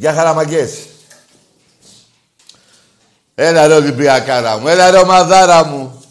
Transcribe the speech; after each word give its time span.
Για 0.00 0.14
χαραμαγκές. 0.14 0.86
Έλα 3.34 3.66
ρε 3.66 3.74
Ολυμπιακάρα 3.74 4.58
μου, 4.58 4.68
έλα 4.68 4.90
ρε 4.90 4.98
ομαδάρα 4.98 5.64
μου. 5.64 6.04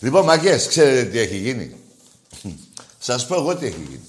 Λοιπόν, 0.00 0.24
μαγκές, 0.24 0.66
ξέρετε 0.66 1.04
τι 1.04 1.18
έχει 1.18 1.36
γίνει. 1.36 1.76
Σας 2.98 3.26
πω 3.26 3.34
εγώ 3.34 3.56
τι 3.56 3.66
έχει 3.66 3.86
γίνει. 3.88 4.08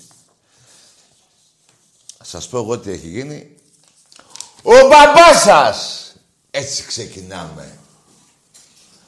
Σας 2.24 2.48
πω 2.48 2.58
εγώ 2.58 2.80
τι 2.80 2.92
έχει 2.92 3.08
γίνει. 3.08 3.56
Ο 4.64 4.72
μπαμπάς 4.72 5.42
σας! 5.42 6.12
Έτσι 6.52 6.84
ξεκινάμε. 6.84 7.78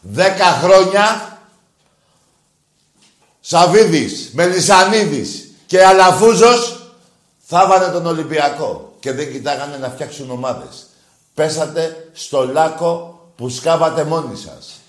Δέκα 0.01 0.45
χρόνια 0.45 1.39
Σαβίδης, 3.39 4.29
Μελισανίδης 4.33 5.51
και 5.65 5.85
Αλαφούζος 5.85 6.93
θα 7.45 7.67
βάνε 7.67 7.87
τον 7.91 8.05
Ολυμπιακό 8.05 8.84
και 9.05 9.11
δεν 9.11 9.31
κοιτάγανε 9.31 9.77
να 9.77 9.89
φτιάξουν 9.89 10.31
ομάδες. 10.31 10.85
Πέσατε 11.33 12.09
στο 12.13 12.47
λάκκο 12.47 13.19
που 13.35 13.49
σκάβατε 13.49 14.03
μόνοι 14.03 14.35
σας. 14.35 14.79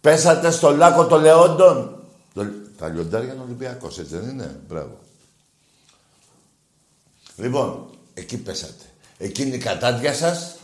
Πέσατε 0.00 0.50
στο 0.50 0.70
λάκκο 0.70 1.06
των 1.06 1.20
Λεόντων. 1.20 2.02
Τα 2.78 2.88
λιοντάρια 2.88 3.32
είναι 3.32 3.42
Ολυμπιακός, 3.42 3.98
έτσι 3.98 4.16
δεν 4.16 4.28
είναι; 4.28 4.60
Μπράβο. 4.68 4.98
Λοιπόν, 7.36 7.86
εκεί 8.14 8.36
πέσατε. 8.36 8.84
Εκείνη 9.18 9.54
η 9.54 9.58
κατάντια 9.58 10.14
σας, 10.14 10.54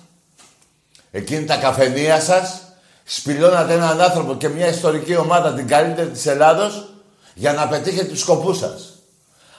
εκείνη 1.10 1.44
τα 1.44 1.56
καφενεία 1.56 2.20
σας, 2.20 2.60
σπηλώνατε 3.04 3.72
έναν 3.72 4.00
άνθρωπο 4.00 4.34
και 4.34 4.48
μια 4.48 4.68
ιστορική 4.68 5.16
ομάδα, 5.16 5.54
την 5.54 5.66
καλύτερη 5.66 6.08
της 6.08 6.26
Ελλάδος, 6.26 6.92
για 7.34 7.52
να 7.52 7.68
πετύχετε 7.68 8.04
τους 8.04 8.20
σκοπούς 8.20 8.58
σας. 8.58 8.92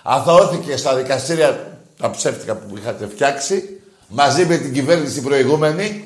Αθωώθηκε 0.03 0.77
στα 0.77 0.95
δικαστήρια 0.95 1.70
τα 2.01 2.09
ψεύτικα 2.09 2.55
που 2.55 2.77
είχατε 2.77 3.07
φτιάξει, 3.07 3.81
μαζί 4.07 4.45
με 4.45 4.57
την 4.57 4.73
κυβέρνηση 4.73 5.21
προηγούμενη. 5.21 6.05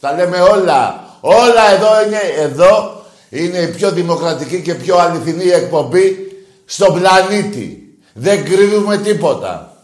Τα 0.00 0.12
λέμε 0.12 0.40
όλα. 0.40 1.04
Όλα 1.20 1.70
εδώ 1.72 2.04
είναι, 2.06 2.20
εδώ 2.36 3.04
είναι 3.28 3.58
η 3.58 3.68
πιο 3.68 3.90
δημοκρατική 3.90 4.62
και 4.62 4.74
πιο 4.74 4.96
αληθινή 4.98 5.48
εκπομπή 5.48 6.16
στον 6.64 7.00
πλανήτη. 7.00 7.98
Δεν 8.12 8.44
κρύβουμε 8.44 8.98
τίποτα. 8.98 9.80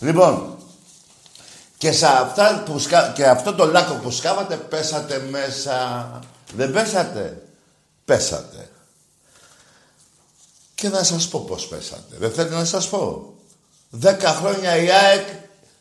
Λοιπόν, 0.00 0.56
και, 1.78 1.92
σε 1.92 2.06
αυτά 2.06 2.62
που 2.66 2.80
και 3.14 3.26
αυτό 3.26 3.54
το 3.54 3.66
λάκκο 3.66 3.94
που 3.94 4.10
σκάβατε 4.10 4.56
πέσατε 4.56 5.26
μέσα. 5.30 6.08
Δεν 6.54 6.72
πέσατε. 6.72 7.42
Πέσατε. 8.04 8.70
Και 10.74 10.88
να 10.88 11.02
σας 11.02 11.28
πω 11.28 11.40
πώς 11.40 11.66
πέσατε. 11.66 12.16
Δεν 12.18 12.32
θέλετε 12.32 12.54
να 12.54 12.64
σας 12.64 12.88
πω. 12.88 13.32
Δέκα 13.90 14.32
χρόνια 14.32 14.76
η 14.76 14.90
ΑΕΚ 14.90 15.26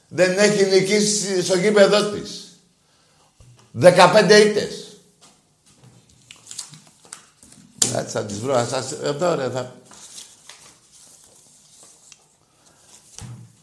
δεν 0.08 0.38
έχει 0.38 0.66
νικήσει 0.66 1.44
στο 1.44 1.58
γήπεδό 1.58 2.10
της. 2.10 2.60
Δεκαπέντε 3.72 4.38
ήττες. 4.38 4.98
Έτσι 7.96 8.12
θα 8.12 8.26
τις 8.26 8.40
βρω. 8.40 8.66
Σας... 8.70 8.92
Εδώ 8.92 9.36
ρε 9.36 9.50
θα... 9.50 9.76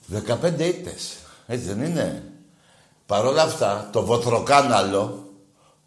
Δεκαπέντε 0.07 0.65
ήττες. 0.65 1.17
Έτσι 1.47 1.65
δεν 1.65 1.85
είναι. 1.85 2.23
Παρ' 3.07 3.25
όλα 3.25 3.43
αυτά, 3.43 3.89
το 3.93 4.05
βοτροκάναλο 4.05 5.33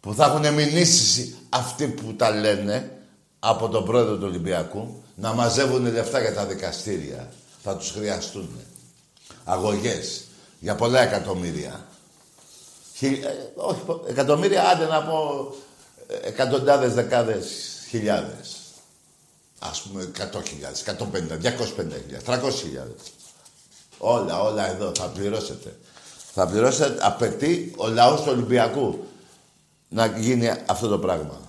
που 0.00 0.14
θα 0.14 0.24
έχουν 0.24 0.54
μηνύσεις 0.54 1.36
αυτοί 1.48 1.86
που 1.86 2.14
τα 2.14 2.30
λένε 2.30 2.98
από 3.38 3.68
τον 3.68 3.84
πρόεδρο 3.84 4.16
του 4.16 4.26
Ολυμπιακού 4.26 5.02
να 5.14 5.32
μαζεύουν 5.32 5.92
λεφτά 5.92 6.20
για 6.20 6.34
τα 6.34 6.46
δικαστήρια 6.46 7.32
θα 7.68 7.76
τους 7.76 7.90
χρειαστούν. 7.90 8.48
Αγωγές 9.44 10.24
για 10.60 10.74
πολλά 10.74 11.00
εκατομμύρια. 11.00 11.86
Χι, 12.94 13.06
ε, 13.06 13.28
όχι, 13.54 13.80
εκατομμύρια, 14.06 14.68
άντε 14.68 14.86
να 14.86 15.02
πω 15.02 15.50
ε, 16.06 16.28
εκατοντάδες, 16.28 16.94
δεκάδες, 16.94 17.46
χιλιάδες. 17.88 18.56
Ας 19.58 19.80
πούμε, 19.80 20.02
εκατό 20.02 20.42
χιλιάδες, 20.42 20.80
150, 20.80 21.38
250 21.38 22.00
χιλιάδες, 22.02 22.24
300 22.24 22.50
χιλιάδες. 22.50 23.00
Όλα, 23.98 24.42
όλα 24.42 24.70
εδώ 24.70 24.92
θα 24.98 25.06
πληρώσετε. 25.06 25.78
Θα 26.34 26.46
πληρώσετε, 26.46 27.06
απαιτεί 27.06 27.74
ο 27.76 27.88
λαός 27.88 28.20
του 28.20 28.30
Ολυμπιακού 28.30 29.04
να 29.88 30.06
γίνει 30.06 30.50
αυτό 30.66 30.88
το 30.88 30.98
πράγμα. 30.98 31.40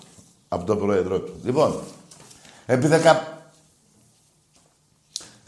Από 0.48 0.66
τον 0.66 0.80
πρόεδρό 0.80 1.20
του. 1.20 1.40
Λοιπόν, 1.44 1.84
επί 2.66 2.88
δεκα... 2.88 3.29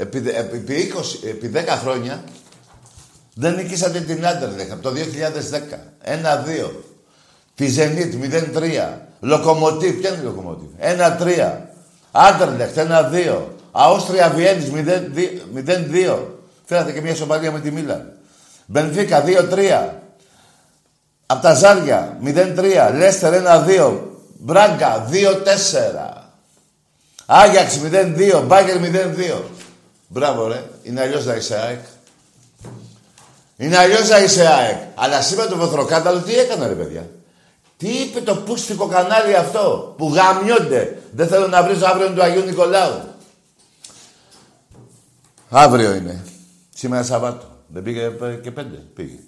Επί, 0.01 0.17
επί, 0.17 0.91
20, 1.23 1.27
επί 1.27 1.51
10 1.55 1.67
χρόνια 1.81 2.23
Δεν 3.33 3.55
νικήσατε 3.55 3.99
την 3.99 4.25
Άντερλεχ 4.25 4.71
από 4.71 4.81
το 4.81 4.91
2010. 4.91 5.77
1-2. 6.03 6.71
Τη 7.55 7.67
Ζενίτ 7.67 8.13
0-3. 8.13 8.97
Λοκομοτίβ, 9.19 9.99
ποια 9.99 10.09
είναι 10.09 10.21
η 10.21 10.23
Λοκομοτίβ; 10.23 10.69
1-3. 10.79 11.57
Άντερλεχτ 12.11 12.77
1-2. 12.77 13.41
Αόστρια 13.71 14.29
Βιέννης 14.29 14.71
0-2. 15.53 16.17
Φέρατε 16.65 16.91
και 16.91 17.01
μια 17.01 17.15
σοβαρία 17.15 17.51
με 17.51 17.59
τη 17.59 17.71
Μίλαν. 17.71 18.11
Μπενφίκα 18.65 19.23
2-3. 19.23 19.89
Από 21.25 21.41
τα 21.41 21.53
Ζάρια 21.53 22.17
0-3. 22.23 22.91
Λέστερ 22.97 23.33
1-2. 23.33 23.99
Μπράγκα 24.37 25.07
2-4. 25.11 26.27
Άγιαξ 27.25 27.79
0-2. 27.79 28.43
Μπάγκερ 28.45 28.77
0-2. 28.77 29.41
Μπράβο 30.11 30.47
ρε. 30.47 30.69
Είναι 30.83 31.01
αλλιώς 31.01 31.25
να 31.25 31.35
είσαι 31.35 31.55
ΑΕΚ. 31.55 31.79
Είναι 33.57 33.77
αλλιώς 33.77 34.09
να 34.09 34.19
είσαι 34.19 34.47
ΑΕΚ. 34.47 34.77
Αλλά 34.95 35.21
σήμερα 35.21 35.49
το 35.49 35.57
βοθροκάταλο 35.57 36.19
τι 36.19 36.33
έκανε 36.33 36.67
ρε 36.67 36.73
παιδιά. 36.73 37.09
Τι 37.77 37.87
είπε 37.87 38.21
το 38.21 38.35
πούστικο 38.35 38.87
κανάλι 38.87 39.35
αυτό 39.35 39.93
που 39.97 40.13
γαμιόνται. 40.13 41.01
Δεν 41.11 41.27
θέλω 41.27 41.47
να 41.47 41.63
βρίζω 41.63 41.85
αύριο 41.85 42.13
του 42.13 42.21
Αγίου 42.21 42.43
Νικολάου. 42.43 43.01
Αύριο 45.49 45.93
είναι. 45.93 46.25
Σήμερα 46.75 47.03
Σαββάτο. 47.03 47.45
Δεν 47.67 47.83
πήγε 47.83 48.09
και 48.43 48.51
πέντε. 48.51 48.77
Πήγε. 48.93 49.19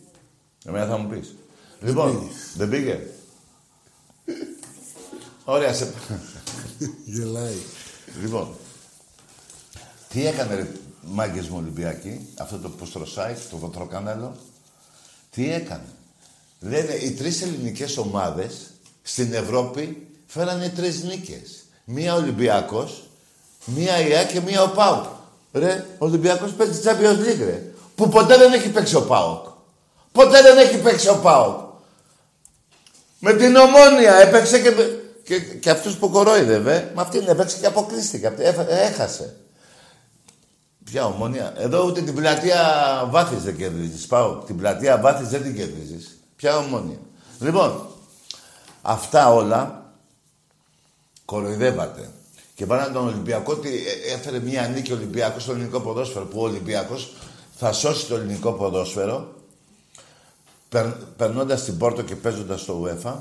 Εμένα 0.66 0.86
θα 0.86 0.98
μου 0.98 1.08
πεις. 1.08 1.36
Λοιπόν, 1.80 2.30
δεν 2.56 2.70
πήγε. 2.70 3.00
Ωραία, 5.44 5.74
σε... 5.74 5.94
Γελάει. 7.06 7.58
Λοιπόν, 8.22 8.56
τι 10.14 10.28
έκανε 10.28 10.56
ρε 10.56 10.68
μάγκες 11.02 11.48
μου 11.48 11.58
Ολυμπιακοί, 11.58 12.28
αυτό 12.38 12.58
το 12.58 12.70
ποστροσάιτ, 12.70 13.38
το 13.50 13.58
βοτροκάναλο, 13.58 14.36
τι 15.32 15.54
έκανε; 15.54 15.86
Λένε 16.60 16.94
οι 16.94 17.12
τρεις 17.12 17.42
ελληνικές 17.42 17.98
ομάδες 17.98 18.54
στην 19.02 19.34
Ευρώπη 19.34 20.08
φέρανε 20.26 20.70
τρεις 20.70 21.04
νίκες. 21.04 21.64
Μία 21.86 22.16
Ολυμπιακός, 22.16 23.04
μία 23.66 24.08
ΙΑ 24.08 24.24
και 24.24 24.42
μία 24.42 24.64
ο 24.64 24.70
ΠΑΟΚ. 24.70 25.04
Ρε, 25.54 25.86
ο 25.98 26.06
Ολυμπιακός 26.06 26.52
παίζει 26.52 26.82
Champions 26.84 27.28
League, 27.28 27.46
ρε. 27.46 27.64
Που 27.96 28.10
ποτέ 28.10 28.38
δεν 28.38 28.54
έχει 28.54 28.70
παίξει 28.70 28.96
ο 28.96 29.02
ΠΑΟΚ. 29.02 29.46
Ποτέ 30.12 30.42
δεν 30.42 30.58
έχει 30.58 30.78
παίξει 30.78 31.10
ο 31.10 31.20
ΠΑΟΚ. 31.20 31.60
Με 33.20 33.34
την 33.34 33.56
Ομόνια 33.56 34.16
έπαιξε 34.16 34.60
και, 34.60 34.72
και, 35.24 35.40
και 35.40 35.70
αυτούς 35.70 35.98
που 35.98 36.10
κορόιδευε, 36.10 36.92
με 36.96 37.02
αυτήν 37.02 37.28
έπαιξε 37.28 37.58
και 37.60 37.66
αποκλείστηκε. 37.66 38.34
Έχασε. 38.68 39.38
Ποια 40.84 41.06
ομόνια; 41.06 41.54
Εδώ 41.58 41.86
ούτε 41.86 42.02
την 42.02 42.16
πλατεία 42.16 42.60
βάθη 43.10 43.36
δεν 43.36 43.58
κερδίζεις. 43.58 44.08
Πάω. 44.08 44.36
Την 44.36 44.58
πλατεία 44.58 44.98
βάθη 44.98 45.24
δεν 45.24 45.42
την 45.42 45.56
κερδίζεις. 45.56 46.20
Ποια 46.36 46.58
ομόνια; 46.58 46.98
Λοιπόν, 47.40 47.88
αυτά 48.82 49.34
όλα 49.34 49.92
κοροϊδεύατε. 51.26 52.10
Και 52.56 52.66
πάνε 52.66 52.94
τον 52.94 53.08
Ολυμπιακό 53.08 53.54
ότι 53.54 53.84
έφερε 54.14 54.40
μία 54.40 54.68
νίκη 54.68 54.94
Ολυμπιακός 54.94 55.44
στο 55.44 55.52
ελληνικό 55.52 55.80
ποδόσφαιρο. 55.80 56.26
Που 56.26 56.40
ο 56.40 56.44
Ολυμπιακός 56.44 57.14
θα 57.56 57.72
σώσει 57.72 58.06
το 58.06 58.16
ελληνικό 58.16 58.52
ποδόσφαιρο 58.52 59.34
περνώντας 61.18 61.64
την 61.64 61.78
Πόρτο 61.78 62.02
και 62.02 62.16
παίζοντας 62.16 62.62
στο 62.62 62.86
UEFA 62.86 63.14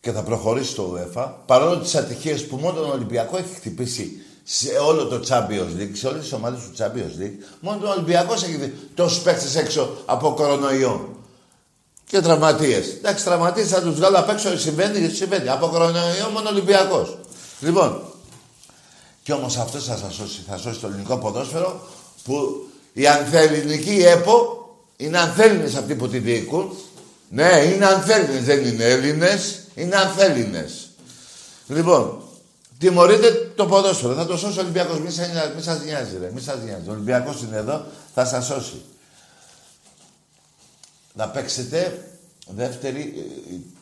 και 0.00 0.12
θα 0.12 0.22
προχωρήσει 0.22 0.70
στο 0.70 0.94
UEFA 0.94 1.32
παρόλο 1.46 1.78
τις 1.78 1.94
ατυχίες 1.94 2.46
που 2.46 2.56
μόνο 2.56 2.80
τον 2.80 2.90
Ολυμπιακό 2.90 3.36
έχει 3.36 3.54
χτυπήσει 3.54 4.22
σε 4.50 4.78
όλο 4.78 5.06
το 5.06 5.20
Champions 5.28 5.80
League, 5.80 5.90
σε 5.92 6.06
όλες 6.06 6.22
τις 6.22 6.32
ομάδες 6.32 6.60
του 6.60 6.72
Champions 6.78 7.22
League, 7.22 7.44
μόνο 7.60 7.78
τον 7.78 7.90
Ολυμπιακός 7.90 8.42
έχει 8.42 8.56
δει 8.56 8.74
τόσους 8.94 9.22
παίχτε 9.22 9.58
έξω 9.58 9.96
από 10.06 10.34
κορονοϊό. 10.34 11.16
Και 12.04 12.20
τραυματίες. 12.20 12.88
Εντάξει, 12.88 13.24
τραυματίες 13.24 13.68
θα 13.68 13.82
τους 13.82 13.94
βγάλω 13.94 14.18
απ' 14.18 14.28
έξω, 14.28 14.58
συμβαίνει, 14.58 15.08
συμβαίνει. 15.08 15.48
Από 15.48 15.66
κορονοϊό 15.66 16.28
μόνο 16.32 16.48
Ολυμπιακός. 16.48 17.18
Λοιπόν, 17.60 18.02
και 19.22 19.32
όμως 19.32 19.56
αυτό 19.56 19.78
θα 19.78 19.96
σα 19.96 20.10
σώσει, 20.10 20.44
θα 20.48 20.56
σώσει 20.56 20.78
το 20.78 20.86
ελληνικό 20.86 21.16
ποδόσφαιρο 21.16 21.80
που 22.24 22.66
η 22.92 23.06
ανθελληνική 23.06 24.02
ΕΠΟ 24.02 24.68
είναι 24.96 25.18
ανθέλληνες 25.18 25.74
αυτοί 25.74 25.94
που 25.94 26.08
τη 26.08 26.18
διοικούν. 26.18 26.76
Ναι, 27.28 27.62
είναι 27.74 27.86
ανθέλληνες, 27.86 28.44
δεν 28.44 28.64
είναι 28.66 28.84
Έλληνες, 28.84 29.60
είναι 29.74 29.96
ανθέλληνες. 29.96 30.88
Λοιπόν, 31.66 32.22
τιμωρείτε 32.78 33.52
το 33.56 33.66
ποδόσφαιρο. 33.66 34.14
Θα 34.14 34.26
το 34.26 34.36
σώσει 34.36 34.58
ο 34.58 34.62
Ολυμπιακός. 34.62 34.98
Μη, 34.98 35.10
μη 35.56 35.62
σας 35.62 35.84
νοιάζει, 35.84 36.18
ρε. 36.18 36.30
Μη 36.34 36.40
σας 36.40 36.62
νοιάζει. 36.62 36.88
Ο 36.88 36.92
Ολυμπιακός 36.92 37.42
είναι 37.42 37.56
εδώ, 37.56 37.84
θα 38.14 38.24
σας 38.24 38.46
σώσει. 38.46 38.82
Να 41.14 41.28
παίξετε 41.28 42.08
δεύτερη, 42.48 43.14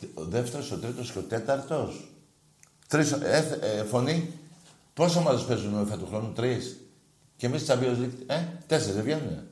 ε, 0.01 0.07
ο 0.15 0.25
δεύτερος, 0.25 0.71
ο 0.71 0.77
τρίτος 0.77 1.13
και 1.13 1.19
ο 1.19 1.23
τέταρτος. 1.23 2.11
Τρεις, 2.89 3.13
ε, 3.13 3.59
ε, 3.61 3.83
φωνή. 3.83 4.33
Πόσο 4.95 5.19
ομάδες 5.19 5.43
παίζουν 5.43 5.81
ο 5.81 5.97
του 5.97 6.07
χρόνου, 6.07 6.33
τρεις. 6.33 6.77
Και 7.37 7.47
εμείς 7.47 7.65
Champions 7.69 8.03
League, 8.03 8.19
ε, 8.27 8.45
τέσσερις 8.67 8.95
δεν 8.95 9.05
βγαίνουν. 9.05 9.49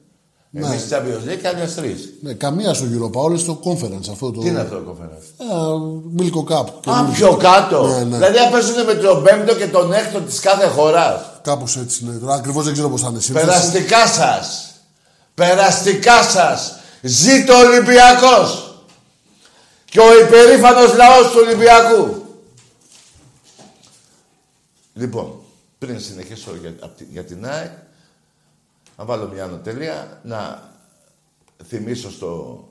Ναι. 0.56 0.66
Εμείς 0.66 0.86
Champions 0.90 1.30
League 1.30 1.38
και 1.40 1.48
άλλες 1.48 1.74
τρεις. 1.74 2.12
Ναι, 2.20 2.32
καμία 2.32 2.74
στο 2.74 2.86
Europa, 2.92 3.12
όλες 3.12 3.40
στο 3.40 3.60
conference 3.64 4.08
αυτό 4.10 4.30
το... 4.30 4.40
Τι 4.40 4.48
είναι 4.48 4.60
αυτό 4.60 4.76
το 4.76 4.96
conference; 5.00 5.44
Μίλκο 6.10 6.46
Cup. 6.50 6.92
Α, 6.92 7.04
πιο 7.04 7.36
κάτω. 7.36 7.86
Ναι, 7.86 8.04
ναι. 8.04 8.16
Δηλαδή 8.16 8.38
αν 8.38 8.50
παίζουν 8.50 8.84
με 8.84 8.94
τον 8.94 9.22
πέμπτο 9.22 9.54
και 9.54 9.66
τον 9.66 9.92
έκτο 9.92 10.20
της 10.20 10.40
κάθε 10.40 10.66
χωράς. 10.66 11.20
Κάπως 11.42 11.76
έτσι 11.76 12.04
είναι. 12.04 12.32
Ακριβώς 12.32 12.64
δεν 12.64 12.72
ξέρω 12.72 12.88
πώς 12.88 13.00
θα 13.00 13.08
είναι 13.08 13.20
σήμερα. 13.20 13.46
Περαστικά 13.46 14.06
σας. 14.06 14.70
Περαστικά 15.34 16.22
σας. 16.22 16.78
Ζήτω 17.02 17.54
ο 17.54 17.58
Ολυμπιακός. 17.58 18.78
Και 19.84 20.00
ο 20.00 20.18
υπερήφανος 20.26 20.94
λαός 20.94 21.30
του 21.30 21.38
Ολυμπιακού. 21.46 22.22
Λοιπόν, 24.94 25.34
πριν 25.78 26.00
συνεχίσω 26.00 26.50
για, 26.60 26.74
για 27.12 27.24
την 27.24 27.46
ΑΕΚ, 27.46 27.70
να 28.96 29.05
βάλω 29.05 29.29
μια 29.29 29.44
ανωτελεία, 29.44 30.20
να 30.23 30.70
θυμίσω 31.67 32.11
στο, 32.11 32.64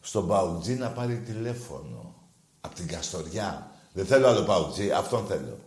στον 0.00 0.26
Παουτζή 0.28 0.74
να 0.74 0.88
πάρει 0.88 1.16
τηλέφωνο. 1.16 2.14
Από 2.60 2.74
την 2.74 2.86
Καστοριά. 2.88 3.70
Δεν 3.92 4.06
θέλω 4.06 4.28
άλλο 4.28 4.42
Παουτζή, 4.42 4.90
αυτόν 4.90 5.26
θέλω. 5.28 5.58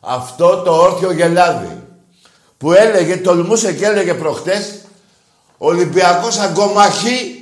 Αυτό 0.00 0.62
το 0.62 0.72
όρθιο 0.72 1.12
γελάδι 1.12 1.86
που 2.56 2.72
έλεγε, 2.72 3.16
τολμούσε 3.16 3.72
και 3.72 3.84
έλεγε 3.84 4.14
προχτές, 4.14 4.80
ο 5.58 5.66
Ολυμπιακός 5.66 6.38
αγκομαχεί, 6.38 7.38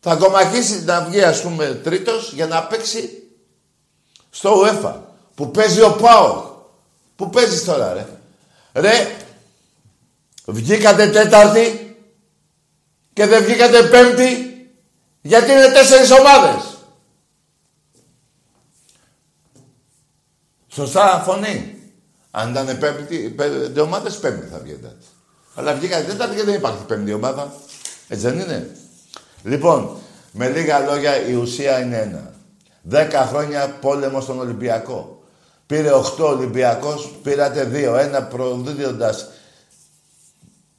θα 0.00 0.10
αγκομαχήσει 0.10 0.84
να 0.84 1.04
βγει 1.04 1.22
ας 1.22 1.42
πούμε 1.42 1.80
τρίτος 1.84 2.32
για 2.32 2.46
να 2.46 2.66
παίξει 2.66 3.22
στο 4.30 4.62
UEFA 4.62 4.94
που 5.34 5.50
παίζει 5.50 5.82
ο 5.82 5.92
Πάο. 5.92 6.54
Πού 7.16 7.30
παίζεις 7.30 7.64
τώρα 7.64 7.92
ρε. 7.92 8.06
Ρε, 8.72 9.16
βγήκατε 10.46 11.06
τέταρτη 11.06 11.96
και 13.12 13.26
δεν 13.26 13.44
βγήκατε 13.44 13.82
πέμπτη 13.82 14.46
γιατί 15.22 15.52
είναι 15.52 15.72
τέσσερις 15.72 16.10
ομάδες. 16.10 16.76
Σωστά 20.68 21.22
φωνή. 21.24 21.74
Αν 22.30 22.50
ήταν 22.50 22.78
πέμπτη, 22.78 23.16
πέντε 23.16 23.80
ομάδες 23.80 24.18
πέμπτη 24.18 24.46
θα 24.46 24.58
βγαίνετε. 24.58 24.96
Αλλά 25.54 25.74
βγήκατε 25.74 26.02
τέταρτη 26.02 26.36
και 26.36 26.42
δεν 26.42 26.54
υπάρχει 26.54 26.84
πέμπτη 26.84 27.12
ομάδα. 27.12 27.52
Έτσι 28.08 28.26
δεν 28.26 28.38
είναι. 28.38 28.76
Λοιπόν, 29.42 29.96
με 30.32 30.48
λίγα 30.48 30.78
λόγια 30.78 31.26
η 31.26 31.34
ουσία 31.34 31.80
είναι 31.80 31.96
ένα. 31.96 32.34
Δέκα 32.82 33.26
χρόνια 33.26 33.68
πόλεμος 33.68 34.22
στον 34.22 34.38
Ολυμπιακό. 34.38 35.22
Πήρε 35.66 35.90
8 35.92 36.24
Ολυμπιακός, 36.24 37.10
πήρατε 37.22 37.70
2. 37.72 37.98
Ένα 37.98 38.22
προδίδοντας 38.22 39.28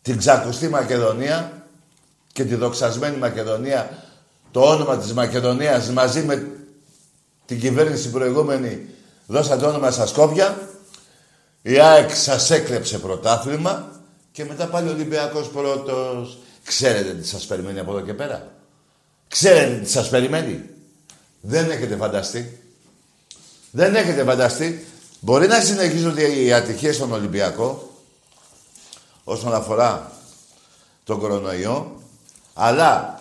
την 0.08 0.18
ξακουστή 0.18 0.70
Μακεδονία 0.70 1.68
και 2.34 2.44
τη 2.44 2.56
δοξασμένη 2.56 3.18
Μακεδονία, 3.18 4.04
το 4.52 4.62
όνομα 4.62 4.98
της 4.98 5.14
Μακεδονίας 5.14 5.90
μαζί 5.90 6.24
με 6.24 6.48
την 7.46 7.60
κυβέρνηση 7.60 8.10
προηγούμενη 8.10 8.88
δώσατε 9.26 9.66
όνομα 9.66 9.92
στα 9.92 10.06
Σκόπια. 10.06 10.70
Η 11.62 11.80
ΑΕΚ 11.80 12.16
σας 12.16 12.50
έκλεψε 12.50 12.98
πρωτάθλημα 12.98 13.92
και 14.32 14.46
μετά 14.46 14.66
πάλι 14.66 14.90
ο 14.90 14.92
Ολυμπιακός 14.92 15.48
πρώτος. 15.48 16.38
Ξέρετε 16.64 17.14
τι 17.14 17.28
σας 17.28 17.46
περιμένει 17.46 17.80
από 17.80 17.92
εδώ 17.92 18.02
και 18.02 18.14
πέρα; 18.14 18.52
Ξέρετε 19.28 19.80
τι 19.84 19.90
σας 19.90 20.10
περιμένει; 20.10 20.64
Δεν 21.42 21.72
έχετε 21.72 21.96
φανταστεί. 21.96 22.60
Δεν 23.72 23.96
έχετε 23.96 24.24
φανταστεί. 24.24 24.86
Μπορεί 25.20 25.48
να 25.48 25.60
συνεχίζονται 25.60 26.24
οι 26.24 26.54
ατυχίες 26.54 26.96
στον 26.96 27.12
Ολυμπιακό 27.12 27.87
όσον 29.30 29.54
αφορά 29.54 30.12
τον 31.04 31.20
κορονοϊό, 31.20 32.02
αλλά 32.54 33.20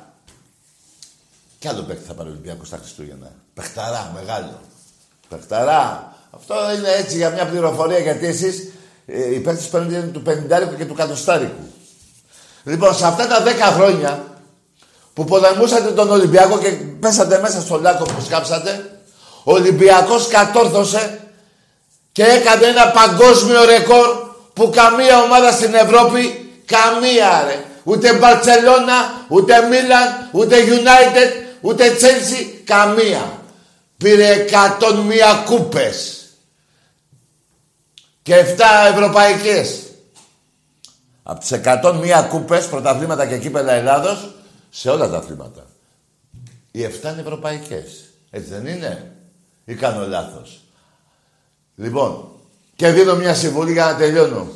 κι 1.59 1.69
άλλο 1.69 1.83
παίκτη 1.83 2.05
θα 2.07 2.15
πάρει 2.15 2.29
ο 2.29 2.33
Ολυμπιακός 2.33 2.67
στα 2.67 2.77
Χριστούγεννα. 2.77 3.33
Πεχταρά, 3.55 4.13
μεγάλο. 4.15 4.61
Πεχταρά. 5.29 6.15
Αυτό 6.31 6.55
είναι 6.77 6.93
έτσι 6.93 7.17
για 7.17 7.31
μια 7.31 7.47
πληροφορία 7.47 7.99
γιατί 7.99 8.27
εσείς 8.27 8.73
ε, 9.07 9.35
οι 9.35 9.39
παίκτες 9.39 9.69
παίρνουν 9.69 10.13
του 10.13 10.23
50 10.27 10.77
και 10.77 10.85
του 10.85 10.97
100 11.27 11.49
Λοιπόν, 12.65 12.95
σε 12.95 13.07
αυτά 13.07 13.27
τα 13.27 13.43
10 13.45 13.49
χρόνια 13.75 14.25
που 15.15 15.25
πολεμούσατε 15.25 15.91
τον 15.91 16.11
Ολυμπιακό 16.11 16.59
και 16.59 16.71
πέσατε 17.01 17.41
μέσα 17.41 17.61
στο 17.61 17.81
λάκκο 17.81 18.05
που 18.05 18.21
σκάψατε, 18.25 19.01
ο 19.45 19.53
Ολυμπιακός 19.53 20.29
κατόρθωσε 20.29 21.21
και 22.13 22.23
έκανε 22.23 22.67
ένα 22.67 22.91
παγκόσμιο 22.91 23.65
ρεκόρ 23.65 24.26
που 24.57 24.71
καμία 24.71 25.23
ομάδα 25.23 25.53
στην 25.53 25.75
Ευρώπη, 25.75 26.51
καμία 26.65 27.45
ρε, 27.45 27.65
ούτε 27.85 28.15
Μπαρτσελώνα, 28.15 29.27
ούτε 29.29 29.63
Μίλαν, 29.69 30.29
ούτε 30.33 30.57
United, 30.67 31.57
ούτε 31.61 31.95
Τσέλσι, 31.95 32.63
καμία. 32.65 33.43
Πήρε 33.97 34.45
101 34.51 35.45
κούπες 35.45 36.27
και 38.23 38.35
7 38.35 38.45
ευρωπαϊκές. 38.93 39.81
Από 41.23 41.41
τις 41.41 41.53
101 41.53 42.27
κούπες, 42.29 42.67
πρωταθλήματα 42.67 43.27
και 43.27 43.39
κύπελα 43.39 43.73
Ελλάδος, 43.73 44.35
σε 44.71 44.91
όλα 44.91 45.09
τα 45.09 45.17
αθλήματα. 45.17 45.67
Οι 46.71 46.85
7 46.85 47.11
είναι 47.13 47.21
ευρωπαϊκές. 47.21 48.05
Έτσι 48.31 48.51
δεν 48.51 48.67
είναι; 48.67 49.17
Ή 49.65 49.75
κάνω 49.75 50.07
λάθος; 50.07 50.61
Λοιπόν, 51.75 52.36
και 52.77 52.91
δίνω 52.91 53.15
μια 53.15 53.35
συμβουλή 53.35 53.73
για 53.73 53.85
να 53.85 53.97
τελειώνω. 53.97 54.49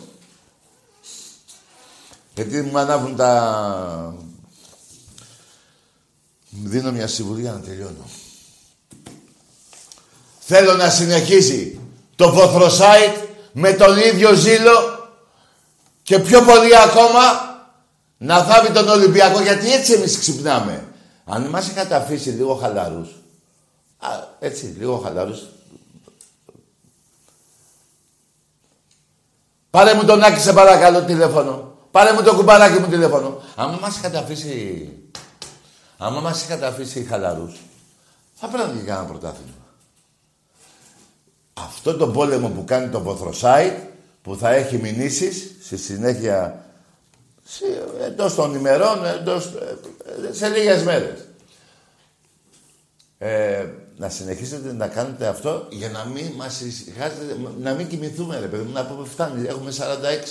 Γιατί 2.35 2.61
μου 2.61 2.79
ανάβουν 2.79 3.17
τα... 3.17 4.15
Δίνω 6.51 6.93
μια 6.93 7.07
συμβουλή 7.07 7.41
για 7.41 7.53
να 7.53 7.61
τελειώνω. 7.61 8.05
Θέλω 10.41 10.75
να 10.75 10.91
συνεχίσει 10.91 11.81
το 12.17 12.33
Βοθροσάιτ 12.33 13.17
με 13.53 13.73
τον 13.73 13.99
ίδιο 13.99 14.35
ζήλο 14.35 15.09
και 16.03 16.19
πιο 16.19 16.43
πολύ 16.43 16.77
ακόμα 16.77 17.49
να 18.19 18.45
θάβει 18.45 18.73
τον 18.73 18.89
Ολυμπιακό, 18.89 19.41
γιατί 19.41 19.73
έτσι 19.73 19.93
εμείς 19.93 20.19
ξυπνάμε. 20.19 20.85
Αν 21.25 21.43
μας 21.43 21.69
είχατε 21.69 21.95
αφήσει 21.95 22.31
λίγο 22.31 22.55
χαλαρούς, 22.55 23.09
α, 23.99 24.09
έτσι, 24.39 24.75
λίγο 24.79 24.99
χαλαρούς, 24.99 25.41
Πάρε 29.71 29.95
μου 29.95 30.05
τον 30.05 30.23
Άκη 30.23 30.41
σε 30.41 30.53
παρακαλώ 30.53 31.03
τηλέφωνο. 31.03 31.77
Πάρε 31.91 32.13
μου 32.13 32.23
το 32.23 32.35
κουμπαράκι 32.35 32.79
μου 32.79 32.87
τηλέφωνο. 32.87 33.43
Αν 33.57 33.79
μας 33.81 33.97
είχατε 33.97 34.19
αφήσει... 34.19 34.89
Άμα 36.03 36.21
μας 36.21 36.43
είχατε 36.43 36.67
αφήσει 36.67 37.05
χαλαρούς, 37.05 37.61
θα 38.35 38.47
πρέπει 38.47 38.79
και 38.79 38.85
κανένα 38.85 39.07
πρωτάθλημα. 39.07 39.67
Αυτό 41.53 41.97
το 41.97 42.09
πόλεμο 42.09 42.49
που 42.49 42.65
κάνει 42.65 42.89
το 42.89 43.01
Βοθροσάιτ, 43.01 43.79
που 44.23 44.37
θα 44.37 44.51
έχει 44.51 44.79
μηνύσεις, 44.79 45.57
στη 45.63 45.77
συνέχεια, 45.77 46.65
εντός 48.07 48.35
των 48.35 48.55
ημερών, 48.55 49.05
εντός, 49.05 49.45
ε, 49.47 50.33
σε 50.33 50.49
λίγες 50.49 50.83
μέρες. 50.83 51.29
Ε, 53.19 53.67
να 54.03 54.09
συνεχίσετε 54.09 54.69
να 54.83 54.87
κάνετε 54.87 55.27
αυτό 55.27 55.53
για 55.81 55.89
να 55.97 56.03
μην 56.15 56.27
μας 56.41 56.61
ησυχάσετε, 56.61 57.37
να 57.63 57.71
μην 57.73 57.87
κοιμηθούμε 57.89 58.39
ρε 58.41 58.47
παιδί 58.47 58.63
μου, 58.67 58.73
να 58.75 58.83
πούμε 58.87 59.07
φτάνει, 59.13 59.47
έχουμε 59.49 59.71
46. 59.71 59.83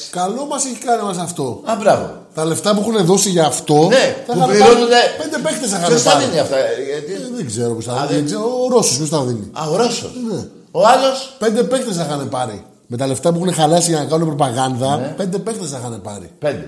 Καλό 0.09 0.45
μας 0.51 0.65
έχει 0.65 0.77
κάνει 0.87 1.03
μας 1.03 1.17
αυτό. 1.17 1.61
Α, 1.71 1.75
μπράβο. 1.79 2.05
Τα 2.33 2.45
λεφτά 2.45 2.69
που 2.75 2.79
έχουν 2.81 3.05
δώσει 3.05 3.29
για 3.29 3.45
αυτό. 3.45 3.87
Ναι, 3.87 4.05
θα 4.27 4.33
που 4.33 4.37
είχαν 4.37 4.49
πληρώνουν. 4.49 4.87
πάρει 4.89 5.07
Πέντε 5.21 5.37
παίχτε 5.45 5.65
θα 5.71 5.77
είχαν 5.77 5.89
Ποιος 5.89 6.03
τα 6.03 6.11
πάρει. 6.11 6.25
δίνει 6.25 6.39
αυτά, 6.39 6.57
ε, 6.57 6.61
γιατί... 6.91 7.11
Ε, 7.13 7.35
δεν 7.35 7.45
ξέρω 7.51 7.71
πώ 7.77 7.91
Α, 7.91 7.95
θα 7.95 8.05
δεν- 8.05 8.25
δίνει. 8.27 8.33
Ο 8.41 8.67
Ρώσος 8.73 8.95
ποιος 8.97 9.09
τα 9.09 9.19
δίνει. 9.23 9.47
Α, 9.59 9.61
ο 9.71 9.75
Ρώσος. 9.81 10.11
Ναι. 10.31 10.39
Ο 10.71 10.81
άλλος, 10.93 11.17
Πέντε 11.39 11.63
παίχτε 11.63 11.91
θα 11.93 12.03
είχαν 12.05 12.29
πάρει. 12.29 12.63
Με 12.87 12.97
τα 12.97 13.07
λεφτά 13.07 13.31
που 13.33 13.37
έχουν 13.41 13.53
χαλάσει 13.53 13.89
για 13.89 13.99
να 13.99 14.05
κάνουν 14.05 14.27
προπαγάνδα, 14.27 14.97
Ναι. 14.97 15.13
πέντε 15.17 15.37
παίχτε 15.37 15.65
θα 15.65 15.77
είχαν 15.79 16.01
πάρει. 16.01 16.27
πέντε. 16.39 16.67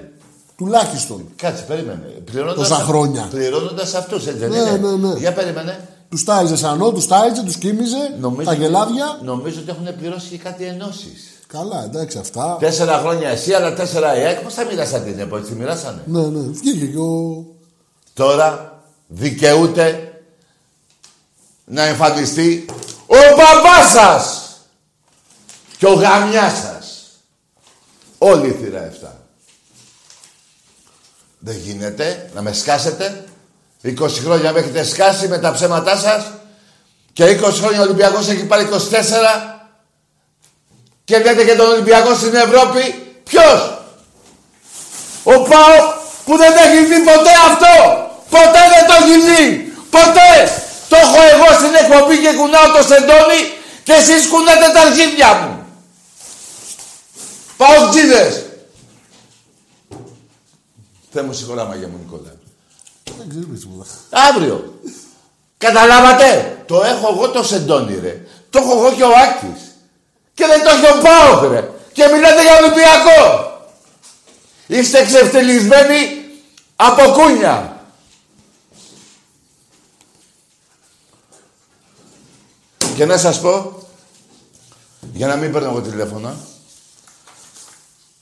Τουλάχιστον. 0.58 1.20
Κάτσε, 1.36 1.64
περίμενε. 1.68 2.06
Πληρώνοντας, 2.32 2.68
Τόσα 2.68 2.82
χρόνια. 2.82 3.28
Πληρώνοντας 3.30 3.94
αυτούς, 3.94 4.28
έτσι 4.28 4.40
δεν 4.40 4.50
Ναι, 4.50 4.58
είναι; 4.58 4.78
ναι, 4.98 5.08
ναι. 5.08 5.14
Για 5.20 5.34
περίμενε. 5.34 5.88
Τους 6.12 6.24
τάιζε 6.24 6.56
σανό, 6.56 6.92
τους 6.92 7.08
τάιζε, 7.08 7.44
τους 7.44 7.58
κοίμιζε. 7.58 8.18
Τα 8.44 8.54
γελάδια. 8.54 9.20
Νομίζω 9.24 9.60
ότι 9.60 9.70
έχουν 9.70 9.96
πληρώσει 9.98 10.28
και 10.28 10.38
κάτι 10.38 10.64
ενώσεις. 10.64 11.40
Καλά, 11.48 11.84
εντάξει 11.84 12.18
αυτά. 12.18 12.58
Τέσσερα 12.60 12.98
χρόνια 12.98 13.30
εσύ, 13.30 13.54
αλλά 13.54 13.74
τέσσερα 13.74 14.18
η 14.18 14.24
ΑΕΚ. 14.24 14.40
Πώς 14.40 14.54
θα 14.54 14.66
μοιράσατε 14.66 15.12
την 15.12 15.20
ΕΠΟ, 15.20 15.38
έτσι 15.38 15.54
μοιράσανε; 15.54 16.02
Ναι, 16.06 16.22
ναι. 16.22 16.52
Βγήκε 16.52 16.86
και 16.86 16.98
ο. 16.98 17.46
Τώρα 18.14 18.80
δικαιούται 19.08 20.22
να 21.66 21.84
εμφανιστεί 21.84 22.66
ο 23.08 23.16
μπαμπάς 23.16 23.92
σας 23.92 24.50
και 25.78 25.86
ο 25.86 25.94
γαμιάς 25.94 26.58
σας. 26.58 27.08
Όλη 28.18 28.48
η 28.48 28.52
θύρα 28.52 28.92
7. 29.04 29.08
Δεν 31.40 31.58
γίνεται 31.58 32.32
να 32.36 32.42
με 32.42 32.54
σκάσετε. 32.54 33.26
20 33.84 34.10
χρόνια 34.24 34.52
με 34.52 34.60
έχετε 34.60 34.84
σκάσει 34.84 35.28
με 35.28 35.38
τα 35.38 35.52
ψέματά 35.52 35.98
σας 35.98 36.26
και 37.14 37.40
20 37.40 37.52
χρόνια 37.52 37.80
ο 37.80 37.84
Ολυμπιακός 37.84 38.30
έχει 38.30 38.44
πάρει 38.44 38.70
24 38.72 38.76
και 41.04 41.18
λέτε 41.18 41.44
και 41.46 41.56
τον 41.56 41.70
Ολυμπιακό 41.70 42.16
στην 42.16 42.36
Ευρώπη. 42.36 42.82
Ποιος; 43.24 43.78
Ο 45.24 45.42
Πάο 45.42 45.94
που 46.26 46.38
δεν 46.38 46.54
έχει 46.58 46.86
δει 46.86 47.00
ποτέ 47.04 47.34
αυτό. 47.50 47.76
Ποτέ 48.30 48.62
δεν 48.74 48.84
το 48.88 48.94
έχει 49.02 49.18
δει. 49.28 49.74
Ποτέ. 49.90 50.32
Το 50.90 50.96
έχω 50.96 51.22
εγώ 51.34 51.50
στην 51.60 51.74
εκπομπή 51.82 52.18
και 52.18 52.34
κουνάω 52.38 52.72
το 52.78 52.84
σεντόνι 52.88 53.42
και 53.84 53.94
εσείς 53.94 54.28
κουνάτε 54.28 54.72
τα 54.74 54.82
αρχίδια 54.82 55.34
μου. 55.34 55.66
Παοκτζίδες. 57.58 58.46
Θεέ 61.12 61.24
μου 61.24 61.34
συγχωρά 61.34 61.66
μαγιά 61.66 61.88
μου 61.88 61.98
Νικόλα. 61.98 62.41
Δεν 63.18 63.30
ξέρω 63.30 63.46
τίποτα. 63.46 63.90
Αύριο. 64.10 64.80
Καταλάβατε; 65.58 66.64
Το 66.68 66.84
έχω 66.84 67.08
εγώ 67.14 67.30
το 67.30 67.44
σεντόνι 67.44 68.00
ρε. 68.00 68.26
Το 68.50 68.60
έχω 68.60 68.72
εγώ 68.72 68.92
και 68.96 69.04
ο 69.04 69.12
Άκης. 69.16 69.62
Και 70.34 70.46
δεν 70.46 70.64
το 70.64 70.70
έχει 70.70 70.86
ο 70.86 71.02
Πάοκ 71.02 71.52
ρε. 71.52 71.70
Και 71.94 72.08
μιλάτε 72.14 72.42
για 72.42 72.58
Ολυμπιακό. 72.58 73.50
Είστε 74.68 75.00
εξευτελισμένοι 75.00 76.26
από 76.76 77.12
κούνια. 77.12 77.86
Και 82.96 83.06
να 83.06 83.18
σας 83.18 83.40
πω, 83.42 83.88
για 85.14 85.28
να 85.28 85.36
μην 85.36 85.52
παίρνω 85.52 85.70
εγώ 85.70 85.82
τηλέφωνα, 85.82 86.36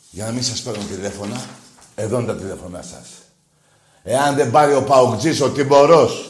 για 0.10 0.26
να 0.26 0.32
μην 0.32 0.44
σας 0.44 0.62
παίρνω 0.62 0.84
τηλέφωνα, 0.84 1.46
εδώ 1.96 2.18
είναι 2.18 2.34
τα 2.34 2.36
τηλέφωνά 2.36 2.82
σας. 2.82 3.08
Εάν 4.04 4.36
δεν 4.36 4.52
πάρει 4.52 4.74
ο 4.74 4.84
Παοκτζής, 4.84 5.42
ο 5.42 5.50
Τιμπορός 5.50 6.30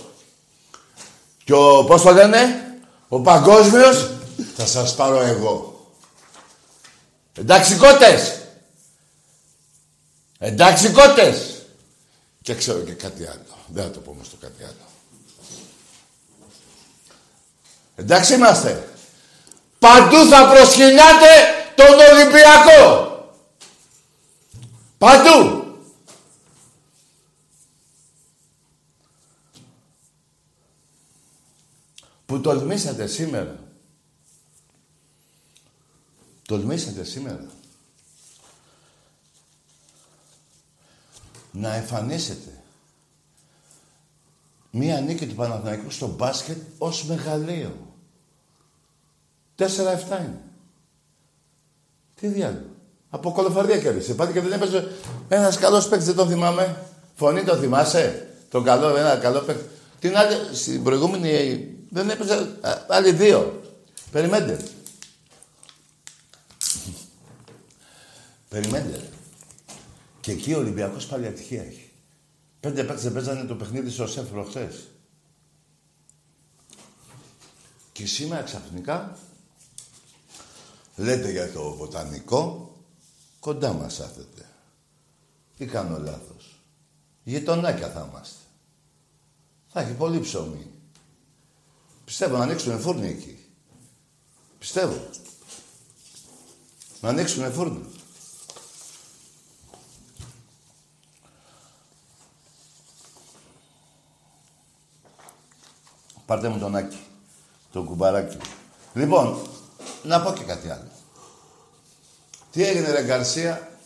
και 1.43 1.53
ο, 1.53 1.83
πώς 1.83 2.01
το 2.01 2.11
λένε, 2.11 2.63
ο 3.07 3.19
Παγκόσμιος, 3.19 4.09
θα 4.55 4.65
σας 4.65 4.95
πάρω 4.95 5.21
εγώ. 5.21 5.87
Εντάξει 7.33 7.75
κότες. 7.75 8.41
Εντάξει 10.39 10.89
κότες. 10.89 11.63
Και 12.41 12.55
ξέρω 12.55 12.79
και 12.79 12.93
κάτι 12.93 13.25
άλλο. 13.25 13.57
Δεν 13.67 13.83
θα 13.83 13.91
το 13.91 13.99
πω 13.99 14.11
όμως 14.11 14.29
το 14.29 14.35
κάτι 14.41 14.63
άλλο. 14.63 14.87
Εντάξει 17.95 18.33
είμαστε. 18.33 18.87
Παντού 19.79 20.27
θα 20.29 20.47
προσκυνάτε 20.47 21.31
τον 21.75 21.99
Ολυμπιακό. 22.11 23.07
Παντού. 24.97 25.58
Που 32.29 32.41
τολμήσατε 32.41 33.07
σήμερα. 33.07 33.55
Τολμήσατε 36.47 37.03
σήμερα. 37.03 37.45
Να 41.51 41.73
εμφανίσετε 41.73 42.61
μία 44.71 45.01
νίκη 45.01 45.27
του 45.27 45.35
Παναθηναϊκού 45.35 45.91
στο 45.91 46.07
μπάσκετ 46.07 46.57
ως 46.77 47.05
μεγαλείο. 47.05 47.93
4-7 49.57 49.65
είναι. 49.65 50.41
Τι 52.15 52.27
διάλογο. 52.27 52.75
Από 53.09 53.31
κολοφαρδία 53.31 53.79
κέρδισε. 53.79 54.13
Πάτε 54.13 54.31
και 54.31 54.41
δεν 54.41 54.51
έπαιζε 54.51 54.91
ένας 55.29 55.57
καλός 55.57 55.87
παίκτης, 55.87 56.07
δεν 56.07 56.15
τον 56.15 56.27
θυμάμαι. 56.27 56.85
Φωνή 57.15 57.43
τον 57.43 57.59
θυμάσαι; 57.59 58.35
Τον 58.49 58.63
καλό, 58.63 58.95
ένα 58.95 59.17
καλό 59.17 59.39
παίκτη. 59.39 59.63
Την 59.99 60.17
άλλη, 60.17 60.55
στην 60.55 60.83
προηγούμενη 60.83 61.77
δεν 61.89 62.09
έπαιζε 62.09 62.57
α, 62.61 62.85
άλλοι 62.87 63.11
δύο. 63.11 63.61
Περιμένετε. 64.11 64.69
Περιμένετε. 68.49 69.09
Και 70.19 70.31
εκεί 70.31 70.53
ο 70.53 70.57
Ολυμπιακός 70.57 71.05
πάλι 71.05 71.27
ατυχία 71.27 71.63
έχει. 71.63 71.89
Πέντε 72.59 72.83
παίκτες 72.83 73.03
δεν 73.03 73.13
παίζανε 73.13 73.43
το 73.43 73.55
παιχνίδι 73.55 73.89
στο 73.89 74.07
ΣΕΦ 74.07 74.29
προχθές. 74.29 74.87
Και 77.91 78.05
σήμερα 78.05 78.41
ξαφνικά 78.41 79.17
λέτε 80.95 81.31
για 81.31 81.51
το 81.51 81.73
βοτανικό, 81.73 82.75
κοντά 83.39 83.73
μας 83.73 83.99
άθετε. 83.99 84.49
Ή 85.57 85.65
κάνω 85.65 85.99
λάθος. 85.99 86.61
Γειτονάκια 87.23 87.89
θα 87.89 88.07
είμαστε. 88.09 88.39
Θα 89.67 89.81
έχει 89.81 89.93
πολύ 89.93 90.19
ψωμί. 90.19 90.78
Πιστεύω 92.09 92.37
να 92.37 92.43
ανοίξουν 92.43 92.79
φούρνοι 92.79 93.07
εκεί. 93.07 93.37
Πιστεύω. 94.59 95.09
Να 97.01 97.09
ανοίξουν 97.09 97.51
φούρνοι. 97.51 97.85
Πάρτε 106.25 106.47
μου 106.47 106.59
τον 106.59 106.75
Άκη. 106.75 106.99
Το 107.71 107.83
κουμπαράκι. 107.83 108.37
Λοιπόν, 108.93 109.47
να 110.03 110.21
πω 110.21 110.33
και 110.33 110.43
κάτι 110.43 110.69
άλλο. 110.69 110.91
Τι 112.51 112.63
έγινε 112.63 112.91
ρε 112.91 113.03
Γκαρσία; 113.03 113.79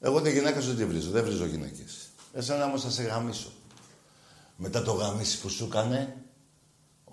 Εγώ 0.00 0.20
τη 0.20 0.32
γυναίκα 0.32 0.60
σου 0.60 0.76
τη 0.76 0.84
βρίζω. 0.84 1.10
Δεν 1.10 1.24
βρίζω 1.24 1.44
γυναίκες. 1.44 2.10
Εσένα 2.32 2.64
όμως 2.64 2.82
θα 2.82 2.90
σε 2.90 3.02
γαμίσω. 3.02 3.52
Μετά 4.56 4.82
το 4.82 4.92
γαμίσι 4.92 5.40
που 5.40 5.48
σου 5.48 5.64
έκανε, 5.64 6.21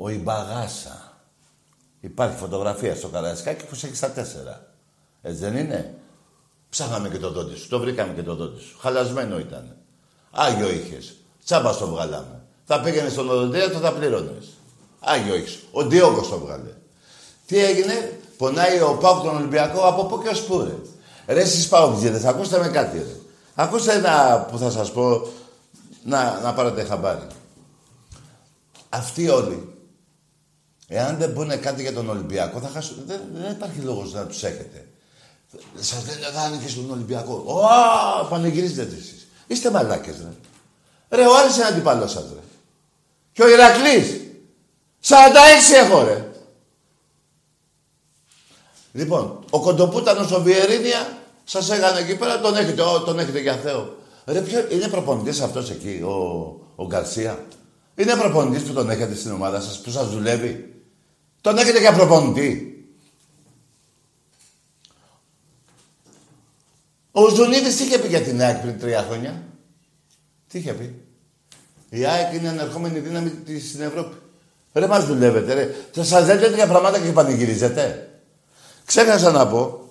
ο 0.02 0.10
Ιμπαγάσα. 0.10 1.18
Υπάρχει 2.00 2.38
φωτογραφία 2.38 2.96
στο 2.96 3.08
Καραϊσκάκι 3.08 3.66
που 3.66 3.76
σε 3.76 3.88
έχει 3.88 3.96
στα 3.96 4.10
τέσσερα. 4.12 4.66
Έτσι 5.22 5.40
δεν 5.40 5.58
είναι; 5.58 5.94
Ψάχναμε 6.70 7.10
και 7.10 7.18
το 7.18 7.32
δόντι 7.32 7.56
σου. 7.56 7.68
Το 7.68 7.80
βρήκαμε 7.80 8.14
και 8.14 8.24
το 8.24 8.36
δόντι 8.36 8.60
σου. 8.60 8.78
Χαλασμένο 8.80 9.40
ήταν. 9.40 9.76
Άγιο 10.32 10.72
είχες. 10.72 11.16
Τσάμπα 11.46 11.76
το 11.76 11.88
βγάλαμε. 11.88 12.42
Θα 12.66 12.82
πήγαινες 12.82 13.12
στον 13.12 13.30
οδοντίατρο, 13.30 13.80
θα 13.80 13.94
πλήρωνε. 13.94 14.38
Άγιο 15.00 15.34
έχεις. 15.34 15.60
Ο 15.72 15.84
Ντιόγκος 15.84 16.30
το 16.30 16.40
βγάλε. 16.40 16.74
Τι 17.46 17.64
έγινε, 17.64 18.20
πονάει 18.38 18.82
ο 18.82 18.98
Πάουκ 19.02 19.24
τον 19.24 19.36
Ολυμπιακό 19.36 19.82
από 19.82 20.06
πού 20.06 20.22
και 20.22 20.30
ως 20.30 20.42
πού 20.42 20.60
ρε. 20.60 20.76
Ρε 21.34 21.42
εσείς 21.42 21.68
Πάουκτζίδες, 21.68 22.26
ακούστε 22.26 22.60
με 22.60 22.68
κάτι 22.68 22.98
ρε. 22.98 23.16
Ακούστε 23.56 23.94
ένα 23.94 24.46
που 24.52 24.58
θα 24.58 24.72
σας 24.72 24.92
πω 24.92 25.28
να, 26.04 26.40
να 26.40 26.54
πάρετε 26.54 26.84
χαμπάρι. 26.84 27.28
Αυτοί 28.90 29.30
όλοι, 29.30 29.79
εάν 30.90 31.18
δεν 31.18 31.34
πούνε 31.34 31.56
κάτι 31.56 31.82
για 31.82 31.94
τον 31.94 32.10
Ολυμπιακό, 32.10 32.60
θα 32.60 32.68
χάσουν. 32.68 33.04
Δεν, 33.06 33.22
δεν 33.34 33.52
υπάρχει 33.52 33.80
λόγος 33.80 34.14
να 34.14 34.26
τους 34.26 34.44
έχετε. 34.44 34.88
Σας 35.80 36.06
λένε 36.06 36.32
θα 36.34 36.42
άνοιγε 36.42 36.68
στον 36.68 36.92
Ολυμπιακό. 36.92 37.44
Ω, 37.46 38.26
πανηγυρίζετε 38.30 38.96
εσείς. 38.96 39.28
Είστε 39.48 39.72
μαλάκες 39.72 40.16
ρε. 40.18 40.34
Ρε, 41.18 41.28
ο 41.28 41.36
Άρης 41.36 41.56
είναι 41.56 41.66
αντιπαλός 41.66 42.12
σας 42.12 42.26
ρε. 42.34 42.40
Και 43.32 43.44
ο 43.44 43.50
Ηρακλής. 43.50 44.22
46 45.02 45.16
έχω 45.86 46.04
ρε. 46.04 46.28
Λοιπόν, 48.92 49.44
ο 49.50 49.60
Κοντοπούτανος 49.60 50.32
ο 50.32 50.42
Βιερίνια 50.42 51.18
σας 51.44 51.70
έκανε 51.70 52.00
εκεί 52.00 52.16
πέρα, 52.16 52.40
τον 52.40 52.56
έχετε, 52.56 52.82
ό, 52.82 53.00
τον 53.00 53.20
έχετε 53.20 53.40
για 53.40 53.56
Θεό. 53.56 53.98
Ρε, 54.26 54.42
ποιο, 54.42 54.66
είναι 54.70 54.88
προπονητής 54.88 55.42
αυτός 55.42 55.70
εκεί, 55.70 56.02
ο, 56.04 56.16
ο 56.76 56.86
Γκαρσία; 56.86 57.46
Είναι 57.96 58.16
προπονητής 58.16 58.64
που 58.64 58.74
τον 58.74 58.90
έχετε 58.90 59.16
στην 59.16 59.32
ομάδα 59.32 59.62
σας, 59.62 59.82
που 59.82 59.92
σας 59.92 60.10
δουλεύει; 60.10 60.79
Τον 61.42 61.58
έχετε 61.58 61.80
για 61.80 61.94
προπονητή. 61.94 62.74
Ο 67.12 67.28
Ζουνίδης 67.28 67.78
τι 67.78 67.84
είχε 67.84 68.00
πει 68.00 68.08
για 68.08 68.22
την 68.22 68.42
ΑΕΚ 68.42 68.58
πριν 68.58 68.80
τρία 68.80 69.04
χρόνια; 69.04 69.44
Τι 70.48 70.58
είχε 70.58 70.74
πει; 70.74 71.02
Η 71.90 72.06
ΑΕΚ 72.06 72.34
είναι 72.34 72.50
ανερχόμενη 72.50 73.00
δύναμη 73.00 73.30
της 73.30 73.70
στην 73.70 73.82
Ευρώπη. 73.82 74.16
Ρε 74.74 74.88
μας 74.88 75.06
δουλεύετε 75.06 75.54
ρε. 75.54 75.76
Θα 75.92 76.04
σας 76.04 76.28
λέτε 76.28 76.50
τέτοια 76.50 76.68
πράγματα 76.68 77.00
και 77.00 77.12
πανηγυρίζετε. 77.12 78.10
Ξέχασα 78.86 79.32
να 79.32 79.48
πω 79.48 79.90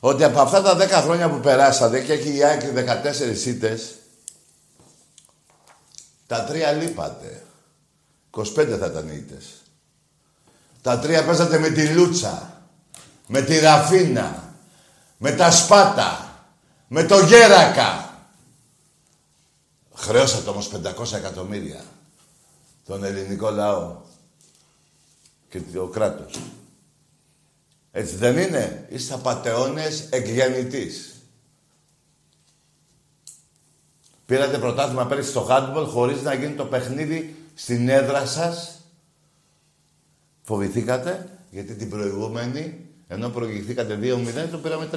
ότι 0.00 0.24
από 0.24 0.40
αυτά 0.40 0.62
τα 0.62 0.76
10 0.76 0.88
χρόνια 0.88 1.30
που 1.30 1.40
περάσατε 1.40 2.00
και 2.00 2.12
έχει 2.12 2.36
η 2.36 2.44
ΑΕΚ 2.44 2.60
14 2.60 3.46
ήττες, 3.46 3.94
τα 6.26 6.44
τρία 6.44 6.72
λείπατε. 6.72 7.42
25 8.30 8.44
θα 8.54 8.86
ήταν 8.86 9.08
ήττες. 9.08 9.65
Τα 10.86 10.98
τρία 10.98 11.24
παίζατε 11.24 11.58
με 11.58 11.70
τη 11.70 11.88
Λούτσα, 11.88 12.62
με 13.26 13.42
τη 13.42 13.58
Ραφίνα, 13.58 14.54
με 15.16 15.32
τα 15.32 15.50
Σπάτα, 15.50 16.38
με 16.88 17.04
το 17.04 17.18
Γέρακα. 17.18 18.18
Χρέωσατε 19.94 20.50
όμως 20.50 20.70
500 20.84 21.12
εκατομμύρια 21.12 21.84
τον 22.84 23.04
ελληνικό 23.04 23.50
λαό 23.50 23.96
και 25.48 25.60
το 25.60 25.86
κράτος. 25.86 26.38
Έτσι 27.92 28.16
δεν 28.16 28.38
είναι; 28.38 28.86
Είστε 28.90 29.14
απατεώνες 29.14 30.08
εκγεννητής. 30.10 31.14
Πήρατε 34.26 34.58
πρωτάθλημα 34.58 35.06
πέρυσι 35.06 35.30
στο 35.30 35.46
handball 35.50 35.86
χωρίς 35.88 36.22
να 36.22 36.34
γίνει 36.34 36.54
το 36.54 36.64
παιχνίδι 36.64 37.36
στην 37.54 37.88
έδρα 37.88 38.26
σας. 38.26 38.75
Φοβηθήκατε, 40.46 41.38
γιατί 41.50 41.74
την 41.74 41.90
προηγούμενη, 41.90 42.86
ενώ 43.08 43.28
προηγηθήκατε 43.28 43.98
2-0, 44.02 44.48
το 44.50 44.58
πήραμε 44.58 44.88
3-2. 44.92 44.96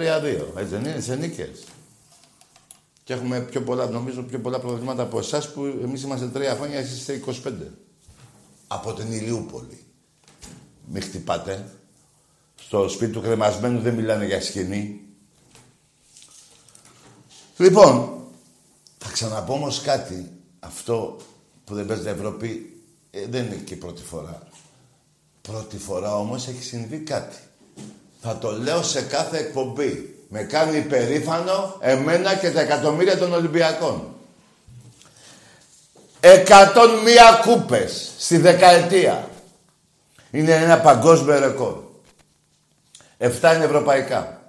Έτσι 0.57 0.75
δεν 0.75 0.85
είναι, 0.85 0.99
σε 0.99 1.15
νίκες. 1.15 1.63
Και 3.03 3.13
έχουμε 3.13 3.39
πιο 3.39 3.61
πολλά, 3.61 3.89
νομίζω, 3.89 4.21
πιο 4.21 4.39
πολλά 4.39 4.59
προβλήματα 4.59 5.03
από 5.03 5.19
εσάς 5.19 5.53
που 5.53 5.65
εμείς 5.65 6.01
είμαστε 6.03 6.27
τρία 6.27 6.55
χρόνια, 6.55 6.77
εσείς 6.77 6.97
είστε 6.97 7.13
25. 7.13 7.51
Από 8.67 8.93
την 8.93 9.11
Ηλιούπολη. 9.11 9.83
Μην 10.85 11.01
χτυπάτε. 11.01 11.71
Στο 12.55 12.89
σπίτι 12.89 13.11
του 13.11 13.21
κρεμασμένου 13.21 13.79
δεν 13.79 13.93
μιλάνε 13.93 14.25
για 14.25 14.41
σκηνή. 14.41 15.01
Λοιπόν, 17.57 18.23
θα 18.97 19.11
ξαναπώ 19.11 19.53
όμως 19.53 19.81
κάτι. 19.81 20.31
Αυτό 20.59 21.17
που 21.63 21.73
δεν 21.73 21.85
παίζει 21.85 22.07
Ευρώπη 22.07 22.81
ε, 23.11 23.25
δεν 23.27 23.45
είναι 23.45 23.55
και 23.55 23.73
η 23.73 23.77
πρώτη 23.77 24.01
φορά. 24.01 24.48
Πρώτη 25.41 25.77
φορά 25.77 26.15
όμως 26.15 26.47
έχει 26.47 26.63
συμβεί 26.63 26.97
κάτι. 26.97 27.37
Θα 28.21 28.37
το 28.37 28.51
λέω 28.51 28.83
σε 28.83 29.01
κάθε 29.01 29.37
εκπομπή. 29.37 30.13
Με 30.29 30.43
κάνει 30.43 30.77
υπερήφανο 30.77 31.77
εμένα 31.79 32.35
και 32.35 32.51
τα 32.51 32.61
εκατομμύρια 32.61 33.17
των 33.17 33.33
Ολυμπιακών. 33.33 34.13
Εκατόν 36.19 36.99
μία 37.03 37.41
κούπες 37.45 38.11
στη 38.17 38.37
δεκαετία. 38.37 39.29
Είναι 40.31 40.53
ένα 40.53 40.79
παγκόσμιο 40.79 41.39
ρεκόρ. 41.39 41.77
Εφτά 43.17 43.55
είναι 43.55 43.65
ευρωπαϊκά. 43.65 44.41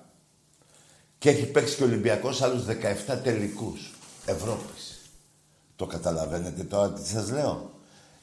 Και 1.18 1.30
έχει 1.30 1.46
παίξει 1.46 1.76
και 1.76 1.82
ο 1.82 1.86
Ολυμπιακός 1.86 2.42
άλλους 2.42 2.64
17 2.64 3.18
τελικούς 3.22 3.94
Ευρώπης. 4.26 5.00
Το 5.76 5.86
καταλαβαίνετε 5.86 6.62
τώρα 6.62 6.92
τι 6.92 7.08
σας 7.08 7.30
λέω. 7.30 7.70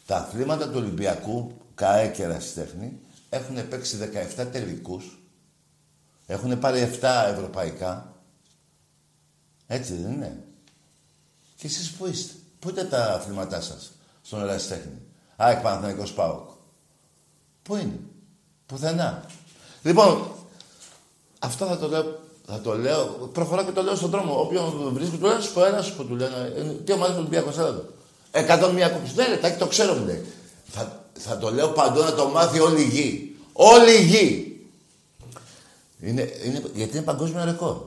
Τα 0.05 0.15
αθλήματα 0.17 0.65
του 0.65 0.75
Ολυμπιακού, 0.75 1.51
ΚΑΕ 1.77 2.07
και 2.07 2.25
Ραστέχνη, 2.25 2.99
έχουν 3.29 3.67
παίξει 3.67 3.97
17 4.37 4.47
τελικούς 4.51 5.17
έχουν 6.27 6.59
πάρει 6.59 6.99
7 7.01 7.31
ευρωπαϊκά. 7.33 8.15
Έτσι 9.67 9.93
δεν 9.93 10.11
είναι; 10.11 10.43
Και 11.55 11.67
εσείς 11.67 11.91
πού 11.91 12.07
είστε; 12.07 12.33
Πού 12.59 12.69
είναι 12.69 12.83
τα 12.83 13.13
αθλήματά 13.13 13.61
σας 13.61 13.91
στον 14.21 14.41
Ερασιτέχνη; 14.41 15.01
ΑΕΚ 15.35 15.61
Παναθηναϊκός 15.61 16.13
ΠΑΟΚ. 16.13 16.49
Πού 17.63 17.75
είναι; 17.75 17.99
Πουθενά. 18.65 19.25
Λοιπόν, 19.83 20.31
αυτό 21.39 21.65
θα 21.65 21.77
το 21.77 21.87
λέω, 21.87 22.19
θα 22.45 22.61
το 22.61 22.77
λέω, 22.77 23.05
προχωράω 23.07 23.65
και 23.65 23.71
το 23.71 23.81
λέω 23.81 23.95
στον 23.95 24.09
δρόμο. 24.09 24.39
Όποιον 24.41 24.93
βρίσκει, 24.93 25.17
του 25.17 25.25
λέω 25.25 25.41
σου 25.41 25.53
πω 25.53 25.65
ένας 25.65 25.93
που 25.93 26.05
του 26.05 26.15
λένε. 26.15 26.53
«Ε, 26.55 26.63
τι 26.63 26.91
ομάδα 26.91 27.13
του 27.13 27.19
Ολυμπιακού, 27.19 27.49
έλα 27.49 27.83
Εκατόν 28.31 28.73
μία 28.73 28.89
κούπη. 28.89 29.11
Ναι, 29.15 29.25
ρε, 29.27 29.55
το 29.55 29.67
ξέρω, 29.67 29.93
μου 29.93 30.05
λέει. 30.05 30.25
Θα, 30.65 30.96
θα 31.19 31.37
το 31.37 31.51
λέω 31.51 31.67
παντού 31.67 31.99
να 31.99 32.13
το 32.13 32.27
μάθει 32.27 32.59
όλη 32.59 32.81
η 32.81 32.87
γη. 32.87 33.35
Όλη 33.53 33.91
η 33.91 34.03
γη. 34.03 34.61
Είναι, 35.99 36.29
είναι, 36.45 36.63
γιατί 36.73 36.97
είναι 36.97 37.05
παγκόσμιο 37.05 37.43
ρεκόρ. 37.43 37.77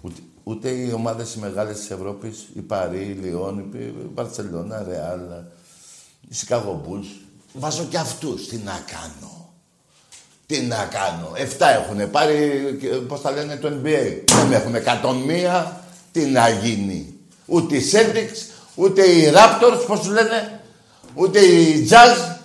Ούτε, 0.00 0.20
ούτε 0.42 0.70
οι 0.70 0.92
ομάδες 0.92 1.34
οι 1.34 1.38
μεγάλες 1.38 1.78
της 1.78 1.90
Ευρώπης, 1.90 2.46
η 2.54 2.60
Παρή, 2.60 3.04
η 3.04 3.18
Λιόν, 3.22 3.58
η 3.58 3.92
Μπαρσελόνα, 4.12 4.84
Ρεάλ, 4.88 5.20
η 6.28 6.34
Σικάγο 6.34 7.04
Βάζω 7.52 7.84
και 7.84 7.98
αυτούς. 7.98 8.48
Τι 8.48 8.56
να 8.56 8.84
κάνω. 8.86 9.52
Τι 10.46 10.60
να 10.60 10.84
κάνω. 10.84 11.32
Εφτά 11.34 11.68
έχουν 11.68 12.10
πάρει, 12.10 12.78
πώς 13.08 13.20
τα 13.20 13.30
λένε, 13.30 13.56
το 13.56 13.68
NBA. 13.68 14.22
Δεν 14.26 14.52
έχουμε 14.52 14.78
101. 14.78 15.72
Τι 16.12 16.24
να 16.24 16.48
γίνει. 16.48 17.14
Ούτε 17.46 17.76
οι 17.76 17.82
Celtics, 17.92 18.54
ούτε 18.74 19.02
οι 19.02 19.32
Raptors, 19.34 19.84
πώς 19.86 20.00
τους 20.00 20.08
λένε, 20.08 20.60
ούτε 21.14 21.40
οι 21.40 21.88
Jazz. 21.90 22.35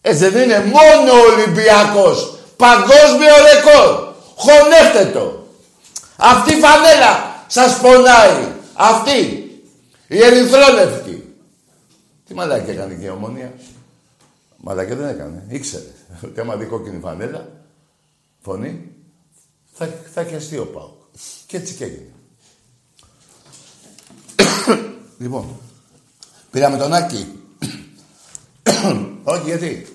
Ε, 0.00 0.14
δεν 0.14 0.42
είναι 0.42 0.64
μόνο 0.64 1.12
ο 1.12 1.32
Ολυμπιακός 1.32 2.40
Παγκόσμιο 2.60 3.34
ρεκόρ. 3.52 4.14
Χωνεύτε 4.36 5.10
το. 5.18 5.46
Αυτή 6.16 6.54
η 6.54 6.60
φανέλα 6.60 7.44
σας 7.46 7.80
πονάει. 7.80 8.52
Αυτή. 8.72 9.44
Η 10.06 10.22
ερυθρόλευκη. 10.22 11.34
Τι 12.26 12.34
μαλάκι 12.34 12.70
έκανε 12.70 12.94
και 12.94 13.04
η 13.04 13.08
ομόνια. 13.08 13.52
Μαλάκι 14.56 14.94
δεν 14.94 15.08
έκανε. 15.08 15.44
Ήξερε. 15.48 15.84
Ότι 16.24 16.40
άμα 16.40 16.56
δει 16.56 16.64
κόκκινη 16.64 17.00
φανέλα, 17.00 17.48
φωνή, 18.40 18.94
θα, 19.72 19.88
θα 20.14 20.24
χεστεί 20.24 20.58
ο 20.58 20.66
Πάουκ. 20.66 21.00
Και 21.46 21.56
έτσι 21.56 21.74
και 21.74 21.84
έγινε. 21.84 22.12
Λοιπόν, 25.18 25.60
πήραμε 26.50 26.76
τον 26.76 26.92
Άκη. 26.92 27.26
Όχι, 29.24 29.42
γιατί; 29.44 29.92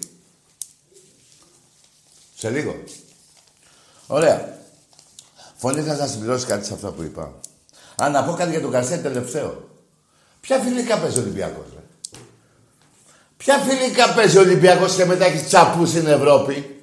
Σε 2.36 2.50
λίγο. 2.50 2.84
Ωραία. 4.08 4.60
Φωνή 5.56 5.82
θα 5.82 5.96
σας 5.96 6.12
συμπληρώσει 6.12 6.46
κάτι 6.46 6.66
σε 6.66 6.74
αυτά 6.74 6.92
που 6.92 7.04
είπα. 7.04 7.34
Αν 7.96 8.12
να 8.12 8.24
πω 8.24 8.34
κάτι 8.34 8.52
για 8.52 8.62
τον 8.62 8.72
Καρσία 8.72 9.02
τελευταίο. 9.02 9.70
Ποια 10.42 10.60
φιλικά 10.60 10.98
παίζει 10.98 11.20
ο 11.20 11.22
Ολυμπιακός, 11.22 11.66
ρε; 11.74 11.82
Ποια 13.38 13.58
φιλικά 13.58 14.14
παίζει 14.14 14.38
ο 14.38 14.42
Ολυμπιακός 14.42 14.96
και 14.96 15.06
μετά 15.06 15.26
έχει 15.26 15.46
τσαπούς 15.46 15.90
στην 15.90 16.08
Ευρώπη; 16.08 16.82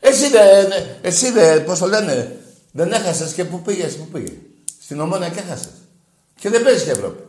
Εσύ 0.00 0.28
δεν, 0.28 0.72
εσύ 1.02 1.30
δεν, 1.30 1.64
πώς 1.64 1.78
το 1.78 1.86
λένε, 1.86 2.36
δεν 2.72 2.92
έχασες 2.92 3.32
και 3.32 3.44
πού 3.44 3.62
πήγες, 3.62 3.96
πού 3.96 4.04
πήγες; 4.12 4.32
Στην 4.82 5.00
Ομόνια 5.00 5.28
και 5.28 5.40
έχασες. 5.40 5.72
Και 6.40 6.48
δεν 6.48 6.62
παίζεις 6.62 6.82
και 6.82 6.90
Ευρώπη. 6.90 7.22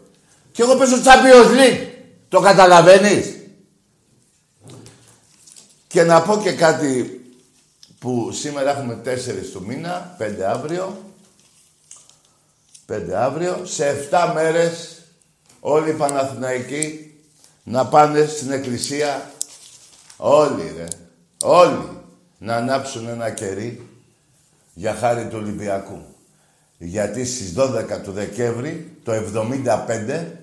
Και 0.52 0.62
εγώ 0.62 0.76
παίζω 0.76 0.96
Champions 0.96 1.60
League. 1.60 1.88
Το 2.30 2.40
καταλαβαίνεις; 2.40 3.26
Και 5.92 6.04
να 6.04 6.22
πω 6.22 6.38
και 6.38 6.52
κάτι 6.52 7.22
που 8.00 8.32
σήμερα 8.32 8.72
έχουμε 8.72 9.02
4 9.06 9.10
του 9.54 9.64
μήνα, 9.66 10.16
5 10.20 10.42
αύριο. 10.42 10.98
5 12.88 13.12
αύριο. 13.16 13.62
Σε 13.66 14.08
7 14.12 14.32
μέρες 14.34 15.02
όλοι 15.60 15.90
οι 15.90 15.94
Παναθηναϊκοί 15.94 17.14
να 17.64 17.86
πάνε 17.86 18.26
στην 18.26 18.52
εκκλησία. 18.52 19.32
Όλοι 20.18 20.74
ρε. 20.78 20.88
Όλοι 21.44 21.90
να 22.38 22.56
ανάψουν 22.56 23.08
ένα 23.08 23.30
κερί 23.30 23.88
για 24.74 24.96
χάρη 24.96 25.28
του 25.28 25.38
Ολυμπιακού. 25.38 26.02
Γιατί 26.78 27.26
στις 27.26 27.54
12 27.58 28.02
του 28.04 28.12
Δεκέμβρη, 28.12 28.98
το 29.04 29.12
75, 29.12 30.41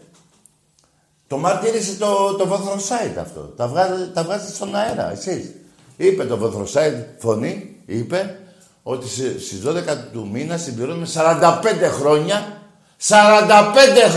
το 1.29 1.37
μαρτύρησε 1.37 1.95
το, 1.95 2.35
το 2.35 2.47
Βοθροσάιτ 2.47 3.19
αυτό. 3.19 3.41
Τα, 3.41 3.67
βγάζει, 3.67 4.11
τα 4.15 4.23
βγάζει 4.23 4.55
στον 4.55 4.75
αέρα, 4.75 5.11
εσείς. 5.13 5.51
Είπε 5.97 6.25
το 6.25 6.37
Βοθροσάιτ 6.37 7.07
φωνή, 7.19 7.77
είπε, 7.87 8.39
ότι 8.83 9.09
στις 9.09 9.63
12 9.67 9.73
του 10.13 10.29
μήνα 10.33 10.57
συμπληρώνουμε 10.57 11.07
45 11.15 11.53
χρόνια, 12.01 12.63
45 13.09 13.13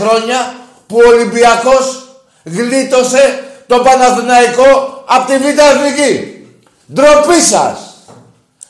χρόνια 0.00 0.54
που 0.86 0.96
ο 1.04 1.08
Ολυμπιακός 1.08 2.08
γλίτωσε 2.44 3.44
το 3.66 3.78
Παναθηναϊκό 3.78 5.02
από 5.06 5.26
τη 5.26 5.38
Β' 5.38 5.58
Εθνική. 5.58 6.46
Ντροπή 6.92 7.40
σας. 7.40 7.78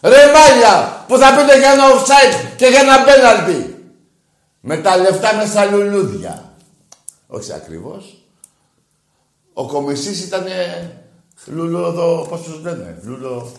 Ρε 0.00 0.32
μάλια, 0.32 1.04
που 1.08 1.16
θα 1.16 1.34
πείτε 1.34 1.58
για 1.58 1.70
ένα 1.70 1.84
offside 1.92 2.54
και 2.56 2.66
για 2.66 2.80
ένα 2.80 3.04
πέναλτι. 3.04 3.76
Με 4.60 4.76
τα 4.76 4.96
λεφτά 4.96 5.34
με 5.34 5.46
στα 5.46 5.64
λουλούδια. 5.64 6.52
Όχι 7.26 7.52
ακριβώς. 7.52 8.21
Ο 9.52 9.66
κομισής 9.66 10.24
ήταν 10.24 10.44
λουλούδο, 11.46 12.26
πώς 12.28 12.40
τους 12.40 12.62
λένε, 12.62 13.00
λουλούδο... 13.02 13.52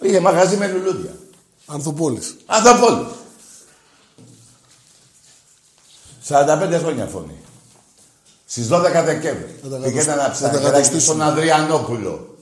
Είχε 0.00 0.20
μαγαζί 0.20 0.56
με 0.56 0.66
λουλούδια. 0.66 1.14
Ανθοπόλης. 1.66 2.36
Ανθοπόλης. 2.46 3.06
45 6.28 6.78
χρόνια 6.82 7.06
φωνή. 7.06 7.38
Στις 8.46 8.68
12 8.70 9.02
Δεκέμβρη. 9.04 9.60
Πήγαινε 9.82 10.14
να 10.14 10.30
ψάξει 10.30 11.00
στον 11.00 11.22
Ανδριανόπουλο. 11.22 12.36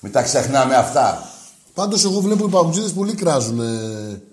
Μην 0.00 0.12
τα 0.12 0.22
ξεχνάμε 0.22 0.74
αυτά. 0.76 1.30
Πάντως 1.74 2.04
εγώ 2.04 2.20
βλέπω 2.20 2.46
οι 2.46 2.50
παγκοσμίδες 2.50 2.92
πολύ 2.92 3.14
κράζουν. 3.14 3.60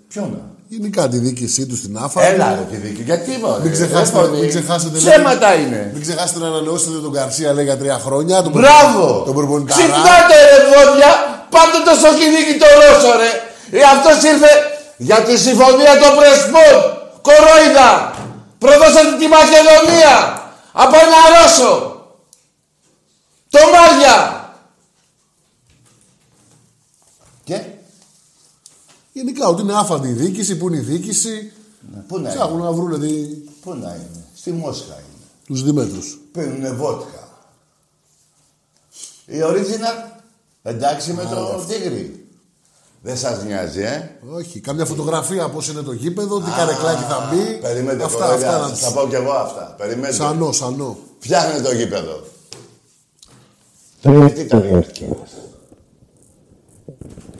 Ποιον; 0.08 0.56
Γενικά 0.74 1.08
τη 1.08 1.18
διοίκησή 1.18 1.66
του 1.66 1.78
στην 1.78 1.98
ΑΦΑ. 1.98 2.20
Έλα 2.26 2.48
ρε 2.56 2.66
τη 2.72 2.78
δίκη. 2.86 3.02
Γιατί 3.02 3.32
μωρέ. 3.42 3.62
Μην 3.64 3.72
ξεχάσετε, 3.72 4.28
μην 4.42 4.50
ξεχάσετε, 4.54 4.98
Ψέματα 4.98 5.50
είναι. 5.62 5.90
Μην 5.94 6.02
ξεχάσετε 6.02 6.40
να 6.40 6.48
ανανεώσετε 6.48 6.98
τον 7.06 7.14
Καρσία 7.18 7.54
λέει 7.54 7.64
για 7.64 7.78
τρία 7.78 7.98
χρόνια. 8.06 8.42
Τον 8.42 8.52
Μπράβο. 8.52 9.24
Τον 9.28 9.36
προπονητή 9.36 9.72
Ξυπνάτε 9.72 10.38
ρε 10.50 10.60
βόδια. 10.72 11.12
Πάτε 11.54 11.78
το 11.88 11.94
σοκινίκι 12.02 12.54
το 12.62 12.68
Ρώσο 12.80 13.12
ρε. 13.22 13.32
Ε, 13.78 13.82
αυτός 13.94 14.16
ήρθε 14.32 14.52
για 14.98 15.20
τη 15.28 15.34
συμφωνία 15.46 15.94
των 16.02 16.12
Πρεσπών. 16.18 16.76
Κορόιδα. 17.28 17.90
Προδώσατε 18.62 19.14
τη 19.22 19.28
Μακεδονία. 19.38 20.16
Από 20.84 20.96
ένα 21.06 21.20
Ρώσο. 21.34 21.72
Το 23.54 23.60
Μάρια. 23.74 24.16
Γενικά 29.12 29.48
ότι 29.48 29.62
είναι 29.62 29.74
άφαντη 29.74 30.08
η 30.08 30.14
διοίκηση, 30.14 30.58
που 30.58 30.68
είναι 30.68 30.78
η 30.78 30.82
διοίκηση. 30.82 31.52
Ναι, 31.94 32.00
πού 32.08 32.20
να 32.20 32.30
Ψάχνουν 32.30 32.58
είναι; 32.60 32.64
να 32.64 32.72
βρουν 32.72 33.00
δι... 33.00 33.44
Πού 33.62 33.70
να 33.74 33.94
είναι; 33.94 34.26
Στη 34.36 34.52
Μόσχα 34.52 34.94
είναι. 34.94 35.26
τους 35.46 35.64
Δημέτρους. 35.64 36.20
Πίνουνε 36.32 36.72
βότκα. 36.72 37.28
Η 39.26 39.36
original. 39.44 40.20
Εντάξει 40.64 41.14
με 41.14 41.24
το 41.24 41.64
τίγρη. 41.68 42.26
Δεν 43.04 43.18
σας 43.18 43.44
νοιάζει, 43.44 43.82
ε; 43.82 44.10
Όχι, 44.32 44.60
κάμια 44.60 44.86
φωτογραφία 44.86 45.50
πώς 45.50 45.68
είναι 45.68 45.82
το 45.82 45.92
γήπεδο, 45.92 46.40
τι 46.42 46.52
καρεκλάκι 46.52 47.04
θα 47.04 47.30
μπει. 47.32 47.58
Περιμένετε, 47.62 48.04
αυτά, 48.04 48.26
κοροϊδιά. 48.26 48.48
αυτά 48.50 48.60
να 48.68 48.76
Θα 48.76 48.86
τους- 48.88 48.94
πω 48.94 49.08
κι 49.08 49.16
εγώ 49.16 49.32
αυτά. 49.32 49.76
Περιμένετε. 49.78 50.14
Σανό, 50.14 50.52
σανό. 50.52 50.98
Φτιάχνε 51.20 51.62
το 51.62 51.72
γήπεδο. 51.74 52.24
Τριετή 54.02 54.44
διάρκεια. 54.58 55.08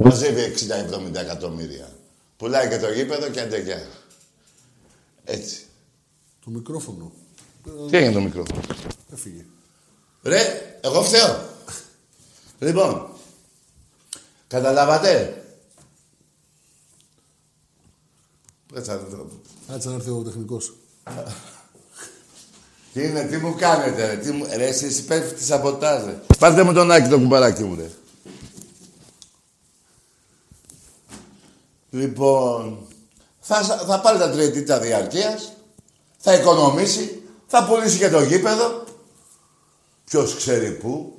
Μαζεύει 0.04 0.54
60-70 1.14 1.16
εκατομμύρια. 1.16 1.90
Πουλάει 2.38 2.70
και 2.70 2.78
το 2.78 2.92
γήπεδο 2.92 3.30
και 3.30 3.40
αντεγιά. 3.40 3.88
Έτσι. 5.24 5.66
Το 6.44 6.50
μικρόφωνο. 6.50 7.12
Τι 7.90 7.98
έγινε 7.98 8.12
το 8.12 8.22
μικρό. 8.22 8.44
Έφυγε. 9.14 9.46
Ρε, 10.24 10.78
εγώ 10.82 11.04
φταίω. 11.04 11.46
λοιπόν, 12.60 13.10
καταλάβατε; 14.48 15.44
Έτσι, 18.74 18.92
Κάτσε 19.68 19.90
να 19.90 19.96
έρθει 19.96 20.10
ο 20.10 20.24
τεχνικός. 20.24 20.74
Τι 22.94 23.04
είναι, 23.04 23.24
τι 23.24 23.38
μου 23.38 23.56
κάνετε, 23.56 24.06
ρε, 24.06 24.18
τι 24.18 24.32
μου... 24.32 24.46
ρε 24.56 24.68
εσείς 24.68 25.00
υπέρφυτοι 25.00 25.44
σαμποτάζ, 25.44 26.06
ρε. 26.06 26.20
Πάρτε 26.40 26.64
μου 26.64 26.74
τον 26.74 26.92
Άκη 26.92 27.10
το 27.10 27.20
κουμπαράκι 27.20 27.64
μου, 27.64 27.76
ρε. 27.76 27.90
Λοιπόν, 31.94 32.88
θα, 33.40 33.64
θα 33.64 34.00
πάρει 34.00 34.18
τα 34.18 34.32
τριετήτα 34.32 34.80
διαρκείας, 34.80 35.54
θα 36.18 36.34
οικονομήσει, 36.34 37.24
θα 37.48 37.66
πουλήσει 37.66 37.98
και 37.98 38.10
το 38.10 38.22
γήπεδο. 38.22 38.84
Ποιος 40.06 40.36
ξέρει 40.36 40.72
πού. 40.72 41.16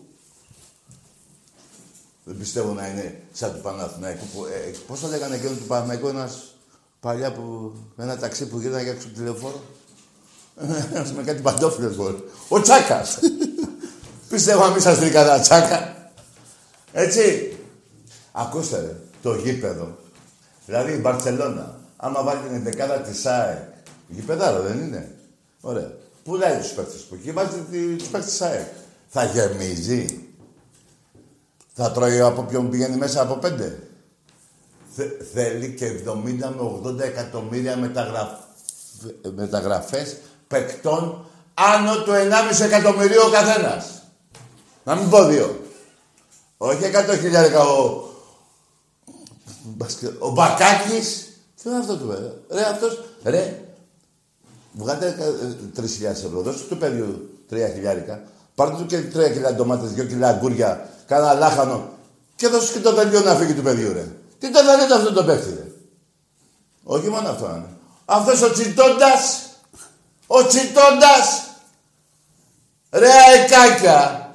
Δεν 2.24 2.38
πιστεύω 2.38 2.72
να 2.72 2.86
είναι 2.86 3.22
σαν 3.32 3.52
του 3.54 3.60
Παναθηναϊκού. 3.60 4.24
Που, 4.34 4.44
ε, 4.44 4.70
πώς 4.86 5.00
το 5.00 5.06
λέγανε 5.06 5.34
εκείνο 5.34 5.50
του 5.50 5.66
Παναθηναϊκού, 5.66 6.08
ένας 6.08 6.54
παλιά 7.00 7.32
που, 7.32 7.72
με 7.96 8.04
ένα 8.04 8.16
ταξί 8.16 8.46
που 8.46 8.60
γύρναγε 8.60 8.90
έξω 8.90 9.06
από 9.06 9.16
τη 9.16 9.22
λεωφόρο. 9.22 9.62
Ένας 10.92 11.12
με 11.12 11.22
κάτι 11.22 11.40
παντόφιλες 11.40 11.96
μπορεί. 11.96 12.24
Ο 12.48 12.60
Τσάκας. 12.60 13.18
Πιστεύω 14.30 14.64
να 14.64 14.70
μην 14.70 14.80
σας 14.80 14.98
δει 14.98 15.10
κανένα 15.10 15.40
Τσάκα. 15.40 16.10
Έτσι. 16.92 17.56
Ακούστε 18.32 18.80
ρε, 18.80 18.96
το 19.22 19.34
γήπεδο. 19.34 19.96
Δηλαδή 20.66 20.92
η 20.92 20.98
Μπαρτσελώνα, 21.00 21.78
άμα 21.96 22.22
βάλει 22.22 22.40
την 22.48 22.62
δεκάδα 22.62 22.98
της 23.00 23.20
ΣΑΕΚ, 23.20 23.58
γήπεδάρο 24.08 24.62
δεν 24.62 24.78
είναι; 24.78 25.14
Ωραία. 25.60 25.92
Πουλάει 26.24 26.58
τους 26.58 26.70
παίκτες 26.70 27.00
που 27.00 27.14
εκεί, 27.14 27.32
βάζει 27.32 27.58
τη- 27.70 27.96
τους 27.96 28.08
παίκτες 28.08 28.28
της 28.30 28.38
ΣΑΕΚ. 28.38 28.66
Θα 29.08 29.24
γεμίζει. 29.24 30.26
Θα 31.74 31.90
τρώει 31.92 32.20
από 32.20 32.42
ποιον 32.42 32.70
πηγαίνει 32.70 32.96
μέσα 32.96 33.22
από 33.22 33.34
πέντε. 33.34 33.78
Θε- 34.96 35.22
θέλει 35.32 35.74
και 35.74 35.86
70 35.86 36.54
με 36.56 36.80
80 36.84 36.98
εκατομμύρια 37.00 37.76
μεταγραφ... 37.76 38.28
μεταγραφές 39.34 40.16
παικτών 40.48 41.26
άνω 41.54 41.96
του 42.02 42.10
1,5 42.10 42.64
εκατομμυρίου 42.64 43.20
ο 43.26 43.30
καθένας. 43.30 44.02
Να 44.84 44.94
μην 44.94 45.10
πω 45.10 45.24
δύο. 45.24 45.60
Όχι 46.56 46.82
100 47.10 47.18
χιλιάρικα 47.20 47.60
ο... 47.64 48.02
Μπασκε- 49.64 50.16
Ο 50.22 50.30
Μπακάκης. 50.30 51.26
Τι 51.62 51.68
είναι 51.68 51.78
αυτό 51.78 51.96
του 51.96 52.06
βέβαια. 52.06 52.32
Ρε 52.50 52.64
αυτός. 52.68 53.04
Ρε. 53.24 53.60
Βγάλτε 54.72 55.16
3.000 55.74 56.24
ευρώ. 56.26 56.40
Δώστε 56.42 56.62
του 56.68 56.76
παιδιού 56.78 57.30
3 57.50 57.68
χιλιάρικα. 57.74 58.22
Πάρτε 58.54 58.76
του 58.76 58.86
και 58.86 58.98
3 59.00 59.30
κιλά 59.32 59.54
ντομάτες, 59.54 59.90
2 59.90 60.04
κιλά 60.04 60.28
αγκούρια, 60.28 60.88
κάνα 61.06 61.34
λάχανο. 61.34 61.88
Και 62.36 62.48
δώσε 62.48 62.72
και 62.72 62.80
το 62.80 62.94
δελτίο 62.94 63.20
να 63.20 63.34
φύγει 63.34 63.54
του 63.54 63.62
παιδιού, 63.62 63.92
ρε. 63.92 64.06
Τι 64.38 64.50
το 64.50 64.64
δελτίο 64.64 64.96
αυτό 64.96 65.12
το 65.12 65.24
παίχτη, 65.24 65.48
ρε; 65.50 65.66
Όχι 66.84 67.08
μόνο 67.08 67.28
αυτό 67.28 67.44
είναι. 67.46 67.66
Αυτός 68.04 68.42
ο 68.42 68.52
Τσιτώντας, 68.52 69.42
ο 70.26 70.46
Τσιτώντας, 70.46 71.42
ρε 72.90 73.08
αεκάκια. 73.12 74.26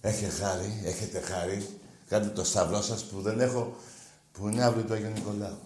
Έχετε 0.00 0.32
χάρη, 0.44 0.82
έχετε 0.84 1.20
χάρη. 1.20 1.77
Κάντε 2.08 2.28
το 2.28 2.44
σταυρό 2.44 2.82
σας 2.82 3.02
που 3.02 3.20
δεν 3.20 3.40
έχω, 3.40 3.76
που 4.32 4.48
είναι 4.48 4.64
αύριο 4.64 4.84
το 4.84 4.94
Άγιο 4.94 5.08
Νικολάου. 5.08 5.58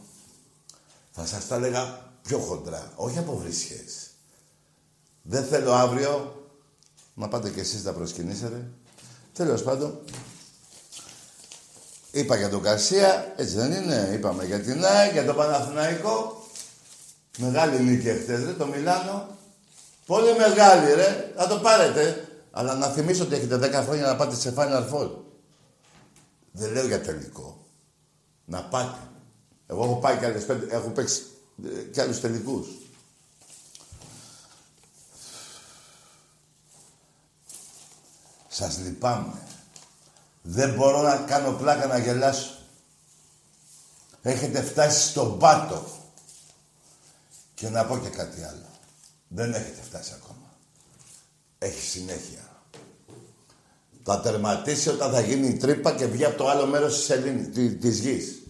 Θα 1.11 1.27
σας 1.27 1.47
τα 1.47 1.55
έλεγα 1.55 2.11
πιο 2.23 2.39
χοντρά. 2.39 2.93
Όχι 2.97 3.19
από 3.19 3.37
βρισχές. 3.37 4.11
Δεν 5.23 5.45
θέλω 5.45 5.73
αύριο, 5.73 6.43
μα 7.15 7.29
πάτε 7.29 7.51
κι 7.51 7.61
εσείς 7.61 7.83
τα 7.83 7.93
προσκυνήσετε. 7.93 8.71
Τέλος 9.33 9.63
πάντων, 9.63 10.01
είπα 12.11 12.37
για 12.37 12.49
τον 12.49 12.63
Καρσία, 12.63 13.33
έτσι 13.37 13.55
δεν 13.55 13.73
είναι. 13.73 14.11
Είπαμε 14.13 14.45
για 14.45 14.61
την 14.61 14.85
ΑΕΚ, 14.85 15.13
για 15.13 15.25
τον 15.25 15.37
Παναθηναϊκό. 15.37 16.47
Μεγάλη 17.39 17.83
νίκη 17.83 18.09
εχθές, 18.09 18.45
ρε, 18.45 18.53
το 18.53 18.67
Μιλάνο. 18.67 19.27
Πολύ 20.07 20.37
μεγάλη, 20.39 20.93
ρε. 20.93 21.33
Να 21.37 21.47
το 21.47 21.57
πάρετε. 21.57 22.29
Αλλά 22.51 22.75
να 22.75 22.87
θυμίσω 22.87 23.23
ότι 23.23 23.35
έχετε 23.35 23.57
10 23.57 23.85
χρόνια 23.85 24.07
να 24.07 24.17
πάτε 24.17 24.35
σε 24.35 24.55
Final 24.57 24.89
Four. 24.93 25.11
Δεν 26.53 26.73
λέω 26.73 26.87
για 26.87 27.01
τελικό. 27.01 27.67
Να 28.45 28.65
πάτε. 28.65 28.99
Εγώ 29.67 29.85
έχω 29.85 29.97
πάει 29.97 30.19
κι 30.19 30.25
άλλες 30.25 30.47
πέντε, 30.47 30.75
έχω 30.75 30.89
παίξει 30.89 31.23
ε, 31.65 31.83
κι 31.83 32.01
άλλους 32.01 32.21
τελικούς. 32.21 32.67
Σας 38.49 38.79
λυπάμαι. 38.79 39.43
Δεν 40.43 40.75
μπορώ 40.75 41.03
να 41.03 41.17
κάνω 41.17 41.53
πλάκα 41.53 41.87
να 41.87 41.99
γελάσω. 41.99 42.59
Έχετε 44.23 44.63
φτάσει 44.63 45.09
στον 45.09 45.39
πάτο. 45.39 45.87
Και 47.55 47.69
να 47.69 47.87
πω 47.87 47.99
και 47.99 48.09
κάτι 48.09 48.43
άλλο. 48.43 48.67
Δεν 49.29 49.55
έχετε 49.55 49.83
φτάσει 49.83 50.13
ακόμα. 50.15 50.51
Έχει 51.59 51.81
συνέχεια. 51.81 52.52
Θα 54.03 54.21
τερματίσει 54.21 54.89
όταν 54.89 55.13
θα 55.13 55.21
γίνει 55.21 55.49
η 55.49 55.57
τρύπα 55.57 55.93
και 55.93 56.07
βγει 56.07 56.25
από 56.25 56.37
το 56.37 56.49
άλλο 56.49 56.67
μέρος 56.67 56.97
της, 56.97 57.11
Ελλήνης, 57.11 57.79
της 57.81 57.99
γης. 57.99 58.43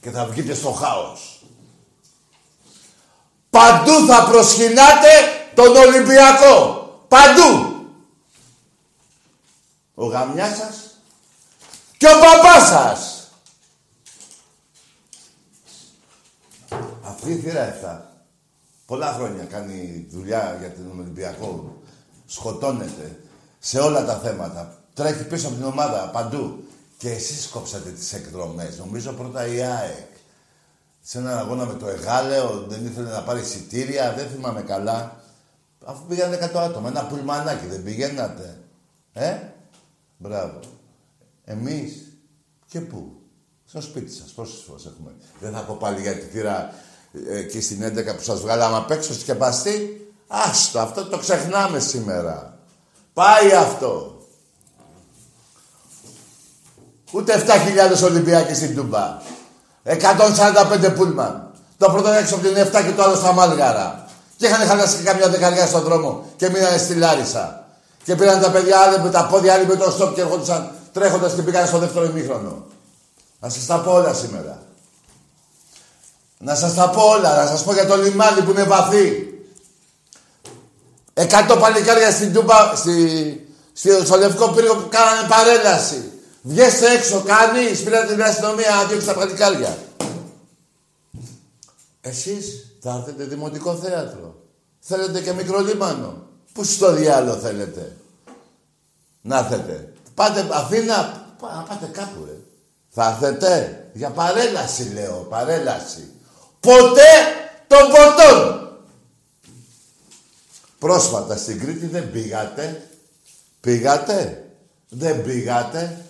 Και 0.00 0.10
θα 0.10 0.26
βγείτε 0.26 0.54
στο 0.54 0.70
χάος. 0.70 1.44
Παντού 3.50 4.06
θα 4.06 4.24
προσκυνάτε 4.30 5.08
τον 5.54 5.76
Ολυμπιακό. 5.76 6.82
Παντού. 7.08 7.74
Ο 9.94 10.06
γαμιάς 10.06 10.56
σας 10.56 10.84
και 11.96 12.06
ο 12.06 12.18
παπάς 12.20 12.68
σας. 12.68 13.28
Αυτή 17.02 17.30
η 17.30 17.36
θύρα 17.36 17.62
7 17.62 18.14
πολλά 18.86 19.12
χρόνια 19.12 19.44
κάνει 19.44 20.06
δουλειά 20.10 20.56
για 20.60 20.74
τον 20.74 20.98
Ολυμπιακό. 21.00 21.82
Σκοτώνεται 22.26 23.23
σε 23.66 23.78
όλα 23.78 24.04
τα 24.04 24.18
θέματα. 24.18 24.78
Τρέχει 24.94 25.24
πίσω 25.24 25.46
από 25.46 25.56
την 25.56 25.64
ομάδα 25.64 26.10
παντού. 26.10 26.64
Και 26.98 27.10
εσείς 27.10 27.46
κόψατε 27.46 27.90
τις 27.90 28.12
εκδρομές. 28.12 28.78
Νομίζω 28.78 29.12
πρώτα 29.12 29.46
η 29.46 29.60
ΑΕΚ. 29.60 30.12
Σε 31.00 31.18
έναν 31.18 31.38
αγώνα 31.38 31.64
με 31.64 31.74
το 31.74 31.88
Εγάλεο 31.88 32.64
δεν 32.68 32.86
ήθελε 32.86 33.10
να 33.10 33.22
πάρει 33.22 33.40
εισιτήρια, 33.40 34.12
δεν 34.12 34.28
θυμάμαι 34.28 34.62
καλά. 34.62 35.22
Αφού 35.84 36.06
πήγανε 36.06 36.50
100 36.54 36.56
άτομα, 36.56 36.88
ένα 36.88 37.06
πουλμανάκι 37.06 37.66
δεν 37.66 37.82
πηγαίνατε. 37.82 38.58
Ε, 39.12 39.36
μπράβο. 40.16 40.60
Εμείς 41.44 41.92
και 42.66 42.80
πού; 42.80 43.12
Στο 43.64 43.80
σπίτι 43.80 44.12
σας, 44.12 44.30
πόσες 44.30 44.62
φορές 44.66 44.86
έχουμε. 44.86 45.10
Δεν 45.40 45.52
θα 45.52 45.60
πω 45.60 45.74
πάλι 45.74 46.00
για 46.00 46.14
τη 46.14 46.26
θύρα 46.26 46.74
ε, 47.28 47.38
εκεί 47.38 47.60
στην 47.60 47.82
11 47.84 48.16
που 48.16 48.22
σας 48.22 48.40
βγάλαμε 48.40 48.76
απ' 48.76 48.90
έξω 48.90 49.14
σκεπαστή. 49.14 50.08
Άστο, 50.26 50.78
αυτό 50.78 51.06
το 51.06 51.18
ξεχνάμε 51.18 51.78
σήμερα. 51.78 52.53
Πάει 53.14 53.52
αυτό. 53.52 54.18
Ούτε 57.12 57.44
7.000 58.00 58.04
Ολυμπιακοί 58.04 58.54
στην 58.54 58.76
Τούμπα. 58.76 59.18
145 59.84 60.94
πούλμαν. 60.94 61.50
Το 61.78 61.90
πρώτο 61.90 62.08
έξω 62.08 62.34
από 62.34 62.44
την 62.44 62.56
7 62.56 62.82
και 62.84 62.92
το 62.96 63.02
άλλο 63.02 63.14
στα 63.14 63.32
Μάλγαρα. 63.32 64.06
Και 64.36 64.46
είχαν 64.46 64.66
χαλάσει 64.66 64.96
και 64.96 65.02
καμιά 65.02 65.28
δεκαριά 65.28 65.66
στον 65.66 65.82
δρόμο 65.82 66.24
και 66.36 66.50
μείνανε 66.50 66.78
στη 66.78 66.94
Λάρισα. 66.94 67.66
Και 68.04 68.14
πήραν 68.14 68.40
τα 68.40 68.50
παιδιά 68.50 68.78
άλλοι 68.78 69.02
με 69.02 69.10
τα 69.10 69.26
πόδια, 69.26 69.54
άλλοι 69.54 69.66
με 69.66 69.76
το 69.76 69.90
στόπ 69.90 70.14
και 70.14 70.20
έρχονταν 70.20 70.70
τρέχοντας 70.92 71.32
και 71.32 71.42
πήγαν 71.42 71.66
στο 71.66 71.78
δεύτερο 71.78 72.04
ημίχρονο. 72.04 72.64
Να 73.40 73.48
σας 73.48 73.66
τα 73.66 73.80
πω 73.80 73.92
όλα 73.92 74.14
σήμερα. 74.14 74.62
Να 76.38 76.54
σας 76.54 76.74
τα 76.74 76.90
πω 76.90 77.02
όλα, 77.02 77.42
να 77.42 77.46
σας 77.46 77.64
πω 77.64 77.72
για 77.72 77.86
το 77.86 77.96
λιμάνι 77.96 78.42
που 78.42 78.50
είναι 78.50 78.62
βαθύ. 78.64 79.33
Εκατό 81.14 81.56
παλικάρια 81.56 82.10
στην 82.10 82.32
Τούμπα, 82.32 82.76
στη, 82.76 83.46
στη, 83.72 84.04
στο 84.04 84.16
Λευκό 84.16 84.48
Πύργο 84.48 84.74
που 84.74 84.88
κάνανε 84.88 85.28
παρέλαση. 85.28 86.12
Βγέστε 86.42 86.90
έξω, 86.90 87.22
κανεί. 87.26 87.76
Πήρατε 87.76 88.12
την 88.12 88.22
αστυνομία 88.22 88.70
να 88.70 88.84
διώξει 88.84 89.06
τα 89.06 89.14
παλικάρια. 89.14 89.78
Εσείς 92.00 92.66
θα 92.80 92.94
έρθετε 92.98 93.24
δημοτικό 93.24 93.74
θέατρο. 93.74 94.34
Θέλετε 94.80 95.20
και 95.20 95.32
μικρό 95.32 95.60
λίμανο. 95.60 96.26
Πού 96.52 96.64
στο 96.64 96.92
διάλογο 96.92 97.36
θέλετε. 97.36 97.96
Να 99.20 99.38
έρθετε; 99.38 99.92
Πάτε 100.14 100.46
Αθήνα, 100.50 101.26
πά, 101.40 101.66
πάτε 101.68 101.86
κάπου 101.92 102.24
ρε. 102.26 102.36
Θα 102.88 103.18
έρθετε. 103.20 103.78
Για 103.92 104.10
παρέλαση 104.10 104.90
λέω, 104.94 105.26
παρέλαση. 105.30 106.12
Ποτέ 106.60 107.10
των 107.66 107.78
ποτών. 107.78 108.63
Πρόσφατα 110.84 111.36
στην 111.36 111.60
Κρήτη 111.60 111.86
δεν 111.86 112.10
πήγατε. 112.10 112.88
Πήγατε. 113.60 114.44
Δεν 114.88 115.22
πήγατε. 115.22 116.04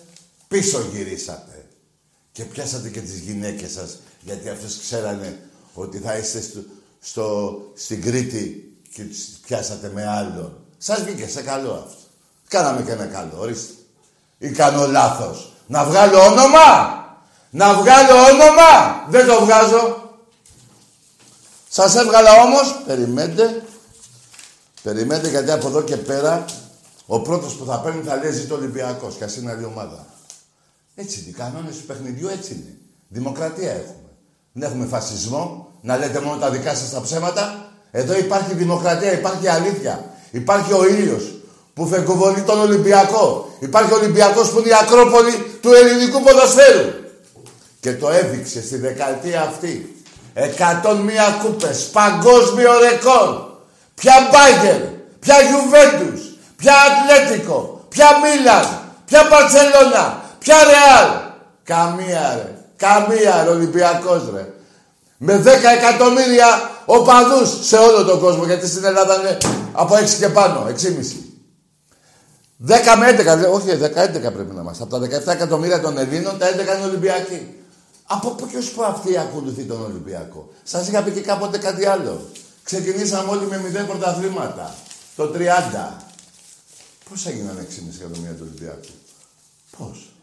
Πίσω 0.47 0.81
γυρίσατε. 0.91 1.65
Και 2.31 2.43
πιάσατε 2.43 2.89
και 2.89 3.01
τις 3.01 3.19
γυναίκες 3.19 3.71
σας. 3.71 3.99
Γιατί 4.21 4.49
αυτές 4.49 4.79
ξέρανε 4.81 5.39
ότι 5.73 5.97
θα 5.97 6.17
είστε 6.17 6.41
στο, 6.41 6.59
στο, 6.99 7.57
στην 7.75 8.01
Κρήτη 8.01 8.73
και 8.93 9.03
τις 9.03 9.39
πιάσατε 9.45 9.91
με 9.93 10.07
άλλον. 10.07 10.57
Σας 10.77 11.03
βγήκε 11.03 11.27
σε 11.27 11.41
καλό 11.41 11.71
αυτό. 11.71 12.01
Κάναμε 12.47 12.81
και 12.81 12.91
ένα 12.91 13.05
καλό, 13.05 13.39
ορίστε. 13.39 13.73
Ή 14.37 14.49
κάνω 14.49 14.87
λάθος. 14.87 15.53
Να 15.67 15.83
βγάλω 15.83 16.19
όνομα! 16.19 16.99
Να 17.49 17.73
βγάλω 17.73 18.15
όνομα! 18.33 19.05
Δεν 19.09 19.27
το 19.27 19.45
βγάζω. 19.45 20.09
Σας 21.69 21.95
έβγαλα 21.95 22.43
όμως, 22.43 22.83
περιμένετε, 22.85 23.64
περιμένετε 24.85 25.29
γιατί 25.29 25.51
από 25.51 25.67
εδώ 25.67 25.81
και 25.81 25.95
πέρα 25.95 26.45
ο 27.05 27.19
πρώτος 27.19 27.53
που 27.53 27.65
θα 27.65 27.79
παίρνει 27.79 28.01
θα 28.01 28.15
λέει 28.15 28.31
ζήτω 28.31 28.55
Ολυμπιακός 28.55 29.15
και 29.15 29.23
ας 29.23 29.35
είναι 29.35 29.51
άλλη 29.51 29.65
ομάδα. 29.65 30.05
Έτσι 30.95 31.19
είναι. 31.19 31.29
Οι 31.29 31.33
κανόνες 31.33 31.75
του 31.77 31.85
παιχνιδιού 31.85 32.27
έτσι 32.27 32.53
είναι. 32.53 32.77
Δημοκρατία 33.07 33.71
έχουμε. 33.71 34.09
Δεν 34.51 34.69
έχουμε 34.69 34.85
φασισμό, 34.85 35.71
να 35.81 35.97
λέτε 35.97 36.19
μόνο 36.19 36.37
τα 36.37 36.49
δικά 36.49 36.75
σας 36.75 36.89
τα 36.89 37.01
ψέματα. 37.01 37.71
Εδώ 37.91 38.17
υπάρχει 38.17 38.53
δημοκρατία, 38.53 39.13
υπάρχει 39.13 39.47
αλήθεια. 39.47 40.05
Υπάρχει 40.31 40.73
ο 40.73 40.87
ήλιος 40.87 41.33
που 41.73 41.87
φεκοβολεί 41.87 42.41
τον 42.41 42.59
Ολυμπιακό. 42.59 43.55
Υπάρχει 43.59 43.93
ο 43.93 43.95
Ολυμπιακός 43.95 44.49
που 44.49 44.59
είναι 44.59 44.69
η 44.69 44.73
Ακρόπολη 44.81 45.31
του 45.61 45.73
ελληνικού 45.73 46.21
ποδοσφαίρου. 46.23 46.89
Και 47.79 47.93
το 47.93 48.09
έδειξε 48.09 48.61
στη 48.61 48.77
δεκαετία 48.77 49.41
αυτή. 49.41 50.03
101 50.33 51.43
κούπες, 51.43 51.89
παγκόσμιο 51.91 52.71
ρεκόρ. 52.79 53.44
Ποια 53.95 54.13
Μπάγκερ, 54.31 54.81
ποια 55.19 55.35
Γιουβέντους, 55.41 56.21
ποια 56.55 56.73
Ατλέτικο, 56.85 57.85
ποια 57.89 58.07
Μίλαν, 58.21 58.65
ποια 59.05 59.27
Παρσελώνα, 59.27 60.21
ποια 60.39 60.55
Ρεάλ. 60.63 61.07
Καμία 61.63 62.33
ρε. 62.35 62.55
Καμία 62.75 63.43
ρε, 63.43 63.49
Ολυμπιακός 63.49 64.31
ρε. 64.33 64.53
Με 65.17 65.37
10 65.37 65.47
εκατομμύρια 65.77 66.69
οπαδούς 66.85 67.67
σε 67.67 67.77
όλο 67.77 68.03
τον 68.03 68.19
κόσμο, 68.19 68.45
γιατί 68.45 68.67
στην 68.67 68.83
Ελλάδα 68.83 69.19
είναι 69.19 69.37
από 69.71 69.95
6 69.95 70.15
και 70.19 70.29
πάνω, 70.29 70.65
6,5. 70.67 71.19
10 72.57 72.95
με 72.97 73.07
11, 73.07 73.51
όχι 73.51 73.67
10-11 73.67 74.31
πρέπει 74.33 74.53
να 74.53 74.61
είμαστε. 74.61 74.83
Από 74.83 74.99
τα 74.99 74.99
17 74.99 75.33
εκατομμύρια 75.33 75.81
των 75.81 75.97
Ελλήνων, 75.97 76.37
τα 76.37 76.47
11 76.47 76.75
είναι 76.75 76.85
Ολυμπιακοί. 76.85 77.55
Από 78.07 78.35
ποιος 78.47 78.69
που 78.69 78.83
αυτή 78.83 79.17
ακολουθεί 79.17 79.63
τον 79.63 79.83
Ολυμπιακό. 79.83 80.49
Σας 80.63 80.87
είχα 80.87 81.01
πει 81.01 81.11
και 81.11 81.21
κάποτε 81.21 81.57
κάτι 81.57 81.85
άλλο. 81.85 82.25
Ξεκινήσαμε 82.65 83.29
όλοι 83.29 83.45
με 83.47 83.81
0 83.83 83.87
πρωταθλήματα. 83.87 84.75
Το 85.15 85.31
30. 85.33 86.03
Πώς 87.09 87.25
έγιναν 87.25 87.57
6,5 87.57 87.95
εκατομμύρια 87.99 88.35
του 88.35 88.47
Ολυμπιακού; 88.49 88.91
Πώς; 89.77 90.13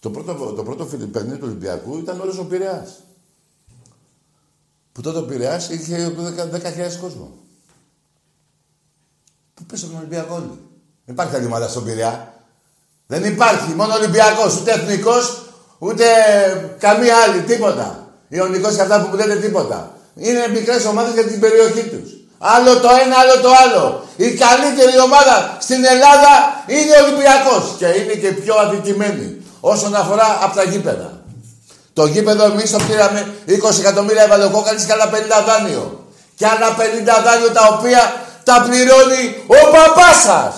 Το 0.00 0.10
πρώτο, 0.10 0.52
το 0.52 0.62
πρώτο 0.62 0.84
παιχνίδι 0.84 1.36
του 1.36 1.44
Ολυμπιακού 1.46 1.98
ήταν 1.98 2.20
όλος 2.20 2.38
ο 2.38 2.44
Πειραιάς. 2.44 3.02
Που 4.92 5.00
τότε 5.00 5.18
ο 5.18 5.22
Πειραιάς 5.22 5.68
είχε 5.68 6.14
10.000 6.52 6.98
κόσμο. 7.00 7.32
Πού 9.54 9.64
πέσω 9.64 9.86
τον 9.86 9.96
Ολυμπιακό 9.96 10.34
όλοι; 10.34 10.58
Δεν 11.04 11.14
υπάρχει 11.14 11.34
άλλη 11.34 11.46
ομάδα 11.46 11.68
στον 11.68 11.84
Πειραιά; 11.84 12.44
Δεν 13.06 13.24
υπάρχει. 13.24 13.72
Μόνο 13.74 13.94
Ολυμπιακός. 13.94 14.60
Ούτε 14.60 14.72
εθνικός, 14.72 15.42
ούτε 15.78 16.04
καμία 16.78 17.16
άλλη. 17.16 17.42
Τίποτα. 17.42 18.14
Ιωνικός 18.28 18.74
και 18.74 18.80
αυτά 18.80 19.08
που 19.08 19.16
λέτε 19.16 19.40
τίποτα. 19.40 19.99
Είναι 20.14 20.48
μικρές 20.48 20.84
ομάδες 20.84 21.14
για 21.14 21.24
την 21.24 21.40
περιοχή 21.40 21.82
τους. 21.82 22.10
Άλλο 22.38 22.80
το 22.80 22.88
ένα, 23.04 23.16
άλλο 23.18 23.40
το 23.40 23.50
άλλο. 23.64 24.04
Η 24.16 24.30
καλύτερη 24.30 25.00
ομάδα 25.00 25.56
στην 25.60 25.84
Ελλάδα 25.84 26.62
είναι 26.66 26.90
ο 27.00 27.04
Ολυμπιακός. 27.04 27.74
Και 27.78 27.86
είναι 27.86 28.12
και 28.12 28.32
πιο 28.32 28.54
αδικημένη 28.54 29.42
όσον 29.60 29.94
αφορά 29.94 30.38
από 30.42 30.54
τα 30.54 30.62
γήπεδα. 30.62 31.22
Το 31.92 32.02
Το 32.02 32.06
γήπεδο 32.06 32.44
εμείς 32.44 32.70
το 32.70 32.78
πήραμε 32.88 33.34
20 33.46 33.78
εκατομμύρια 33.78 34.22
έβαλε 34.22 34.44
ο 34.44 34.50
Κόκαλης 34.50 34.84
και 34.84 34.92
άλλα 34.92 35.10
50 35.10 35.12
δάνειο. 35.46 36.06
Και 36.36 36.46
άλλα 36.46 36.76
50 36.76 37.22
δάνειο 37.24 37.50
τα 37.50 37.76
οποία 37.78 38.26
τα 38.44 38.66
πληρώνει 38.68 39.44
ο 39.46 39.70
παπάς 39.70 40.20
σας. 40.22 40.54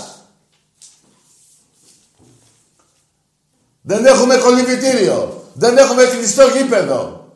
Δεν 3.82 4.06
έχουμε 4.06 4.36
κολυμπητήριο. 4.36 5.46
Δεν 5.54 5.78
έχουμε 5.78 6.04
κλειστό 6.04 6.42
γήπεδο. 6.48 7.26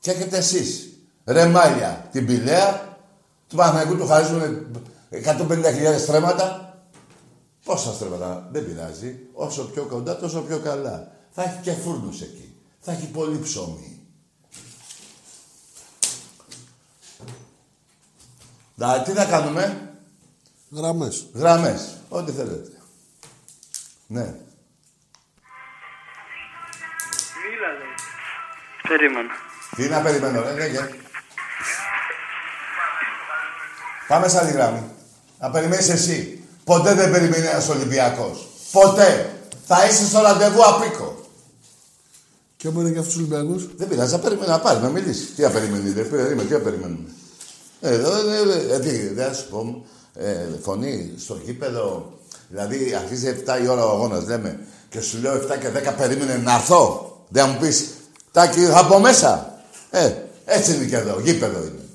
Και 0.00 0.10
έχετε 0.10 0.36
εσείς 0.36 0.85
ρεμάλια 1.26 2.08
την 2.12 2.26
Πηλαία, 2.26 2.98
του 3.48 3.56
Παναγικού 3.56 3.96
του 3.96 4.06
χαρίζουν 4.06 4.66
150.000 5.10 5.98
στρέμματα. 5.98 6.60
Πόσα 7.64 7.92
στρέμματα, 7.92 8.48
δεν 8.52 8.66
πειράζει. 8.66 9.18
Όσο 9.32 9.64
πιο 9.64 9.84
κοντά, 9.84 10.16
τόσο 10.16 10.40
πιο 10.40 10.58
καλά. 10.58 11.12
Θα 11.30 11.42
έχει 11.42 11.60
και 11.62 11.72
φούρνους 11.72 12.20
εκεί. 12.20 12.54
Θα 12.80 12.92
έχει 12.92 13.06
πολύ 13.06 13.38
ψωμί. 13.38 14.00
Να, 18.74 19.02
τι 19.02 19.12
να 19.12 19.24
κάνουμε; 19.24 19.90
Γραμμές. 20.70 21.26
Γραμμές. 21.34 21.96
Ό,τι 22.08 22.32
θέλετε. 22.32 22.70
Ναι. 24.06 24.34
Μίλα, 27.42 27.70
λέει. 27.78 27.94
Περίμενα. 28.88 29.32
Τι 29.76 29.88
να 29.88 30.00
περιμένω, 30.00 30.42
ρε, 30.42 30.52
λέγε. 30.52 30.78
Πάμε 34.08 34.28
σαν 34.28 34.46
τη 34.46 34.52
γράμμη. 34.52 34.82
Να 35.40 35.50
περιμένεις 35.50 35.88
εσύ. 35.88 36.44
Ποτέ 36.64 36.94
δεν 36.94 37.10
περιμένει 37.10 37.46
ένας 37.46 37.68
Ολυμπιακός. 37.68 38.48
Ποτέ. 38.72 39.30
Θα 39.66 39.86
είσαι 39.86 40.06
στο 40.06 40.20
ραντεβού 40.20 40.64
απίκο. 40.64 41.26
Και 42.56 42.68
όμω 42.68 42.80
είναι 42.80 42.90
και 42.90 42.98
αυτούς 42.98 43.14
τους 43.14 43.22
Ολυμπιακούς; 43.22 43.68
Δεν 43.76 43.88
πειράζει, 43.88 44.10
θα 44.10 44.18
περιμένει 44.18 44.48
να 44.48 44.60
πάρει, 44.60 44.80
να 44.80 44.88
μιλήσει. 44.88 45.24
Τι 45.26 45.42
να 45.42 45.50
περιμένει, 45.50 45.90
δεν 45.90 46.10
περίμενε, 46.10 46.42
τι 46.42 46.52
να 46.52 46.58
περιμένουμε. 46.58 47.08
Ε, 47.80 47.92
Εδώ, 47.92 48.10
ε, 48.10 48.72
ε, 48.72 48.74
ε, 48.74 48.78
τι, 48.78 49.08
δεν 49.08 49.26
θα 49.26 49.34
σου 49.34 49.48
πω, 49.48 49.84
ε, 50.14 50.46
φωνή 50.62 51.14
στο 51.18 51.38
γήπεδο, 51.44 52.12
δηλαδή 52.48 52.94
αρχίζει 52.94 53.42
7 53.46 53.62
η 53.64 53.68
ώρα 53.68 53.84
ο 53.84 53.90
αγώνας, 53.90 54.26
λέμε, 54.26 54.58
και 54.88 55.00
σου 55.00 55.18
λέω 55.20 55.34
7 55.34 55.38
και 55.60 55.68
10 55.90 55.94
περίμενε 55.96 56.36
να 56.36 56.54
έρθω. 56.54 57.10
Δεν 57.28 57.44
θα 57.44 57.50
μου 57.50 57.58
πεις, 57.60 57.88
τάκι, 58.32 58.60
θα 58.60 58.86
πω 58.86 58.98
μέσα. 58.98 59.60
Ε, 59.90 60.12
έτσι 60.48 60.74
είναι 60.74 60.84
και 60.84 60.96
εδώ, 60.96 61.20
γήπεδο 61.20 61.58
είναι. 61.58 61.88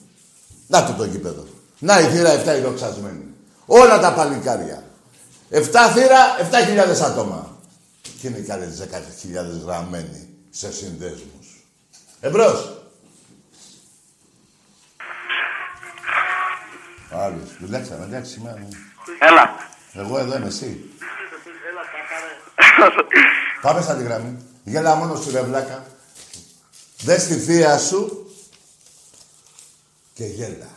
Να 0.68 0.86
το 0.86 0.94
το 0.94 1.04
γήπεδο. 1.04 1.46
Να 1.80 2.00
η 2.00 2.04
θύρα 2.04 2.44
7 2.44 2.58
η 2.58 2.62
δοξασμένη. 2.62 3.26
Όλα 3.66 4.00
τα 4.00 4.14
παλικάρια. 4.14 4.84
7 5.50 5.62
θύρα, 5.94 6.38
7.000 6.98 7.02
άτομα. 7.02 7.58
Και 8.22 8.28
είναι 8.28 8.40
κι 8.40 8.52
άλλες 8.52 8.80
10.000 8.80 9.66
γραμμένοι 9.66 10.30
σε 10.50 10.72
συνδέσμους. 10.72 11.66
Εμπρός. 12.20 12.82
Άλλος. 17.12 17.58
Δουλέψαμε, 17.60 18.06
εντάξει, 18.06 18.32
σήμερα. 18.32 18.56
ναι. 18.56 18.68
Έλα. 19.20 19.56
Εγώ 19.94 20.18
εδώ 20.18 20.36
είμαι, 20.36 20.48
εσύ. 20.48 20.90
Πάμε 23.62 23.82
σαν 23.82 23.98
τη 23.98 24.04
γραμμή. 24.04 24.38
Γέλα 24.64 24.96
μόνο 24.96 25.16
σου, 25.16 25.32
ρε 25.32 25.42
βλάκα. 25.42 25.86
Δες 27.02 27.28
τη 27.28 27.34
θεία 27.34 27.78
σου 27.78 28.31
και 30.22 30.28
γέλα. 30.28 30.70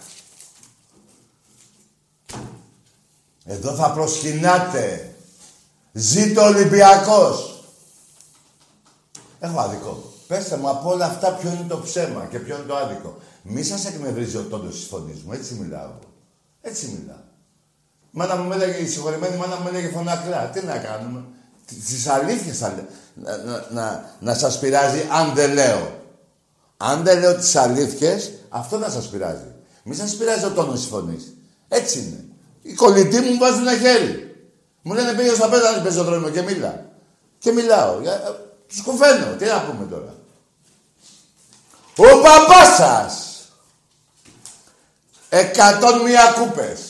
Εδώ 3.45 3.75
θα 3.75 3.91
προσκυνάτε. 3.91 5.15
Ζήτω 5.93 6.43
ο 6.43 6.45
Ολυμπιακός. 6.45 7.65
Έχω 9.41 9.61
άδικο. 9.61 10.13
Πέστε 10.27 10.57
μου 10.57 10.69
από 10.69 10.91
όλα 10.91 11.05
αυτά 11.07 11.33
ποιο 11.33 11.51
είναι 11.51 11.67
το 11.69 11.81
ψέμα 11.81 12.27
και 12.31 12.39
ποιο 12.39 12.57
είναι 12.57 12.65
το 12.65 12.77
άδικο. 12.77 13.17
Μη 13.43 13.63
σας 13.63 13.85
εκνευρίζει 13.85 14.37
ο 14.37 14.43
τόντος 14.43 14.75
της 14.75 14.87
φωνής 14.87 15.23
μου. 15.23 15.33
Έτσι 15.33 15.55
μιλάω. 15.55 15.93
Έτσι 16.61 16.87
μιλάω. 16.87 17.23
Μάνα 18.11 18.37
μου 18.37 18.53
έλεγε, 18.53 18.77
η 18.77 18.87
συγχωρημένη 18.87 19.37
μάνα 19.37 19.61
μου 19.61 19.69
έλεγε 19.69 19.89
φωνακλά. 19.89 20.51
Τι 20.51 20.65
να 20.65 20.79
κάνουμε; 20.79 21.25
Τι 21.67 22.11
αλήθειες 22.11 22.59
θα 22.59 22.69
λέω. 22.69 22.87
Να, 23.15 23.37
να, 23.37 23.67
να, 23.71 24.15
να 24.21 24.35
σας 24.35 24.59
πειράζει 24.59 25.07
αν 25.11 25.35
δεν 25.35 25.53
λέω. 25.53 26.03
Αν 26.77 27.03
δεν 27.03 27.19
λέω 27.19 27.37
τις 27.37 27.57
αλήθειες, 27.57 28.33
αυτό 28.57 28.79
θα 28.79 28.91
σας 28.91 29.09
πειράζει. 29.09 29.53
Μη 29.83 29.95
σας 29.95 30.15
πειράζει 30.15 30.45
ο 30.45 30.51
τόνος 30.51 30.79
της 30.81 30.89
φωνής. 30.89 31.35
Έτσι 31.69 31.99
είναι. 31.99 32.25
Οι 32.63 32.75
κολλητοί 32.75 33.21
μου 33.21 33.39
βάζουν 33.39 33.67
ένα 33.69 33.79
χέρι. 33.79 34.37
Μου 34.83 34.95
λένε 34.95 35.13
πήγε 35.13 35.35
στα 35.35 35.49
πέτα 35.49 35.81
πεζοδρόμιο 35.83 36.31
και 36.31 36.43
μίλα. 36.43 36.87
Και 37.39 37.53
μιλάω. 37.53 38.01
Για- 38.01 38.13
ε, 38.13 38.31
Τους 38.69 38.83
κουφαίνω. 38.83 39.37
Τι 39.37 39.45
να 39.45 39.61
πούμε 39.65 39.87
τώρα. 39.87 40.15
Ο 41.97 42.21
παπάς 42.23 42.77
σας. 42.77 43.29
Εκατόν 45.29 46.01
μία 46.01 46.35
κούπες. 46.39 46.81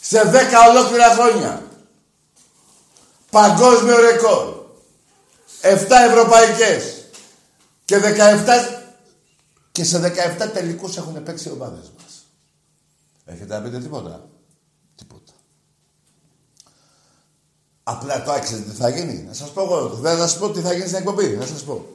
Σε 0.00 0.22
δέκα 0.22 0.68
ολόκληρα 0.70 1.14
χρόνια. 1.14 1.62
Παγκόσμιο 3.30 3.98
ρεκόρ. 4.00 4.54
7 5.60 5.96
ευρωπαϊκές. 6.08 7.04
Και 7.84 7.98
17... 7.98 8.77
Και 9.78 9.84
σε 9.84 10.14
17 10.38 10.50
τελικούς 10.52 10.96
έχουν 10.96 11.22
παίξει 11.22 11.48
οι 11.48 11.52
ομάδες 11.52 11.92
μας. 11.96 12.26
Έχετε 13.24 13.54
να 13.54 13.62
πείτε 13.62 13.78
τίποτα; 13.78 14.28
Τίποτα. 14.94 15.32
Απλά 17.82 18.22
το 18.22 18.32
άξιζε 18.32 18.60
τι 18.60 18.70
θα 18.70 18.88
γίνει. 18.88 19.22
Να 19.22 19.32
σας 19.32 19.50
πω 19.50 19.62
εγώ. 19.62 19.88
Δεν 19.88 20.16
θα 20.16 20.28
σας 20.28 20.38
πω 20.38 20.50
τι 20.50 20.60
θα 20.60 20.72
γίνει 20.72 20.86
στην 20.86 20.98
εκπομπή. 20.98 21.26
Να 21.26 21.46
σας 21.46 21.62
πω. 21.62 21.86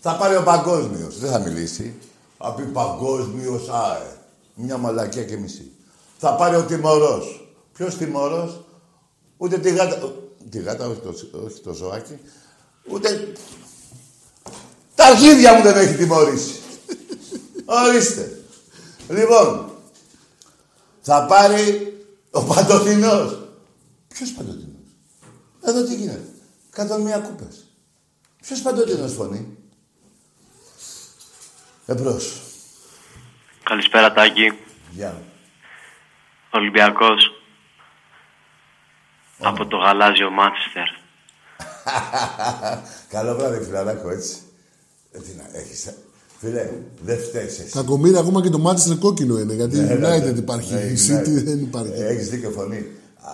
Θα 0.00 0.16
πάρει 0.16 0.36
ο 0.36 0.42
παγκόσμιος. 0.42 1.18
Δεν 1.18 1.30
θα 1.30 1.38
μιλήσει. 1.38 1.94
Θα 2.38 2.54
πει 2.54 2.62
παγκόσμιος 2.62 3.68
ΑΕ. 3.68 4.16
Μια 4.54 4.76
μαλακία 4.76 5.24
και 5.24 5.36
μισή. 5.36 5.70
Θα 6.18 6.34
πάρει 6.34 6.56
ο 6.56 6.64
τιμωρός. 6.64 7.48
Ποιος 7.72 7.96
τιμωρός; 7.96 8.64
Ούτε 9.36 9.58
τη 9.58 9.70
γάτα... 9.70 10.12
Τη 10.50 10.58
γάτα, 10.58 10.86
όχι 10.86 11.00
το, 11.00 11.08
όχι 11.44 11.60
το 11.60 11.72
ζωάκι. 11.72 12.18
Ούτε... 12.90 13.32
Τα 14.94 15.04
αρχίδια 15.04 15.54
μου 15.54 15.62
δεν 15.62 15.76
έχει 15.76 15.94
τιμωρήσει. 15.94 16.58
Ορίστε. 17.64 18.44
Λοιπόν, 19.08 19.70
θα 21.00 21.26
πάρει 21.26 21.96
ο 22.30 22.42
Παντοτινός. 22.44 23.48
Ποιος 24.08 24.32
Παντοτινός; 24.32 24.88
Εδώ 25.60 25.84
τι 25.84 25.94
γίνεται; 25.94 26.28
Κάτω 26.70 26.98
μία 26.98 27.18
κούπες. 27.18 27.66
Ποιος 28.40 28.62
Παντοτινός 28.62 29.12
φωνή; 29.12 29.56
Εμπρός. 31.86 32.40
Καλησπέρα, 33.62 34.12
Τάκη. 34.12 34.58
Γεια. 34.90 35.22
Ολυμπιακός. 36.50 37.32
Από 39.38 39.66
το 39.66 39.76
γαλάζιο 39.76 40.30
Μάντσεστερ. 40.30 40.88
Καλό 43.14 43.34
βράδυ, 43.34 43.64
φιλαράκο, 43.64 44.10
έτσι. 44.10 44.42
Ε, 45.12 45.18
τι 45.18 45.34
να 45.34 45.58
έχεις. 45.58 45.94
Ε. 46.40 46.46
Φίλε, 46.46 46.70
δεν 47.04 47.18
φταίς 47.18 47.58
εσύ. 47.58 47.70
Κακομοίρα 47.70 48.18
ακόμα 48.20 48.42
και 48.42 48.48
το 48.50 48.70
Manchester 48.70 48.98
κόκκινο 48.98 49.38
είναι. 49.38 49.54
Γιατί 49.54 49.76
Ναι, 49.76 49.82
η 49.92 49.98
ναι, 49.98 50.16
United 50.16 50.32
ναι. 50.32 50.38
υπάρχει. 50.38 50.72
Ναι, 50.74 50.80
Η 50.80 50.96
United. 51.08 51.20
City 51.20 51.44
δεν 51.44 51.60
υπάρχει. 51.60 51.92
Ε, 51.92 52.06
έχεις 52.06 52.28
δίκιο 52.30 52.50
φωνή. 52.50 52.86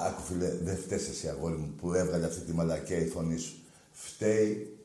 Άκου 0.07 0.23
φίλε, 0.23 0.53
δεν 0.65 0.77
φταίς 0.77 1.09
εσύ 1.09 1.29
αγόρι 1.29 1.55
μου 1.57 1.75
που 1.81 1.93
έβγαλε 1.95 2.27
αυτή 2.27 2.41
τη 2.41 2.53
μαλακία 2.53 2.99
η 2.99 3.07
φωνή 3.07 3.39
σου. 3.39 3.53
Φταίει 3.93 4.77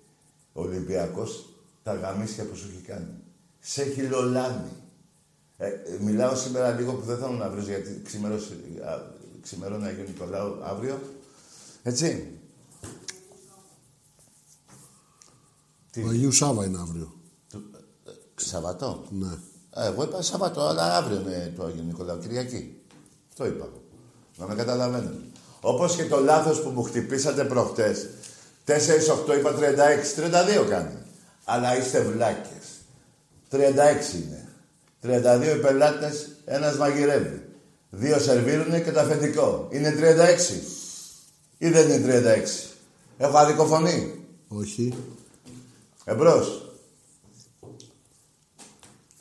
ο 0.54 0.62
Ολυμπιακός 0.62 1.50
τα 1.84 1.94
γαμίσια 1.94 2.44
που 2.44 2.56
σου 2.56 2.70
έχει 2.74 2.86
κάνει. 2.88 3.08
Σε 3.60 3.82
έχει 3.82 4.02
λολάνει. 4.02 4.70
Ε, 5.58 5.68
ε, 5.68 5.74
μιλάω 6.02 6.36
σήμερα 6.36 6.72
λίγο 6.72 6.94
που 6.94 7.06
δεν 7.06 7.18
θέλω 7.18 7.32
να 7.32 7.50
βρεις 7.50 7.68
γιατί 7.68 8.02
ξημερώσει, 8.04 8.54
α, 8.86 9.02
ξημερώνει 9.42 9.86
Αγίου 9.86 10.04
Νικολάου 10.08 10.56
αύριο. 10.64 11.00
Έτσι. 11.84 12.28
Τι, 15.92 16.02
Ο 16.04 16.08
Αγίου 16.10 16.32
Σάβα 16.32 16.66
είναι 16.66 16.78
αύριο. 16.82 17.15
Του- 18.36 18.44
ε, 18.44 18.48
Σαββατό; 18.48 19.04
Ναι. 19.10 19.28
Ε, 19.76 19.88
εγώ 19.88 20.04
είπα 20.04 20.22
Σαββατό, 20.22 20.62
αλλά 20.62 20.96
αύριο 20.98 21.20
είναι 21.20 21.54
το 21.58 21.64
Άγιο 21.64 21.84
Νικολάου, 21.84 22.20
Κυριακή. 22.20 22.76
Αυτό 23.32 23.46
είπα. 23.46 23.68
Να 24.38 24.48
με 24.48 24.56
καταλαβαίνετε. 24.56 25.16
Όπως 25.62 25.96
και 25.96 26.06
το 26.06 26.20
λάθος 26.20 26.62
που 26.62 26.70
μου 26.70 26.84
χτυπήσατε 26.84 27.44
προχτές. 27.44 28.08
4-8 28.66 29.34
είπα 29.38 29.54
36, 29.54 30.14
32 30.16 30.66
κάνει. 30.70 30.98
Αλλά 31.46 31.78
είστε 31.78 32.00
βλάκες. 32.02 32.66
36 33.50 34.14
είναι. 34.16 34.48
32 35.02 35.56
οι 35.56 35.60
πελάτες, 35.60 36.30
ένας 36.46 36.78
μαγειρεύει. 36.78 37.42
Δύο 37.90 38.20
σερβίρουνε 38.20 38.80
και 38.80 38.92
το 38.92 39.00
αφεντικό. 39.00 39.68
Είναι 39.72 39.92
36. 39.92 40.62
Ή 41.58 41.70
δεν 41.70 41.90
είναι 41.90 41.98
36. 41.98 42.76
Έχω 43.18 43.38
άδικο 43.38 43.66
φωνή; 43.66 44.26
Όχι. 44.48 44.94
Εμπρός. 46.06 46.65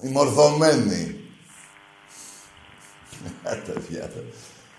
Η 0.05 0.09
μορφωμένη. 0.09 1.21
Άντε, 3.43 3.73
διάλο. 3.73 4.25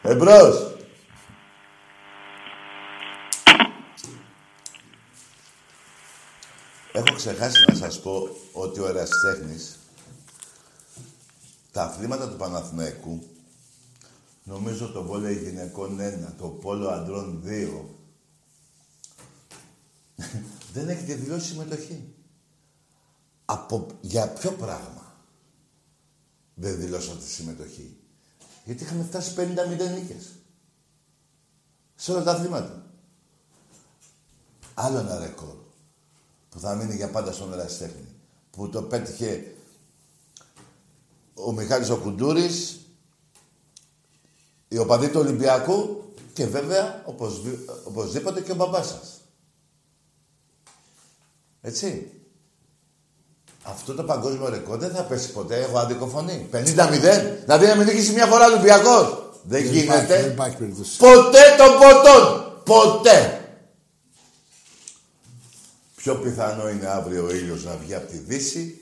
Εμπρός. 0.01 0.75
Έχω 6.91 7.15
ξεχάσει 7.15 7.65
να 7.67 7.75
σας 7.75 8.01
πω 8.01 8.29
ότι 8.53 8.79
ο 8.79 8.87
Ερασιτέχνης 8.87 9.79
τα 11.71 11.83
αθλήματα 11.83 12.29
του 12.29 12.35
Παναθηναϊκού 12.35 13.23
νομίζω 14.43 14.91
το 14.91 15.03
βόλεϊ 15.03 15.35
γυναικών 15.35 15.99
1, 15.99 16.33
το 16.37 16.47
πόλο 16.47 16.87
αντρών 16.89 17.43
2 17.45 17.81
δεν 20.73 20.89
έχετε 20.89 21.13
δηλώσει 21.13 21.47
συμμετοχή. 21.47 22.13
Από, 23.45 23.87
για 24.01 24.27
ποιο 24.27 24.51
πράγμα; 24.51 25.04
Δεν 26.55 26.77
δηλώσατε 26.77 27.25
συμμετοχή. 27.25 27.97
Γιατί 28.65 28.83
είχαμε 28.83 29.03
φτάσει 29.03 29.33
50 29.37 29.67
μηδέν 29.69 29.93
νίκες. 29.93 30.31
Σε 31.95 32.11
όλα 32.11 32.23
τα 32.23 32.31
αθλήματα. 32.31 32.85
Άλλο 34.73 34.97
ένα 34.97 35.19
ρεκόρ 35.19 35.55
που 36.49 36.59
θα 36.59 36.75
μείνει 36.75 36.95
για 36.95 37.09
πάντα 37.09 37.31
στον 37.31 37.53
ερασιτέχνη. 37.53 38.07
Που 38.51 38.69
το 38.69 38.83
πέτυχε 38.83 39.55
ο 41.33 41.51
Μιχάλης 41.51 41.89
ο 41.89 41.97
Κουντούρης, 41.97 42.79
οι 44.67 44.77
οπαδοί 44.77 45.09
του 45.09 45.19
Ολυμπιακού 45.19 46.03
και 46.33 46.45
βέβαια 46.45 47.03
οπωσδήποτε 47.85 48.41
και 48.41 48.51
ο 48.51 48.55
μπαμπάς 48.55 48.87
σας. 48.87 49.21
Έτσι. 51.61 52.09
Αυτό 53.67 53.93
το 53.93 54.03
παγκόσμιο 54.03 54.49
ρεκόρ 54.49 54.77
δεν 54.77 54.91
θα 54.91 55.01
πέσει 55.03 55.31
ποτέ. 55.31 55.55
Έχω 55.59 55.77
άδικο 55.77 56.07
φωνή. 56.07 56.47
50-0. 56.51 56.57
Δηλαδή 57.43 57.65
να 57.67 57.75
μην 57.75 57.85
νικήσει 57.87 58.13
μια 58.13 58.25
φορά 58.25 58.45
Ολυμπιακός. 58.45 59.31
Δεν, 59.43 59.63
δεν 59.63 59.71
γίνεται. 59.73 60.21
δεν 60.21 60.31
υπάρχει 60.31 60.55
περίπτωση. 60.57 60.97
Ποτέ 60.97 61.39
τον 61.57 61.71
ποτόν. 61.79 62.53
Ποτέ. 62.63 63.39
Πιο 65.95 66.15
πιθανό 66.15 66.69
είναι 66.69 66.85
αύριο 66.87 67.25
ο 67.25 67.33
ήλιος 67.33 67.63
να 67.63 67.77
βγει 67.83 67.93
από 67.95 68.11
τη 68.11 68.17
Δύση 68.17 68.81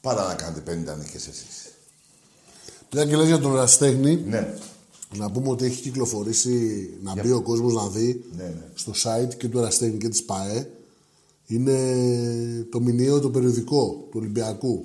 παρά 0.00 0.26
να 0.26 0.34
κάνετε 0.34 0.92
50 0.94 0.98
νίκες 0.98 1.26
εσείς. 1.26 1.72
Μια 2.92 3.04
και 3.04 3.16
λες 3.16 3.26
για 3.26 3.38
τον 3.38 3.54
Ραστέχνη, 3.54 4.16
Ναι. 4.26 4.54
να 5.16 5.30
πούμε 5.30 5.48
ότι 5.50 5.64
έχει 5.64 5.80
κυκλοφορήσει 5.80 6.88
να 7.02 7.14
μπει 7.22 7.32
ο 7.32 7.42
κόσμος 7.42 7.74
να 7.74 7.88
δει 7.88 8.24
Ναι, 8.36 8.42
ναι. 8.42 8.64
στο 8.74 8.92
site 9.04 9.34
και 9.36 9.48
του 9.48 9.60
Ραστέχνη 9.60 9.98
και 9.98 10.08
της 10.08 10.24
ΠΑΕ. 10.24 10.70
Είναι 11.52 11.76
το 12.70 12.80
μηνιαίο, 12.80 13.20
το 13.20 13.30
περιοδικό 13.30 13.86
του 14.10 14.16
Ολυμπιακού. 14.16 14.84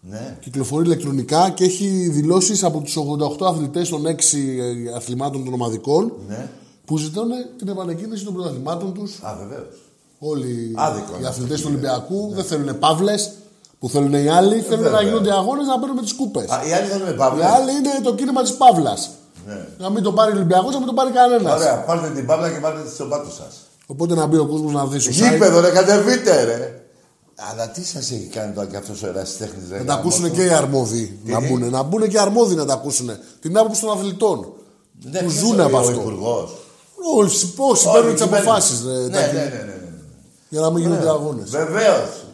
Ναι. 0.00 0.36
Κυκλοφορεί 0.40 0.84
ηλεκτρονικά 0.84 1.50
και 1.50 1.64
έχει 1.64 2.08
δηλώσεις 2.12 2.64
από 2.64 2.80
τους 2.80 2.96
88 3.40 3.46
αθλητές 3.46 3.88
των 3.88 4.06
6 4.06 4.14
αθλημάτων 4.96 5.44
των 5.44 5.52
ομαδικών 5.54 6.12
Ναι. 6.28 6.50
που 6.84 6.98
ζητάνε 6.98 7.34
την 7.58 7.68
επανεκκίνηση 7.68 8.24
των 8.24 8.34
πρωταθλημάτων 8.34 8.92
τους. 8.94 9.18
Α, 9.22 9.36
βεβαίως. 9.40 9.82
Όλοι 10.18 10.72
Άδικο 10.76 11.12
οι 11.12 11.16
είναι 11.18 11.28
αθλητές 11.28 11.54
αυτό, 11.56 11.68
του 11.68 11.74
Ολυμπιακού 11.74 12.30
δεν 12.34 12.44
θέλουν 12.44 12.78
παύλες 12.78 13.32
που 13.78 13.88
θέλουν 13.88 14.12
οι 14.12 14.28
άλλοι, 14.28 14.60
θέλουν 14.60 14.82
να 14.84 14.90
βέβαια. 14.90 15.02
γίνονται 15.08 15.32
αγώνες 15.32 15.66
να 15.66 15.78
παίρνουν 15.78 16.00
τις 16.02 16.12
κούπες. 16.14 16.50
Α, 16.50 16.60
οι 16.68 16.72
άλλοι 16.72 16.86
θα 16.88 16.96
είναι 16.96 17.10
Οι 17.10 17.14
παύλα. 17.16 17.46
άλλοι 17.50 17.70
είναι 17.70 17.90
το 18.02 18.14
κίνημα 18.14 18.42
της 18.42 18.52
παύλας. 18.54 19.10
Ναι. 19.46 19.66
Να 19.78 19.90
μην 19.90 20.02
το 20.02 20.12
πάρει 20.12 20.32
ο 20.32 20.34
Ολυμπιακός, 20.34 20.72
να 20.72 20.78
μην 20.78 20.86
το 20.88 20.94
πάρει 20.94 21.10
κανένας. 21.10 21.60
Ωραία, 21.60 21.84
πάρτε 21.84 22.10
την 22.14 22.26
παύλα 22.26 22.50
και 22.52 22.58
βάλτε 22.58 22.82
τη 22.88 22.90
στον 22.94 23.08
πάτο 23.08 23.30
σας. 23.30 23.52
Οπότε 23.90 24.14
να 24.14 24.26
μπει 24.26 24.36
ο 24.36 24.46
κόσμος 24.46 24.72
να 24.72 24.86
δει 24.86 24.98
στο 24.98 25.10
site. 25.10 25.30
Γήπεδο, 25.32 25.60
ρε, 25.60 25.70
κατεβείτε, 25.70 26.44
ρε. 26.44 26.82
Αλλά 27.34 27.68
τι 27.70 27.84
σας 27.84 28.10
έχει 28.10 28.26
κάνει 28.26 28.54
τώρα 28.54 28.66
και 28.66 28.76
αυτός 28.76 29.02
ο 29.02 29.06
ερασιτέχνης, 29.06 29.68
ρε. 29.70 29.78
Να 29.78 29.84
τα 29.84 29.92
γάμο 29.92 30.00
ακούσουν 30.08 30.28
του. 30.28 30.34
και 30.34 30.44
οι 30.44 30.48
αρμόδιοι 30.48 31.18
να 31.24 31.40
τι; 31.40 31.46
μπουν. 31.46 31.70
Να 31.70 31.82
μπουν 31.82 32.08
και 32.08 32.16
οι 32.16 32.18
αρμόδιοι 32.18 32.54
να 32.54 32.64
τα 32.64 32.72
ακούσουν. 32.72 33.10
Την 33.40 33.56
άποψη 33.58 33.80
των 33.80 33.90
αθλητών. 33.90 34.52
Ναι, 35.02 35.18
που 35.18 35.26
ποιος 35.26 35.32
ζουν 35.32 35.52
είναι 35.52 35.62
από 35.62 35.76
ο 35.76 35.80
αυτό. 35.80 35.92
Υπουργός. 35.92 36.56
Όσοι, 37.16 37.54
όσοι 37.56 37.88
Όλη 37.88 37.94
παίρνουν 37.96 38.12
η 38.12 38.14
τι 38.16 38.22
κυβέρνηση. 38.22 38.48
αποφάσεις. 38.50 38.80
Ναι, 38.82 38.92
ναι, 38.92 39.06
ναι, 39.32 39.32
ναι, 39.32 39.62
ναι. 39.64 39.76
Για 40.48 40.60
να 40.60 40.70
μην 40.70 40.82
γίνονται 40.82 41.08
αγώνες. 41.08 41.50
Βεβαίως. 41.50 42.24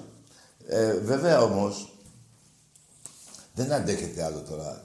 Ε, 0.67 0.93
βέβαια 0.99 1.43
όμως, 1.43 1.93
δεν 3.55 3.73
αντέχετε 3.73 4.25
άλλο 4.25 4.43
τώρα. 4.51 4.83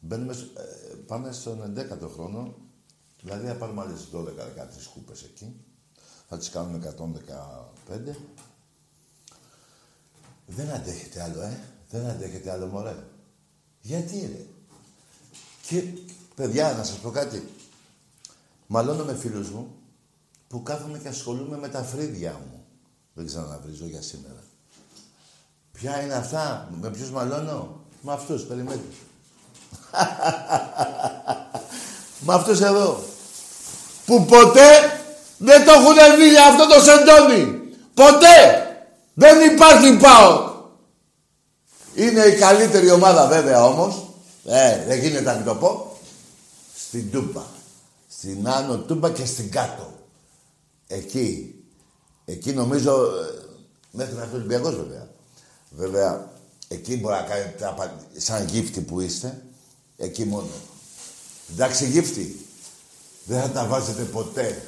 Μπαίνουμε, 0.00 0.32
σ- 0.32 0.58
ε, 0.58 0.94
πάμε 1.06 1.32
στον 1.32 1.62
11ο 1.76 2.08
χρόνο, 2.14 2.54
δηλαδή 3.22 3.46
θα 3.46 3.54
πάρουμε 3.54 3.82
άλλες 3.82 4.00
12-13 4.12 4.88
κούπες 4.94 5.22
εκεί. 5.22 5.54
Θα 6.32 6.38
τις 6.38 6.50
κάνουμε 6.50 6.94
115. 7.88 8.16
Δεν 10.46 10.70
αντέχετε 10.70 11.22
άλλο, 11.22 11.40
ε. 11.40 11.60
Δεν 11.90 12.06
αντέχετε 12.06 12.50
άλλο, 12.50 12.66
μωρέ. 12.66 12.96
Γιατί, 13.80 14.20
ρε. 14.20 14.46
Και, 15.66 15.82
παιδιά, 16.34 16.72
να 16.72 16.84
σας 16.84 16.96
πω 16.96 17.10
κάτι. 17.10 17.48
Μαλώνω 18.66 19.04
με 19.04 19.14
φίλους 19.14 19.50
μου 19.50 19.74
που 20.48 20.62
κάθομαι 20.62 20.98
και 20.98 21.08
ασχολούμαι 21.08 21.56
με 21.56 21.68
τα 21.68 21.82
φρύδια 21.82 22.32
μου. 22.32 22.64
Δεν 23.14 23.26
ξέρω 23.26 23.46
να 23.46 23.58
βρίζω 23.58 23.86
για 23.86 24.02
σήμερα. 24.02 24.42
Ποια 25.72 26.02
είναι 26.02 26.14
αυτά, 26.14 26.68
με 26.80 26.90
ποιους 26.90 27.10
μαλώνω; 27.10 27.80
Με 28.02 28.12
αυτούς, 28.12 28.42
περιμένετε. 28.42 28.94
με 32.26 32.34
αυτούς 32.34 32.60
εδώ. 32.60 33.02
Που 34.06 34.24
ποτέ 34.24 34.99
δεν 35.42 35.64
το 35.64 35.70
έχουν 35.72 36.18
δει 36.18 36.28
για 36.30 36.46
αυτό 36.46 36.66
το 36.66 36.80
σεντόνι. 36.80 37.60
Ποτέ. 37.94 38.64
Δεν 39.14 39.50
υπάρχει 39.54 39.96
πάω. 39.96 40.48
Είναι 41.94 42.20
η 42.22 42.36
καλύτερη 42.38 42.90
ομάδα 42.90 43.26
βέβαια 43.26 43.64
όμως. 43.64 44.06
Ε, 44.44 44.84
δεν 44.86 44.98
γίνεται 44.98 45.24
να 45.24 45.34
μην 45.34 45.44
το 45.44 45.54
πω. 45.54 45.96
Στην 46.88 47.10
Τούμπα. 47.10 47.42
Στην 48.08 48.48
Άνω 48.48 48.76
Τούμπα 48.78 49.10
και 49.10 49.24
στην 49.26 49.50
Κάτω. 49.50 49.92
Εκεί. 50.86 51.54
Εκεί 52.24 52.52
νομίζω 52.52 53.04
ε, 53.04 53.44
μέχρι 53.90 54.14
να 54.14 54.20
έρθει 54.22 54.34
ο 54.34 54.36
Ολυμπιακός 54.38 54.76
βέβαια. 54.76 55.08
Βέβαια, 55.70 56.30
εκεί 56.68 56.96
μπορεί 56.96 57.14
να 57.14 57.20
κάνετε 57.22 57.66
απα- 57.66 58.04
σαν 58.16 58.46
γύφτη 58.46 58.80
που 58.80 59.00
είστε. 59.00 59.42
Εκεί 59.96 60.24
μόνο. 60.24 60.48
Εντάξει 61.52 61.86
γύφτη. 61.86 62.46
Δεν 63.24 63.40
θα 63.40 63.48
τα 63.48 63.64
βάζετε 63.64 64.02
ποτέ 64.02 64.62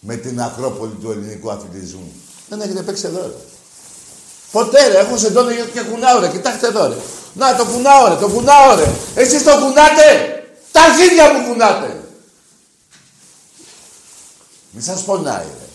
με 0.00 0.16
την 0.16 0.40
Ακρόπολη 0.40 0.92
του 1.00 1.10
ελληνικού 1.10 1.50
αθλητισμού. 1.50 2.12
Δεν 2.48 2.60
έχετε 2.60 2.82
παίξει 2.82 3.06
εδώ 3.06 3.20
ρε. 3.20 3.34
Ποτέ 4.52 4.88
ρε, 4.88 4.98
έχω 4.98 5.16
σε 5.16 5.30
τότε 5.30 5.54
και 5.72 5.80
κουνάω 5.80 6.20
ρε. 6.20 6.28
Κοιτάξτε 6.28 6.66
εδώ 6.66 6.88
ρε. 6.88 6.96
Να 7.32 7.56
το 7.56 7.64
κουνάω 7.64 8.08
ρε, 8.08 8.14
το 8.14 8.28
κουνάω 8.28 8.74
ρε. 8.76 8.90
Εσείς 9.14 9.42
το 9.42 9.50
κουνάτε. 9.50 10.34
Τα 10.72 10.82
αρχίδια 10.82 11.32
μου 11.32 11.48
κουνάτε. 11.48 12.00
Μη 14.70 14.82
σας 14.82 15.02
πονάει 15.02 15.44
ρε. 15.44 15.68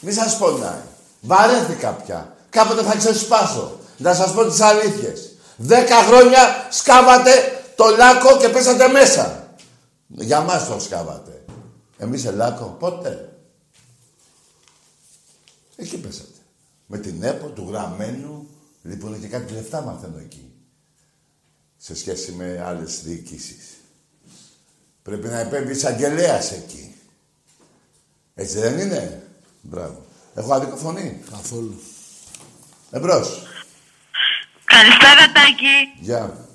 Μη 0.00 0.12
σας 0.12 0.36
πονάει. 0.36 0.82
Βαρέθηκα 1.20 1.90
πια. 1.90 2.36
Κάποτε 2.50 2.82
θα 2.82 2.96
ξεσπάσω. 2.96 3.78
Να 3.96 4.14
σας 4.14 4.32
πω 4.32 4.44
τις 4.44 4.60
αλήθειες. 4.60 5.32
Δέκα 5.56 5.96
χρόνια 5.96 6.66
σκάβατε 6.70 7.62
το 7.76 7.84
λάκκο 7.96 8.36
και 8.36 8.48
πέσατε 8.48 8.88
μέσα. 8.88 9.48
Για 10.06 10.40
μας 10.40 10.68
το 10.68 10.80
σκάβατε. 10.80 11.44
Εμείς 11.98 12.20
σε 12.20 12.30
λάκκο; 12.30 12.76
Πότε. 12.78 13.28
Εκεί 15.84 15.98
πέσατε. 15.98 16.38
Με 16.86 16.98
την 16.98 17.22
ΕΠΟ 17.22 17.46
του 17.48 17.66
γραμμένου. 17.68 18.48
Λοιπόν 18.82 19.20
και 19.20 19.28
κάτι 19.28 19.52
λεφτά 19.52 19.80
μαθαίνω 19.82 20.18
εκεί. 20.18 20.52
Σε 21.76 21.96
σχέση 21.96 22.32
με 22.32 22.62
άλλες 22.64 23.02
διοικήσεις. 23.02 23.76
Πρέπει 25.02 25.26
να 25.26 25.38
επέμβει 25.38 25.72
εισαγγελέας 25.72 26.52
εκεί. 26.52 26.94
Έτσι 28.34 28.58
δεν 28.58 28.78
είναι; 28.78 29.22
Μπράβο. 29.62 30.04
Έχω 30.34 30.52
άδικο 30.54 30.76
φωνή. 30.76 31.22
Καθόλου. 31.30 31.80
Εμπρός. 32.90 33.42
Καλησπέρα 34.64 35.32
Τάκη. 35.32 36.00
Γεια. 36.00 36.48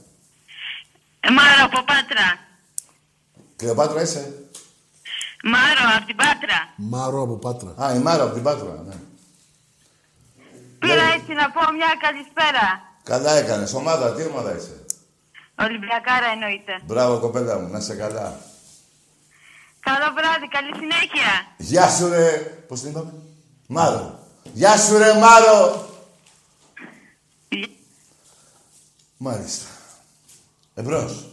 Ε, 1.19 1.29
Μάρο 1.31 1.63
από 1.63 1.83
Πάτρα. 1.83 2.39
Κλεοπάτρα 3.55 4.01
είσαι; 4.01 4.49
Μάρο 5.43 5.95
από 5.97 6.05
την 6.05 6.15
Πάτρα. 6.15 6.73
Μάρο 6.75 7.21
από 7.21 7.35
Πάτρα. 7.35 7.73
Α, 7.83 7.95
η 7.95 7.99
Μάρα 7.99 8.23
από 8.23 8.33
την 8.33 8.43
Πάτρα, 8.43 8.83
ναι. 8.87 8.95
Πήρα 10.79 11.03
έτσι 11.15 11.33
να 11.33 11.51
πω 11.51 11.71
μια 11.71 11.91
καλησπέρα. 12.01 12.81
Καλά 13.03 13.31
έκανες. 13.31 13.73
Ομάδα, 13.73 14.13
τι 14.13 14.23
ομάδα 14.25 14.55
είσαι; 14.55 14.85
Ολυμπιακάρα 15.59 16.25
εννοείται. 16.25 16.79
Μπράβο, 16.83 17.19
κοπέλα 17.19 17.59
μου, 17.59 17.67
να 17.67 17.77
είσαι 17.77 17.95
καλά. 17.95 18.39
Καλό 19.79 20.13
βράδυ, 20.15 20.47
καλή 20.47 20.71
συνέχεια. 20.75 21.31
Γεια 21.57 21.89
σου, 21.89 22.09
ρε. 22.09 22.37
Πώς 22.67 22.81
την 22.81 22.89
είπαμε; 22.89 23.13
Μάρο. 23.67 24.19
Γεια 24.53 24.77
σου, 24.77 24.97
ρε, 24.97 25.13
Μάρο. 25.13 25.87
Μάλιστα. 29.17 29.65
Εμπρός. 30.73 31.25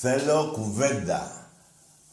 Θέλω 0.00 0.50
κουβέντα. 0.52 1.37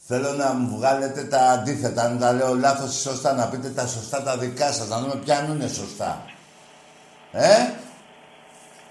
Θέλω 0.07 0.31
να 0.31 0.53
μου 0.53 0.77
βγάλετε 0.77 1.23
τα 1.23 1.49
αντίθετα. 1.49 2.03
Αν 2.03 2.19
τα 2.19 2.33
λέω 2.33 2.55
λάθος 2.55 2.95
ή 2.95 2.99
σωστά, 2.99 3.33
να 3.33 3.47
πείτε 3.47 3.69
τα 3.69 3.87
σωστά 3.87 4.23
τα 4.23 4.37
δικά 4.37 4.71
σας. 4.71 4.87
Να 4.87 4.99
δούμε 4.99 5.15
ποια 5.15 5.43
είναι 5.43 5.67
σωστά. 5.67 6.25
Ε; 7.31 7.55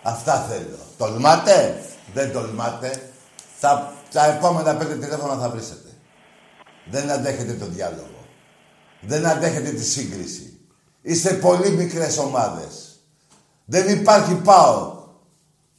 Αυτά 0.03 0.35
θέλω. 0.35 0.79
Τολμάτε; 0.99 1.83
Δεν 2.13 2.33
τολμάτε. 2.33 3.11
Τα, 3.61 3.93
τα 4.13 4.25
επόμενα 4.25 4.77
πέντε 4.77 4.95
τηλέφωνα 4.95 5.37
θα 5.37 5.49
βρίσετε. 5.49 5.91
Δεν 6.85 7.11
αντέχετε 7.11 7.53
το 7.53 7.67
διάλογο. 7.67 8.27
Δεν 9.01 9.27
αντέχετε 9.27 9.71
τη 9.71 9.85
σύγκριση. 9.85 10.59
Είστε 11.03 11.35
πολύ 11.35 11.71
μικρές 11.71 12.19
ομάδες. 12.19 13.01
Δεν 13.65 14.01
υπάρχει 14.01 14.35
πάω. 14.35 15.03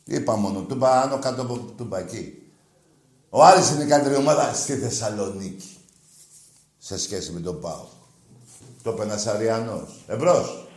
Είπα 0.04 0.36
μόνο, 0.36 0.60
τούμπα 0.60 1.02
άνω 1.02 1.20
κάτω 1.20 1.42
από 1.42 1.58
τούμπα 1.58 2.00
εκεί. 2.00 2.45
Ο 3.38 3.44
Άρης 3.44 3.70
είναι 3.70 3.84
η 3.84 3.88
καλύτερη 3.88 4.16
ομάδα 4.16 4.54
στη 4.54 4.74
Θεσσαλονίκη. 4.78 5.70
Σε 6.78 7.00
σχέση 7.00 7.32
με 7.32 7.40
τον 7.40 7.62
Πάο. 7.62 7.86
Το 8.84 8.92
Πενασαριανός. 8.92 9.90
Εμπρός. 10.08 10.68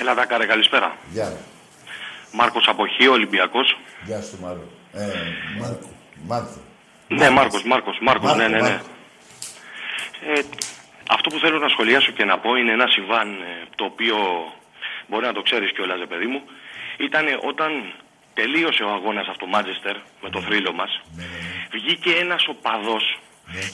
Έλα, 0.00 0.14
Δάκαρε, 0.14 0.46
καλησπέρα. 0.46 0.96
Γεια. 1.12 1.36
Μάρκος 2.32 2.64
από 2.68 2.86
Χίο, 2.86 3.12
Ολυμπιακός. 3.12 3.78
Γεια 4.04 4.22
σου 4.22 4.38
Μάρο. 4.42 4.64
Ε, 4.92 5.06
Μάρκο. 5.60 5.88
Μάρκο. 6.26 6.60
Ναι, 7.08 7.30
Μάρκος, 7.30 7.62
Μάρκος, 7.64 7.98
Μάρκος, 8.00 8.26
Μάρκο, 8.28 8.36
ναι, 8.36 8.48
ναι, 8.48 8.60
ναι. 8.60 8.68
Μάρκο. 8.68 8.86
Ε, 10.34 10.40
αυτό 11.08 11.30
που 11.30 11.38
θέλω 11.38 11.58
να 11.58 11.68
σχολιάσω 11.68 12.10
και 12.10 12.24
να 12.24 12.38
πω 12.38 12.54
είναι 12.54 12.72
ένα 12.72 12.86
συμβάν 12.86 13.28
ε, 13.30 13.66
το 13.76 13.84
οποίο 13.84 14.16
μπορεί 15.08 15.26
να 15.26 15.32
το 15.32 15.42
ξέρεις 15.42 15.72
κιόλας, 15.72 15.98
ρε 15.98 16.06
παιδί 16.06 16.26
μου. 16.26 16.40
Ήταν 16.96 17.24
όταν 17.50 17.70
τελείωσε 18.34 18.82
ο 18.82 18.90
αγώνας 18.92 19.26
από 19.28 19.38
το 19.38 19.46
Μάντζεστερ 19.46 19.96
με 20.22 20.30
το 20.30 20.40
θρύλο 20.40 20.72
μας. 20.72 20.92
Βγήκε 21.72 22.10
ένας 22.10 22.46
οπαδός 22.48 23.18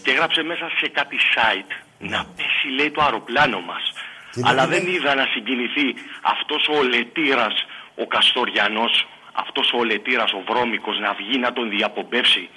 και 0.02 0.10
έγραψε 0.10 0.42
μέσα 0.42 0.70
σε 0.80 0.88
κάτι 0.88 1.16
site 1.34 1.72
να 1.98 2.26
πέσει 2.36 2.68
λέει 2.78 2.90
το 2.90 3.02
αεροπλάνο 3.02 3.60
μας. 3.60 3.92
Τι 4.32 4.40
Αλλά 4.44 4.66
λέει, 4.66 4.78
δεν 4.78 4.86
τι 4.86 4.92
είδα 4.92 5.14
να 5.14 5.26
συγκινηθεί 5.32 5.94
αυτός 6.22 6.68
ο 6.68 6.82
Λετήρας, 6.82 7.66
ο 7.94 8.06
Καστοριανός, 8.06 9.08
αυτός 9.32 9.72
ο 9.78 9.84
Λετήρας, 9.84 10.32
ο 10.32 10.42
Βρώμικος, 10.48 10.98
να 10.98 11.12
βγει 11.12 11.38
να 11.38 11.52
τον 11.52 11.70
διαπομπεύσει 11.70 12.48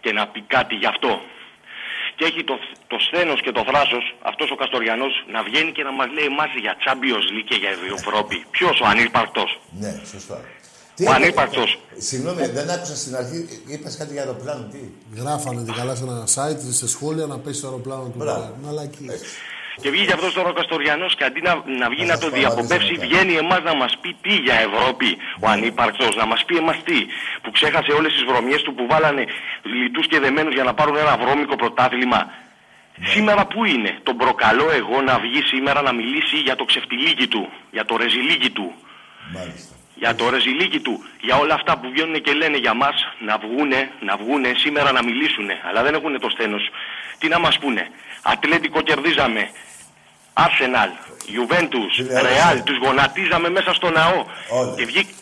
και 0.00 0.12
να 0.12 0.26
πει 0.26 0.40
κάτι 0.40 0.74
γι' 0.74 0.86
αυτό. 0.86 1.22
Και 2.16 2.24
έχει 2.24 2.44
το, 2.44 2.58
το 2.86 2.98
σθένος 2.98 3.40
και 3.40 3.52
το 3.52 3.64
θράσος, 3.66 4.14
αυτός 4.22 4.50
ο 4.50 4.54
Καστοριανός, 4.54 5.24
να 5.26 5.42
βγαίνει 5.42 5.72
και 5.72 5.82
να 5.82 5.92
μας 5.92 6.08
λέει 6.12 6.24
εμάς 6.24 6.50
για 6.60 6.76
Champions 6.84 7.26
League 7.34 7.44
και 7.44 7.54
για 7.54 7.70
Ευρώπη. 7.94 8.44
Ποιος 8.50 8.80
ο 8.80 8.86
ανύπαρκτος. 8.86 9.60
Ναι, 9.70 9.92
σωστά. 10.12 10.44
Ο 11.08 11.12
ανύπαρκτος. 11.12 11.78
Συγγνώμη, 11.98 12.46
δεν 12.46 12.70
άκουσα 12.70 12.96
στην 12.96 13.16
αρχή, 13.16 13.48
είπες 13.66 13.96
κάτι 13.96 14.12
για 14.12 14.22
αεροπλάνο, 14.22 14.62
τι; 14.72 14.78
Γράφανε 15.20 15.62
και 15.66 15.72
καλά 15.76 15.94
σε 15.94 16.04
ένα 16.04 16.24
site, 16.34 16.62
σε 16.80 16.88
σχόλια 16.88 17.26
να 17.26 17.38
πέσει 17.38 17.60
το 17.60 17.66
αεροπλάνο 17.66 18.02
του. 18.02 18.12
Μπράβο. 18.16 18.54
Bayern. 18.54 18.64
Μαλακίες. 18.64 19.20
Και 19.82 19.90
βγήκε 19.90 20.12
αυτός 20.12 20.32
τώρα 20.34 20.48
ο 20.48 20.52
Καστοριανό 20.52 21.06
και 21.18 21.24
αντί 21.24 21.40
να, 21.48 21.52
να 21.80 21.86
βγει 21.92 22.04
Θα 22.04 22.06
να 22.06 22.14
σας 22.14 22.20
το 22.24 22.30
παρατήσω 22.30 22.40
διαπομπεύσει, 22.40 22.92
μετά. 22.92 23.06
βγαίνει 23.06 23.34
εμάς 23.42 23.62
να 23.68 23.74
μας 23.74 23.92
πει 24.00 24.16
τι 24.24 24.34
για 24.46 24.56
Ευρώπη, 24.68 25.10
ο 25.40 25.46
ανύπαρκτος, 25.54 26.16
να 26.16 26.26
μας 26.26 26.44
πει 26.46 26.56
εμάς 26.56 26.78
τι. 26.84 26.98
Που 27.42 27.50
ξέχασε 27.50 27.90
όλες 27.98 28.12
τις 28.12 28.24
βρωμιές 28.30 28.62
του 28.62 28.74
που 28.74 28.84
βάλανε 28.92 29.24
λιτούς 29.80 30.06
και 30.06 30.18
δεμένους 30.24 30.54
για 30.54 30.64
να 30.68 30.74
πάρουν 30.74 30.96
ένα 30.96 31.14
βρώμικο 31.22 31.56
πρωτάθλημα. 31.56 32.20
Ναι. 32.96 33.06
Σήμερα 33.12 33.46
πού 33.46 33.64
είναι, 33.64 33.98
τον 34.02 34.16
προκαλώ 34.16 34.66
εγώ 34.80 35.02
να 35.02 35.14
βγει 35.24 35.40
σήμερα 35.52 35.82
να 35.82 35.92
μιλήσει 35.92 36.36
για 36.46 36.56
το 36.56 36.64
ξεφτιλίκι 36.64 37.26
του, 37.26 37.42
για 37.70 37.84
το 37.84 37.96
ρεζιλίκι 37.96 38.50
του. 38.50 38.66
Μάλιστα. 39.36 39.73
Για 39.94 40.14
το 40.14 40.30
ρεζιλίκι 40.30 40.80
του, 40.80 41.04
για 41.20 41.36
όλα 41.36 41.54
αυτά 41.54 41.78
που 41.78 41.88
βγαίνουν 41.90 42.20
και 42.22 42.32
λένε 42.32 42.56
για 42.56 42.74
μας 42.74 42.94
να 43.28 43.38
βγούνε, 43.38 43.90
να 44.00 44.16
βγούνε 44.16 44.50
σήμερα 44.56 44.92
να 44.92 45.02
μιλήσουνε. 45.04 45.54
Αλλά 45.68 45.82
δεν 45.82 45.94
έχουν 45.94 46.20
το 46.20 46.28
στένος. 46.30 46.62
Τι 47.18 47.28
να 47.28 47.38
μας 47.38 47.58
πούνε; 47.58 47.88
Ατλέτικο 48.22 48.80
κερδίζαμε. 48.80 49.50
Arsenal, 50.46 50.90
Juventus, 51.34 51.92
Φίλε, 51.96 52.20
Real, 52.20 52.50
όλες. 52.50 52.62
τους 52.64 52.76
γονατίζαμε 52.84 53.48
μέσα 53.50 53.72
στο 53.74 53.90
ναό. 53.90 54.24
Όλες. 54.48 54.74
Και 54.76 54.84
βγήκε 54.84 55.12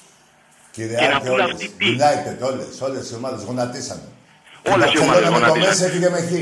Κύριε 0.70 0.96
Και 0.98 1.06
να 1.06 1.16
Άκη, 1.16 1.26
πούνε 1.28 1.42
όλες. 1.42 1.52
αυτοί 1.54 1.68
τι; 1.78 1.86
United, 1.98 2.36
όλες, 2.50 2.80
όλες 2.80 3.10
οι 3.10 3.14
ομάδες 3.14 3.42
γονατίσανε. 3.44 4.02
Όλες 4.72 4.90
Και 4.90 4.98
οι 4.98 5.00
η 5.00 5.04
ομάδες 5.04 5.22
Barcelona 5.28 5.32
με 5.32 5.38
το 5.38 5.38
γονατίσανε. 5.38 5.68
Μέση 5.68 5.84
έφυγε 5.84 6.08
με 6.10 6.20
χ. 6.20 6.32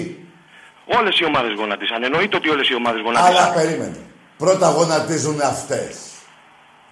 όλες 0.99 1.18
οι 1.18 1.24
ομάδες 1.24 1.53
γονατίσαν. 1.53 2.03
Εννοείται 2.03 2.37
ότι 2.37 2.49
όλες 2.49 2.68
οι 2.68 2.74
ομάδες 2.74 3.01
Αλλά 3.07 3.20
γονατίσαν. 3.20 3.55
περίμενε. 3.55 4.01
Πρώτα 4.39 4.70
γονατίζουν 4.70 5.41
αυτές. 5.41 5.97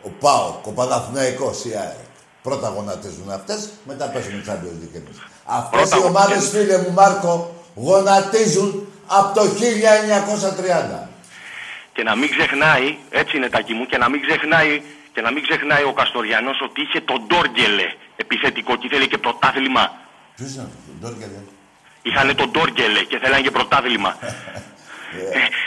Ο 0.03 0.09
ΠΑΟΚ, 0.21 0.67
ο 0.67 0.71
Παναθηναϊκός, 0.71 1.65
η 1.65 1.73
ΑΕΚ. 1.77 2.07
Πρώτα 2.43 2.69
γονατίζουν 2.69 3.31
αυτές, 3.31 3.69
μετά 3.85 4.05
παίζουν 4.07 4.39
οι 4.39 4.43
Champions 4.47 4.79
League 4.83 4.97
εμείς. 5.01 5.19
Αυτές 5.45 5.81
Πρώτα 5.81 5.97
οι 5.97 6.07
ομάδες, 6.09 6.37
γονατίζουν. 6.37 6.61
φίλε 6.61 6.79
μου 6.79 6.93
Μάρκο, 6.93 7.55
γονατίζουν 7.75 8.89
από 9.07 9.35
το 9.41 9.47
1930. 9.47 11.09
Και 11.93 12.03
να 12.03 12.17
μην 12.17 12.31
ξεχνάει, 12.31 12.97
έτσι 13.11 13.37
είναι 13.37 13.49
τάκι 13.49 13.73
μου, 13.75 13.87
και 13.87 13.99
να 13.99 14.09
μην 14.09 14.21
ξεχνάει, 14.27 14.83
και 15.15 15.21
να 15.21 15.31
μην 15.33 15.43
ξεχνάει 15.43 15.83
ο 15.85 15.93
Καστοριανός 15.93 16.61
ότι 16.63 16.81
είχε 16.83 17.01
τον 17.01 17.21
Ντόργκελε 17.27 17.87
επιθετικό 18.17 18.77
και 18.77 18.87
ήθελε 18.87 19.07
και 19.07 19.19
πρωτάθλημα. 19.19 19.85
Ποιος 20.37 20.51
είναι 20.55 20.63
αυτός, 20.63 20.81
τον 20.87 20.97
Ντόρκελε. 21.01 21.41
Είχανε 22.03 22.35
τον 22.35 22.51
Ντόργκελε 22.51 23.01
και 23.03 23.19
θέλανε 23.23 23.43
και 23.43 23.51
πρωτάθλημα. 23.51 24.17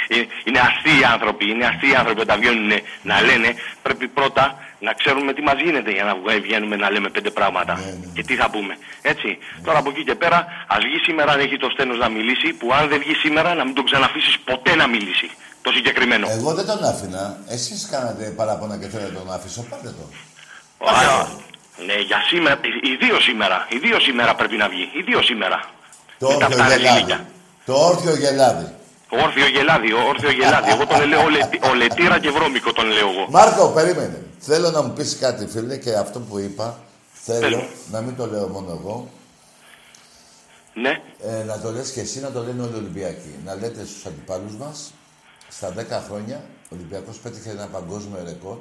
Ε, 0.07 0.15
είναι 0.43 0.59
αστείοι 0.59 1.03
άνθρωποι, 1.13 1.49
είναι 1.49 1.65
αστείοι 1.65 1.95
άνθρωποι 1.95 2.21
όταν 2.21 2.39
βγαίνουν 2.39 2.71
να 3.01 3.21
λένε. 3.21 3.49
Πρέπει 3.81 4.07
πρώτα 4.07 4.57
να 4.79 4.93
ξέρουμε 4.93 5.33
τι 5.33 5.41
μας 5.41 5.57
γίνεται 5.63 5.91
για 5.91 6.03
να 6.03 6.15
βγα- 6.15 6.41
βγαίνουμε 6.41 6.75
να 6.75 6.91
λέμε 6.91 7.09
πέντε 7.09 7.29
πράγματα. 7.29 7.79
Και 8.13 8.23
τι 8.23 8.35
θα 8.35 8.49
πούμε. 8.49 8.77
Έτσι. 9.01 9.37
Τώρα 9.63 9.77
από 9.79 9.89
εκεί 9.89 10.03
και 10.03 10.15
πέρα, 10.15 10.47
ας 10.67 10.77
βγει 10.83 10.97
σήμερα 11.07 11.31
αν 11.31 11.39
έχει 11.39 11.57
το 11.57 11.69
στένος 11.73 11.97
να 11.97 12.09
μιλήσει, 12.09 12.47
που 12.53 12.73
αν 12.73 12.87
δεν 12.89 12.99
βγει 12.99 13.13
σήμερα 13.13 13.53
να 13.53 13.63
μην 13.65 13.73
τον 13.75 13.85
ξαναφήσεις 13.85 14.39
ποτέ 14.39 14.75
να 14.75 14.87
μιλήσει. 14.87 15.29
Το 15.61 15.71
συγκεκριμένο. 15.71 16.27
Εγώ 16.29 16.53
δεν 16.53 16.65
τον 16.65 16.83
άφηνα. 16.83 17.37
Εσείς 17.49 17.87
κάνατε 17.91 18.23
παράπονα 18.37 18.77
και 18.77 18.87
θέλετε 18.87 19.11
τον 19.11 19.31
αφήσω. 19.33 19.61
Πάτε 19.69 19.87
το. 19.87 20.03
Άρα, 20.85 21.29
ναι, 21.85 21.93
για 21.93 22.17
σήμερα, 22.27 22.59
ιδίως 22.93 23.23
σήμερα, 23.23 23.65
ιδίως 23.69 24.03
σήμερα 24.03 24.35
πρέπει 24.35 24.57
να 24.57 24.69
βγει. 24.69 24.89
Ιδίως 24.93 25.25
σήμερα. 25.25 25.59
Το 26.19 26.27
Με 26.29 26.37
τα 26.37 26.45
όρθιο 26.45 26.61
αυτά 26.63 26.75
γελάδι. 26.75 26.83
ρεζιλίκια. 26.83 27.25
Το 27.65 27.73
όρθιο 27.85 28.15
γελάδι. 28.15 28.67
Όρθιο 29.11 29.47
γελάδι, 29.47 29.93
όρθιο 29.93 30.31
γελάδι. 30.31 30.71
Εγώ 30.71 30.85
τον 30.87 31.07
λέω 31.07 31.23
ολε- 31.23 31.65
ολετήρα 31.71 32.19
και 32.19 32.29
βρώμικο 32.29 32.73
τον 32.73 32.85
λέω 32.85 33.09
εγώ. 33.09 33.25
Μάρκο, 33.29 33.67
περίμενε. 33.67 34.23
Θέλω 34.39 34.69
να 34.71 34.81
μου 34.81 34.93
πεις 34.93 35.17
κάτι, 35.19 35.47
φίλε, 35.47 35.77
και 35.77 35.93
αυτό 35.95 36.19
που 36.19 36.39
είπα, 36.39 36.79
Πες 37.25 37.37
θέλω 37.37 37.57
μου. 37.57 37.67
να 37.91 38.01
μην 38.01 38.15
το 38.15 38.25
λέω 38.25 38.47
μόνο 38.47 38.71
εγώ, 38.81 39.09
Ναι, 40.73 41.01
ε, 41.25 41.43
να 41.43 41.59
το 41.59 41.71
λες 41.71 41.91
και 41.91 41.99
εσύ, 41.99 42.19
να 42.19 42.31
το 42.31 42.43
λένε 42.43 42.61
όλοι 42.61 42.71
οι 42.73 42.75
Ολυμπιακοί. 42.77 43.35
Να 43.45 43.55
λέτε 43.55 43.85
στους 43.85 44.05
αντιπάλους 44.05 44.55
μας, 44.55 44.93
στα 45.49 45.69
10 45.71 46.03
χρόνια, 46.07 46.41
ο 46.63 46.75
Ολυμπιακός 46.75 47.17
πέτυχε 47.17 47.49
ένα 47.49 47.65
παγκόσμιο 47.67 48.23
ρεκόρ, 48.25 48.57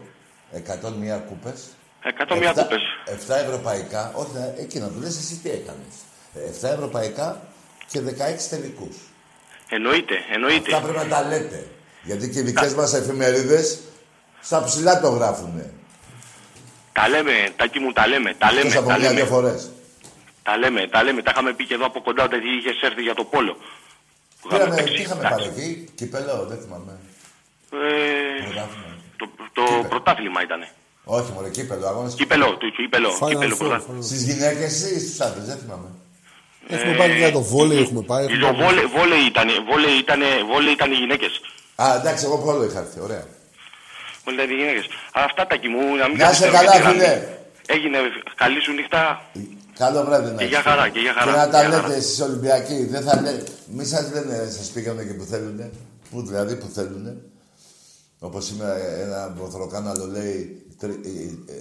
101 0.53 1.18
κούπες, 1.28 1.61
101 2.03 2.48
Εφτά- 2.48 2.62
κούπες. 2.62 2.82
7 3.05 3.36
ευρωπαϊκά, 3.36 4.12
όχι, 4.14 4.30
να- 4.34 4.55
εκεί 4.59 4.78
να 4.78 4.86
του 4.88 5.01
λες 5.01 5.16
εσύ 5.18 5.34
τι 5.42 5.51
έκανες. 5.51 5.94
7 6.34 6.68
ευρωπαϊκά 6.68 7.40
και 7.90 8.01
16 8.01 8.48
τελικούς. 8.48 8.96
Εννοείται, 9.72 10.14
εννοείται. 10.34 10.74
Αυτά 10.74 10.86
πρέπει 10.88 11.08
να 11.08 11.16
τα 11.16 11.28
λέτε. 11.28 11.66
Γιατί 12.02 12.28
και 12.30 12.38
οι 12.38 12.42
δικές 12.42 12.74
μας 12.74 12.94
εφημερίδες 12.94 13.78
στα 14.40 14.64
ψηλά 14.64 15.00
το 15.00 15.08
γράφουνε. 15.08 15.72
Τα 16.92 17.08
λέμε, 17.08 17.32
τάκι 17.56 17.78
μου, 17.78 17.92
τα 17.92 18.06
λέμε, 18.06 18.34
τα 18.38 18.52
λέμε, 18.52 18.60
Εκτός 18.60 18.76
από 18.76 18.88
τα 18.88 18.98
μια-δυο 18.98 19.16
λέμε. 19.18 19.28
φορές. 19.28 19.70
Τα 20.42 20.56
λέμε, 20.56 20.86
τα 20.88 21.02
λέμε. 21.02 21.22
Τα 21.22 21.30
είχαμε 21.34 21.52
πει 21.52 21.64
και 21.66 21.74
εδώ 21.74 21.86
από 21.86 22.00
κοντά 22.02 22.24
όταν 22.24 22.40
είχες 22.58 22.80
έρθει 22.82 23.02
για 23.02 23.14
το 23.14 23.24
πόλο. 23.24 23.52
Που 24.40 24.48
είχαμε 24.48 24.62
Πήραμε, 24.64 24.76
παίξει, 24.82 24.94
τι 24.96 25.02
είχαμε 25.02 25.20
εντάξει. 25.26 25.48
πάρει 25.48 25.60
εκεί, 25.60 25.88
κυπέλο, 25.94 26.46
δεν 26.48 26.58
θυμάμαι. 26.62 26.92
Ε, 27.72 28.42
Πρωτάθλημα. 28.44 28.94
το 29.16 29.26
το 29.52 29.62
πρωτάθλημα 29.88 30.42
ήταν. 30.42 30.60
Όχι, 31.04 31.32
μωρέ, 31.32 31.48
κύπελο, 31.48 31.86
αγώνες. 31.86 32.14
Κύπελο, 32.14 32.56
το 32.56 32.68
κύπελο, 32.76 33.10
Final 33.20 33.28
κύπελο 33.28 33.54
Four, 33.54 33.58
πρωτάθλημα. 33.58 34.00
Final 34.00 34.04
Στις 34.04 34.22
γυναίκες 34.22 34.90
ή 34.90 35.00
στους 35.00 35.20
άντρες, 35.20 35.44
δεν 35.46 35.58
θυμάμαι. 35.58 35.88
Έχουμε 36.76 36.94
πάει 37.00 37.08
και 37.10 37.16
για 37.24 37.32
το 37.38 37.42
βόλεϊ, 37.52 37.78
έχουμε 37.86 38.02
πάει. 38.10 38.24
έχουμε 38.24 38.38
Το 38.46 38.52
πάει- 38.52 38.56
βόλεϊ, 38.62 38.84
βόλεϊ 38.96 39.22
ήταν, 39.32 39.48
βόλεϊ 39.70 39.96
ήταν, 40.04 40.20
βόλεϊ 40.52 40.72
ήταν 40.78 40.88
οι 40.94 40.98
γυναίκες. 41.02 41.32
Α, 41.82 41.86
εντάξει, 42.00 42.22
εγώ 42.28 42.36
πόλο 42.38 42.62
είχα 42.68 42.78
έρθει, 42.84 42.98
ωραία. 43.06 43.24
Βόλεϊ 44.24 44.44
ήταν 44.44 44.48
οι 44.54 44.58
γυναίκες. 44.60 44.84
Αλλά 45.14 45.24
αυτά 45.30 45.42
τα 45.50 45.54
μου, 45.72 45.82
να 46.00 46.06
μην 46.08 46.16
Να 46.22 46.24
είσαι 46.30 46.42
καθυστερώ 46.42 46.52
καλά, 46.58 46.62
για 46.70 46.72
τη 46.72 46.78
γραμμή. 46.82 46.98
φίλε. 47.00 47.12
Έγινε 47.74 47.98
καλή 48.42 48.60
σου 48.64 48.72
νύχτα. 48.78 49.02
Καλό 49.82 50.00
βράδυ 50.08 50.28
να 50.30 50.36
Και 50.38 50.44
έχεις, 50.44 50.54
για 50.54 50.62
χαρά, 50.68 50.82
φίλε. 50.82 50.94
και 50.94 51.00
για 51.06 51.14
χαρά, 51.18 51.30
Και 51.32 51.36
να 51.38 51.42
για 51.44 51.52
τα 51.52 51.58
χαρά. 51.62 51.86
λέτε 51.86 51.98
εσείς 52.02 52.20
Ολυμπιακοί. 52.28 52.78
Δεν 52.94 53.02
θα 53.06 53.14
λέτε. 53.24 53.44
Μη 53.76 53.84
σας 53.92 54.04
λένε, 54.14 54.36
σας 54.56 54.66
πήγανε 54.74 55.02
και 55.08 55.14
που 55.18 55.24
θέλουνε. 55.32 55.66
Πού 56.10 56.18
δηλαδή, 56.30 56.54
που 56.56 56.68
θέλουνε. 56.76 57.12
Όπως 58.18 58.44
σήμερα 58.44 58.74
ένα 59.04 59.34
βοθροκάναλο 59.38 60.06
λέει 60.06 60.62
τρι, 60.78 60.90
ε, 61.04 61.52
ε, 61.52 61.58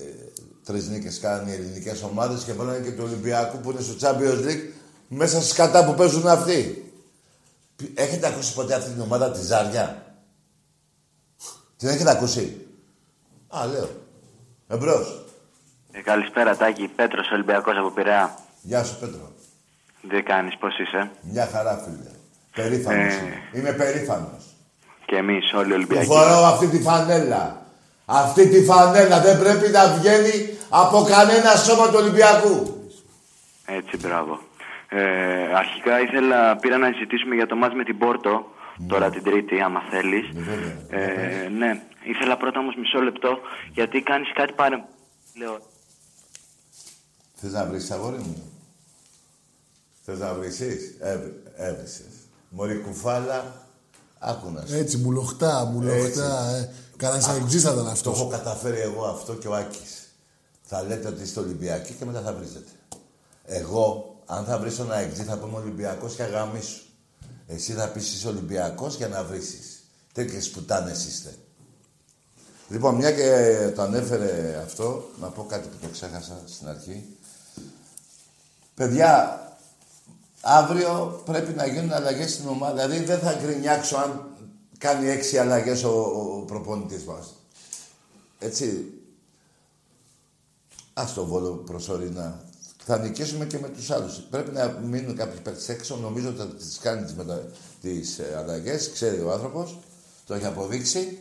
τρεις 0.66 0.88
νίκες 0.88 1.20
κάνουν 1.20 1.48
οι 1.48 1.52
ελληνικές 1.52 2.04
ομάδες 2.04 2.44
και 2.44 2.54
βάλανε 2.54 2.80
και 2.86 2.92
του 2.92 3.04
Ολυμπιακού 3.06 3.58
που 3.60 3.72
είναι 3.72 3.82
στο 3.82 3.96
Champions 4.02 4.42
League 4.48 4.64
μέσα 5.10 5.42
στις 5.42 5.54
κατά 5.54 5.86
που 5.86 5.94
παίζουν 5.94 6.28
αυτοί. 6.28 6.92
Π- 7.76 8.00
Έχετε 8.00 8.28
ακούσει 8.28 8.54
ποτέ 8.54 8.74
αυτή 8.76 8.90
την 8.92 9.02
ομάδα 9.02 9.32
τη 9.32 9.42
Ζάρια; 9.46 10.04
Την 11.78 11.88
έχετε 11.88 12.12
ακούσει; 12.12 12.66
Α, 13.48 13.66
λέω. 13.66 13.90
Εμπρός. 14.68 15.26
Ε, 15.92 16.02
καλησπέρα 16.02 16.56
Τάκη, 16.58 16.88
Πέτρος 16.88 17.32
Ολυμπιακός 17.32 17.78
από 17.78 17.90
Πειραιά. 17.92 18.38
Γεια 18.62 18.84
σου 18.84 19.00
Πέτρο. 19.00 19.32
Δεν 20.02 20.24
κάνεις, 20.26 20.58
πώς 20.58 20.80
είσαι; 20.80 21.12
Μια 21.22 21.50
χαρά, 21.52 21.78
φίλε. 21.78 22.10
Περήφανος 22.56 23.14
Ε. 23.14 23.18
είμαι. 23.18 23.36
Είμαι 23.54 23.72
περήφανος. 23.72 24.44
Και 25.06 25.16
εμείς 25.16 25.54
όλοι 25.54 25.66
οι 25.68 25.70
Που 25.70 25.74
Ολυμπιακοί. 25.76 26.06
φοράω 26.06 26.44
αυτή 26.44 26.68
τη 26.68 26.82
φανέλα. 26.82 27.66
Αυτή 28.06 28.48
τη 28.50 28.64
φανέλα 28.64 29.20
δεν 29.22 29.40
πρέπει 29.40 29.70
να 29.70 29.88
βγαίνει 29.88 30.58
από 30.70 31.02
κανένα 31.04 31.56
σώμα 31.56 31.88
του 31.88 31.96
Ολυμπιακού. 31.98 32.84
Έτσι, 33.66 33.98
μπράβο. 33.98 34.40
Ε, 34.90 35.56
αρχικά 35.56 36.02
ήθελα, 36.02 36.56
πήρα 36.58 36.78
να 36.78 36.92
συζητήσουμε 36.92 37.36
για 37.36 37.48
το 37.48 37.56
μάτς 37.56 37.76
με 37.76 37.84
την 37.84 37.98
Πόρτο 37.98 38.46
τώρα 38.88 39.10
την 39.10 39.24
Τρίτη, 39.24 39.62
άμα 39.62 39.82
θέλεις. 39.90 40.30
Βέβαια. 40.34 40.78
Ε, 40.90 41.50
ναι, 41.50 41.82
ήθελα 42.04 42.38
πρώτα 42.38 42.60
όμως 42.60 42.76
μισό 42.76 43.00
λεπτό 43.00 43.40
γιατί 43.74 44.02
κάνεις 44.02 44.32
κάτι 44.34 44.54
πάρε. 44.54 44.84
Λέω, 45.38 45.60
Θες 47.36 47.52
να 47.52 47.66
βρεις 47.66 47.92
αγόρι 47.92 48.18
μου; 48.18 48.52
Θες 50.06 50.20
να 50.20 50.34
βρήσεις. 50.34 50.98
Έβρισες. 51.58 52.06
Μωρή 52.50 52.76
κουφάλα, 52.80 53.54
άκου 54.20 54.52
να 54.52 54.66
σου. 54.66 54.76
Έτσι, 54.76 54.98
μουλοχτά, 54.98 55.66
μουλοχτά. 55.66 56.50
Ε. 56.56 56.70
Κανένας 56.98 57.24
σαν 57.24 57.36
εξής 57.44 57.64
θα 57.64 57.72
ήταν 57.72 57.84
Το 57.84 57.90
αυτός. 57.90 58.20
έχω 58.20 58.28
καταφέρει 58.30 58.80
εγώ 58.80 59.06
αυτό 59.06 59.34
και 59.34 59.48
ο 59.48 59.56
Άκης. 59.56 60.14
Θα 60.64 60.84
λέτε 60.84 61.08
ότι 61.08 61.22
είστε 61.22 61.40
Ολυμπιακοί 61.40 61.94
και 61.94 62.06
μετά 62.06 62.22
θα 62.22 62.34
βρίζετε. 62.34 62.72
Εγώ, 63.46 64.09
αν 64.32 64.46
θα 64.46 64.60
βρίσω 64.60 64.84
ένα 64.84 64.96
εξή, 64.96 65.24
θα 65.24 65.38
πούμε 65.38 65.58
Ολυμπιακός 65.58 66.16
και 66.16 66.24
αγαμίσου. 66.24 66.82
Εσύ 67.48 67.74
θα 67.74 67.88
πεις 67.88 68.14
είσαι 68.14 68.28
Ολυμπιακός 68.28 68.96
για 68.96 69.08
να 69.08 69.24
βρίσεις. 69.24 69.84
Τέτοιες 70.14 70.50
πουτάνες 70.50 71.06
είστε. 71.06 71.36
Λοιπόν, 72.70 72.96
μια 72.96 73.12
και 73.12 73.72
το 73.76 73.82
ανέφερε 73.82 74.62
αυτό, 74.66 75.10
να 75.20 75.28
πω 75.28 75.46
κάτι 75.46 75.68
που 75.68 75.76
το 75.82 75.88
ξέχασα 75.92 76.42
στην 76.46 76.68
αρχή. 76.68 77.18
Παιδιά, 78.76 79.42
αύριο 80.42 81.22
πρέπει 81.26 81.54
να 81.54 81.66
γίνουν 81.66 81.92
αλλαγές 81.92 82.32
στην 82.34 82.48
ομάδα. 82.48 82.88
Δηλαδή 82.88 83.06
δεν 83.06 83.20
θα 83.20 83.34
γκρινιάξω 83.34 83.98
αν 83.98 84.28
κάνει 84.78 85.10
έξι 85.10 85.38
αλλαγές 85.38 85.84
ο, 85.84 85.90
ο, 85.90 86.38
ο 86.38 86.46
προπονητής 86.46 87.04
μας. 87.04 87.34
Έτσι. 88.40 88.94
Α 90.94 91.06
το 91.16 91.26
βόλο 91.26 91.52
προσωρινά. 91.52 92.49
Θα 92.92 92.98
νικήσουμε 92.98 93.46
και 93.46 93.58
με 93.60 93.68
τους 93.68 93.92
άλλους. 93.92 94.22
Πρέπει 94.30 94.52
να 94.52 94.78
μείνουν 94.84 95.16
κάποιοι 95.16 95.40
παίκτες 95.40 95.70
έξω. 95.70 95.96
Νομίζω 95.96 96.28
ότι 96.30 96.38
θα 96.38 96.46
τις 96.46 96.80
κάνει 96.82 97.04
τις 97.04 97.14
μετα... 97.14 97.42
τις, 97.82 98.20
ε, 98.20 98.36
αλλαγέ. 98.38 98.78
Ξέρει 98.94 99.20
ο 99.20 99.32
άνθρωπος. 99.32 99.80
Το 100.26 100.34
έχει 100.34 100.46
αποδείξει. 100.46 101.18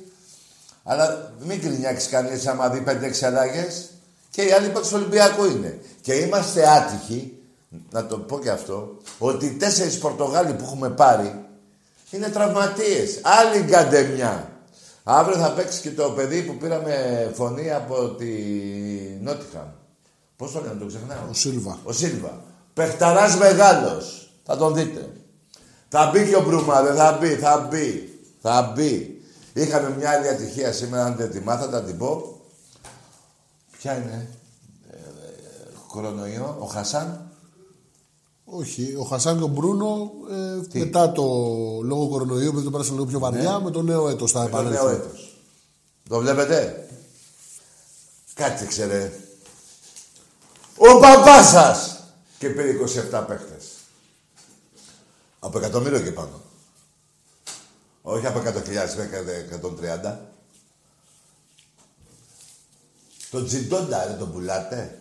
Αλλά 0.82 1.32
μην 1.44 1.58
γκρινιάξει 1.58 2.08
κανείς 2.08 2.46
άμα 2.46 2.68
δει 2.68 2.84
5-6 2.86 3.24
αλλαγέ. 3.24 3.66
Και 4.30 4.42
οι 4.42 4.50
άλλοι 4.50 4.66
παίκτες 4.66 4.88
του 4.88 4.96
Ολυμπιακού 4.96 5.44
είναι. 5.44 5.78
Και 6.00 6.14
είμαστε 6.14 6.68
άτυχοι, 6.68 7.38
να 7.90 8.06
το 8.06 8.18
πω 8.18 8.38
και 8.38 8.50
αυτό, 8.50 8.96
ότι 9.18 9.46
οι 9.46 9.52
τέσσερις 9.52 9.98
Πορτογάλοι 9.98 10.52
που 10.52 10.64
έχουμε 10.64 10.90
πάρει 10.90 11.44
είναι 12.10 12.28
τραυματίες. 12.28 13.20
Άλλη 13.22 13.62
γκαντεμιά. 13.62 14.52
Αύριο 15.02 15.38
θα 15.38 15.52
παίξει 15.52 15.80
και 15.80 15.90
το 15.90 16.10
παιδί 16.10 16.42
που 16.42 16.56
πήραμε 16.56 17.30
φωνή 17.34 17.72
από 17.72 18.08
τη 18.08 18.26
Νότιχαμ. 19.20 19.68
Πώς 20.38 20.52
το 20.52 20.60
λένε, 20.60 20.74
το 20.80 20.86
ξεχνάω. 20.86 21.28
Ο 21.30 21.32
Σίλβα. 21.34 21.78
Ο 21.84 21.92
Σίλβα. 21.92 22.40
Πεχταράς 22.74 23.36
μεγάλος. 23.36 24.30
Θα 24.44 24.56
τον 24.56 24.74
δείτε. 24.74 25.12
Θα 25.88 26.10
μπει 26.12 26.28
και 26.28 26.36
ο 26.36 26.42
Μπρούμα, 26.44 26.82
δεν 26.82 26.94
θα 26.94 27.18
μπει, 27.20 27.34
θα 27.34 27.68
μπει. 27.70 28.18
Θα 28.40 28.72
μπει. 28.74 29.22
Είχαμε 29.52 29.94
μια 29.96 30.10
άλλη 30.10 30.28
ατυχία 30.28 30.72
σήμερα, 30.72 31.04
αν 31.04 31.14
δεν 31.16 31.30
τη 31.30 31.40
μάθατε, 31.40 31.70
θα 31.76 31.82
την 31.82 31.98
πω. 31.98 32.40
Ποια 33.78 33.96
είναι. 33.96 34.28
Ε, 34.90 34.96
ε, 34.96 35.70
κορονοϊό, 35.88 36.56
ο 36.60 36.64
Χασάν; 36.64 37.30
Όχι, 38.44 38.94
ο 38.98 39.02
Χασάν 39.02 39.36
και 39.36 39.42
ο 39.42 39.46
Μπρούνο 39.46 40.10
ε, 40.72 40.78
μετά 40.78 41.12
το 41.12 41.22
λόγο 41.82 42.08
κορονοϊού, 42.08 42.48
επειδή 42.48 42.64
το 42.64 42.70
πέρασαν 42.70 42.94
λίγο 42.94 43.06
πιο 43.06 43.18
βαριά, 43.18 43.60
με 43.60 43.70
το 43.70 43.82
νέο 43.82 44.08
έτος 44.08 44.32
θα 44.32 44.38
Ναι. 44.42 44.44
Με 44.44 44.50
το 44.50 44.62
νέο 44.62 44.72
επανέλθουν. 44.72 45.08
έτος. 45.08 45.36
Το 46.08 46.18
βλέπετε; 46.18 46.88
Κάτσε 48.34 48.66
ξέρε. 48.66 49.12
Ο 50.78 50.98
παπάς 50.98 51.48
σας. 51.48 51.96
Και 52.38 52.48
πήρε 52.48 52.68
27 52.70 53.24
παίχτες. 53.26 53.64
Από 55.38 55.58
εκατομμύριο 55.58 56.00
και 56.00 56.10
πάνω. 56.10 56.42
Όχι 58.02 58.26
από 58.26 58.38
100.000 58.38 58.94
μέχρι 58.96 59.48
130. 59.48 60.18
Το 63.30 63.44
τζιντόντα 63.44 64.04
ρε 64.06 64.12
τον 64.12 64.32
πουλάτε. 64.32 64.98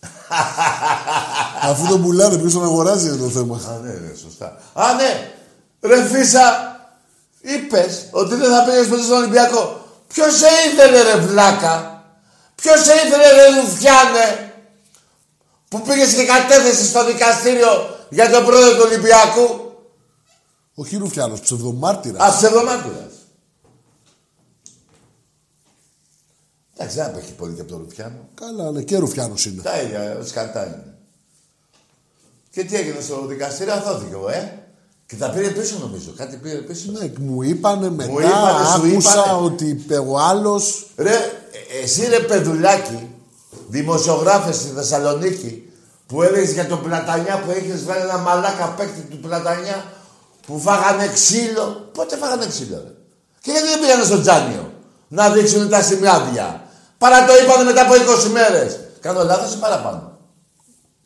Αφού 1.70 1.86
τον 1.86 2.02
πουλάνε, 2.02 2.38
ποιος 2.38 2.52
τον 2.52 2.64
αγοράζει 2.64 3.08
είναι 3.08 3.16
το 3.16 3.28
θέμα; 3.28 3.56
Α, 3.56 3.78
ναι, 3.78 3.92
ναι, 3.92 4.14
σωστά. 4.14 4.56
Α, 4.72 4.94
ναι. 4.94 5.32
Ρε 5.80 6.08
Φίσα, 6.08 6.76
είπες 7.40 8.08
ότι 8.10 8.34
δεν 8.34 8.50
θα 8.50 8.64
πήγες 8.64 8.86
ποτέ 8.86 9.02
στον 9.02 9.16
Ολυμπιακό. 9.16 9.86
Ποιος 10.08 10.36
σε 10.36 10.46
ήθελε 10.72 11.02
ρε 11.02 11.16
βλάκα; 11.16 12.04
Ποιος 12.54 12.84
σε 12.84 12.92
ήθελε 12.92 13.30
ρε 13.30 13.60
Ρουφιάνε; 13.60 14.47
Που 15.68 15.82
πήγες 15.82 16.14
και 16.14 16.24
κατέθεσες 16.24 16.88
στο 16.88 17.04
δικαστήριο 17.06 17.96
για 18.10 18.30
τον 18.30 18.44
πρόεδρο 18.44 18.74
του 18.76 18.82
Ολυμπιακού. 18.86 19.72
Όχι 20.74 20.96
Ρουφιάνος, 20.96 21.40
ψευδομάρτυρας. 21.40 22.34
Α, 22.34 22.36
ψευδομάρτυρας. 22.36 23.12
Εντάξει, 26.76 26.96
δεν 26.96 27.06
απέχει 27.06 27.32
πολύ 27.32 27.54
και 27.54 27.60
από 27.60 27.70
τον 27.70 27.80
Ρουφιάνο. 27.82 28.28
Καλά, 28.34 28.70
ναι, 28.70 28.82
και 28.82 28.96
Ρουφιάνος 28.96 29.46
είναι. 29.46 29.62
Τα 29.62 29.80
ίδια, 29.80 30.18
σκατά 30.24 30.66
είναι. 30.66 30.94
Και 32.50 32.64
τι 32.64 32.76
έγινε 32.76 33.00
στο 33.00 33.26
δικαστήριο, 33.26 33.72
αθώθηκε 33.72 34.14
ο, 34.14 34.28
ε. 34.28 34.62
Και 35.06 35.16
τα 35.16 35.30
πήρε 35.30 35.50
πίσω 35.50 35.78
νομίζω. 35.78 36.12
Κάτι 36.16 36.36
πήρε 36.36 36.58
πίσω. 36.58 36.90
Ναι, 36.90 37.12
μου 37.18 37.42
είπανε 37.42 37.90
μετά, 37.90 38.12
είπανε, 38.12 38.64
σου 38.64 38.86
άκουσα 38.86 39.24
είπανε. 39.24 39.44
ότι 39.44 39.68
είπε 39.68 39.96
ο 39.96 40.18
άλλος... 40.18 40.86
Ρε, 40.96 41.14
ε, 41.14 41.82
εσύ 41.82 42.06
ρε 42.06 42.20
παιδουλάκι, 42.20 43.10
δημοσιογράφες 43.68 44.56
στη 44.56 44.68
Θεσσαλονίκη, 44.68 45.72
που 46.06 46.22
έλεγες 46.22 46.52
για 46.52 46.66
τον 46.66 46.82
Πλατανιά 46.82 47.42
που 47.44 47.50
έχεις 47.50 47.84
βγάλει 47.84 48.00
ένα 48.00 48.18
μαλάκα 48.18 48.66
παίκτη 48.66 49.00
του 49.00 49.18
Πλατανιά 49.18 49.84
που 50.46 50.58
φάγανε 50.60 51.08
ξύλο. 51.08 51.90
Πότε 51.92 52.16
φάγανε 52.16 52.46
ξύλο, 52.46 52.76
ρε; 52.76 52.92
Και 53.40 53.50
γιατί 53.50 53.66
δεν 53.68 53.80
πήγανε 53.80 54.04
στο 54.04 54.20
Τζάνιο 54.20 54.72
να 55.08 55.30
δείξουν 55.30 55.68
τα 55.68 55.82
σημάδια; 55.82 56.62
Παρά 56.98 57.26
το 57.26 57.32
είπανε 57.44 57.64
μετά 57.64 57.82
από 57.82 57.94
20 57.94 58.30
μέρες. 58.32 58.80
Κάνω 59.00 59.24
λάθος 59.24 59.54
ή 59.54 59.58
παραπάνω; 59.58 60.18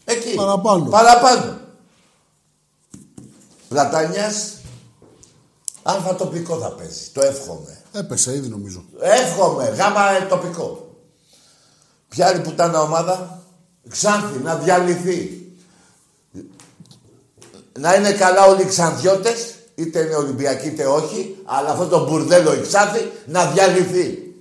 Εκεί. 0.04 0.34
Παραπάνω. 0.34 0.84
Παραπάνω. 0.84 1.60
Πλατανιάς, 3.68 4.52
αλφα 5.82 6.14
τοπικό 6.14 6.56
θα 6.58 6.68
παίζει. 6.68 7.08
Το 7.12 7.20
εύχομαι. 7.20 7.80
Έπεσε 7.92 8.34
ήδη 8.34 8.48
νομίζω. 8.48 8.84
Εύχομαι, 9.00 9.68
γάμα 9.68 10.10
ε, 10.10 10.26
τοπικό. 10.28 10.91
Ποια 12.12 12.26
άλλη 12.26 12.40
πουτάνα 12.40 12.80
ομάδα, 12.80 13.42
Ξάνθη, 13.88 14.38
να 14.38 14.56
διαλυθεί. 14.56 15.46
Να 17.78 17.94
είναι 17.94 18.12
καλά 18.12 18.46
όλοι 18.46 18.62
οι 18.62 18.66
Ξανθιώτες, 18.66 19.54
είτε 19.74 20.00
είναι 20.00 20.14
Ολυμπιακοί 20.14 20.66
είτε 20.66 20.86
όχι, 20.86 21.36
αλλά 21.44 21.70
αυτό 21.70 21.86
το 21.86 22.04
μπουρδέλο 22.04 22.54
η 22.54 22.60
Ξάνθη 22.60 23.10
να 23.26 23.46
διαλυθεί. 23.46 24.34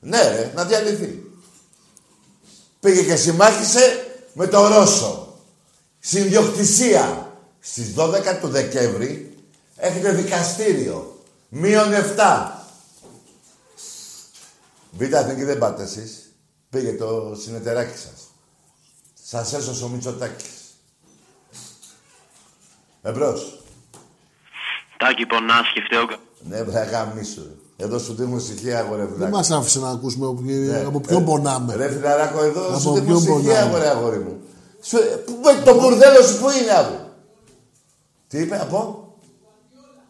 Ναι 0.00 0.28
ρε, 0.28 0.52
να 0.54 0.64
διαλυθεί. 0.64 1.22
Πήγε 2.80 3.02
και 3.02 3.16
συμμάχισε 3.16 4.06
με 4.32 4.46
το 4.46 4.66
Ρώσο. 4.68 5.36
Συνδιοκτησία. 5.98 7.32
Στις 7.60 7.94
12 7.96 8.38
του 8.40 8.48
Δεκέμβρη 8.48 9.36
έχετε 9.76 10.12
δικαστήριο. 10.12 11.20
Μείον 11.48 11.92
7. 12.16 12.50
Β' 14.90 15.12
Εθνική 15.12 15.44
δεν 15.44 15.58
πάτε 15.58 15.82
εσείς. 15.82 16.31
Πήγε 16.72 16.92
το 16.92 17.34
συνεταιράκι 17.42 17.96
σας. 17.98 18.20
Σας 19.24 19.52
έσωσε 19.52 19.84
ο 19.84 19.88
Μητσοτάκης. 19.88 20.46
Εμπρός. 23.02 23.60
Τάκη, 24.98 25.26
πονά, 25.26 25.54
σκεφτέω. 25.70 26.18
Ναι, 26.48 26.62
βρε 26.62 26.82
γαμίσου. 26.82 27.42
Εδώ 27.76 27.98
σου 27.98 28.14
δίνουν 28.14 28.36
ησυχία, 28.38 28.78
αγορε 28.78 29.04
Δεν 29.04 29.14
βλάκα. 29.14 29.30
μας 29.36 29.50
άφησε 29.50 29.78
να 29.80 29.90
ακούσουμε 29.90 30.26
από, 30.26 30.34
ποιο- 30.42 30.56
Ναι. 30.56 30.80
από 30.84 31.00
ποιον 31.00 31.22
Ε, 31.22 31.24
πονάμε. 31.24 31.74
Ρε 31.74 31.90
φιλαράκο, 31.90 32.42
εδώ 32.42 32.66
Από 32.68 32.78
σου 32.78 32.92
δίνουν 32.92 33.04
ποιον 33.06 33.16
ησυχία, 33.38 33.40
πονάμε. 33.60 33.68
αγορε 33.68 33.88
αγόρι 33.88 34.18
μου. 34.18 34.40
Σου, 34.82 34.96
ε, 34.96 35.00
πού- 35.00 35.40
πού- 35.40 35.62
το 35.64 35.74
μπουρδέλο 35.74 36.22
σου 36.22 36.38
πού 36.40 36.50
είναι, 36.50 36.70
αγόρι. 36.70 37.00
Τι 38.28 38.38
είπε, 38.38 38.60
από; 38.60 38.78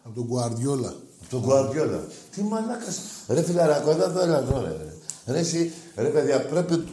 Από 0.03 0.15
τον 0.15 0.23
Γκουαρδιόλα. 0.23 0.93
Τον 1.29 1.39
Γκουαρδιόλα. 1.41 2.03
Τι 2.35 2.41
μαλάκας. 2.43 2.99
Ρε 3.27 3.43
φιλαράκο, 3.43 3.89
εδώ 3.91 4.03
εδώ, 4.03 4.19
έλα 4.21 4.37
εδώ, 4.37 4.61
ρε. 4.61 4.93
Ρε, 5.27 5.39
εσύ, 5.39 5.73
ρε 5.95 6.07
παιδιά, 6.07 6.45
πρέπει, 6.45 6.83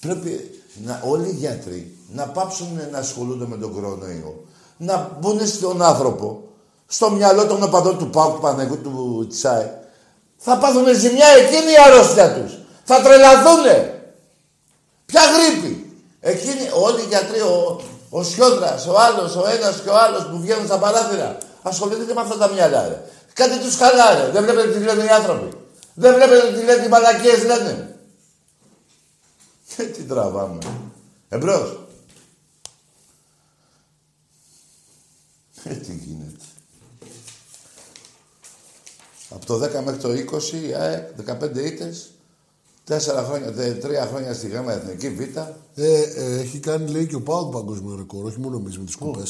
πρέπει 0.00 0.60
να, 0.84 1.02
όλοι 1.04 1.28
οι 1.28 1.34
γιατροί 1.34 1.96
να 2.12 2.24
πάψουν 2.24 2.80
να 2.90 2.98
ασχολούνται 2.98 3.46
με 3.46 3.56
τον 3.56 3.72
κορονοϊό. 3.72 4.44
Να 4.76 5.18
μπουν 5.20 5.46
στον 5.46 5.82
άνθρωπο, 5.82 6.42
στο 6.86 7.10
μυαλό 7.10 7.46
των 7.46 7.62
οπαδών 7.62 7.98
του 7.98 8.10
Πάου, 8.10 8.32
του 8.32 8.40
Παναγού, 8.40 8.78
του 8.78 9.26
Τσάι. 9.30 9.70
Θα 10.36 10.58
πάθουν 10.58 10.94
ζημιά 10.94 11.26
εκείνη 11.26 11.70
η 11.70 11.76
αρρώστια 11.86 12.34
τους. 12.34 12.58
Θα 12.84 13.00
τρελαθούνε. 13.00 14.02
Ποια 15.06 15.22
γρήπη. 15.34 16.00
Εκείνοι, 16.20 16.68
όλοι 16.82 17.00
οι 17.00 17.06
γιατροί, 17.08 17.40
ο, 17.40 17.80
ο 18.10 18.22
Σιόδρας, 18.22 18.86
ο 18.86 18.98
άλλος, 18.98 19.36
ο 19.36 19.46
ένας 19.46 19.80
και 19.82 19.88
ο 19.88 19.96
άλλος 19.96 20.26
που 20.26 20.40
βγαίνουν 20.40 20.66
στα 20.66 20.78
παράθυρα. 20.78 21.38
Ασχοληθείτε 21.62 22.14
με 22.14 22.20
αυτά 22.20 22.36
τα 22.36 22.48
μυαλά, 22.48 22.88
ρε. 22.88 23.02
Κάτι 23.32 23.58
τους 23.58 23.76
καλά, 23.76 24.14
ρε. 24.14 24.30
Δεν 24.32 24.44
βλέπετε 24.44 24.78
τι 24.78 24.84
λένε 24.84 25.04
οι 25.04 25.08
άνθρωποι. 25.08 25.56
Δεν 25.98 26.14
βλέπετε 26.14 26.58
τι 26.58 26.64
λένε 26.64 26.84
οι 26.84 26.88
μαλακίες 26.88 27.44
λένε. 27.44 27.98
Και 29.76 29.82
τι 29.82 30.02
τραβάμε. 30.02 30.58
Εμπρός. 31.28 31.86
Ε, 35.62 35.74
τι 35.74 35.94
γίνεται. 35.94 36.44
Από 39.30 39.46
το 39.46 39.54
10 39.54 39.84
μέχρι 39.84 40.00
το 40.00 40.10
20, 40.10 40.52
η 40.68 40.74
ΑΕΚ, 40.74 41.08
15 41.26 41.56
ήττες, 41.56 42.10
4 42.88 43.24
χρόνια, 43.24 43.52
3 43.82 44.06
χρόνια 44.08 44.34
στη 44.34 44.48
γάμα 44.48 44.72
εθνική 44.72 45.10
β. 45.10 45.20
Ε, 45.20 45.52
ε, 45.74 46.38
έχει 46.40 46.58
κάνει 46.58 46.90
λέει 46.90 47.06
και 47.06 47.14
ο 47.14 47.22
Πάοκ 47.22 47.52
παγκόσμιο 47.52 47.96
ρεκόρ, 47.96 48.24
όχι 48.24 48.40
μόνο 48.40 48.56
εμείς 48.56 48.78
με 48.78 48.84
τις 48.84 48.96
κουπέ. 48.96 49.22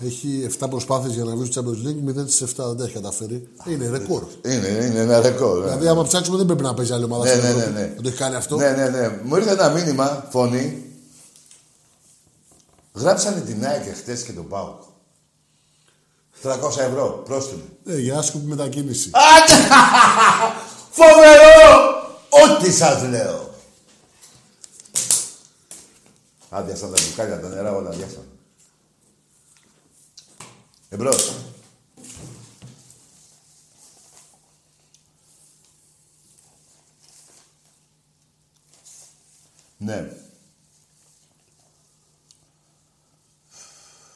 Έχει 0.00 0.46
7 0.60 0.66
προσπάθειες 0.70 1.14
για 1.14 1.24
να 1.24 1.36
βγει 1.36 1.52
στο 1.52 1.62
Champions 1.62 1.86
League, 1.86 2.20
0 2.22 2.24
στις 2.28 2.42
7 2.42 2.46
δεν 2.56 2.76
τα 2.76 2.84
έχει 2.84 2.92
καταφέρει. 2.92 3.48
Είναι 3.66 3.88
ρεκόρ. 3.88 4.22
Είναι, 4.44 4.66
είναι 4.68 4.98
ένα 5.00 5.20
ρεκόρ. 5.20 5.58
ναι. 5.58 5.64
Δηλαδή, 5.64 5.88
άμα 5.88 6.02
ψάξουμε, 6.04 6.36
δεν 6.36 6.46
πρέπει 6.46 6.62
να 6.62 6.74
παίζει 6.74 6.92
άλλη 6.92 7.04
ομάδα 7.04 7.24
Ναι, 7.24 7.30
στην 7.30 7.42
ναι, 7.42 7.48
Ευρώπη. 7.48 7.72
ναι, 7.72 7.80
ναι. 7.80 7.86
Δεν 7.86 8.02
το 8.02 8.08
έχει 8.08 8.16
κάνει 8.18 8.34
αυτό. 8.34 8.56
Ναι, 8.56 8.70
ναι, 8.70 8.88
ναι. 8.88 9.20
Μου 9.24 9.36
ήρθε 9.36 9.50
ένα 9.50 9.68
μήνυμα, 9.70 10.26
φωνή. 10.30 10.82
Γράψανε 12.94 13.40
την 13.40 13.66
ΑΕΚ 13.66 13.96
χτες 13.96 14.22
και 14.22 14.32
τον 14.32 14.48
ΠΑΟΚ. 14.48 14.80
300 16.42 16.52
ευρώ, 16.78 17.22
πρόστιμο. 17.24 17.62
Ναι, 17.84 17.94
για 17.96 18.18
άσκοπη 18.18 18.46
μετακίνηση. 18.46 19.10
Άντε! 19.12 19.68
Φοβερό! 20.90 21.94
Ό,τι 22.28 22.72
σας 22.72 23.02
λέω. 23.08 23.50
Άντε, 26.50 26.72
αυτά 26.72 26.86
τα 26.88 27.02
μπουκάλια, 27.02 27.40
τα 27.40 27.48
νερά, 27.48 27.74
όλα 27.74 27.90
διάσα. 27.90 28.18
Εμπρός. 30.94 31.34
Ναι. 39.78 40.12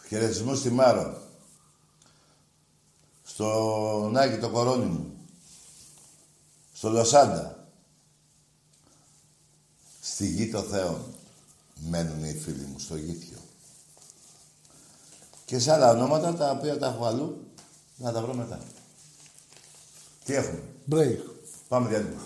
Χαιρετισμό 0.09 0.55
στη 0.55 0.70
Μάρο. 0.70 1.22
Στο 3.24 4.09
Νάκη 4.12 4.39
το 4.39 4.51
κορώνι 4.51 4.85
μου. 4.85 5.26
Στο 6.72 6.91
Λοσάντα. 6.91 7.68
Στη 10.01 10.26
γη 10.26 10.51
των 10.51 10.64
Θεών 10.64 11.14
μένουν 11.74 12.24
οι 12.24 12.35
φίλοι 12.35 12.64
μου, 12.64 12.79
στο 12.79 12.97
γήθιο. 12.97 13.28
Και 15.49 15.59
σε 15.59 15.72
άλλα 15.72 15.90
ονόματα 15.90 16.34
τα 16.34 16.51
οποία 16.51 16.78
τα 16.78 16.86
έχω 16.86 17.05
αλλού, 17.05 17.46
να 17.96 18.12
τα 18.12 18.20
βρω 18.20 18.34
μετά. 18.34 18.59
Τι 20.24 20.34
έχουμε; 20.34 20.62
Break. 20.90 21.18
Πάμε 21.68 21.88
διάλειμμα. 21.88 22.20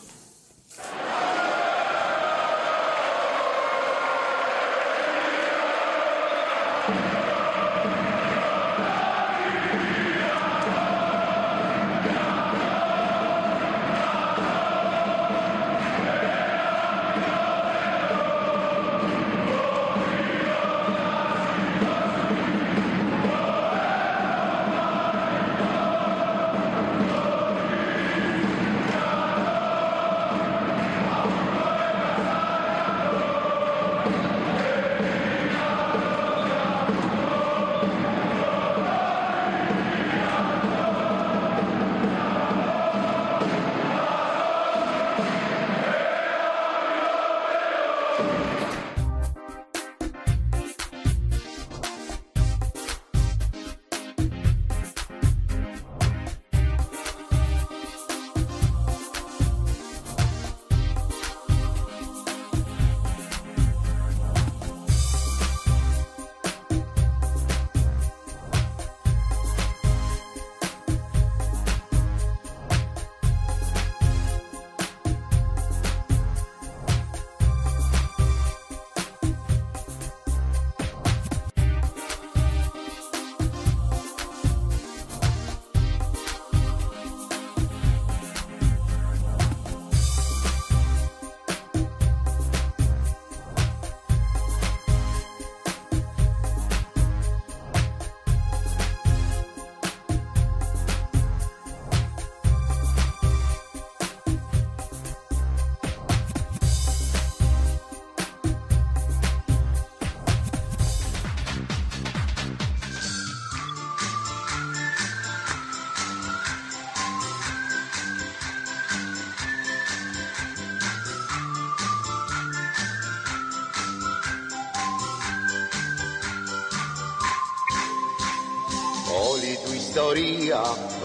Ιστορία, 130.14 130.60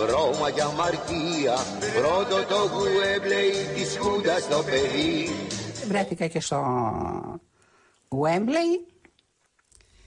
Ρώμα 0.10 0.51
και 0.51 0.62
αμαρτία 0.62 1.55
Πρώτο 1.95 2.45
το 2.45 2.55
γουέμπλεϊ 2.74 3.51
της 3.76 3.97
Χούντας 3.97 4.47
το 4.47 4.64
παιδί. 4.64 5.30
Βρέθηκα 5.88 6.28
και 6.28 6.39
στο 6.39 6.60
Wembley, 8.10 8.91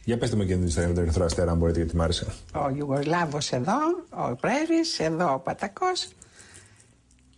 Για 0.05 0.19
πετε 0.19 0.37
μου 0.37 0.45
και 0.45 0.55
την 0.55 0.67
ιστορία 0.67 0.89
με 0.89 0.95
τον 0.95 1.03
Ερυθρό 1.03 1.25
Αστέρα, 1.25 1.51
αν 1.51 1.59
μπορείτε, 1.59 1.79
γιατί 1.79 1.97
μ' 1.97 2.01
άρεσε. 2.01 2.27
ο 2.55 2.71
Ιουγκοσλάβος 2.77 3.53
εδώ, 3.53 3.79
ο 4.11 4.37
πρέσβης, 4.37 4.99
εδώ 4.99 5.33
ο 5.33 5.39
Πατακός. 5.39 6.09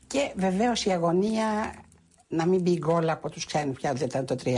Και 0.07 0.33
βεβαίως 0.37 0.85
η 0.85 0.91
αγωνία 0.91 1.75
να 2.29 2.47
μην 2.47 2.61
μπει 2.61 2.79
γκολ 2.79 3.09
από 3.09 3.31
τους 3.31 3.45
ξένους 3.45 3.77
πια 3.77 3.93
δεν 3.93 4.07
ήταν 4.07 4.27
το 4.27 4.37
3-0 4.45 4.49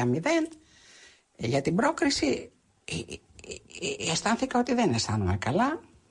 για 1.37 1.61
την 1.61 1.75
πρόκριση 1.75 2.51
ε, 2.85 2.95
ε, 2.95 3.15
ε, 4.07 4.11
αισθάνθηκα 4.11 4.59
ότι 4.59 4.75
δεν 4.75 4.93
αισθάνομαι 4.93 5.37
καλά. 5.37 5.67
Ε, 5.67 5.94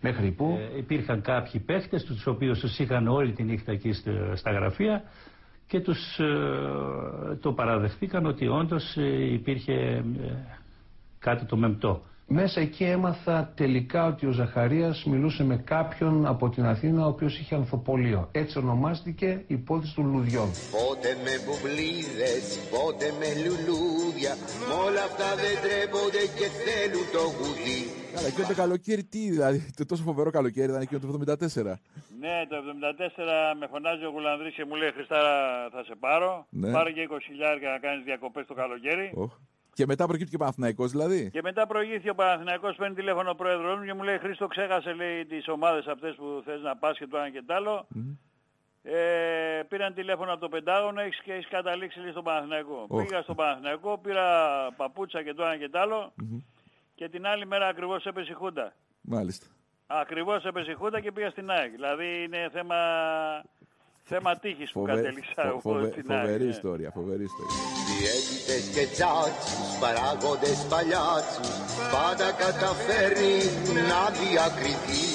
μέχρι 0.00 0.30
που. 0.30 0.58
Ε, 0.74 0.78
υπήρχαν 0.78 1.20
κάποιοι 1.22 1.60
παίχτες 1.60 2.04
τους 2.04 2.26
οποίους 2.26 2.58
τους 2.58 2.78
είχαν 2.78 3.08
όλη 3.08 3.32
τη 3.32 3.42
νύχτα 3.42 3.72
εκεί 3.72 3.92
στο- 3.92 4.32
στα 4.36 4.50
γραφεία 4.50 5.02
και 5.66 5.80
τους 5.80 6.18
ε, 6.18 7.36
το 7.40 7.52
παραδεχτήκαν 7.52 8.26
ότι 8.26 8.46
όντως 8.48 8.96
ε, 8.96 9.32
υπήρχε 9.32 9.72
ε, 9.72 10.04
κάτι 11.18 11.44
το 11.44 11.56
μεμπτό. 11.56 12.02
Μέσα 12.30 12.60
εκεί 12.60 12.84
έμαθα 12.84 13.52
τελικά 13.56 14.06
ότι 14.06 14.26
ο 14.26 14.30
Ζαχαρίας 14.30 15.04
μιλούσε 15.04 15.44
με 15.44 15.56
κάποιον 15.56 16.26
από 16.26 16.48
την 16.48 16.64
Αθήνα 16.64 17.04
ο 17.04 17.08
οποίος 17.08 17.38
είχε 17.38 17.54
ανθοπολείο. 17.54 18.28
Έτσι 18.32 18.58
ονομάστηκε 18.58 19.44
η 19.46 19.54
υπόθεση 19.54 19.94
των 19.94 20.10
λουδιών. 20.12 20.48
Πότε 20.70 21.08
με 21.24 21.34
μπουμπλίδες, 21.44 22.44
πότε 22.70 23.06
με 23.18 23.28
λουλούδια 23.42 24.32
Μ' 24.68 24.86
όλα 24.86 25.02
αυτά 25.10 25.28
δεν 25.42 25.54
τρέπονται 25.64 26.22
και 26.38 26.46
θέλουν 26.62 27.06
το 27.14 27.22
γουδί 27.36 27.80
Καλά, 28.14 28.26
εκείνο 28.26 28.46
το 28.46 28.54
καλοκαίρι 28.54 29.04
τι, 29.04 29.30
δηλαδή, 29.30 29.58
το 29.76 29.86
τόσο 29.86 30.02
φοβερό 30.02 30.30
καλοκαίρι 30.30 30.70
ήταν 30.70 30.82
εκείνο 30.82 31.00
το 31.00 31.06
74. 31.26 31.36
Ναι, 32.22 32.36
το 32.48 32.56
74 32.56 33.56
με 33.58 33.66
φωνάζει 33.72 34.04
ο 34.04 34.10
Γουλανδρής 34.14 34.54
και 34.54 34.64
μου 34.68 34.74
λέει 34.74 34.90
Χριστάρα 34.96 35.34
θα 35.74 35.84
σε 35.84 35.94
πάρω. 36.00 36.46
Ναι. 36.50 36.70
Πάρε 36.72 36.90
και 36.92 37.08
20 37.10 37.16
χιλιάρια 37.28 37.70
να 37.70 37.78
κάνεις 37.78 38.04
διακοπές 38.04 38.46
το 38.46 38.54
καλοκαίρι. 38.54 39.12
Οχ. 39.14 39.32
Και 39.78 39.86
μετά 39.86 40.06
προκύπτει 40.06 40.30
και 40.30 40.36
ο 40.36 40.38
Παναθηναϊκός 40.38 40.90
δηλαδή. 40.90 41.30
Και 41.30 41.40
μετά 41.42 41.66
προηγήθηκε 41.66 42.10
ο 42.10 42.14
Παναθηναϊκός, 42.14 42.76
παίρνει 42.76 42.94
τηλέφωνο 42.94 43.30
ο 43.30 43.34
πρόεδρος 43.34 43.78
μου 43.78 43.84
και 43.84 43.94
μου 43.94 44.02
λέει 44.02 44.18
Χρήστο 44.18 44.46
ξέχασε 44.46 44.92
λέει 44.92 45.26
τις 45.26 45.48
ομάδες 45.48 45.86
αυτές 45.86 46.14
που 46.14 46.42
θες 46.44 46.60
να 46.60 46.76
πας 46.76 46.98
και 46.98 47.06
το 47.06 47.16
ένα 47.16 47.30
και 47.30 47.42
το 47.46 47.54
άλλο. 47.54 47.86
Ε, 48.82 49.62
πήραν 49.68 49.94
τηλέφωνο 49.94 50.32
από 50.32 50.40
το 50.40 50.48
Πεντάγωνο 50.48 51.00
έχεις, 51.00 51.20
και 51.20 51.32
έχεις 51.32 51.48
καταλήξει 51.48 52.00
λέει, 52.00 52.10
στον 52.10 52.24
Παναθηναϊκό. 52.24 52.86
Οχ. 52.88 53.04
Πήγα 53.04 53.22
στον 53.22 53.36
Παναθηναϊκό, 53.36 53.98
πήρα 53.98 54.26
παπούτσα 54.76 55.22
και 55.22 55.34
το 55.34 55.42
ένα 55.42 55.56
και 55.56 55.68
το 55.68 55.78
άλλο 55.78 56.12
και 56.94 57.08
την 57.08 57.26
άλλη 57.26 57.46
μέρα 57.46 57.66
ακριβώς 57.66 58.04
έπεσε 58.04 58.30
η 58.30 58.34
Χούντα. 58.34 58.72
Μάλιστα. 59.00 59.46
Ακριβώς 59.86 60.44
έπεσε 60.44 60.70
η 60.70 60.74
Χούντα 60.74 61.00
και 61.00 61.12
πήγα 61.12 61.30
στην 61.30 61.50
ΑΕΚ. 61.50 61.70
Δηλαδή 61.70 62.22
είναι 62.22 62.48
θέμα, 62.52 62.76
θέμα 64.12 64.32
τύχης 64.42 64.70
που 64.72 64.78
Φοβε- 64.80 64.94
κατέληξα 64.94 65.42
φο- 65.42 65.48
εγώ 65.50 65.60
φοβε- 65.66 65.92
στην 65.92 66.06
ΑΕΚ. 66.12 66.20
Φοβερή 66.24 66.44
ναι. 66.48 66.54
ιστορία, 66.56 66.90
φοβερή 66.98 67.24
ιστορία. 67.32 67.56
Διαίτητες 67.98 68.64
και 68.74 68.84
τσάτσους, 68.94 69.68
παράγοντες 69.82 70.58
παλιάτσους 70.72 71.50
Πάντα 71.94 72.28
καταφέρνει 72.44 73.36
να 73.90 74.00
διακριθεί 74.20 75.06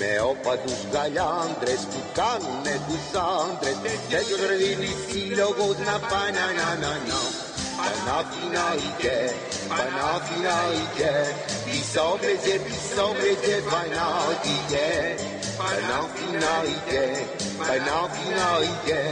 με 0.00 0.10
όπατους 0.32 0.78
γαλιάντρες 0.92 1.80
που 1.90 2.00
κάνουνε 2.20 2.74
τους 2.86 3.06
άντρες 3.38 3.76
Δεν 4.12 4.24
τους 4.28 4.42
δίνει 4.60 4.92
σύλλογος 5.08 5.76
να 5.88 5.96
πάει 6.10 6.30
να 6.38 6.46
να 6.60 6.68
να 6.84 6.92
να 7.12 7.20
Παναθηναϊκέ, 7.80 9.18
Παναθηναϊκέ 9.78 11.14
Πισόβρεζε, 11.64 12.54
πισόβρεζε, 12.66 13.56
Παναθηναϊκέ 13.72 14.90
Παναθηναϊκέ, 15.60 17.06
Παναθηναϊκέ 17.58 19.02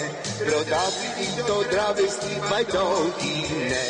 Πρωτάθλητη 0.46 1.26
στο 1.40 1.56
τραβεστή 1.70 2.34
παντότι 2.50 3.32
είναι 3.50 3.84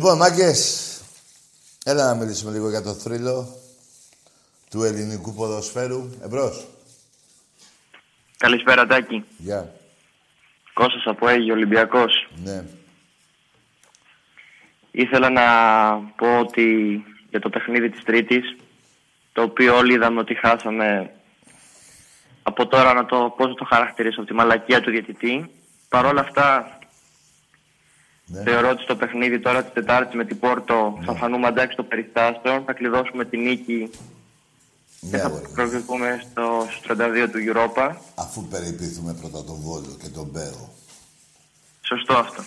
Λοιπόν, 0.00 0.16
μάγκες, 0.16 1.00
έλα 1.84 2.06
να 2.06 2.14
μιλήσουμε 2.14 2.52
λίγο 2.52 2.70
για 2.70 2.82
το 2.82 2.94
θρύλο 2.94 3.56
του 4.70 4.82
ελληνικού 4.82 5.34
ποδοσφαίρου. 5.34 6.10
Εμπρός. 6.22 6.66
Καλησπέρα 8.36 8.86
Τάκη. 8.86 9.24
Γεια. 9.38 9.74
Κώστας 10.72 11.02
από 11.04 11.28
Αίγυο 11.28 11.54
Ολυμπιακός. 11.54 12.28
Ναι. 12.44 12.64
Ήθελα 14.90 15.30
να 15.30 15.44
πω 16.16 16.38
ότι 16.38 16.64
για 17.30 17.40
το 17.40 17.48
παιχνίδι 17.50 17.90
της 17.90 18.04
Τρίτης, 18.04 18.56
το 19.32 19.42
οποίο 19.42 19.76
όλοι 19.76 19.94
είδαμε 19.94 20.20
ότι 20.20 20.34
χάσαμε 20.34 21.10
από 22.42 22.66
τώρα 22.66 22.94
να 22.94 23.06
το 23.06 23.34
πώς 23.36 23.48
να 23.48 23.54
το 23.54 23.64
χαρακτηρίσω, 23.64 24.20
από 24.20 24.28
τη 24.28 24.34
μαλακία 24.34 24.80
του 24.80 24.90
διαιτητή. 24.90 25.50
Παρ' 25.88 26.06
όλα 26.06 26.20
αυτά, 26.20 26.78
θεωρώ 28.44 28.68
ότι 28.70 28.82
στο 28.82 28.96
παιχνίδι 28.96 29.40
τώρα 29.40 29.62
της 29.62 29.72
Τετάρτης 29.72 30.14
με 30.14 30.24
την 30.24 30.38
Πόρτο 30.38 30.98
θα 31.04 31.14
φανούμε 31.14 31.46
αντάξει 31.46 31.76
το 31.76 31.82
περιστάσιο, 31.82 32.62
θα 32.66 32.72
κλειδώσουμε 32.72 33.24
τη 33.24 33.36
νίκη 33.36 33.90
Ναι, 35.00 35.20
αγόρι. 35.20 35.48
προκριθούμε 35.54 36.22
στο 36.30 36.66
στους 36.70 36.96
32 36.96 37.28
του 37.30 37.38
Europa. 37.52 37.94
Αφού 38.14 38.44
περιποιηθούμε 38.48 39.14
πρώτα 39.20 39.44
τον 39.44 39.56
Βόλο 39.60 39.96
και 40.02 40.08
τον 40.08 40.28
Μπέο. 40.32 40.68
Σωστό 41.82 42.14
αυτό. 42.14 42.42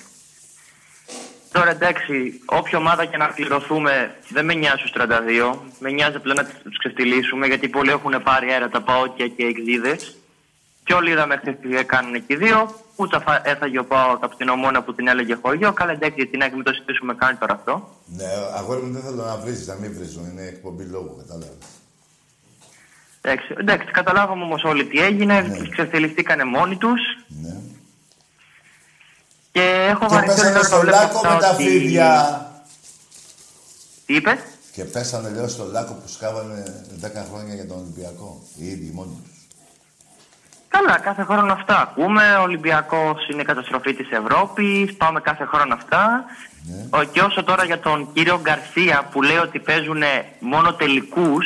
Τώρα 1.51 1.69
εντάξει, 1.69 2.41
όποια 2.45 2.77
ομάδα 2.77 3.05
και 3.05 3.17
να 3.17 3.27
πληρωθούμε 3.27 4.15
δεν 4.29 4.45
με 4.45 4.53
νοιάζει 4.53 4.77
στους 4.77 4.91
32. 4.91 5.55
Με 5.79 5.91
νοιάζει 5.91 6.15
απλά 6.15 6.33
να 6.33 6.45
τους 6.45 6.77
ξεφτυλίσουμε 6.77 7.47
γιατί 7.47 7.67
πολλοί 7.69 7.89
έχουν 7.89 8.23
πάρει 8.23 8.51
αέρα 8.51 8.69
τα 8.69 8.81
παόκια 8.81 9.27
και 9.27 9.43
εξίδες. 9.45 10.17
Και 10.83 10.93
όλοι 10.93 11.11
είδαμε 11.11 11.37
χθες 11.37 11.55
τι 11.61 11.75
έκαναν 11.77 12.13
εκεί 12.13 12.35
δύο. 12.35 12.75
Ούτε 12.95 13.15
αφα- 13.17 13.47
έφαγε 13.47 13.79
ο 13.79 13.85
Πάοκ 13.85 14.23
από 14.23 14.35
την 14.35 14.49
ομόνα 14.49 14.83
που 14.83 14.93
την 14.95 15.07
έλεγε 15.07 15.35
χωριό. 15.41 15.73
Καλά 15.73 15.91
εντάξει, 15.91 16.15
γιατί 16.17 16.37
να 16.37 16.49
μην 16.51 16.63
το 16.63 16.73
συζητήσουμε 16.73 17.13
καν 17.15 17.37
τώρα 17.39 17.53
αυτό. 17.53 17.89
Ναι, 18.05 18.25
αγόρι 18.55 18.81
μου 18.81 18.93
δεν 18.93 19.01
θέλω 19.01 19.23
να 19.23 19.37
βρίζεις, 19.37 19.67
να 19.67 19.75
μην 19.75 19.93
βρίζουν. 19.93 20.25
Είναι 20.31 20.41
εκπομπή 20.41 20.83
λόγου, 20.83 21.15
κατάλαβες. 21.17 21.57
Εντάξει, 23.21 23.53
εντάξει 23.59 23.87
καταλάβαμε 23.91 24.43
όμως 24.43 24.63
όλοι 24.63 24.85
τι 24.85 24.99
έγινε. 24.99 25.41
Ναι. 25.41 25.67
Ξεφτυλιστήκανε 25.69 26.43
μόνοι 26.43 26.75
τους. 26.77 26.99
Ναι. 27.27 27.55
Και 29.51 29.87
έχω 29.89 30.05
Και 30.07 30.13
βαρεθεί 30.13 30.35
πέσανε 30.35 30.57
να 30.57 30.63
στο 30.63 30.79
βλέπω 30.79 30.97
λάκκο 30.97 31.17
αυτά 31.17 31.33
με 31.33 31.39
τα 31.39 31.49
ότι- 31.49 31.63
φίδια. 31.63 32.47
Τι 34.05 34.15
είπες; 34.15 34.39
Και 34.71 34.83
πέσανε, 34.83 35.29
λέω, 35.29 35.47
στο 35.47 35.63
λάκκο 35.71 35.93
που 35.93 36.07
σκάβανε 36.07 36.85
10 36.99 37.25
χρόνια 37.31 37.53
για 37.53 37.67
τον 37.67 37.77
Ολυμπιακό. 37.77 38.41
Οι 38.57 38.65
ίδιοι 38.67 38.91
μόνοι 38.93 39.19
τους. 39.23 39.32
Καλά, 40.75 40.99
κάθε 40.99 41.23
χρόνο 41.23 41.53
αυτά 41.53 41.81
ακούμε. 41.81 42.35
Ο 42.39 42.41
Ολυμπιακός 42.41 43.27
είναι 43.31 43.43
καταστροφή 43.43 43.93
της 43.93 44.07
Ευρώπης. 44.11 44.93
Πάμε 44.95 45.19
κάθε 45.21 45.45
χρόνο 45.45 45.73
αυτά. 45.73 46.23
Ναι. 46.63 46.99
Ο, 46.99 47.03
και 47.03 47.21
όσο 47.21 47.43
τώρα 47.43 47.63
για 47.65 47.79
τον 47.79 48.09
κύριο 48.13 48.39
Γκαρσία 48.41 49.07
που 49.11 49.21
λέει 49.21 49.35
ότι 49.37 49.59
παίζουν 49.59 50.03
μόνο 50.39 50.73
τελικούς. 50.73 51.45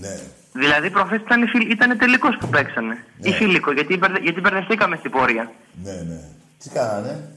Ναι. 0.00 0.18
Δηλαδή, 0.52 0.90
προχθές 0.90 1.20
ήταν, 1.20 1.42
η 1.42 1.46
Φιλ- 1.46 1.70
ήταν 1.70 1.98
τελικός 1.98 2.36
που 2.40 2.48
παίξανε. 2.48 3.04
Ή 3.20 3.32
φιλικό, 3.32 3.72
γιατί, 3.72 3.96
μπερδε- 3.96 4.22
γιατί 4.22 4.40
μπερδευτήκαμε 4.40 4.96
στην 4.96 5.10
πορεία. 5.10 5.50
Ναι, 5.82 5.92
ναι. 5.92 6.20
Τι 6.62 6.68
κάνανε; 6.68 7.28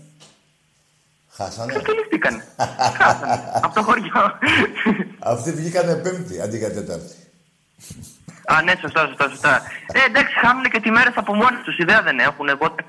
Χάσανε; 1.31 1.71
Ξεφτυλίστηκαν. 1.73 2.43
Χάσανε. 2.97 3.43
Από 3.63 3.75
το 3.75 3.83
χωριό. 3.83 4.37
Αυτοί 5.19 5.51
βγήκανε 5.51 5.95
πέμπτη 5.95 6.41
αντί 6.41 6.57
για 6.57 6.71
τέταρτη. 6.73 7.15
Α, 8.53 8.61
ναι, 8.63 8.73
σωστά, 8.81 9.07
σωστά, 9.07 9.29
σωστά. 9.29 9.61
Ε, 9.91 9.99
εντάξει, 10.09 10.33
χάνουν 10.39 10.63
και 10.63 10.79
τη 10.79 10.89
μέρα 10.91 11.11
από 11.15 11.33
μόνοι 11.35 11.57
τους. 11.63 11.77
Ιδέα 11.77 12.01
δεν 12.01 12.19
έχουν. 12.19 12.49
Οπότε... 12.49 12.83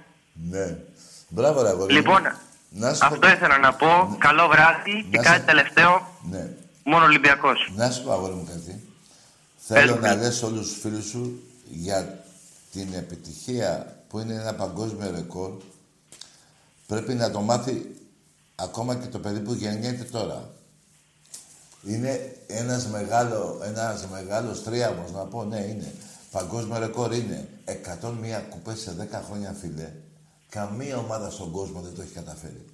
Ναι. 0.51 0.77
Μπράβο, 1.29 1.63
ρε 1.63 1.69
αγόρι 1.69 1.93
μου. 1.93 1.99
Λοιπόν, 1.99 2.23
Να 2.71 2.93
σου 2.95 2.99
πω- 3.01 3.07
αυτό 3.13 3.29
ήθελα 3.29 3.59
να 3.59 3.75
πω. 3.75 4.17
Καλό 4.19 4.49
βράδυ 4.49 5.07
και 5.11 5.17
Να 5.17 5.23
κάτι 5.23 5.39
σε- 5.39 5.45
τελευταίο. 5.47 6.09
Ναι. 6.31 6.49
Μόνο 6.85 7.05
Ολυμπιακός. 7.05 7.73
Να 7.77 7.91
σου 7.91 8.03
πω, 8.03 8.13
αγόρι 8.13 8.35
μου 8.35 8.47
κάτι. 8.49 8.83
Θέλω 9.57 9.93
Πες, 9.95 10.03
να 10.03 10.15
πες. 10.17 10.23
λες 10.27 10.43
όλους 10.43 10.69
τους 10.69 10.81
φίλους 10.81 11.05
σου 11.05 11.43
για 11.71 12.19
την 12.73 12.89
επιτυχία 12.95 13.97
που 14.09 14.19
είναι 14.19 14.35
ένα 14.35 14.55
παγκόσμιο 14.55 15.11
ρεκόρ. 15.15 15.51
Πρέπει 16.87 17.15
να 17.15 17.31
το 17.31 17.41
μάθει 17.41 17.95
ακόμα 18.55 18.95
και 18.95 19.07
το 19.07 19.19
παιδί 19.19 19.41
που 19.41 19.53
γεννιέται 19.53 20.05
τώρα. 20.05 20.49
Είναι 21.87 22.37
ένας, 22.47 22.87
μεγάλο, 22.87 23.61
ένας 23.65 24.07
μεγάλος 24.07 24.63
τρίαμος, 24.63 25.11
να 25.13 25.25
πω, 25.25 25.45
ναι, 25.45 25.59
είναι. 25.59 25.95
Παγκόσμιο 26.31 26.79
ρεκόρ 26.79 27.15
είναι 27.15 27.49
101 27.65 28.43
κουπές 28.51 28.81
σε 28.81 29.09
10 29.13 29.23
χρόνια, 29.27 29.57
φίλε. 29.61 29.93
Καμία 30.49 30.97
ομάδα 30.97 31.31
στον 31.31 31.51
κόσμο 31.51 31.81
δεν 31.81 31.95
το 31.95 32.03
έχει 32.03 32.13
καταφέρει. 32.13 32.65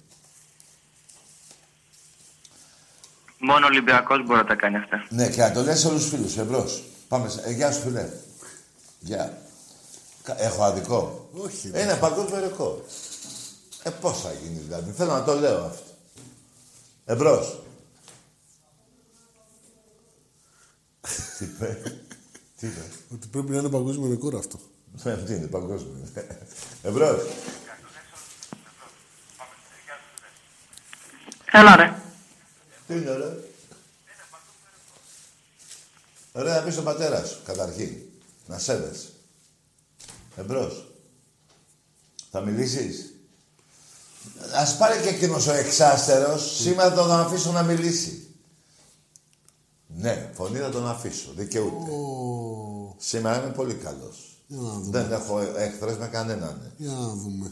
Μόνο 3.39 3.65
Ολυμπιακός 3.65 4.25
μπορεί 4.25 4.39
να 4.39 4.45
τα 4.45 4.55
κάνει 4.55 4.77
αυτά. 4.77 5.05
Ναι, 5.09 5.29
και 5.29 5.41
να 5.41 5.51
το 5.51 5.61
λες 5.61 5.79
σε 5.79 5.87
όλους 5.87 6.01
τους 6.01 6.09
φίλους 6.09 6.31
σου, 6.31 6.39
εμπρός. 6.39 6.83
Πάμε, 7.07 7.29
σε... 7.29 7.41
ε, 7.45 7.51
γεια 7.51 7.71
σου 7.71 7.81
φίλε. 7.81 8.09
Γεια. 8.99 9.37
Κα- 10.23 10.41
Έχω 10.41 10.63
αδικό. 10.63 11.29
Όχι. 11.33 11.67
Είναι 11.67 11.97
παγκόσμιο 11.99 12.39
ρεκόρ. 12.39 12.77
Ε, 13.83 13.89
πώς 13.89 14.21
θα 14.21 14.31
γίνει 14.43 14.59
δηλαδή. 14.59 14.91
Θέλω 14.91 15.11
να 15.11 15.23
το 15.23 15.33
λέω 15.39 15.63
αυτό. 15.65 15.83
Εμπρός. 17.05 17.59
Τι 21.37 21.45
είπε; 21.45 21.81
Τι 22.59 22.67
είπε; 22.67 22.81
Ότι 23.13 23.27
πρέπει 23.27 23.51
να 23.51 23.57
είναι 23.57 23.69
παγκόσμιο 23.69 24.09
ρεκόρ 24.09 24.35
αυτό. 24.35 24.59
Ε, 25.03 25.15
Τι 25.15 25.33
είναι 25.33 25.47
παγκόσμιο. 25.47 26.07
Εμπρός. 26.81 27.21
Έλα, 31.51 31.75
ρε. 31.75 32.01
Τι 32.87 32.93
είναι, 32.93 33.15
ρε; 33.15 33.37
Ωραία, 36.31 36.55
να 36.55 36.61
πεις 36.61 36.73
στον 36.73 36.85
πατέρα 36.85 37.25
σου, 37.25 37.41
καταρχήν. 37.45 37.95
Να 38.47 38.59
σέβεσαι. 38.59 39.07
Εμπρός. 40.35 40.87
Θα 42.31 42.41
μιλήσεις; 42.41 43.13
Ας 44.53 44.77
πάρει 44.77 45.01
και 45.01 45.09
εκείνος 45.09 45.47
ο 45.47 45.51
εξάστερος. 45.53 46.55
Σήμερα 46.61 46.93
τον 46.93 47.11
αφήσω 47.11 47.51
να 47.51 47.63
μιλήσει. 47.63 48.24
Ναι, 49.97 50.31
φωνή 50.33 50.57
θα 50.57 50.69
τον 50.69 50.87
αφήσω. 50.87 51.31
Δικαιούται. 51.35 51.91
Σήμερα 52.97 53.43
είμαι 53.43 53.53
πολύ 53.53 53.73
καλός. 53.73 54.43
Για 54.47 54.59
να 54.61 54.69
δούμε. 54.69 54.99
Δεν 54.99 55.11
έχω 55.11 55.39
εχθρές 55.39 55.97
με 55.97 56.07
κανέναν. 56.07 56.73
Για 56.77 56.91
να 56.91 57.07
δούμε. 57.07 57.51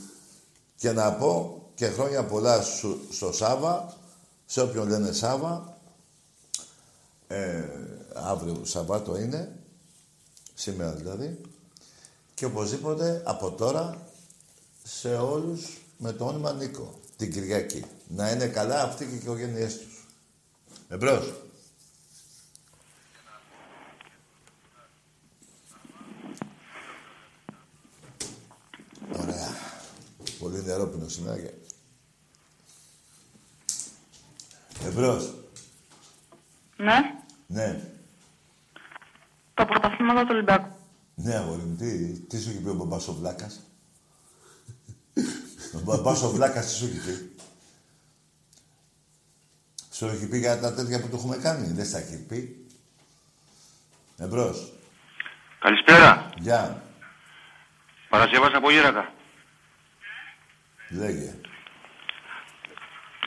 Και 0.75 0.91
να 0.91 1.13
πω 1.13 1.61
και 1.75 1.87
χρόνια 1.87 2.25
πολλά 2.25 2.61
σου, 2.61 2.99
στο 3.11 3.31
Σάβα, 3.31 3.97
σε 4.45 4.61
όποιον 4.61 4.87
λένε 4.87 5.11
Σάβα. 5.11 5.77
Ε, 7.27 7.63
αύριο 8.13 8.61
Σαββάτο 8.63 9.17
είναι, 9.19 9.59
σήμερα 10.53 10.91
δηλαδή. 10.91 11.41
Και 12.33 12.45
οπωσδήποτε 12.45 13.21
από 13.25 13.51
τώρα 13.51 14.07
σε 14.83 15.15
όλους 15.15 15.77
με 15.97 16.11
το 16.11 16.25
όνομα 16.25 16.53
Νίκο, 16.53 16.99
την 17.17 17.31
Κυριακή. 17.31 17.85
Να 18.07 18.31
είναι 18.31 18.47
καλά 18.47 18.83
αυτοί 18.83 19.05
και 19.05 19.13
οι 19.13 19.17
οικογένειές 19.17 19.77
τους. 19.77 20.07
Εμπρός. 20.89 21.42
Ωραία. 29.21 29.49
Πολύ 30.39 30.63
νερόπινο 30.63 31.07
σήμερα 31.07 31.39
και... 31.39 31.51
Εμπρός. 34.85 35.33
Ναι, 36.77 36.97
Ναι. 37.47 37.91
τα 39.53 39.65
πρωταθλήματα 39.65 40.21
του 40.21 40.27
Ολυμπιακού. 40.31 40.75
Ναι, 41.15 41.35
αγόρι 41.35 41.61
μου, 41.61 41.75
τι, 41.75 42.19
τι 42.19 42.41
σου 42.41 42.49
έχει 42.49 42.59
πει 42.59 42.69
ο 42.69 42.73
μπαμπάς 42.73 43.07
ο 43.07 43.13
Βλάκας; 43.13 43.59
ο 45.75 45.79
μπαμπάς 45.83 46.21
ο 46.23 46.29
Βλάκας 46.29 46.65
τι 46.65 46.71
σου 46.73 46.85
έχει 46.85 46.97
πει; 46.99 47.35
Σου 49.91 50.05
έχει 50.05 50.27
πει 50.27 50.37
για 50.37 50.59
τα 50.59 50.73
τέτοια 50.73 51.01
που 51.01 51.07
του 51.09 51.15
έχουμε 51.15 51.37
κάνει; 51.37 51.67
Δεν 51.67 51.85
στα 51.85 51.97
έχει 51.97 52.17
πει. 52.17 52.65
Εμπρός. 54.17 54.73
Καλησπέρα. 55.59 56.29
Γεια. 56.39 56.83
Παρασκευάς 58.13 58.51
από 58.53 58.71
Γέρακα. 58.71 59.11
Λέγε. 60.89 61.33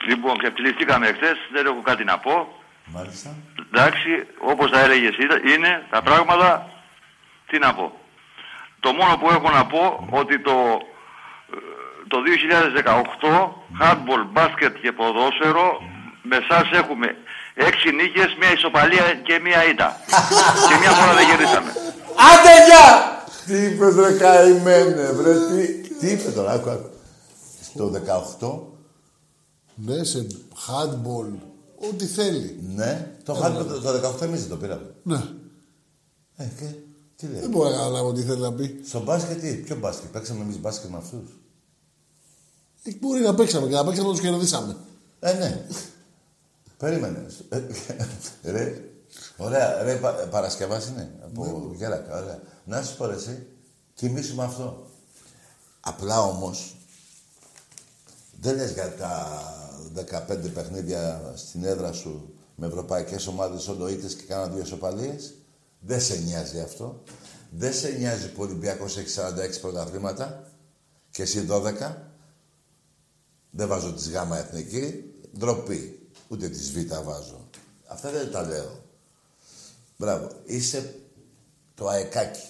Λοιπόν, 0.07 0.37
ξεφτυλιστήκαμε 0.37 1.05
χθες, 1.07 1.37
δεν 1.53 1.65
έχω 1.65 1.81
κάτι 1.81 2.03
να 2.03 2.17
πω. 2.17 2.61
Μάλιστα. 2.85 3.35
Εντάξει, 3.73 4.27
όπως 4.39 4.71
τα 4.71 4.79
έλεγες 4.79 5.15
ήταν- 5.17 5.47
είναι 5.47 5.85
τα 5.89 6.01
πράγματα, 6.01 6.69
τι 7.47 7.57
να 7.59 7.73
πω. 7.73 7.99
Το 8.79 8.91
μόνο 8.93 9.17
που 9.17 9.29
έχω 9.29 9.49
να 9.49 9.65
πω 9.65 10.07
ότι 10.11 10.39
το, 10.39 10.79
ε, 11.53 11.57
το 12.07 12.21
2018 12.21 13.63
handball, 13.81 14.23
μπάσκετ 14.31 14.75
και 14.81 14.91
ποδόσφαιρο 14.91 15.81
με 16.21 16.35
εσάς 16.35 16.69
έχουμε 16.71 17.17
έξι 17.53 17.91
νίκες, 17.91 18.35
μία 18.39 18.51
ισοπαλία 18.51 19.13
και 19.13 19.39
μία 19.39 19.65
ήττα. 19.65 19.97
και 20.69 20.75
μία 20.79 20.89
φορά 20.91 21.13
δεν 21.13 21.27
κερδίσαμε. 21.27 21.71
Άντε 22.31 22.53
γεια! 22.65 23.15
Τι 23.47 23.63
είπες 23.63 23.95
ρε 23.95 24.17
καημένε, 24.17 25.11
βρε, 25.11 25.33
τι, 25.55 25.89
τι 25.99 26.11
είπε 26.11 26.31
τώρα, 26.31 26.51
άκου, 26.51 26.69
άκου. 26.69 26.89
Στο 27.61 27.91
18, 28.39 28.59
Ναι, 29.75 30.03
σε 30.03 30.27
handball, 30.67 31.37
ό,τι 31.91 32.05
θέλει. 32.05 32.59
ναι, 32.75 33.15
το, 33.23 33.33
Ε, 33.33 33.39
χάνουμε 33.39 33.63
ναι. 33.63 33.67
το, 33.79 33.81
το 33.99 34.09
18 34.17 34.21
εμείς 34.21 34.39
δεν 34.39 34.49
το 34.49 34.55
πήραμε. 34.57 34.95
Ναι. 35.03 35.23
Ε, 36.35 36.45
και, 36.59 36.65
τι 37.15 37.25
λέει. 37.27 37.39
Δεν 37.39 37.49
μπορώ 37.49 37.69
να 37.69 37.75
καταλάβω 37.75 38.13
τι 38.13 38.21
θέλει 38.21 38.41
να 38.41 38.53
πει. 38.53 38.79
Στο 38.87 39.01
μπάσκετ 39.03 39.39
τι, 39.39 39.53
ποιο 39.53 39.75
μπάσκετ, 39.75 40.09
παίξαμε 40.11 40.41
εμείς 40.43 40.59
μπάσκετ 40.59 40.89
με 40.89 40.97
αυτούς; 40.97 41.39
Ε, 42.83 42.91
Μπορεί 42.99 43.21
να 43.21 43.33
παίξαμε 43.35 43.67
και 43.67 43.73
να 43.73 43.85
παίξαμε 43.85 44.07
να 44.09 44.13
του 44.15 44.21
κερδίσαμε. 44.21 44.75
Ε, 45.19 45.33
ναι. 45.33 45.65
Περίμενε. 46.77 47.25
Ε, 47.49 47.61
ρε, 48.51 48.81
ωραία, 49.37 49.83
ρε, 49.83 49.95
πα, 49.95 50.11
Παρασκευάς 50.11 50.87
είναι, 50.87 51.13
από 51.23 51.71
Γέρακα, 51.75 52.21
ωραία. 52.21 52.41
Να 52.65 52.83
σου 52.83 52.97
πω 52.97 53.05
ρε, 53.05 53.15
εσύ, 53.15 53.47
κοιμήσου 53.93 54.35
με 54.35 54.43
αυτό. 54.43 54.87
Απλά 55.79 56.21
όμως, 56.21 56.75
δεν 58.39 58.55
λες 58.55 58.71
για 58.71 58.95
τα 58.95 59.41
15 59.93 60.49
παιχνίδια 60.53 61.33
στην 61.35 61.63
έδρα 61.63 61.91
σου 61.91 62.33
με 62.55 62.67
ευρωπαϊκές 62.67 63.27
ομάδες 63.27 63.67
ολοίτες 63.67 64.15
και 64.15 64.23
κάνα 64.23 64.47
δύο 64.47 64.65
σοπαλίες. 64.65 65.33
Δεν 65.79 66.01
σε 66.01 66.17
νοιάζει 66.17 66.59
αυτό. 66.59 67.03
Δεν 67.49 67.73
σε 67.73 67.89
νοιάζει 67.89 68.31
που 68.31 68.41
ο 68.41 68.45
Ολυμπιακός 68.45 68.97
έχει 68.97 69.19
46 69.57 69.61
πρωταθλήματα 69.61 70.43
και 71.11 71.21
εσύ 71.21 71.47
12. 71.49 71.95
Δεν 73.49 73.67
βάζω 73.67 73.93
τις 73.93 74.09
γάμα 74.09 74.37
εθνική. 74.37 75.03
Ντροπή. 75.37 76.09
Ούτε 76.27 76.49
τις 76.49 76.71
β 76.71 76.93
βάζω. 77.03 77.49
Αυτά 77.87 78.11
δεν 78.11 78.31
τα 78.31 78.41
λέω. 78.41 78.76
Μπράβο. 79.97 80.29
Είσαι 80.45 80.99
το 81.75 81.87
αεκάκι 81.87 82.47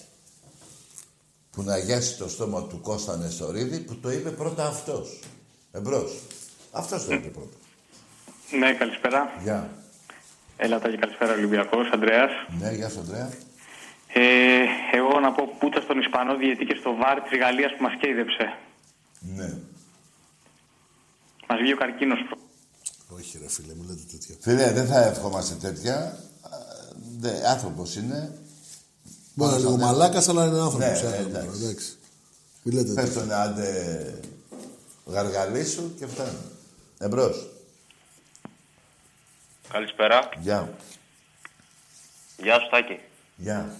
που 1.50 1.62
να 1.62 1.78
γιάσει 1.78 2.18
το 2.18 2.28
στόμα 2.28 2.62
του 2.66 2.80
Κώστα 2.80 3.16
Νεστορίδη 3.16 3.80
που 3.80 3.96
το 3.96 4.10
είπε 4.10 4.30
πρώτα 4.30 4.66
αυτός. 4.66 5.20
Εμπρός. 5.72 6.18
Αυτός 6.72 7.04
το 7.04 7.14
είπε 7.14 7.28
πρώτα. 7.28 7.56
Ναι, 8.58 8.72
καλησπέρα. 8.72 9.32
Γεια. 9.42 9.70
Έλα 10.56 10.78
και 10.78 10.96
καλησπέρα 10.96 11.32
Ολυμπιακός, 11.32 11.90
Ανδρέας. 11.92 12.30
Ναι, 12.60 12.72
γεια 12.72 12.88
σου, 12.88 12.98
Ανδρέα. 12.98 13.30
Ε, 14.12 14.64
εγώ 14.92 15.20
να 15.20 15.32
πω 15.32 15.56
πούτσα 15.58 15.80
στον 15.80 15.98
Ισπανό 16.00 16.36
διαιτή 16.36 16.64
και 16.64 16.76
στο 16.80 16.94
βάρ 16.94 17.20
της 17.20 17.38
Γαλλίας 17.38 17.72
που 17.76 17.82
μας 17.82 17.92
κέιδεψε. 18.00 18.58
Ναι. 19.20 19.48
Μας 21.48 21.58
βγήκε 21.58 21.72
ο 21.72 21.76
καρκίνος. 21.76 22.18
Όχι, 23.08 23.38
ρε 23.38 23.48
φίλε, 23.48 23.74
μου 23.74 23.82
λέτε 23.88 24.02
τέτοια. 24.10 24.34
Φίλε, 24.40 24.72
δεν 24.72 24.86
θα 24.86 25.04
ευχόμαστε 25.04 25.54
τέτοια. 25.54 26.18
Α, 27.18 27.30
Δε, 27.30 27.48
άνθρωπος 27.48 27.96
είναι. 27.96 28.38
Μπορεί 29.34 29.50
να 29.52 29.56
είναι 29.58 29.66
Πάνω 29.66 29.70
λίγο 29.70 29.70
σαν- 29.70 29.80
μαλάκας, 29.80 30.28
αλλά 30.28 30.44
είναι 30.46 30.60
άνθρωπος. 30.60 31.02
Ναι, 31.02 31.08
Ναι, 31.08 31.16
εντάξει. 31.16 31.62
εντάξει. 31.62 31.96
Μη 32.62 32.72
λέτε 32.72 32.92
Πες 32.92 33.12
τον 33.12 33.32
άντε 33.32 34.20
γαργαλί 35.06 35.64
σου 35.66 35.94
και 35.98 36.06
φτάνει. 36.06 36.38
Εμπρός. 36.98 37.46
Καλησπέρα. 39.68 40.28
Γεια. 40.40 40.74
Γεια 42.42 42.58
σου 42.60 42.68
Τάκη. 42.70 43.00
Γεια. 43.36 43.76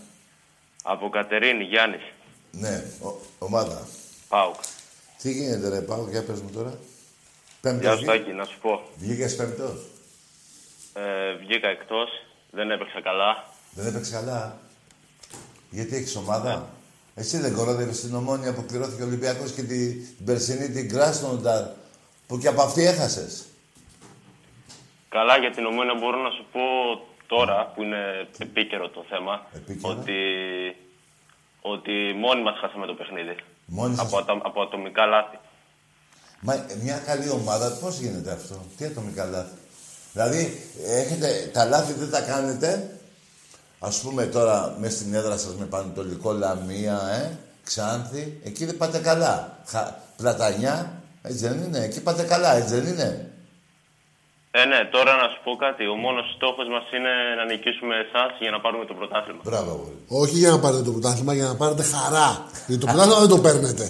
Από 0.82 1.08
Κατερίνη, 1.10 1.64
Γιάννης. 1.64 2.02
Ναι, 2.50 2.84
ο- 3.02 3.20
ομάδα. 3.38 3.86
Πάουκ. 4.28 4.54
Τι 5.22 5.32
γίνεται 5.32 5.68
ρε 5.68 5.80
Πάο, 5.80 6.08
για 6.10 6.24
πες 6.24 6.40
μου 6.40 6.50
τώρα. 6.50 6.78
Πέμπτος 7.60 7.80
Γεια 7.82 7.90
σου 7.90 7.96
βγήκε; 7.98 8.18
Τάκη, 8.18 8.32
να 8.32 8.44
σου 8.44 8.58
πω. 8.60 8.82
Βγήκες 8.96 9.36
πέμπτος; 9.36 9.86
Ε, 10.92 11.34
βγήκα 11.34 11.68
εκτός, 11.68 12.08
δεν 12.50 12.70
έπαιξα 12.70 13.00
καλά. 13.02 13.44
Δεν 13.70 13.86
έπαιξε 13.86 14.12
καλά. 14.12 14.58
Γιατί 15.70 15.96
έχεις 15.96 16.16
ομάδα; 16.16 16.68
Εσύ 17.14 17.38
δεν 17.38 17.54
κορόδευες 17.54 18.00
την 18.00 18.14
ομόνια 18.14 18.54
που 18.54 18.64
πληρώθηκε 18.64 19.02
ο 19.02 19.06
Ολυμπιακός 19.06 19.52
και 19.52 19.62
την, 19.62 20.06
την 20.16 20.24
περσινή 20.24 20.68
την 20.70 20.88
Κράσνονταρ 20.88 21.64
που 22.26 22.38
και 22.38 22.48
από 22.48 22.62
αυτή 22.62 22.84
έχασες. 22.86 23.44
Καλά 25.08 25.38
για 25.38 25.50
την 25.50 25.64
ομόνια 25.66 25.94
μπορώ 25.94 26.18
να 26.22 26.30
σου 26.30 26.46
πω 26.52 26.60
τώρα 27.26 27.72
που 27.74 27.82
είναι 27.82 28.28
επίκαιρο 28.38 28.88
το 28.88 29.04
θέμα 29.08 29.46
ότι, 29.80 30.18
ότι 31.60 31.92
μόνοι 32.16 32.42
μας 32.42 32.58
χάσαμε 32.60 32.86
το 32.86 32.94
παιχνίδι. 32.94 33.36
Μόνοι 33.66 33.94
σας. 33.94 34.06
από, 34.06 34.18
ατα- 34.18 34.40
από 34.42 34.62
ατομικά 34.62 35.06
λάθη. 35.06 35.38
Μα 36.40 36.54
ε, 36.54 36.66
μια 36.82 36.98
καλή 36.98 37.30
ομάδα, 37.30 37.78
πώς 37.80 37.98
γίνεται 37.98 38.32
αυτό, 38.32 38.64
τι 38.76 38.84
ατομικά 38.84 39.24
λάθη; 39.24 39.54
Δηλαδή, 40.18 40.60
έχετε, 40.86 41.50
τα 41.52 41.64
λάθη 41.64 41.92
δεν 41.92 42.10
τα 42.10 42.20
κάνετε, 42.20 42.90
ας 43.78 44.00
πούμε 44.00 44.26
τώρα 44.26 44.76
μέσα 44.80 44.96
στην 44.96 45.14
έδρα 45.14 45.36
σας 45.36 45.54
με 45.54 45.64
Πανετολικό, 45.64 46.32
Λαμία, 46.32 47.00
ε, 47.22 47.38
Ξάνθη, 47.64 48.40
εκεί 48.44 48.64
δεν 48.64 48.76
πάτε 48.76 48.98
καλά. 48.98 49.58
Χα, 49.66 49.80
πλατανιά, 50.16 50.92
έτσι 51.22 51.48
δεν 51.48 51.62
είναι, 51.62 51.78
εκεί 51.78 52.00
πάτε 52.00 52.22
καλά, 52.22 52.56
έτσι 52.56 52.74
δεν 52.74 52.86
είναι. 52.92 53.30
Ε, 54.50 54.64
ναι, 54.64 54.88
τώρα 54.90 55.12
να 55.16 55.28
σου 55.28 55.40
πω 55.44 55.56
κάτι. 55.56 55.86
Ο 55.86 55.94
μόνος 55.94 56.34
στόχος 56.36 56.68
μας 56.74 56.84
είναι 56.96 57.12
να 57.38 57.44
νικήσουμε 57.44 57.94
εσάς 57.94 58.30
για 58.40 58.50
να 58.50 58.60
πάρουμε 58.60 58.84
το 58.84 58.94
πρωτάθλημα. 58.94 59.40
Μπράβο, 59.44 59.70
αγόρι. 59.70 59.98
Όχι 60.08 60.36
για 60.38 60.50
να 60.50 60.58
πάρετε 60.58 60.82
το 60.82 60.90
πρωτάθλημα, 60.90 61.34
για 61.34 61.46
να 61.46 61.56
πάρετε 61.56 61.82
χαρά. 61.82 62.46
Γιατί 62.66 62.80
το 62.84 62.86
πρωτάθλημα 62.86 63.20
δεν 63.20 63.28
το 63.28 63.38
παίρνετε. 63.38 63.84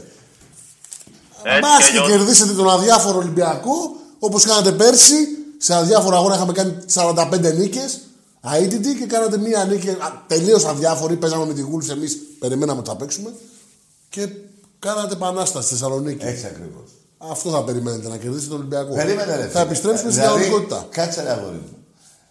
Έτσι 1.43 1.61
Μπα 1.61 1.77
κι 1.77 1.93
και 1.93 1.99
αλλιώς. 1.99 2.11
κερδίσετε 2.11 2.53
τον 2.53 2.69
αδιάφορο 2.71 3.19
Ολυμπιακό, 3.19 3.77
όπως 4.19 4.45
κάνατε 4.45 4.73
πέρσι. 4.73 5.38
Σε 5.59 5.75
αδιάφορο 5.75 6.17
αγώνα 6.17 6.35
είχαμε 6.35 6.53
κάνει 6.53 6.77
45 6.95 7.55
νίκες. 7.57 8.01
Αίτητη 8.55 8.95
και 8.95 9.07
κάνατε 9.07 9.39
μία 9.39 9.65
νίκη 9.65 9.97
τελείως 10.27 10.65
αδιάφορη. 10.65 11.17
Παίζαμε 11.17 11.47
με 11.47 11.53
τη 11.55 11.61
Γούλφ, 11.61 11.89
εμείς 11.89 12.17
περιμέναμε 12.39 12.79
ότι 12.81 12.89
θα 12.89 12.97
παίξουμε. 12.97 13.33
Και 14.09 14.29
κάνατε 14.79 15.13
επανάσταση 15.15 15.67
στη 15.67 15.75
Θεσσαλονίκη. 15.75 16.25
Έτσι 16.27 16.47
ακριβώς. 16.47 16.91
Αυτό 17.19 17.51
θα 17.51 17.65
περιμένετε, 17.65 18.09
να 18.09 18.17
κερδίσετε 18.17 18.49
τον 18.49 18.59
Ολυμπιακό. 18.59 18.95
Περίμενε, 18.95 19.37
ρε. 19.37 19.43
Θα 19.43 19.49
φίλε. 19.49 19.63
επιστρέψουμε 19.63 20.11
στην 20.11 20.23
Δηλαδή, 20.23 20.43
κανονικότητα. 20.43 20.87
Κάτσε 20.91 21.23
ρε 21.23 21.31
αγόρι 21.31 21.57
μου. 21.57 21.77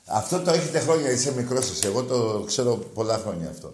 Αυτό 0.05 0.39
το 0.39 0.51
έχετε 0.51 0.79
χρόνια, 0.79 1.11
είσαι 1.11 1.33
μικρός 1.35 1.69
εσύ. 1.69 1.81
Εγώ 1.87 2.03
το 2.03 2.43
ξέρω 2.45 2.75
πολλά 2.93 3.17
χρόνια 3.17 3.49
αυτό. 3.49 3.67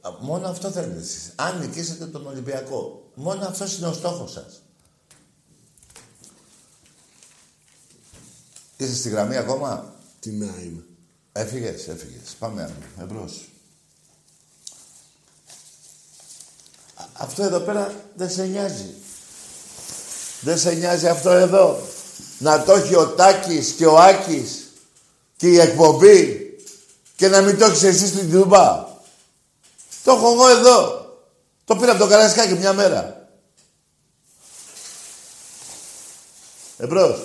Α, 0.00 0.10
Μόνο 0.20 0.48
αυτό 0.48 0.68
θέλετε 0.70 1.00
εσείς. 1.00 1.32
Αν 1.34 1.58
νικήσετε 1.60 2.04
τον 2.04 2.26
Ολυμπιακό. 2.26 3.02
Μόνο 3.14 3.46
αυτός 3.46 3.78
είναι 3.78 3.86
ο 3.86 3.92
στόχος 3.92 4.32
σας. 4.32 4.62
Είσαι 8.76 8.94
στη 8.96 9.08
γραμμή 9.08 9.36
ακόμα; 9.36 9.94
Τι 10.20 10.30
να 10.30 10.46
είμαι. 10.46 10.84
Έφυγες, 11.32 11.88
έφυγες. 11.88 12.36
Πάμε 12.38 12.62
άλλο. 12.62 12.74
Εμπρός. 13.00 13.48
Α- 16.94 17.04
Αυτό 17.12 17.42
εδώ 17.42 17.60
πέρα 17.60 17.94
δεν 18.14 18.30
σε 18.30 18.44
νοιάζει. 18.44 18.94
Δεν 20.40 20.58
σε 20.58 20.72
νοιάζει 20.72 21.08
αυτό 21.08 21.30
εδώ. 21.30 21.86
Να 22.38 22.62
το 22.64 22.72
έχει 22.72 22.94
ο 22.94 23.08
Τάκης 23.08 23.70
και 23.70 23.86
ο 23.86 23.98
Άκης 23.98 24.66
και 25.36 25.46
η 25.48 25.58
εκπομπή 25.60 26.40
και 27.16 27.28
να 27.28 27.40
μην 27.40 27.58
το 27.58 27.64
έχεις 27.64 27.82
εσύ 27.82 28.06
στην 28.06 28.30
Τούμπα. 28.30 28.84
Το 30.04 30.12
έχω 30.12 30.32
εγώ 30.32 30.48
εδώ. 30.48 31.04
Το 31.64 31.76
πήρα 31.76 31.90
από 31.90 32.00
το 32.00 32.06
Καρασκάκι 32.08 32.52
μια 32.54 32.72
μέρα. 32.72 33.28
Εμπρός. 36.78 37.18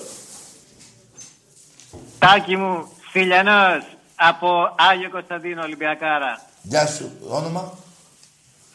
Τάκη 2.26 2.56
μου, 2.56 2.92
Φιλιανός, 3.12 3.84
από 4.16 4.76
Άγιο 4.92 5.10
Κωνσταντίνο, 5.10 5.62
Ολυμπιακάρα. 5.62 6.42
Γεια 6.62 6.88
σου. 6.88 7.12
Όνομα; 7.30 7.74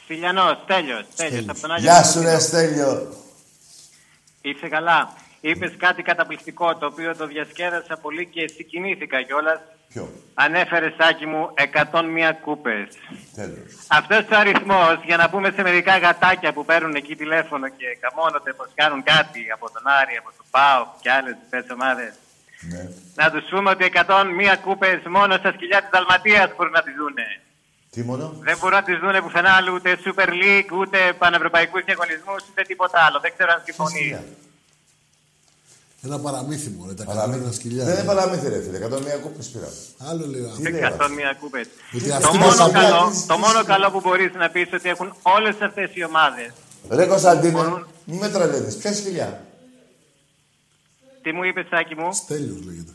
Φιλιανός, 0.07 0.59
τέλειος, 0.67 1.05
τέλειος, 1.17 1.49
από 1.49 1.61
τον 1.61 1.71
Άγιο 1.71 1.91
Γεια 1.91 2.03
σου 2.05 2.13
Κωνσταντίνο. 2.23 2.33
ρε 2.33 2.39
Στέλιο. 2.41 3.15
Είσαι 4.41 4.69
καλά. 4.69 5.13
Είπες 5.41 5.73
κάτι 5.77 6.03
καταπληκτικό, 6.03 6.77
το 6.77 6.87
οποίο 6.87 7.17
το 7.17 7.27
διασκέδασα 7.27 7.97
πολύ 7.97 8.27
και 8.27 8.49
συγκινήθηκα 8.49 9.23
κιόλας. 9.23 9.61
Ποιο; 9.89 10.09
Ανέφερες, 10.35 10.95
Σάκη 10.99 11.27
μου, 11.27 11.51
101 11.55 12.33
κούπες. 12.45 12.89
Τέλος. 13.35 13.69
Αυτός 13.89 14.19
ο 14.33 14.37
αριθμός, 14.37 14.97
για 15.05 15.17
να 15.17 15.31
πούμε 15.31 15.51
σε 15.51 15.63
μερικά 15.63 15.99
γατάκια 15.99 16.53
που 16.53 16.65
παίρνουν 16.65 16.95
εκεί 16.95 17.17
τηλέφωνο 17.17 17.69
και 17.69 17.87
καμώνονται 18.01 18.53
πως 18.53 18.69
κάνουν 18.75 19.03
κάτι 19.03 19.51
από 19.55 19.71
τον 19.73 19.83
Άρη, 20.01 20.17
από 20.17 20.31
τον 20.37 20.47
ΠΑΟ 20.51 20.87
και 21.01 21.11
άλλες 21.11 21.35
διπλές 21.43 21.67
ομάδες. 21.73 22.13
Ναι. 22.61 22.89
Να 23.15 23.31
τους 23.31 23.45
πούμε 23.51 23.71
ότι 23.71 23.85
101 23.85 24.57
κούπες 24.65 24.99
μόνος 25.17 25.39
στα 25.39 25.53
σκυλιά 25.53 25.81
της 25.81 25.91
Δαλματίας 25.93 26.49
μπορούν 26.57 26.73
να 26.73 26.83
τις 26.83 26.95
δούνε. 27.01 27.27
Τι 27.91 28.03
μόνο; 28.03 28.35
Δεν 28.49 28.57
μπορούν 28.59 28.77
να 28.77 28.83
τις 28.83 28.99
δούνε 28.99 29.21
πουθενά 29.21 29.51
άλλου 29.59 29.73
ούτε 29.75 29.99
Super 30.05 30.29
League, 30.43 30.71
ούτε 30.81 30.99
πανευρωπαϊκούς 31.19 31.83
διαγωνισμούς, 31.85 32.41
ούτε 32.51 32.63
τίποτα 32.63 32.99
άλλο. 33.07 33.19
Δεν 33.21 33.33
ξέρω 33.37 33.51
αν 33.57 33.63
συμφωνείς. 33.65 34.17
Ένα 36.05 36.19
παραμύθι 36.19 36.69
μου, 36.69 36.85
ρε, 36.89 36.95
τα 36.95 37.05
Παραμύθι. 37.05 37.27
καταλάβαινα 37.27 37.53
σκυλιά. 37.53 37.85
Δεν 37.85 37.95
ρε. 37.95 38.01
είναι 38.01 38.09
παραμύθι 38.13 38.49
ρε 38.49 38.61
φίλε. 38.63 38.79
101 38.79 39.19
κούπες 39.23 39.47
πήρα. 39.47 39.69
Άλλο 40.11 40.27
λέω. 40.27 40.47
αυτό. 40.49 40.63
101 40.63 41.35
κούπες. 41.41 41.67
Γιατί 41.91 42.09
Το 42.09 42.15
αυτή 42.17 42.37
μόνο, 42.39 42.47
μας 42.57 42.71
καλό, 42.73 42.97
απάντησε- 42.97 43.27
το 43.29 43.39
μόνο 43.39 43.65
καλό 43.65 43.91
που 43.91 44.01
μπορείς 44.01 44.33
να 44.35 44.49
πεις 44.51 44.69
ότι 44.75 44.89
έχουν 44.89 45.15
όλες 45.23 45.57
αυτές 45.61 45.91
οι 45.95 46.05
ομάδες. 46.05 46.51
Ρε 46.91 47.07
Κωνσταντίνε, 47.07 47.85
μη 48.05 48.17
με 48.17 48.29
τρελαίνεις. 48.29 48.77
Ποια 48.77 48.93
σκυλιά; 48.95 49.46
Τι 51.27 51.33
μου 51.33 51.45
είπες, 51.45 51.67
Σάκη 51.71 51.95
μου; 52.01 52.09
Στέλιος 52.13 52.61
λέγεται. 52.67 52.93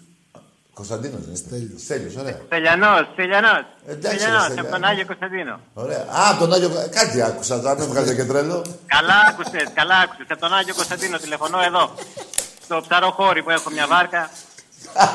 Κωνσταντίνος 0.74 1.20
δεν 1.20 1.28
είναι. 1.28 1.38
Στέλιος. 1.46 1.82
Στέλιος, 1.82 2.16
ωραία. 2.22 2.38
Στελιανός, 2.46 3.04
Στελιανός. 3.14 3.64
Εντάξει, 3.88 4.18
ρε, 4.18 4.22
Στελιανός, 4.22 4.44
Στέλιο. 4.44 4.62
από 4.64 4.72
τον 4.72 4.84
Άγιο 4.90 5.06
Κωνσταντίνο. 5.12 5.56
Ωραία. 5.74 6.04
Α, 6.22 6.38
τον 6.40 6.54
Άγιο... 6.54 6.70
Κάτι 7.00 7.22
άκουσα, 7.22 7.56
τώρα 7.62 7.76
με 7.80 7.86
βγάζει 7.86 8.16
και 8.16 8.26
τρελό. 8.32 8.60
Καλά 8.96 9.18
άκουσες, 9.30 9.68
καλά 9.80 9.96
άκουσες. 10.04 10.26
Από 10.30 10.42
τον 10.46 10.54
Άγιο 10.54 10.76
Κωνσταντίνο 10.80 11.18
τηλεφωνώ 11.18 11.60
εδώ. 11.70 11.84
Στο 12.64 12.76
ψαροχώρι 12.88 13.44
που 13.44 13.50
έχω 13.58 13.70
μια 13.70 13.88
βάρκα. 13.88 14.30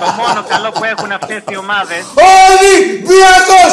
το 0.01 0.07
μόνο 0.21 0.41
καλό 0.53 0.71
που 0.77 0.85
έχουν 0.85 1.11
αυτές 1.13 1.43
οι 1.51 1.57
ομάδες 1.57 2.03
Ολυμπιακός! 2.49 3.73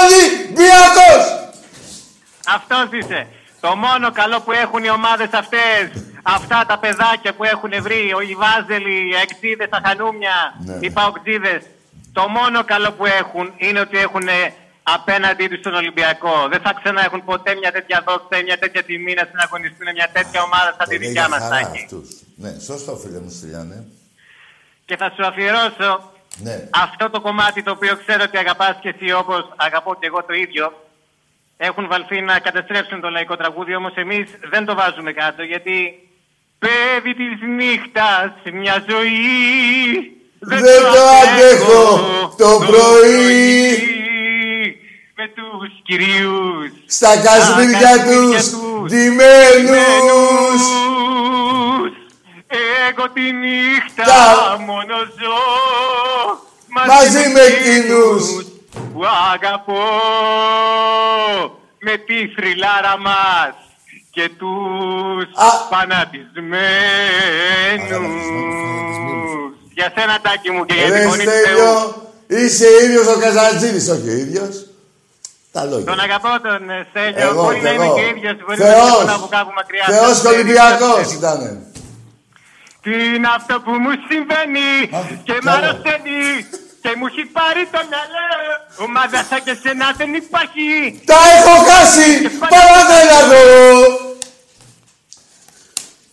Ολυμπιακός! 0.00 1.22
Αυτός 2.56 2.86
είσαι. 2.98 3.20
Το 3.60 3.76
μόνο 3.76 4.12
καλό 4.12 4.40
που 4.40 4.52
έχουν 4.52 4.84
οι 4.84 4.90
ομάδες 4.90 5.28
αυτές, 5.32 5.82
αυτά 6.22 6.64
τα 6.68 6.78
παιδάκια 6.78 7.34
που 7.34 7.44
έχουν 7.44 7.70
βρει, 7.80 8.12
ο 8.14 8.20
Ιβάζελοι, 8.20 8.94
οι 9.08 9.14
Εξίδες, 9.22 9.68
τα 9.68 9.80
Χανούμια, 9.84 10.54
Ναι. 10.64 10.78
οι 10.80 10.90
Παοκτζίδες, 10.90 11.62
το 12.12 12.28
μόνο 12.28 12.64
καλό 12.64 12.92
που 12.92 13.06
έχουν 13.06 13.52
είναι 13.56 13.80
ότι 13.80 13.98
έχουν 13.98 14.28
απέναντί 14.82 15.46
τους 15.48 15.60
τον 15.62 15.74
Ολυμπιακό. 15.74 16.48
Δεν 16.50 16.60
θα 16.60 16.72
ξανά 16.82 17.04
έχουν 17.04 17.24
ποτέ 17.24 17.54
μια 17.54 17.72
τέτοια 17.72 18.02
δόξα 18.06 18.38
ή 18.40 18.42
μια 18.42 18.58
τέτοια 18.58 18.82
τιμή 18.82 19.14
να 19.14 19.24
συναγωνιστούν 19.30 19.86
μια 19.94 20.08
τέτοια 20.12 20.42
ομάδα 20.42 20.74
σαν 20.78 20.88
τη 20.88 20.94
Είναι 20.94 21.06
δικιά 21.06 21.20
για 21.26 21.30
μας, 21.30 21.40
χαρά 21.42 21.60
Τάκη. 21.60 21.78
αυτούς. 21.82 22.08
Ναι, 22.36 22.50
σωστό 22.68 22.96
φίλε 22.96 23.20
μου 23.20 23.30
Στυλιάνε. 23.30 23.84
Και 24.84 24.96
θα 24.96 25.12
σου 25.16 25.26
αφιερώσω 25.26 26.10
Ναι. 26.38 26.68
αυτό 26.84 27.10
το 27.10 27.20
κομμάτι 27.20 27.62
το 27.62 27.70
οποίο 27.70 27.96
ξέρω 27.96 28.22
ότι 28.22 28.36
αγαπάς 28.38 28.76
και 28.80 28.88
εσύ 28.88 29.12
όπως 29.12 29.52
αγαπώ 29.56 29.94
και 30.00 30.06
εγώ 30.06 30.24
το 30.24 30.32
ίδιο. 30.34 30.85
Έχουν 31.56 31.86
βαλθεί 31.88 32.20
να 32.20 32.38
καταστρέψουν 32.38 33.00
το 33.00 33.08
λαϊκό 33.10 33.36
τραγούδι, 33.36 33.74
όμως 33.74 33.92
εμείς 33.94 34.24
δεν 34.50 34.64
το 34.64 34.74
βάζουμε 34.74 35.12
κάτω 35.12 35.42
γιατί 35.42 36.08
πέβει 36.58 37.14
της 37.14 37.40
νύχτας 37.56 38.30
μια 38.52 38.84
ζωή 38.88 40.12
Δεν 40.38 40.60
το 40.60 41.00
αντέχω 41.22 42.34
το 42.38 42.62
πρωί 42.66 43.68
με 45.16 45.28
τους 45.34 45.68
κυρίους 45.84 46.70
στα 46.86 47.16
κασμίδια 47.22 48.04
τους 48.04 48.50
ντυμένους. 48.86 50.62
Εγώ 52.88 53.10
τη 53.12 53.20
νύχτα 53.32 54.02
Τα- 54.04 54.58
μόνο 54.66 54.94
ζω 55.18 55.38
Μαζί 56.68 57.28
με 57.28 57.40
εκείνους 57.40 58.45
που 58.92 59.00
αγαπώ 59.34 59.82
με 61.78 61.96
τη 62.06 62.28
θρυλάρα 62.36 62.98
μας 62.98 63.54
και 64.10 64.30
τους 64.38 65.24
φανατισμένους. 65.70 68.24
Για 69.72 69.92
σένα 69.96 70.18
τάκι 70.22 70.50
μου 70.50 70.64
και 70.64 70.74
για 70.74 70.88
Ρε 70.88 70.98
την 71.00 71.08
φωνή 71.08 71.24
του 71.24 71.30
Θεού. 71.30 71.42
Στέλιο, 71.42 71.94
είσαι 72.26 72.66
ίδιος 72.84 73.06
ο 73.06 73.18
Καζαντζίδης, 73.20 73.88
όχι 73.88 74.08
ο 74.08 74.12
ίδιος. 74.12 74.64
Τα 75.52 75.64
λόγια. 75.64 75.84
Τον 75.84 76.00
αγαπώ 76.00 76.40
τον 76.48 76.70
ε, 76.70 76.86
Στέλιο. 76.90 77.20
Εγώ, 77.28 77.42
Μπορεί 77.42 77.56
κι 77.58 77.62
να 77.64 77.72
είμαι 77.72 77.84
εγώ. 77.84 77.94
και 77.96 78.00
ίδιος. 78.14 78.36
Μπορεί 78.46 78.58
Θεός. 78.60 78.90
να 78.96 79.02
είμαι 79.02 79.12
από 79.12 79.26
κάπου 79.36 79.52
μακριά. 79.60 79.84
Θεός 79.88 80.20
και 80.20 80.28
Ολυμπιακός 80.28 81.12
ήτανε. 81.18 81.48
Τι 82.82 82.92
είναι 83.14 83.28
αυτό 83.38 83.54
που 83.64 83.70
μου 83.82 83.92
συμβαίνει 84.08 84.68
και 85.26 85.34
μ' 85.42 85.48
αρρωσταίνει; 85.56 86.18
Και 86.86 86.96
μου 86.98 87.06
έχει 87.10 87.24
πάρει 87.38 87.62
το 87.74 87.80
μυαλό. 87.90 88.26
Ομάδα 88.86 89.18
σαν 89.28 89.40
και 89.46 89.54
σένα 89.62 89.86
δεν 90.00 90.10
υπάρχει. 90.22 90.66
Τα 91.10 91.20
έχω 91.36 91.54
χάσει! 91.68 92.08
Παραδέλα 92.54 93.18
εδώ! 93.24 93.44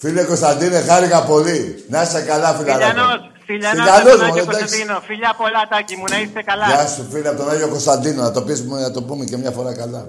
Φίλε 0.02 0.24
Κωνσταντίνε, 0.24 0.80
χάρηκα 0.90 1.24
πολύ. 1.32 1.86
Να 1.90 2.02
είσαι 2.02 2.22
καλά, 2.22 2.50
φιλαράκο. 2.58 2.86
Φιλιανός, 2.86 3.20
φιλιανός 3.46 3.86
Φιλιανός, 3.86 4.00
από 4.00 4.10
τον 4.10 4.28
μωρέ, 4.28 4.30
Άγιο 4.30 4.42
εντάξει. 4.42 4.60
Κωνσταντίνο. 4.60 4.96
Φιλιά 5.08 5.32
πολλά 5.42 5.62
τάκι 5.70 5.96
μου, 5.96 6.04
να 6.10 6.18
είστε 6.22 6.42
καλά. 6.42 6.66
Γεια 6.66 6.88
σου, 6.88 7.08
φίλε, 7.12 7.28
από 7.30 7.38
τον 7.38 7.50
Άγιο 7.52 7.68
Κωνσταντίνο. 7.68 8.22
Να 8.22 8.32
το, 8.32 8.42
πεις, 8.42 8.62
να 8.64 8.92
το 8.92 9.02
πούμε 9.04 9.26
και 9.26 9.38
μια 9.38 9.52
φορά 9.52 9.74
καλά. 9.74 10.08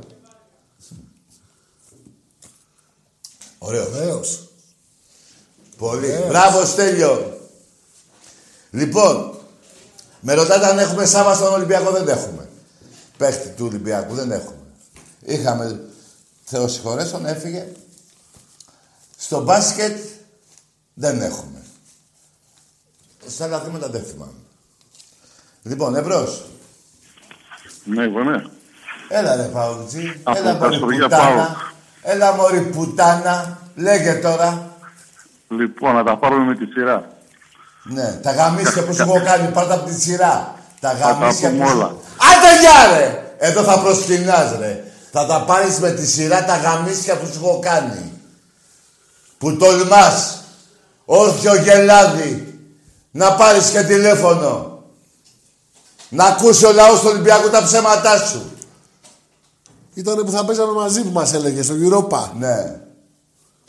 Ωραίο. 3.59 3.85
Βεβαίως. 3.91 4.49
Πολύ. 5.79 6.07
Βεβαίως. 6.07 6.29
Μπράβο, 6.29 6.65
Στέλιο. 6.65 7.39
Λοιπόν, 8.71 9.34
με 10.27 10.35
ρωτάτε 10.35 10.67
αν 10.67 10.79
έχουμε 10.79 11.05
Σάβα 11.05 11.35
στον 11.35 11.53
Ολυμπιακό. 11.53 11.91
Δεν 11.91 12.09
έχουμε. 12.09 12.49
Παίχτη 13.17 13.49
του 13.49 13.67
Ολυμπιακού 13.67 14.15
δεν 14.15 14.31
έχουμε. 14.31 14.59
Είχαμε, 15.21 15.81
Θεός 16.45 16.73
συγχωρέσον, 16.73 17.27
έφυγε. 17.27 17.67
Στο 19.17 19.43
μπάσκετ 19.43 19.99
δεν 20.95 21.21
έχουμε. 21.21 21.63
Στα 23.27 23.45
άλλα 23.45 23.61
θέματα 23.61 23.89
δεν 23.89 24.03
θυμάμαι. 24.03 24.33
Λοιπόν, 25.63 25.95
εμπρός. 25.95 26.45
Ναι, 27.85 28.05
εγώ 28.05 28.23
ναι. 28.23 28.45
Έλα 29.09 29.37
ρε 29.37 29.43
Παουτζή. 29.43 30.21
Από 30.23 30.39
Έλα 30.39 30.59
τα 30.59 30.59
μωρή 30.59 30.77
Σοβία 30.77 31.09
πουτάνα. 31.09 31.57
Έλα 32.03 32.35
μωρή 32.35 32.61
πουτάνα. 32.61 33.59
Λέγε 33.75 34.13
τώρα. 34.15 34.77
Λοιπόν, 35.49 35.95
να 35.95 36.05
τα 36.05 36.19
πάρουμε 36.19 36.45
με 36.45 36.57
τη 36.57 36.67
σειρά. 36.73 37.14
Ναι, 37.85 38.19
τα 38.23 38.33
γαμίσια 38.33 38.85
που 38.85 38.95
σου 38.95 39.03
έχω 39.03 39.23
κάνει 39.25 39.49
πάντα 39.53 39.75
από 39.75 39.85
τη 39.89 40.01
σειρά. 40.01 40.55
Τα 40.81 40.91
Θα 40.91 40.97
τα 40.99 41.13
γαμίσια 41.19 41.51
πούμε 41.51 41.65
που 41.65 41.71
σου- 41.71 41.77
όλα. 41.77 41.87
Άντε 42.17 42.61
γεια 42.61 42.99
ρε! 42.99 43.35
Εδώ 43.39 43.63
θα 43.63 43.79
προσκυνάς 43.81 44.59
ρε. 44.59 44.85
Θα 45.13 45.27
τα 45.27 45.45
πάρεις 45.45 45.79
με 45.79 45.91
τη 45.91 46.07
σειρά 46.07 46.45
τα 46.45 46.57
γαμίσια 46.57 47.17
που 47.19 47.27
σου 47.27 47.41
έχω 47.43 47.59
κάνει. 47.59 48.13
Που 49.39 49.57
τολμάς. 49.57 50.43
Όρθιο 51.05 51.55
γελάδι. 51.55 52.59
Να 53.11 53.33
πάρεις 53.35 53.69
και 53.71 53.83
τηλέφωνο. 53.83 54.83
Να 56.09 56.25
ακούσει 56.25 56.65
ο 56.67 56.73
λαός 56.73 57.01
του 57.01 57.07
Ολυμπιακού 57.11 57.49
τα 57.51 57.63
ψέματά 57.65 58.19
σου. 58.19 58.43
Ήταν 59.95 60.25
που 60.25 60.31
θα 60.31 60.45
παίζαμε 60.45 60.73
μαζί 60.73 61.03
που 61.03 61.11
μας 61.13 61.33
έλεγες 61.33 61.65
στο 61.65 61.75
Europa. 61.75 62.31
Ναι. 62.39 62.81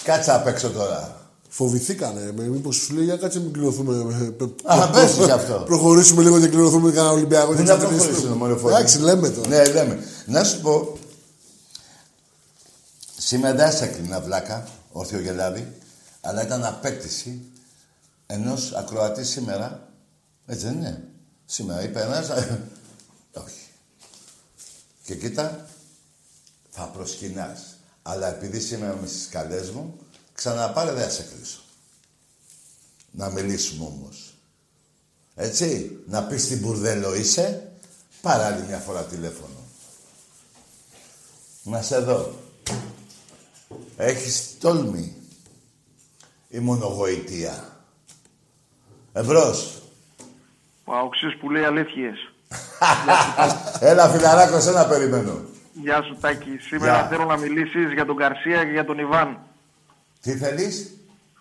Κάτσε 0.03 0.31
απ' 0.31 0.47
έξω 0.47 0.69
τώρα. 0.69 1.15
Φοβηθήκανε. 1.59 2.31
Με, 2.35 2.43
μήπως 2.47 2.75
σου 2.75 2.93
λέει, 2.93 3.03
για 3.03 3.15
κάτσε 3.17 3.39
μην 3.39 3.53
κληρωθούμε. 3.53 3.93
ε, 3.95 4.25
Α, 4.63 4.89
προ- 4.89 4.91
πες 4.93 5.13
προ- 5.13 5.25
γι' 5.25 5.31
αυτό. 5.31 5.63
Προχωρήσουμε 5.65 6.21
λίγο 6.23 6.39
και 6.39 6.47
κληρωθούμε 6.47 6.91
κανένα 6.91 7.13
Ολυμπιακό. 7.13 7.51
Πού 7.51 7.55
και 7.57 7.63
να 7.63 7.73
εξαφανιστούμε. 7.73 8.05
προχωρήσουμε, 8.11 8.35
μωρέ 8.35 8.55
φωνή. 8.55 8.73
Εντάξει, 8.75 8.99
λέμε 8.99 9.29
το. 9.29 9.47
Ναι, 9.47 9.65
λέμε. 9.65 9.99
Να 10.25 10.43
σου 10.43 10.61
πω, 10.61 10.97
σήμερα 13.17 13.55
δεν 13.55 13.71
σε 13.71 13.83
έκλεινα 13.83 14.19
βλάκα, 14.21 14.67
όρθιο 14.91 15.19
γελάδι, 15.19 15.73
αλλά 16.21 16.43
ήταν 16.43 16.65
απέκτηση 16.65 17.41
ενός 18.25 18.73
ακροατή 18.73 19.23
σήμερα. 19.25 19.87
Έτσι 20.45 20.65
δεν 20.65 20.73
είναι. 20.73 21.03
Σήμερα 21.45 21.83
είπε 21.83 22.01
ένας... 22.01 22.29
Όχι. 23.33 23.61
Και 25.03 25.15
κοίτα, 25.15 25.65
θα 26.69 26.83
προσκυνάς. 26.83 27.59
Αλλά 28.01 28.27
επειδή 28.35 28.59
σήμερα 28.59 28.97
με 29.01 29.07
στις 29.07 29.27
καλές 29.29 29.69
μου, 29.69 29.95
ξαναπάρε 30.35 30.91
δεν 30.91 31.03
θα 31.03 31.09
σε 31.09 31.23
κλείσω. 31.23 31.59
Να 33.11 33.29
μιλήσουμε 33.29 33.85
όμως. 33.85 34.33
Έτσι, 35.35 35.99
να 36.07 36.23
πεις 36.23 36.47
τι 36.47 36.55
μπουρδέλο 36.55 37.15
είσαι, 37.15 37.71
πάρε 38.21 38.43
άλλη 38.43 38.63
μια 38.67 38.77
φορά 38.77 39.03
τηλέφωνο. 39.03 39.53
Να 41.63 41.81
σε 41.81 41.99
δω. 41.99 42.33
Έχεις 43.97 44.57
τόλμη 44.59 45.15
ή 46.49 46.59
μονογοητεία. 46.59 47.83
Εμπρός. 49.13 49.81
Ο 50.83 50.93
Αοξής 50.93 51.37
που 51.37 51.49
λέει 51.49 51.63
αλήθειες. 51.63 52.17
Έλα 53.79 54.09
φιλαράκο, 54.09 54.59
σένα 54.59 54.85
περιμένω. 54.85 55.41
Γεια 55.73 56.01
σου 56.03 56.17
Τάκη. 56.19 56.57
Σήμερα 56.59 56.97
Γεια. 56.97 57.07
θέλω 57.07 57.25
να 57.25 57.37
μιλήσεις 57.37 57.93
για 57.93 58.05
τον 58.05 58.15
Καρσία 58.15 58.63
και 58.65 58.71
για 58.71 58.85
τον 58.85 58.99
Ιβάν. 58.99 59.39
Τι 60.25 60.31
θέλεις; 60.37 60.89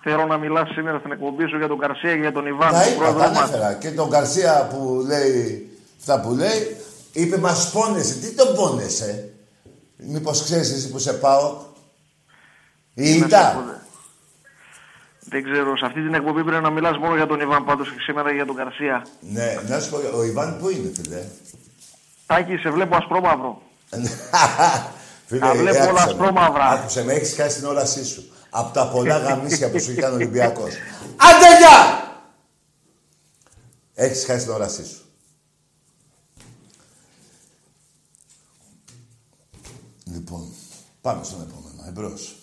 Θέλω 0.02 0.26
να 0.26 0.36
μιλάς 0.38 0.68
σήμερα 0.74 0.98
στην 0.98 1.12
εκπομπή 1.12 1.46
σου 1.48 1.56
για 1.56 1.68
τον 1.68 1.78
Καρσία 1.78 2.12
και 2.14 2.20
για 2.20 2.32
τον 2.32 2.46
Ιβάν, 2.46 2.72
Τα 2.72 2.80
τον 2.82 2.88
είπα, 2.92 2.98
πρόεδρό 2.98 3.20
τα 3.22 3.28
μας. 3.30 3.38
ανέφερα. 3.38 3.74
Και 3.74 3.90
τον 3.90 4.10
Καρσία 4.10 4.66
που 4.70 5.04
λέει 5.06 5.68
αυτά 5.98 6.20
που 6.20 6.30
λέει, 6.34 6.76
είπε 7.12 7.36
μας 7.36 7.70
πόνεσαι. 7.70 8.14
Τι 8.14 8.34
τον 8.34 8.54
πόνεσαι. 8.54 9.28
Μήπως 9.96 10.42
ξέρεις 10.44 10.72
εσύ 10.72 10.90
που 10.90 10.98
σε 10.98 11.12
πάω; 11.12 11.56
Η 12.94 13.02
Να 13.02 13.06
σε 13.18 13.24
ΙΤΑ. 13.24 13.52
πω, 13.56 13.62
δε. 13.66 13.72
Δεν 15.28 15.42
ξέρω, 15.44 15.76
σε 15.76 15.86
αυτή 15.86 16.02
την 16.02 16.14
εκπομπή 16.14 16.44
πρέπει 16.44 16.62
να 16.62 16.70
μιλάς 16.70 16.96
μόνο 16.98 17.14
για 17.16 17.26
τον 17.26 17.40
Ιβάν 17.40 17.64
πάντως 17.64 17.88
και 17.92 18.00
σήμερα 18.00 18.32
για 18.32 18.46
τον 18.46 18.56
Καρσία. 18.56 19.06
Ναι, 19.20 19.58
να 19.68 19.80
σου 19.80 19.90
πω, 19.90 19.98
ο 20.18 20.24
Ιβάν 20.24 20.58
πού 20.58 20.68
είναι, 20.68 20.92
φίλε; 21.02 21.22
Τάκη, 22.26 22.56
σε 22.56 22.70
βλέπω 22.70 22.96
ασπρόμαυρο. 22.96 23.62
Φίλε, 25.28 25.40
Τα 25.40 25.54
βλέπω 25.54 25.76
άκουσε 25.76 25.90
όλα 25.90 26.04
με. 26.04 26.10
ασπρόμαυρα. 26.10 26.64
Άκουσε 26.68 27.04
με, 27.04 27.12
έχεις 27.12 27.34
χάσει 27.34 27.58
την 27.58 27.66
όρασή 27.68 28.04
σου. 28.04 28.24
Από 28.56 28.72
τα 28.74 28.88
πολλά 28.88 29.18
γαμίσια 29.18 29.70
που 29.70 29.80
σου 29.80 29.90
είχε 29.90 30.00
κάνει 30.00 30.12
ο 30.12 30.16
Ολυμπιακός. 30.16 30.72
Άντε 31.28 31.58
γεια! 31.58 32.02
Έχεις 33.94 34.24
χάσει 34.24 34.44
την 34.44 34.54
όρασή 34.54 34.86
σου. 34.86 35.02
Λοιπόν, 40.12 40.44
πάμε 41.00 41.24
στον 41.24 41.40
επόμενο. 41.40 41.84
Εμπρός. 41.88 42.36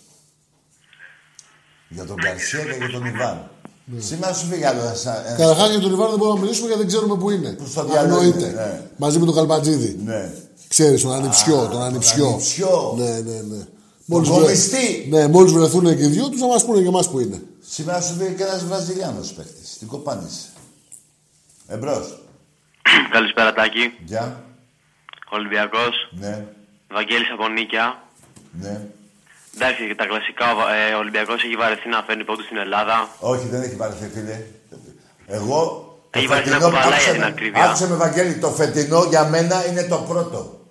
Για 1.88 2.04
τον 2.04 2.16
Καρσία 2.16 2.64
και 2.64 2.76
για 2.78 2.90
τον 2.90 3.04
Ιβάν. 3.04 3.50
Σήμερα 3.98 4.32
σου 4.34 4.46
φύγει 4.46 4.64
άλλο 4.64 4.80
ένας... 4.80 5.06
ένας- 5.06 5.36
Καταρχάς 5.36 5.70
για 5.70 5.80
τον 5.80 5.92
Ιβάν 5.92 6.08
δεν 6.08 6.18
μπορούμε 6.18 6.36
να 6.36 6.40
μιλήσουμε 6.44 6.66
γιατί 6.66 6.82
δεν 6.82 6.90
ξέρουμε 6.92 7.16
πού 7.16 7.30
είναι. 7.30 7.52
Που 7.52 7.66
στο 7.66 7.84
διάλογο 7.84 8.14
Αγνοείται. 8.20 8.46
είναι, 8.48 8.60
ναι. 8.60 8.90
Μαζί 8.96 9.18
με 9.18 9.24
τον 9.26 9.34
Καλπατζίδη. 9.34 10.00
Ναι. 10.04 10.32
Ξέρεις, 10.68 11.02
τον 11.02 11.12
ανιψιό. 11.12 11.58
Α, 11.60 11.68
τον 11.68 11.82
ανιψιό. 11.82 12.24
τον 12.24 12.32
ανιψιό. 12.32 12.94
Ναι, 12.96 13.20
ναι, 13.20 13.40
ναι. 13.40 13.66
Τον 14.08 14.24
βρε- 14.24 14.38
κομιστή. 14.40 15.06
Ναι, 15.10 15.28
μόλις 15.28 15.52
βρεθούν 15.52 15.84
και 15.96 16.02
οι 16.02 16.06
δυο 16.06 16.28
τους 16.28 16.40
να 16.40 16.46
μας 16.46 16.64
πούνε 16.64 16.80
και 16.82 16.88
εμάς 16.88 17.10
που 17.10 17.20
είναι. 17.20 17.42
Σήμερα 17.68 18.00
σου 18.00 18.14
φύγει 18.14 18.34
και 18.34 18.42
ένας 18.42 18.64
Βραζιλιάνος 18.64 19.32
παίκτης. 19.32 19.76
Τι 19.78 19.84
κοπάνεις. 19.86 20.52
Εμπρός. 21.68 22.18
Καλησπέρα 23.10 23.52
Τάκη. 23.52 23.92
Γεια. 24.04 24.44
Ολυμπιακός. 25.30 25.94
Ναι. 26.10 26.44
Βαγγέλης 26.90 27.30
από 27.32 27.48
Νίκαια. 27.48 28.02
Ναι. 28.60 28.80
Εντάξει, 29.54 29.86
και 29.86 29.94
τα 29.94 30.06
κλασικά, 30.06 30.44
ε, 30.90 30.94
ο 30.94 30.98
Ολυμπιακός 30.98 31.42
έχει 31.44 31.56
βαρεθεί 31.56 31.88
να 31.88 32.02
φέρνει 32.06 32.24
πόντους 32.24 32.44
στην 32.44 32.56
Ελλάδα. 32.56 33.08
Όχι, 33.20 33.46
δεν 33.48 33.62
έχει 33.62 33.76
πάρει 33.76 33.94
φίλε. 34.14 34.40
Εγώ. 35.26 35.60
το 36.10 36.18
Έχει 36.18 36.26
βάλει 36.26 36.42
την 36.42 36.52
φετινό- 36.52 36.68
ακουβαλά 36.74 36.94
άκουσε 36.94 37.02
για 37.04 37.12
την 37.12 37.20
με- 37.20 37.26
ακρίβεια. 37.28 37.64
Άκουσε 37.64 37.88
με, 37.88 37.96
Βαγγέλη, 37.96 38.34
το 38.38 38.48
φετινό 38.50 39.04
για 39.08 39.24
μένα 39.28 39.66
είναι 39.68 39.82
το 39.82 39.96
πρώτο. 40.08 40.61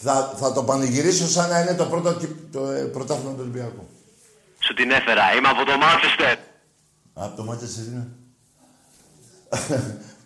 Θα, 0.00 0.34
θα 0.38 0.52
το 0.52 0.62
πανηγυρίσω 0.64 1.28
σαν 1.28 1.48
να 1.48 1.60
είναι 1.60 1.74
το 1.74 1.84
πρώτο 1.84 2.12
κυπ- 2.14 2.52
το, 2.52 2.68
ε, 2.70 2.80
πρωτάθλημα 2.82 3.30
του 3.30 3.38
Ολυμπιακού. 3.40 3.86
Σου 4.58 4.74
την 4.74 4.90
έφερα. 4.90 5.22
Είμαι 5.38 5.48
από 5.48 5.64
το 5.64 5.76
Μάντσεστερ. 5.76 6.38
Από 7.14 7.36
το 7.36 7.44
Μάτσεστερ 7.44 7.84
είναι. 7.84 8.06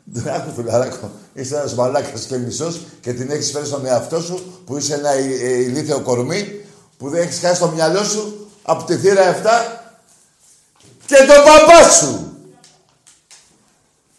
Δεν 0.05 0.29
άκου 0.35 0.53
φιλαράκο. 0.55 1.11
Είσαι 1.35 1.57
ένας 1.57 1.75
μαλάκας 1.75 2.25
και 2.25 2.37
μισός 2.37 2.81
και 3.01 3.13
την 3.13 3.31
έχεις 3.31 3.51
φέρει 3.51 3.67
στον 3.67 3.87
εαυτό 3.87 4.21
σου 4.21 4.63
που 4.67 4.77
είσαι 4.77 4.95
ένα 4.95 5.11
ε, 5.11 5.23
ε, 5.23 5.53
ηλίθιο 5.61 6.01
κορμί 6.01 6.65
που 6.99 7.09
δεν 7.11 7.23
έχεις 7.23 7.39
χάσει 7.41 7.61
το 7.61 7.69
μυαλό 7.69 8.05
σου 8.05 8.51
από 8.63 8.85
τη 8.85 8.97
θύρα 8.97 9.37
7 9.43 9.47
και 11.07 11.17
τον 11.17 11.45
παπά 11.45 11.91
σου. 11.91 12.37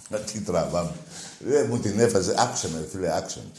Να 0.09 0.17
τι 0.17 0.39
τραβάμε. 0.39 0.91
Δεν 1.39 1.65
μου 1.69 1.79
την 1.79 1.99
έφαζε. 1.99 2.35
Άκουσε 2.37 2.69
με, 2.69 2.87
φίλε, 2.91 3.15
άκουσε 3.17 3.39
με. 3.43 3.51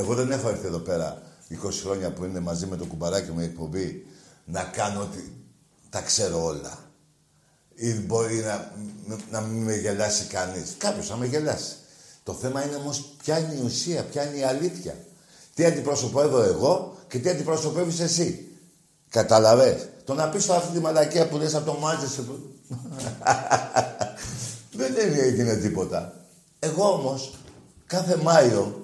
Εγώ 0.00 0.14
δεν 0.14 0.30
έχω 0.30 0.48
έρθει 0.48 0.66
εδώ 0.66 0.78
πέρα 0.78 1.22
20 1.64 1.70
χρόνια 1.82 2.12
που 2.12 2.24
είναι 2.24 2.40
μαζί 2.40 2.66
με 2.66 2.76
το 2.76 2.84
κουμπαράκι 2.84 3.30
μου 3.30 3.40
η 3.40 3.44
εκπομπή 3.44 4.06
να 4.44 4.62
κάνω 4.62 5.00
ότι 5.00 5.32
τα 5.90 6.00
ξέρω 6.00 6.44
όλα. 6.44 6.78
Ή 7.74 7.92
μπορεί 7.92 8.34
να, 8.34 8.72
να 9.30 9.40
μην 9.40 9.62
με 9.62 9.76
γελάσει 9.76 10.24
κανείς. 10.24 10.74
Κάποιος 10.78 11.10
να 11.10 11.16
με 11.16 11.26
γελάσει. 11.26 11.74
Το 12.22 12.32
θέμα 12.32 12.66
είναι 12.66 12.76
όμως 12.76 13.14
ποια 13.22 13.38
είναι 13.38 13.54
η 13.54 13.64
ουσία, 13.64 14.02
ποια 14.02 14.24
είναι 14.24 14.36
η 14.36 14.42
αλήθεια. 14.42 14.96
Τι 15.54 15.64
αντιπροσωπεύω 15.64 16.42
εγώ 16.42 16.96
και 17.08 17.18
τι 17.18 17.28
αντιπροσωπεύεις 17.28 18.00
εσύ. 18.00 18.46
Καταλαβες. 19.08 19.88
Το 20.04 20.14
να 20.14 20.28
πεις 20.28 20.48
αυτή 20.48 20.72
τη 20.72 20.78
μαλακία 20.78 21.28
που 21.28 21.36
λες 21.36 21.54
από 21.54 21.72
το 21.72 21.78
Μάντσεστερ 21.78 22.24
που... 22.24 22.38
δεν 24.78 24.94
έγινε 24.96 25.56
τίποτα. 25.56 26.26
Εγώ 26.58 26.92
όμως 26.92 27.34
κάθε 27.86 28.16
Μάιο 28.16 28.81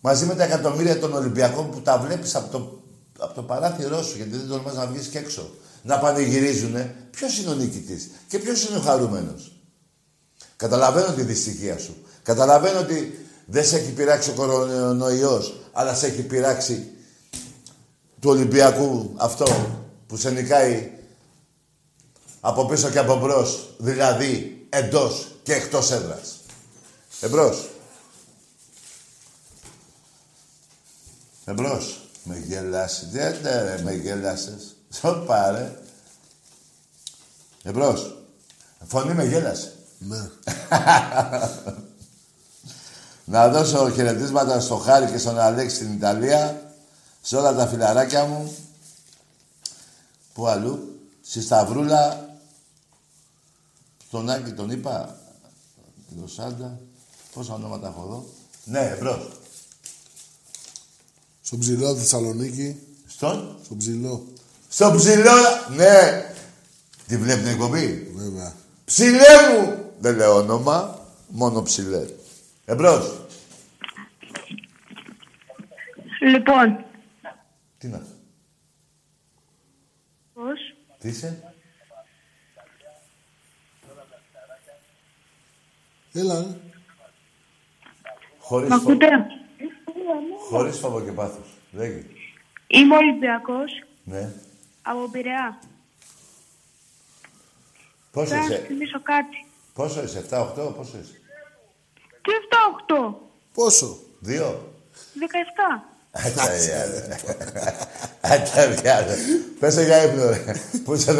Μαζί 0.00 0.26
με 0.26 0.34
τα 0.34 0.44
εκατομμύρια 0.44 0.98
των 0.98 1.12
Ολυμπιακών 1.12 1.70
που 1.70 1.80
τα 1.80 1.98
βλέπεις 1.98 2.34
από 2.34 2.50
το, 2.50 2.82
από 3.18 3.34
το 3.34 3.42
παράθυρό 3.42 4.02
σου, 4.02 4.16
γιατί 4.16 4.36
δεν 4.36 4.48
τολμάς 4.48 4.74
να 4.74 4.86
βγεις 4.86 5.06
και 5.06 5.18
έξω. 5.18 5.50
Να 5.82 5.98
πανηγυρίζουνε. 5.98 6.94
Ποιος 7.10 7.38
είναι 7.38 7.50
ο 7.50 7.54
νικητής 7.54 8.10
και 8.28 8.38
ποιος 8.38 8.68
είναι 8.68 8.76
ο 8.76 8.80
χαρούμενος. 8.80 9.52
Καταλαβαίνω 10.56 11.12
τη 11.12 11.22
δυστυχία 11.22 11.78
σου. 11.78 11.96
Καταλαβαίνω 12.22 12.78
ότι 12.78 13.26
δεν 13.46 13.64
σε 13.64 13.76
έχει 13.76 13.90
πειράξει 13.90 14.30
ο 14.30 14.32
κορονοϊός, 14.32 15.60
αλλά 15.72 15.94
σε 15.94 16.06
έχει 16.06 16.22
πειράξει 16.22 16.90
του 18.20 18.30
Ολυμπιακού 18.30 19.12
αυτό 19.16 19.46
που 20.06 20.16
σε 20.16 20.30
νικάει 20.30 20.90
από 22.40 22.66
πίσω 22.66 22.90
και 22.90 22.98
από 22.98 23.18
μπρος, 23.18 23.74
δηλαδή 23.78 24.66
εντός 24.68 25.28
και 25.42 25.54
εκτός 25.54 25.90
έδρας. 25.90 26.40
Εμπρός. 27.20 27.69
Εμπρός. 31.44 32.00
Με 32.24 32.38
γελάσει. 32.38 33.06
Δεν 33.06 33.40
ναι, 33.42 33.62
ρε, 33.62 33.82
με 33.82 33.94
γέλασες. 33.94 34.76
Σοπα, 34.92 35.50
ρε. 35.50 35.78
Εμπρός. 37.62 38.24
Φωνή 38.86 39.14
με 39.14 39.24
γέλασε. 39.24 39.74
Ναι. 39.98 40.30
Να 43.24 43.48
δώσω 43.48 43.90
χαιρετίσματα 43.90 44.60
στο 44.60 44.76
Χάρη 44.76 45.10
και 45.10 45.18
στον 45.18 45.38
Αλέξη 45.38 45.76
στην 45.76 45.92
Ιταλία, 45.92 46.72
σε 47.22 47.36
όλα 47.36 47.54
τα 47.54 47.66
φιλαράκια 47.66 48.24
μου. 48.24 48.54
Πού 50.34 50.46
αλλού, 50.46 51.00
στη 51.22 51.40
Σταυρούλα, 51.40 52.28
στον 54.06 54.30
Άκη 54.30 54.52
τον 54.52 54.70
είπα, 54.70 55.16
τον 56.16 56.28
Σάντα, 56.28 56.80
πόσα 57.34 57.54
ονόματα 57.54 57.88
έχω 57.88 58.02
εδώ. 58.02 58.24
Ναι, 58.64 58.80
εμπρός. 58.80 59.39
Στον 61.50 61.62
ψηλό 61.62 61.96
Θεσσαλονίκη. 61.96 62.76
Στον; 63.06 63.58
Στον 63.64 63.76
ψηλό. 63.76 64.26
Στο 64.68 64.92
ψηλό, 64.96 65.32
ναι. 65.76 66.24
Τη 67.06 67.16
βλέπεις 67.16 67.42
την 67.42 67.52
εκπομπή; 67.52 68.12
Βέβαια. 68.14 68.54
Ψηλέ 68.84 69.18
μου! 69.52 69.92
Δεν 69.98 70.16
λέω 70.16 70.36
όνομα, 70.36 71.06
μόνο 71.28 71.62
ψηλέ. 71.62 72.06
Εμπρός. 72.64 73.20
Λοιπόν, 76.20 76.84
Τι 77.78 77.86
είναι 77.86 77.96
αυτό. 77.96 78.14
πώς; 80.34 80.58
Τι 80.98 81.08
είσαι; 81.08 81.54
Έλα, 86.12 86.38
ε. 86.38 86.56
Χωρίς, 88.38 88.68
Μ' 88.68 88.72
ακούτε; 88.72 89.06
Χωρίς 90.50 90.78
φόβο 90.78 91.00
και 91.00 91.12
πάθος. 91.12 91.46
Λέγε. 91.72 92.02
Είμαι 92.66 92.96
Ολυμπιακός 92.96 93.70
Ναι. 94.04 94.32
από 94.82 95.08
Πειραιά. 95.10 95.58
Πόσο 98.12 98.26
Θέλω 98.26 98.40
να 98.40 98.46
σου 98.46 98.52
είσαι; 98.52 98.64
θυμίσω 98.66 99.02
κάτι. 99.02 99.46
Πόσο 99.74 100.02
είσαι; 100.02 100.18
7-8. 100.30 100.74
Πόσο 100.76 100.98
είσαι; 101.02 101.20
Τι 102.22 102.30
7-8. 102.88 103.14
Πόσο; 103.54 103.98
Δύο; 104.18 104.72
17. 105.14 105.84
Αταβιάδε. 108.20 109.16
Πες 109.60 109.74
το 109.74 109.80
για 109.82 110.02
ύπνο, 110.04 110.28
ρε. 110.28 110.44
Πού 110.84 110.94
είσαι 110.94 111.12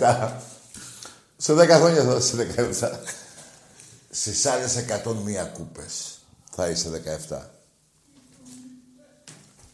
17. 0.00 0.30
Σε 1.36 1.52
10 1.52 1.68
χρόνια 1.68 2.04
θα 2.04 2.16
είσαι 2.16 2.36
17. 2.36 2.98
Στις 4.10 4.46
άλλες 4.46 4.76
101 4.76 5.50
κούπες 5.52 6.18
θα 6.50 6.68
είσαι 6.68 6.88
17. 7.28 7.55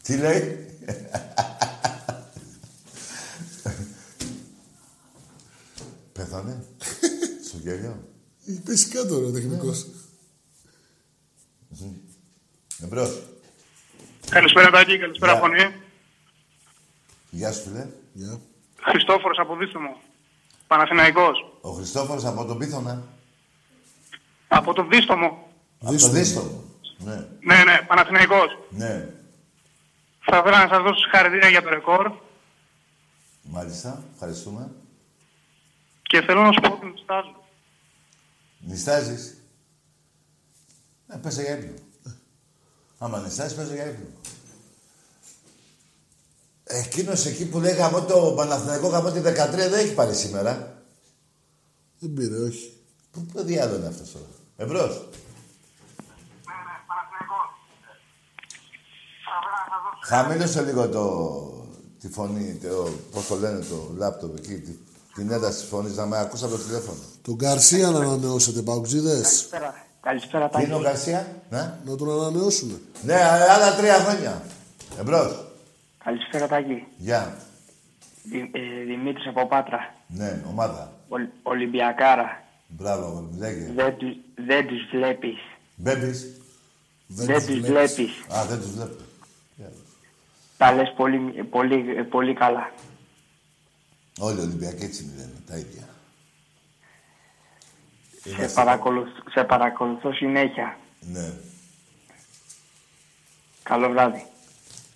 Τι 0.03 0.17
λέει; 0.17 0.65
Πέθανε. 6.13 6.65
Στο 7.45 7.57
γέλιο. 7.57 8.07
Έχει 8.47 8.61
πέσει 8.61 8.89
κάτω 8.89 9.19
ρε, 9.19 9.25
ο 9.25 9.31
τεχνικός. 9.31 9.87
Εμπρός. 12.83 13.21
Καλησπέρα 14.29 14.69
Τάκη, 14.69 14.99
καλησπέρα 14.99 15.31
Γεια. 15.31 15.41
Φωνή. 15.41 15.75
Γεια 17.29 17.51
σου, 17.51 17.61
φίλε. 17.61 17.87
Γεια. 18.13 18.39
Χριστόφορος 18.81 19.37
από 19.37 19.55
Δίστομο. 19.55 20.01
Παναθηναϊκός. 20.67 21.57
Ο 21.61 21.69
Χριστόφορος 21.69 22.25
από 22.25 22.45
τον 22.45 22.57
Πίθωνα. 22.57 23.03
Από 24.47 24.73
το 24.73 24.87
Δίστομο. 24.87 25.47
Από 25.79 25.97
το 25.97 26.09
Δίστομο. 26.09 26.63
Ναι. 26.97 27.15
Ναι, 27.39 27.63
ναι, 27.63 27.81
Παναθηναϊκός. 27.87 28.57
Ναι. 28.69 29.09
Θα 30.25 30.37
ήθελα 30.37 30.63
να 30.63 30.67
σας 30.73 30.83
δώσω 30.83 30.95
συγχαρητήρια 30.99 31.49
για 31.49 31.61
το 31.61 31.69
ρεκόρ 31.69 32.11
Μάλιστα. 33.43 34.03
Ευχαριστούμε. 34.13 34.71
και 36.01 36.21
θέλω 36.21 36.41
να 36.41 36.51
σου 36.51 36.59
πω 36.61 36.73
ότι 36.73 36.85
νιστάζω. 36.85 37.43
Νιστάζεις; 38.59 39.37
Ε, 41.07 41.17
πέσε 41.17 41.41
για 41.41 41.57
ύπνο. 41.57 41.73
Άμα 42.97 43.19
νιστάζεις, 43.19 43.57
πέσε 43.57 43.73
για 43.73 43.85
ύπνο. 43.85 44.05
Εκείνος 46.63 47.25
εκεί 47.25 47.49
που 47.49 47.59
λέει 47.59 47.73
γαμώ 47.73 48.01
το 48.01 48.33
Παναθηναϊκό 48.35 48.87
γαμώ 48.87 49.11
τη 49.11 49.19
13 49.19 49.23
δεν 49.69 49.73
έχει 49.73 49.93
πάρει 49.93 50.15
σήμερα. 50.15 50.83
Δεν 51.99 52.13
πήρε, 52.13 52.37
όχι. 52.37 52.77
Πού 53.11 53.25
πού 53.25 53.41
διάλογο 53.43 53.77
είναι 53.77 53.87
αυτός 53.87 54.11
τώρα; 54.11 54.25
Εμπρός. 54.57 55.07
Χαμήλωσε 60.05 60.61
λίγο 60.61 60.89
το, 60.89 61.03
τη 61.99 62.09
φωνή, 62.09 62.59
το, 62.61 62.89
πώς 63.11 63.27
το 63.27 63.35
λένε 63.35 63.59
το 63.59 63.91
λάπτοπ 63.97 64.37
εκεί, 64.37 64.55
τη, 64.55 64.71
την 65.13 65.31
ένταση 65.31 65.59
της 65.59 65.69
φωνής, 65.69 65.95
να 65.95 66.05
με 66.05 66.19
ακούσα 66.19 66.45
από 66.45 66.55
το 66.55 66.63
τηλέφωνο. 66.63 66.97
Τον 67.21 67.35
Γκαρσία 67.35 67.89
να 67.89 67.99
ανανεώσετε, 67.99 68.61
παουτζίδες. 68.61 69.21
Καλησπέρα. 69.21 69.85
Καλησπέρα, 70.01 70.49
Τι 70.49 70.63
είναι 70.63 70.73
ο 70.73 70.77
Τάκη. 70.77 70.89
Γκαρσία, 70.89 71.27
ναι; 71.49 71.73
Να 71.85 71.95
τον 71.95 72.11
ανανεώσουμε. 72.11 72.73
Ναι, 73.01 73.15
άλλα 73.55 73.75
τρία 73.75 73.93
χρόνια. 73.93 74.41
Εμπρός. 74.99 75.45
Καλησπέρα, 76.03 76.47
Τάκη. 76.47 76.87
Γεια. 76.97 77.37
Δη, 78.23 78.37
ε, 78.53 78.85
Δημήτρης 78.85 79.27
από 79.27 79.47
Πάτρα. 79.47 79.93
Ναι, 80.07 80.43
ομάδα. 80.49 80.91
Ολ, 81.07 81.27
Ολυμπιακάρα. 81.43 82.43
Μπράβο, 82.67 83.29
λέγε. 83.37 83.71
Δεν, 83.75 83.97
τους, 83.97 84.15
δεν 84.47 84.67
τους 84.67 84.79
βλέπεις. 84.91 85.37
Μπέμπης. 85.75 86.27
Δεν, 87.07 87.45
τους 87.45 87.59
βλέπεις. 87.59 88.11
Α, 88.35 88.45
δεν 88.49 88.59
τους 88.59 88.71
βλέπω. 88.71 88.95
Τα 90.63 90.71
λες 90.71 90.93
πολύ, 90.95 91.43
πολύ, 91.43 92.03
πολύ 92.03 92.33
καλά. 92.33 92.73
Όλοι 94.19 94.39
οι 94.39 94.41
Ολυμπιακοί 94.41 94.83
έτσι 94.83 95.11
λένε, 95.17 95.41
τα 95.47 95.57
ίδια. 95.57 95.87
Σε 98.47 98.53
παρακολουθ, 98.53 99.07
σε 99.29 99.43
παρακολουθώ 99.43 100.13
συνέχεια. 100.13 100.77
Ναι. 100.99 101.33
Καλό 103.63 103.89
βράδυ. 103.89 104.25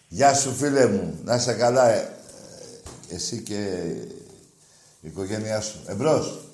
Γεια 0.08 0.34
σου 0.34 0.54
φίλε 0.54 0.88
μου. 0.88 1.20
Να 1.24 1.36
είσαι 1.36 1.54
καλά 1.54 1.90
ε, 1.90 2.18
ε, 3.10 3.16
εσύ 3.16 3.42
και 3.42 3.62
η 5.02 5.08
οικογένειά 5.08 5.62
σου. 5.62 5.84
Εμπρός. 5.88 6.47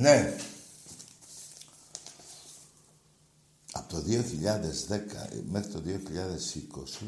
Ναι. 0.00 0.36
Από 3.72 3.88
το 3.88 4.02
2010 4.06 4.20
μέχρι 5.50 5.70
το 5.70 5.82
2020, 6.94 7.04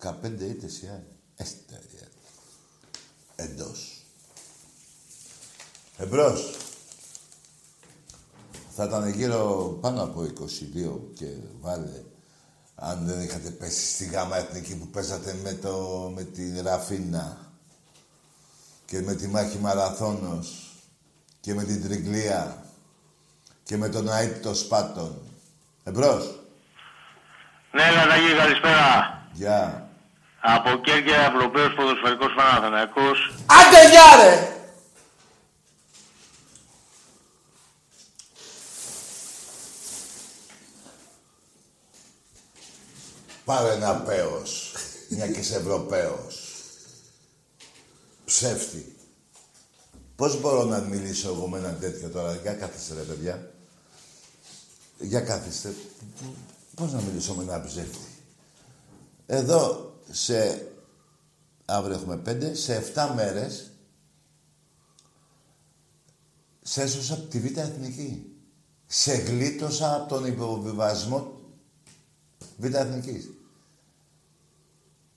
15 0.00 0.40
ήττες 0.40 0.82
η 0.82 0.88
άλλη. 0.88 1.16
Έστε, 1.36 1.80
εντός. 3.36 4.04
Εμπρός. 5.96 6.56
Θα 8.74 8.84
ήταν 8.84 9.08
γύρω 9.08 9.78
πάνω 9.80 10.02
από 10.02 10.22
22 10.22 11.00
και 11.14 11.26
βάλε 11.60 12.02
αν 12.74 13.06
δεν 13.06 13.20
είχατε 13.20 13.50
πέσει 13.50 13.94
στη 13.94 14.04
γάμα 14.04 14.36
εθνική 14.36 14.76
που 14.76 14.86
παίζατε 14.86 15.34
με, 15.42 15.52
το, 15.52 16.12
με 16.14 16.24
τη 16.24 16.60
Ραφίνα 16.60 17.52
και 18.86 19.00
με 19.00 19.14
τη 19.14 19.26
μάχη 19.26 19.58
Μαραθώνος 19.58 20.65
και 21.46 21.54
με 21.54 21.64
την 21.64 21.82
Τριγκλία 21.82 22.64
και 23.62 23.76
με 23.76 23.88
τον 23.88 24.08
Αίτητο 24.08 24.54
Σπάτων. 24.54 25.18
Εμπρός. 25.84 26.40
Ναι, 27.70 27.90
Λαταγή, 27.90 28.34
καλησπέρα. 28.34 29.22
Γεια. 29.32 29.88
Από 30.40 30.80
Κέρκυρα, 30.80 31.24
Ευρωπαίος 31.34 31.74
Ποδοσφαιρικός 31.74 32.34
Παναθηναϊκός. 32.36 33.34
Άντε 33.46 33.88
γεια 33.90 34.24
ρε! 34.24 34.56
Πάρε 43.44 43.72
ένα 43.72 43.94
πέος, 43.94 44.72
μια 45.08 45.28
και 45.28 45.38
είσαι 45.38 45.56
Ευρωπαίος. 45.56 46.54
Ψεύτη. 48.24 48.95
Πώς 50.16 50.40
μπορώ 50.40 50.64
να 50.64 50.80
μιλήσω 50.80 51.28
εγώ 51.28 51.48
με 51.48 51.58
έναν 51.58 51.78
τέτοιο 51.80 52.08
τώρα; 52.08 52.34
Για 52.36 52.52
κάθεστε 52.54 52.94
ρε 52.94 53.02
παιδιά. 53.02 53.52
Για 54.98 55.20
κάθεστε. 55.20 55.74
Πώς 56.74 56.92
να 56.92 57.00
μιλήσω 57.00 57.34
με 57.34 57.42
έναν 57.42 57.64
ψεύτη; 57.64 58.06
Εδώ 59.26 59.92
σε... 60.10 60.68
Αύριο 61.64 61.96
έχουμε 61.96 62.16
πέντε. 62.16 62.54
Σε 62.54 62.92
7 62.94 63.12
μέρες 63.14 63.70
σε 66.62 66.82
έσωσα 66.82 67.14
από 67.14 67.22
τη 67.22 67.40
Β' 67.40 67.58
Εθνική. 67.58 68.36
Σε 68.86 69.14
γλίτωσα 69.14 69.94
από 69.94 70.08
τον 70.08 70.26
υποβιβασμό 70.26 71.40
Β' 72.56 72.74
Εθνικής. 72.74 73.30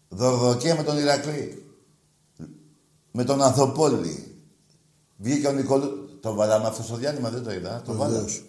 Δορδοκία 0.09 0.76
με 0.76 0.84
τον 0.84 0.97
Ηρακλή. 0.97 1.71
Με 3.11 3.23
τον 3.23 3.41
Ανθοπόλη. 3.41 4.28
Βγήκε 5.21 5.47
ο 5.47 5.51
Νικολού... 5.51 6.17
Το 6.21 6.33
βάλαμε 6.33 6.67
αυτό 6.67 6.83
στο 6.83 6.95
διάνυμα, 6.95 7.29
δεν 7.29 7.43
το 7.43 7.51
είδα. 7.51 7.81
Το 7.85 7.93
βάλαμε. 7.93 8.15
Βεβαίως. 8.15 8.43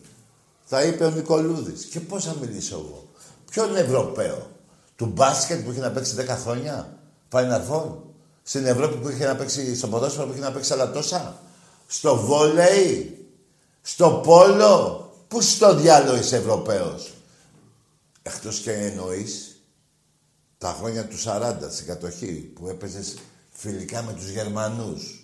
Θα 0.64 0.82
είπε 0.82 1.04
ο 1.04 1.10
Νικολούδης. 1.10 1.84
Και 1.84 2.00
πώς 2.00 2.24
θα 2.24 2.34
μιλήσω 2.40 2.74
εγώ; 2.74 3.08
Ποιον 3.50 3.76
Ευρωπαίο; 3.76 4.50
Του 4.96 5.06
μπάσκετ 5.06 5.64
που 5.64 5.70
είχε 5.70 5.80
να 5.80 5.90
παίξει 5.90 6.14
10 6.18 6.26
χρόνια; 6.26 6.98
Final 7.30 7.70
Four; 7.70 7.92
Στην 8.42 8.66
Ευρώπη 8.66 8.96
που 8.96 9.08
είχε 9.08 9.26
να 9.26 9.36
παίξει, 9.36 9.76
στο 9.76 9.88
ποδόσφαιρο 9.88 10.26
που 10.26 10.32
είχε 10.32 10.40
να 10.40 10.52
παίξει 10.52 10.72
άλλα 10.72 10.90
τόσα; 10.90 11.42
Στο 11.86 12.16
βόλεϊ; 12.16 13.26
Στο 13.82 14.20
πόλο; 14.24 15.04
Πού 15.28 15.40
στο 15.40 15.74
διάλογο 15.74 16.16
είσαι 16.16 16.36
Ευρωπαίος; 16.36 17.14
Εκτός 18.22 18.58
και 18.58 18.72
εννοείς 18.72 19.60
τα 20.58 20.76
χρόνια 20.78 21.06
του 21.06 21.16
40 21.24 21.54
στην 21.70 21.86
κατοχή 21.86 22.32
που 22.32 22.68
έπαιζες 22.68 23.18
φιλικά 23.50 24.02
με 24.02 24.12
τους 24.12 24.28
Γερμανούς. 24.28 25.19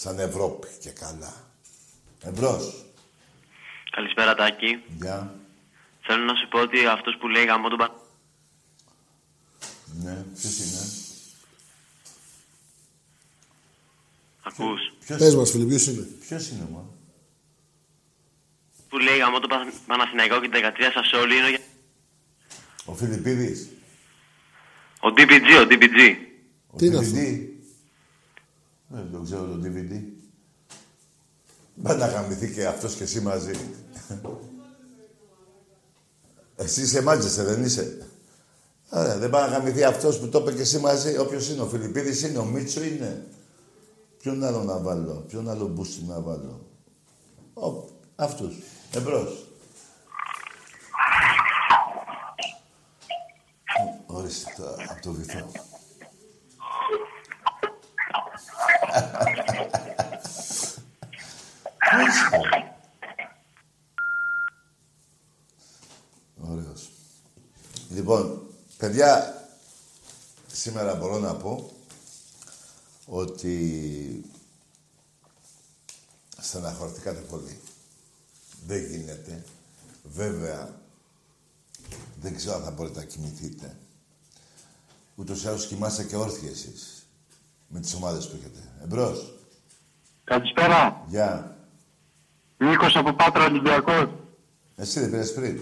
Σαν 0.00 0.18
Ευρώπη 0.18 0.66
και 0.80 0.90
καλά. 0.90 1.32
Εμπρός. 2.22 2.84
Καλησπέρα 3.90 4.34
Τάκη. 4.34 4.82
Γεια. 5.00 5.34
Θέλω 6.00 6.24
να 6.24 6.34
σου 6.34 6.48
πω 6.48 6.60
ότι 6.60 6.86
αυτός 6.86 7.16
που 7.20 7.28
λέει 7.28 7.44
γαμό 7.44 7.68
τον 7.68 7.78
πα... 7.78 7.94
Ναι, 10.02 10.24
ποιος 10.40 10.58
είναι; 10.58 10.80
Ακούς. 14.42 14.80
Πες 15.06 15.34
μας, 15.34 15.50
φίλε, 15.50 15.64
ποιος 15.64 15.86
είναι; 15.86 16.06
Ποιος 16.26 16.48
είναι, 16.48 16.68
μα; 16.72 16.84
Που 18.88 18.98
λέει 18.98 19.18
γαμό 19.18 19.38
τον 19.38 19.48
Πα- 19.48 19.72
Παναθηναϊκό 19.86 20.40
και 20.40 20.48
την 20.48 20.60
13 20.78 20.90
σας 20.94 21.12
όλοι 21.12 21.36
είναι 21.36 21.46
ο 21.46 21.48
Γε- 21.50 21.60
Ο 22.84 22.94
Φιλιππίδης. 22.94 23.68
ο 25.00 25.08
DPG, 25.16 25.62
ο 25.62 25.66
DPG. 25.70 26.16
Τι 26.76 26.86
είναι 26.86 26.98
αυτό; 26.98 27.16
Δεν 28.88 29.12
το 29.12 29.20
ξέρω 29.20 29.44
το 29.44 29.60
DVD. 29.64 30.02
Πάει 31.82 31.96
να 31.96 32.06
γαμηθεί 32.06 32.52
και 32.52 32.66
αυτός 32.66 32.94
και 32.94 33.02
εσύ 33.02 33.20
μαζί. 33.20 33.52
εσύ 36.56 36.82
είσαι 36.82 37.02
μάτζεσαι, 37.02 37.42
δεν 37.44 37.64
είσαι; 37.64 38.06
Ωραία, 38.90 39.18
δεν 39.18 39.30
πάει 39.30 39.50
να 39.50 39.56
γαμηθεί 39.56 39.84
αυτός 39.84 40.18
που 40.18 40.28
το 40.28 40.38
είπε 40.38 40.52
και 40.52 40.60
εσύ 40.60 40.78
μαζί. 40.78 41.18
Όποιος 41.18 41.48
είναι, 41.48 41.60
ο 41.60 41.66
Φιλιππίδης 41.66 42.22
είναι, 42.22 42.38
ο 42.38 42.44
Μίτσο 42.44 42.82
είναι. 42.82 43.26
Ποιον 44.18 44.44
άλλο 44.44 44.62
να 44.62 44.78
βάλω, 44.78 45.24
ποιον 45.28 45.48
άλλο 45.48 45.66
μπούστι 45.66 46.04
να 46.04 46.20
βάλω; 46.20 46.66
Ο, 47.54 47.88
αυτούς. 48.16 48.56
Εμπρός. 48.94 49.46
Ορίστε 54.06 54.52
τώρα, 54.56 54.84
από 54.88 55.02
το 55.02 55.12
βυθό. 55.12 55.50
Ωραίος. 66.50 66.90
Λοιπόν, 67.90 68.46
παιδιά, 68.98 69.46
σήμερα 70.46 70.94
μπορώ 70.94 71.18
να 71.18 71.34
πω 71.34 71.70
ότι 73.06 74.24
στεναχωρηθήκατε 76.38 77.18
πολύ. 77.18 77.60
Δεν 78.66 78.84
γίνεται. 78.84 79.44
Βέβαια, 80.02 80.74
δεν 82.20 82.36
ξέρω 82.36 82.54
αν 82.54 82.62
θα 82.62 82.70
μπορείτε 82.70 82.98
να 82.98 83.04
κοιμηθείτε. 83.04 83.76
Ούτως 85.14 85.42
ή 85.42 85.48
άλλως 85.48 85.66
κοιμάστε 85.66 86.04
και 86.04 86.16
όρθιοι 86.16 86.48
εσείς. 86.52 87.06
Με 87.68 87.80
τις 87.80 87.94
ομάδες 87.94 88.28
που 88.28 88.36
έχετε. 88.40 88.60
Εμπρός. 88.82 89.34
Καλησπέρα. 90.24 91.04
Γεια. 91.08 91.56
Νίκος 92.58 92.96
από 92.96 93.12
Πάτρα 93.12 93.44
Ολυμπιακός. 93.44 94.10
Εσύ 94.76 95.00
δεν 95.00 95.10
πήρες 95.10 95.32
πριν. 95.32 95.60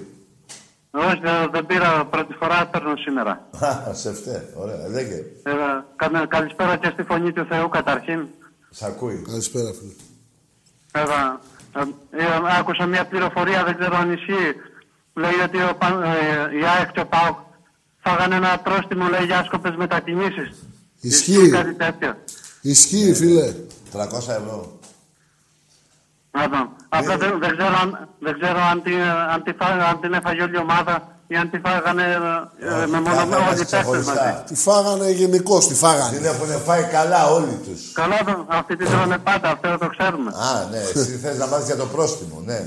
Όχι, 0.97 1.21
δεν, 1.23 1.51
δεν 1.53 1.67
πήρα 1.67 2.05
πρώτη 2.05 2.35
φορά, 2.41 2.67
παίρνω 2.67 2.97
σήμερα. 2.97 3.49
Α, 3.65 3.95
σε 3.95 4.13
φταίει. 4.13 4.43
Ωραία. 4.55 4.89
Λέγε. 4.89 5.15
Ε, 5.43 5.53
κα- 5.97 6.27
καλησπέρα 6.29 6.77
και 6.77 6.91
στη 6.93 7.03
φωνή 7.03 7.33
του 7.33 7.47
Θεού 7.51 7.69
καταρχήν. 7.69 8.21
Σ' 8.71 8.83
ακούει. 8.83 9.23
Καλησπέρα, 9.29 9.71
φίλε. 9.79 9.93
Ε, 10.93 11.01
ε, 11.81 12.23
ε, 12.23 12.27
άκουσα 12.59 12.87
μια 12.87 13.05
πληροφορία, 13.07 13.65
δεν 13.65 13.77
ξέρω 13.79 13.97
αν 13.97 14.13
ισχύει. 14.13 14.53
Λέει 15.15 15.39
ότι 15.45 15.59
ο, 15.63 15.75
Πα- 15.79 16.03
ε, 16.05 16.59
η 16.59 16.63
ΑΕΚ 16.77 16.93
και 16.93 17.01
ο 17.01 17.07
ΠΑΟΚ 17.07 17.39
φάγανε 18.05 18.35
ένα 18.35 18.59
πρόστιμο, 18.59 19.09
λέει, 19.09 19.25
για 19.25 19.39
άσκοπες 19.39 19.75
μετακινήσεις. 19.77 20.49
Ισχύει. 21.01 21.49
κάτι 21.51 21.75
τέτοιο. 21.75 22.15
Ισχύει, 22.61 23.15
φίλε. 23.15 23.55
300 23.93 24.29
ευρώ. 24.29 24.79
Άπα. 26.45 26.61
Απλά 26.89 27.17
δεν, 27.17 27.39
δεν 27.41 27.51
ξέρω, 27.57 27.75
αν, 27.83 28.09
δεν 28.21 28.35
ξέρω 28.41 28.59
αν, 28.71 28.83
την, 28.83 29.01
αν, 29.33 29.43
τη 29.43 29.53
φά- 29.59 29.83
αν 29.91 30.01
την 30.01 30.13
έφαγε 30.15 30.43
όλη 30.43 30.55
η 30.57 30.59
ομάδα 30.59 30.95
ή 31.27 31.37
αν 31.37 31.51
τη 31.51 31.59
φάγανε 31.59 32.03
ε, 32.61 32.83
ε, 32.83 32.87
με 32.87 33.01
μόνο 33.01 33.17
κάθε 33.17 33.35
όλοι 33.35 33.43
οι 33.43 33.43
ένας 33.43 33.59
παίκτες 33.59 33.67
μαζί. 33.67 33.67
ξεχωριστά. 33.67 34.43
Τη 34.47 34.55
φάγανε 34.55 35.11
γενικώς, 35.11 35.67
τη 35.67 35.75
φάγανε. 35.75 36.17
Την 36.17 36.25
έχουν 36.25 36.49
φάει 36.65 36.83
καλά 36.83 37.27
όλοι 37.27 37.61
τους. 37.67 37.93
Καλά, 37.93 38.19
το- 38.25 38.45
αυτοί 38.49 38.77
την 38.77 38.87
τρώνε 38.91 39.19
πάντα, 39.19 39.49
αυτό 39.51 39.79
το 39.79 39.87
ξέρουμε. 39.89 40.31
Α, 40.31 40.69
ναι. 40.71 40.79
Εσύ 40.79 41.17
θες 41.23 41.37
να 41.39 41.47
μάθεις 41.47 41.67
για 41.67 41.77
το 41.77 41.87
πρόστιμο, 41.87 42.43
ναι. 42.45 42.59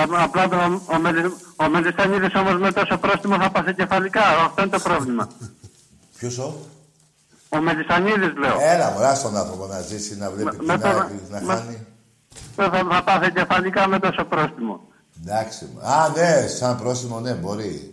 Α- 0.00 0.22
Απλά 0.24 0.48
το, 0.48 0.56
ο, 0.94 0.98
Μελι- 0.98 1.34
ο 1.56 1.68
Μελισανίδης 1.68 2.34
όμως 2.34 2.56
με 2.58 2.72
τόσο 2.72 2.96
πρόστιμο 2.98 3.36
θα 3.40 3.50
πάθει 3.50 3.74
κεφαλικά. 3.74 4.20
Αυτό 4.46 4.62
είναι 4.62 4.70
το 4.70 4.80
πρόβλημα. 4.80 5.28
Ποιος 6.18 6.38
ο; 6.38 6.56
Ο 7.48 7.58
Μελισανίδης 7.60 8.32
λέω. 8.38 8.56
Έλα, 8.60 8.90
μωρά 8.90 9.14
στον 9.14 9.36
άνθρωπο 9.36 9.66
να 9.66 9.80
ζήσει, 9.80 10.16
να 10.16 10.30
βλέπει 10.30 10.44
Με- 10.44 10.50
την 10.50 10.64
με 10.66 10.78
το- 10.78 10.88
άκρη, 10.88 11.20
να 11.30 11.40
με- 11.40 11.86
χάνει. 12.56 12.70
Θα, 12.70 12.94
θα 12.94 13.02
πάθει 13.04 13.32
κεφαλικά 13.32 13.88
με 13.88 13.98
τόσο 13.98 14.24
πρόστιμο. 14.24 14.80
Εντάξει. 15.24 15.68
Α, 15.82 16.08
ναι, 16.16 16.46
σαν 16.46 16.78
πρόστιμο, 16.78 17.20
ναι, 17.20 17.32
μπορεί. 17.32 17.92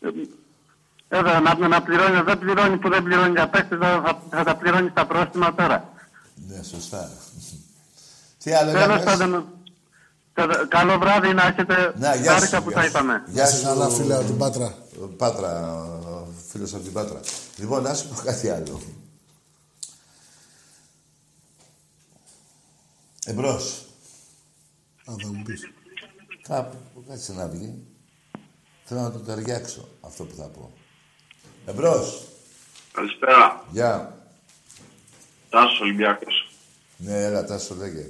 Ε, 0.00 0.08
βέβαια, 1.08 1.40
να, 1.40 1.68
να 1.68 1.82
πληρώνει, 1.82 2.20
δεν 2.22 2.38
πληρώνει 2.38 2.76
που 2.76 2.88
δεν 2.88 3.02
πληρώνει 3.02 3.30
για 3.30 3.48
παίκτες, 3.48 3.78
θα, 3.78 4.02
θα, 4.04 4.22
θα 4.30 4.44
τα 4.44 4.56
πληρώνει 4.56 4.88
στα 4.90 5.06
πρόστιμα 5.06 5.54
τώρα. 5.54 5.88
Ναι, 6.48 6.62
σωστά. 6.62 7.10
Τι 8.42 8.52
άλλο 8.52 8.70
Τέλος 8.72 8.84
έκανες; 8.84 9.04
πάντων, 9.04 9.44
κα- 10.32 10.66
καλό 10.68 10.98
βράδυ 10.98 11.34
να 11.34 11.46
έχετε 11.46 11.92
Ναι, 11.98 12.10
γεια 12.22 12.32
χάρηκα 12.32 12.56
σου. 12.56 12.62
που 12.62 12.68
γεια 12.70 12.76
τα 12.78 12.82
σου. 12.82 12.88
είπαμε. 12.88 13.22
Γεια 13.26 13.46
σου. 13.46 13.62
καλά, 13.64 13.88
φίλε, 13.88 14.14
από 14.14 14.24
την 14.24 14.36
Πάτρα. 14.38 14.74
Πάτρα, 15.16 15.74
ο 15.84 16.26
φίλος 16.48 16.74
από 16.74 16.82
την 16.82 16.92
Πάτρα. 16.92 17.20
Λοιπόν, 17.56 17.82
να 17.82 17.94
σου 17.94 18.08
πω 18.08 18.14
κάτι 18.24 18.48
άλλο. 18.48 18.80
Εμπρός. 23.26 23.84
Α, 25.04 25.14
θα 25.22 25.32
μου 25.32 25.42
πεις. 25.42 25.70
Θα 26.42 26.72
κάτσε 27.08 27.32
να 27.32 27.48
βγει. 27.48 27.86
Θέλω 28.84 29.00
να 29.00 29.12
το 29.12 29.18
ταιριάξω 29.18 29.88
αυτό 30.00 30.24
που 30.24 30.34
θα 30.34 30.48
πω. 30.48 30.72
Εμπρός. 31.66 32.28
Καλησπέρα. 32.92 33.64
Γεια. 33.70 34.16
Τάσος 35.48 35.80
Ολυμπιακός. 35.80 36.50
Ναι, 36.96 37.24
έλα, 37.24 37.44
Τάσο, 37.44 37.74
λέγε. 37.74 38.06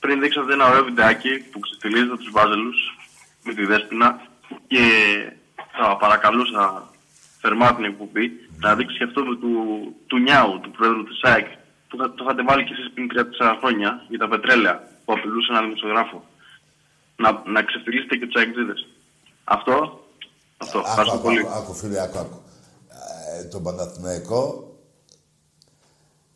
Πριν 0.00 0.20
δείξατε 0.20 0.52
ένα 0.52 0.68
ωραίο 0.68 0.84
βιντεάκι 0.84 1.38
που 1.38 1.60
ξεφυλίζετε 1.60 2.16
τους 2.16 2.30
βάζελους 2.30 2.76
με 3.44 3.54
τη 3.54 3.64
Δέσποινα 3.64 4.28
και 4.66 4.84
θα 5.72 5.96
παρακαλούσα 5.96 6.90
θερμά 7.40 7.74
την 7.74 7.84
εκπομπή 7.84 8.30
να 8.58 8.74
δείξει 8.74 8.98
και 8.98 9.04
αυτό 9.04 9.22
του, 9.22 9.38
του, 9.38 9.94
του 10.06 10.18
Νιάου, 10.18 10.60
του 10.60 10.70
πρόεδρου 10.70 11.04
της 11.04 11.22
ΑΕΚ 11.22 11.46
που 11.88 11.96
θα, 11.96 12.14
το 12.14 12.24
είχατε 12.24 12.42
βάλει 12.42 12.64
και 12.64 12.74
εσείς 12.76 12.92
πριν 12.94 13.06
3-4 13.12 13.56
χρόνια 13.60 13.90
για 14.08 14.18
τα 14.18 14.28
πετρέλαια 14.28 14.74
που 15.04 15.12
απειλούσε 15.12 15.48
έναν 15.52 15.64
δημοσιογράφο. 15.64 16.24
Να, 17.16 17.42
να 17.54 17.62
ξεφυλίσετε 17.62 18.16
και 18.16 18.26
τους 18.26 18.40
αεκτζίδες. 18.40 18.86
Αυτό, 19.44 20.04
αυτό. 20.56 20.78
Άκου, 20.78 20.88
Ευχαριστώ 20.88 21.14
άκου, 21.14 21.22
πολύ. 21.22 21.38
άκου, 21.38 21.50
άκου, 21.58 21.74
φίλε, 21.74 22.00
άκου, 22.02 22.18
άκου. 22.18 22.40
Ε, 23.38 23.44
τον 23.44 23.62
Παναθηναϊκό 23.62 24.68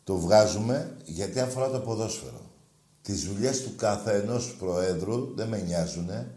το 0.03 0.17
βγάζουμε 0.17 0.97
γιατί 1.05 1.39
αφορά 1.39 1.69
το 1.69 1.79
ποδόσφαιρο. 1.79 2.41
Τις 3.01 3.27
δουλειές 3.27 3.63
του 3.63 3.75
καθενός 3.75 4.55
προέδρου 4.59 5.33
δεν 5.35 5.47
με 5.47 5.57
νοιάζουνε. 5.57 6.35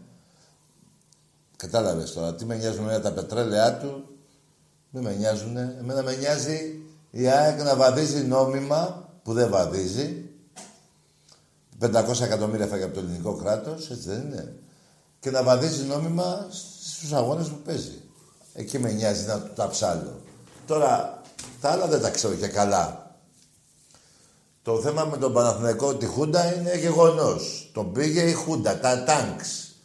Κατάλαβες 1.55 2.13
τώρα, 2.13 2.35
τι 2.35 2.45
με 2.45 2.55
νοιάζουν 2.55 2.83
εμένα 2.83 3.01
τα 3.01 3.11
πετρέλαιά 3.13 3.77
του, 3.77 4.07
δεν 4.89 5.03
με 5.03 5.13
νοιάζουνε. 5.13 5.77
Εμένα 5.79 6.03
με 6.03 6.15
νοιάζει 6.15 6.81
η 7.11 7.27
ΑΕΚ 7.27 7.61
να 7.61 7.75
βαδίζει 7.75 8.23
νόμιμα, 8.23 9.06
που 9.27 9.33
δεν 9.33 9.49
βαδίζει. 9.49 10.29
500 11.79 12.21
εκατομμύρια 12.21 12.67
φάγει 12.67 12.83
από 12.83 12.93
το 12.93 12.99
ελληνικό 12.99 13.33
κράτος, 13.35 13.89
έτσι 13.89 14.09
δεν 14.09 14.21
είναι. 14.21 14.55
Και 15.19 15.31
να 15.31 15.43
βαδίζει 15.43 15.83
νόμιμα 15.83 16.47
στους 16.83 17.13
αγώνες 17.13 17.47
που 17.47 17.55
παίζει. 17.65 18.01
Εκεί 18.53 18.79
με 18.79 18.91
νοιάζει 18.91 19.25
να 19.25 19.39
του 19.39 19.53
τα 19.55 19.67
ψάλω. 19.67 20.21
Τώρα, 20.67 21.21
τα 21.61 21.69
άλλα 21.71 21.87
δεν 21.87 22.01
τα 22.01 22.09
ξέρω 22.09 22.33
και 22.33 22.47
καλά. 22.47 23.15
Το 24.61 24.79
θέμα 24.79 25.05
με 25.05 25.17
τον 25.17 25.33
Παναθηναϊκό, 25.33 25.95
τη 25.95 26.05
Χούντα 26.05 26.53
είναι 26.53 26.77
γεγονός. 26.77 27.69
Τον 27.73 27.91
πήγε 27.91 28.21
η 28.21 28.33
Χούντα, 28.33 28.79
τα 28.79 29.03
τάγκς. 29.03 29.75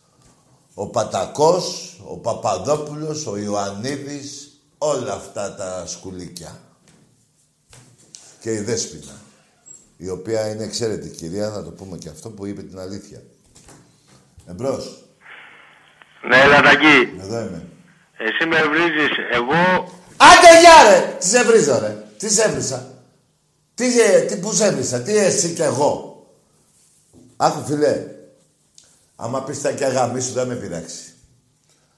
Ο 0.75 0.87
Πατακός, 0.87 1.97
ο 2.09 2.17
Παπαδόπουλος, 2.17 3.27
ο 3.27 3.37
Ιωαννίδης, 3.37 4.61
όλα 4.79 5.13
αυτά 5.13 5.55
τα 5.55 5.87
σκουλίκια. 5.87 6.59
Και 8.41 8.53
η 8.53 8.61
Δέσποινα, 8.61 9.21
η 10.03 10.09
οποία 10.09 10.49
είναι 10.49 10.65
εξαίρετη 10.65 11.09
κυρία, 11.09 11.49
να 11.49 11.65
το 11.65 11.71
πούμε 11.71 11.97
και 11.97 12.09
αυτό 12.09 12.31
που 12.31 12.47
είπε 12.47 12.63
την 12.63 12.79
αλήθεια. 12.79 13.23
Εμπρός. 14.47 15.05
Ναι, 16.29 16.47
Λατακή. 16.47 17.19
Εδώ 17.21 17.41
είμαι. 17.41 17.67
Εσύ 18.17 18.49
με 18.49 18.63
βρίζεις. 18.63 19.17
Εγώ... 19.33 19.91
Άντε 20.17 20.61
γεια 20.61 20.91
ρε! 20.91 21.17
Τι 21.19 21.27
σε 21.27 21.45
βρίζω 21.45 21.79
ρε! 21.79 22.07
Τι 22.19 22.31
σε 22.31 22.43
έβρισα. 22.43 23.05
Τι, 23.75 24.01
ε, 24.01 24.21
τι, 24.21 24.37
πού 24.37 24.53
σε 24.53 24.67
έβρισα. 24.67 25.01
Τι 25.01 25.17
εσύ 25.17 25.53
και 25.53 25.65
εγώ. 25.65 26.27
Άκου 27.37 27.65
φιλέ. 27.65 28.07
Άμα 29.17 29.45
πεις 29.45 29.61
τα 29.61 29.73
και 29.73 29.85
γαμίσου 29.85 30.33
δεν 30.33 30.47
με 30.47 30.55
πειράξει. 30.55 31.15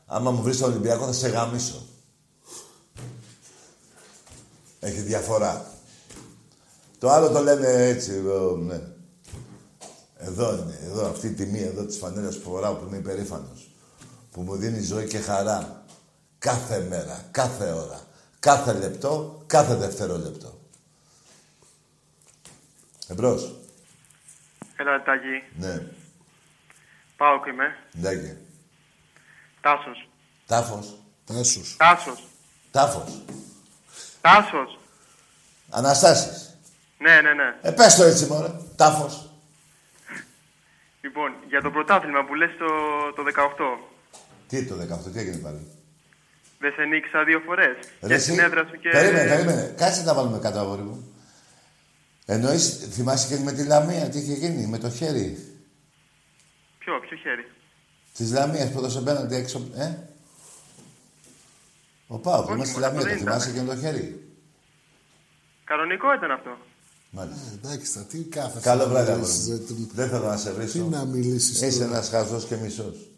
Άμα 0.06 0.30
μου 0.30 0.42
βρεις 0.42 0.58
τον 0.58 0.70
Ολυμπιακό 0.70 1.06
θα 1.06 1.12
σε 1.12 1.28
γαμίσω. 1.28 1.86
Έχει 4.80 5.00
διαφορά. 5.00 5.73
Το 7.04 7.10
άλλο 7.10 7.30
το 7.30 7.40
λένε 7.42 7.66
έτσι, 7.66 8.12
εδώ, 8.12 8.56
ναι. 8.56 8.80
Εδώ 10.16 10.54
είναι, 10.54 10.78
εδώ, 10.84 11.06
αυτή 11.06 11.26
η 11.26 11.32
τιμή 11.32 11.60
εδώ 11.60 11.84
της 11.84 11.96
φανέλας 11.96 12.38
που 12.38 12.50
φοράω 12.50 12.74
που 12.74 12.86
είμαι 12.86 12.96
υπερήφανος. 12.96 13.70
Που 14.30 14.40
μου 14.40 14.56
δίνει 14.56 14.82
ζωή 14.82 15.06
και 15.06 15.18
χαρά. 15.18 15.84
Κάθε 16.38 16.80
μέρα, 16.88 17.24
κάθε 17.30 17.72
ώρα, 17.72 18.00
κάθε 18.38 18.72
λεπτό, 18.72 19.42
κάθε 19.46 19.74
δευτερόλεπτο. 19.74 20.58
Εμπρός. 23.08 23.54
Έλα, 24.76 25.02
Τάκη. 25.02 25.42
Ναι. 25.56 25.86
Πάω 27.16 27.42
και 27.42 27.50
είμαι. 27.50 27.76
Ναι 27.92 28.14
και. 28.14 28.34
Τάσος. 29.60 30.08
Τάφος. 30.46 30.98
Τάσος. 31.24 31.76
Τάσος. 31.76 32.28
Τάφος. 32.70 33.22
Τάσος. 34.20 34.78
Αναστάσεις. 35.70 36.43
Ναι, 37.04 37.20
ναι, 37.20 37.32
ναι. 37.32 37.48
Ε, 37.62 37.70
πες 37.70 37.94
το 37.94 38.02
έτσι, 38.04 38.26
μωρέ. 38.26 38.50
Τάφος. 38.76 39.30
Λοιπόν, 41.00 41.32
για 41.48 41.62
το 41.62 41.70
πρωτάθλημα 41.70 42.24
που 42.24 42.34
λες 42.34 42.50
το, 42.58 42.66
το 43.16 43.22
18. 43.22 43.78
Τι 44.48 44.66
το 44.66 44.74
18, 44.74 45.12
τι 45.12 45.18
έγινε 45.18 45.36
πάλι; 45.36 45.66
Δεν 46.58 46.72
σε 46.72 46.84
νίκησα 46.84 47.24
δύο 47.24 47.40
φορές. 47.46 47.76
Ρε, 48.00 48.08
Και 48.08 48.14
εσύ. 48.14 48.30
στην 48.30 48.38
έδρα 48.44 48.66
σου 48.70 48.78
και... 48.78 48.88
Περίμενε, 48.88 49.28
περίμενε. 49.28 49.74
Κάτσε 49.76 50.00
να 50.00 50.06
τα 50.06 50.14
βάλουμε 50.14 50.38
κάτω, 50.38 50.58
αγόρι 50.58 50.82
μου. 50.82 51.14
Εννοείς, 52.26 52.88
θυμάσαι 52.92 53.34
και 53.36 53.42
με 53.42 53.52
τη 53.52 53.64
Λαμία, 53.66 54.08
τι 54.08 54.18
είχε 54.18 54.32
γίνει, 54.32 54.66
με 54.66 54.78
το 54.78 54.90
χέρι; 54.90 55.38
Ποιο, 56.78 57.00
ποιο 57.00 57.16
χέρι; 57.16 57.46
Της 58.16 58.32
Λαμίας 58.32 58.70
που 58.70 58.78
έδωσε 58.78 59.00
πέναντι 59.00 59.34
έξω, 59.34 59.68
ε; 59.76 59.92
Ο 62.06 62.18
Πάοκ, 62.18 62.48
είμαστε 62.48 62.66
στη 62.72 62.80
μωρέ, 62.80 62.86
Λαμία, 62.86 63.00
το 63.02 63.08
δεν 63.08 63.18
θυμάσαι 63.18 63.50
ήταν. 63.50 63.64
και 63.66 63.68
με 63.70 63.74
το 63.74 63.80
χέρι; 63.80 64.28
Κανονικό 65.64 66.14
ήταν 66.14 66.30
αυτό. 66.30 66.56
Μάλιστα. 67.14 67.40
Ε, 67.52 67.66
εντάξει, 67.68 67.90
θα 67.92 68.00
τι 68.00 68.18
κάθε 68.18 68.58
Καλό 68.62 68.88
βράδυ, 68.88 69.08
να 69.10 69.14
αγόρι 69.16 69.20
μιλήσεις, 69.20 69.48
μου. 69.48 69.52
ρε, 69.56 69.58
του- 69.58 69.90
Δεν 69.94 70.08
θέλω 70.08 70.26
να 70.26 70.36
σε 70.36 70.52
βρίσω. 70.52 70.72
Τι 70.72 70.78
να 70.78 71.04
μιλήσεις 71.04 71.60
Είσαι 71.60 71.78
τώρα. 71.78 71.90
ένας 71.90 72.08
χαζός 72.08 72.44
και 72.44 72.56
μισός. 72.56 73.10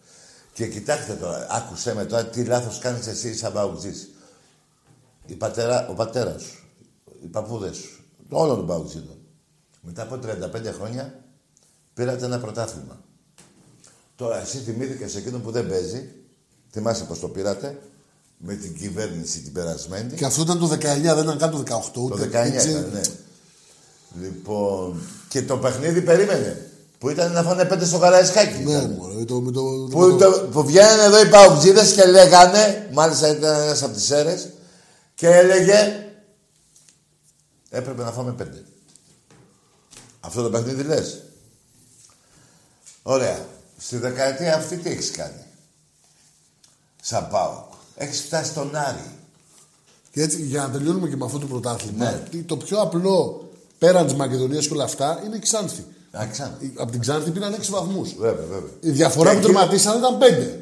Και 0.52 0.66
κοιτάξτε 0.66 1.12
τώρα, 1.14 1.46
άκουσέ 1.50 1.94
με 1.94 2.04
τώρα 2.04 2.26
τι 2.26 2.44
λάθος 2.44 2.78
κάνεις 2.78 3.06
εσύ 3.06 3.36
σαν 3.36 3.52
παουτζής. 3.52 4.08
Η 5.26 5.34
πατέρα, 5.34 5.88
ο 5.88 5.92
πατέρας 5.94 6.42
σου, 6.42 6.64
οι 7.22 7.26
παππούδες 7.26 7.76
σου, 7.76 8.00
όλων 8.30 8.56
των 8.56 8.66
παουτζίδων. 8.66 9.16
Μετά 9.80 10.02
από 10.02 10.18
35 10.18 10.72
χρόνια 10.72 11.14
πήρατε 11.94 12.24
ένα 12.24 12.38
πρωτάθλημα. 12.38 13.00
Τώρα 14.16 14.40
εσύ 14.40 14.58
θυμήθηκες 14.58 15.14
εκείνο 15.14 15.38
που 15.38 15.50
δεν 15.50 15.68
παίζει, 15.68 16.08
θυμάσαι 16.70 17.04
πώς 17.04 17.18
το 17.20 17.28
πήρατε, 17.28 17.78
με 18.38 18.54
την 18.54 18.74
κυβέρνηση 18.76 19.40
την 19.40 19.52
περασμένη. 19.52 20.12
Και 20.14 20.24
αυτό 20.24 20.42
ήταν 20.42 20.58
το 20.58 20.66
19, 20.66 20.78
δεν 21.14 21.24
ήταν 21.24 21.38
καν 21.38 21.50
το 21.50 21.58
18 21.58 22.00
ούτε. 22.02 22.16
Το 22.16 22.22
19 22.24 22.54
έτσι. 22.54 22.70
ήταν, 22.70 22.90
ναι. 22.92 23.00
Λοιπόν, 24.20 25.00
και 25.28 25.42
το 25.42 25.56
παιχνίδι 25.58 26.02
περίμενε. 26.02 26.70
Που 26.98 27.10
ήταν 27.10 27.32
να 27.32 27.42
φάνε 27.42 27.64
πέντε 27.64 27.84
στο 27.84 27.98
Καραϊσκάκι. 27.98 28.62
Ναι, 28.62 28.88
μωρέ, 28.88 29.24
το, 29.24 29.40
με 29.40 29.50
το, 29.50 29.60
Που, 29.90 30.16
το, 30.16 30.48
που 30.52 30.64
βγαίνανε 30.64 31.02
εδώ 31.02 31.20
οι 31.20 31.28
παουτζίδες 31.28 31.92
και 31.92 32.04
λέγανε, 32.06 32.88
μάλιστα 32.92 33.28
ήταν 33.28 33.60
ένας 33.62 33.82
από 33.82 33.94
τις 33.94 34.10
αίρες, 34.10 34.48
και 35.14 35.28
έλεγε 35.28 36.06
έπρεπε 37.70 38.02
να 38.02 38.12
φάμε 38.12 38.32
πέντε. 38.32 38.64
Αυτό 40.20 40.42
το 40.42 40.50
παιχνίδι 40.50 40.82
λες. 40.82 41.22
Ωραία. 43.02 43.46
Στη 43.78 43.96
δεκαετία 43.96 44.56
αυτή 44.56 44.76
τι 44.76 44.90
έχεις 44.90 45.10
κάνει; 45.10 45.42
Σαν 47.02 47.28
πάω. 47.28 47.64
Έχεις 47.96 48.20
φτάσει 48.20 48.50
στον 48.50 48.76
Άρη. 48.76 49.10
Και 50.10 50.22
έτσι, 50.22 50.42
για 50.42 50.62
να 50.62 50.70
τελειώνουμε 50.70 51.08
και 51.08 51.16
με 51.16 51.24
αυτό 51.24 51.38
το 51.38 51.46
πρωτάθλημα, 51.46 52.10
Ναι. 52.10 52.22
τι- 52.30 52.42
το 52.42 52.56
πιο 52.56 52.80
απλό 52.80 53.45
πέραν 53.78 54.04
της 54.04 54.14
Μακεδονίας 54.14 54.66
και 54.66 54.72
όλα 54.74 54.84
αυτά 54.84 55.22
είναι 55.26 55.36
η 55.36 55.38
Ξάνθη. 55.38 55.84
Α, 56.10 56.26
Ξάνθη. 56.32 56.72
Από 56.76 56.90
την 56.90 57.00
Ξάνθη 57.00 57.30
πήραν 57.30 57.54
6 57.54 57.70
βαθμούς. 57.70 58.14
Βέβαια, 58.18 58.44
βέβαια. 58.50 58.70
Η 58.80 58.90
διαφορά 58.90 59.30
Και 59.30 59.36
που 59.40 59.42
εκεί- 59.42 59.52
τερματίσαν 59.52 59.98
ήταν 59.98 60.18
5. 60.18 60.60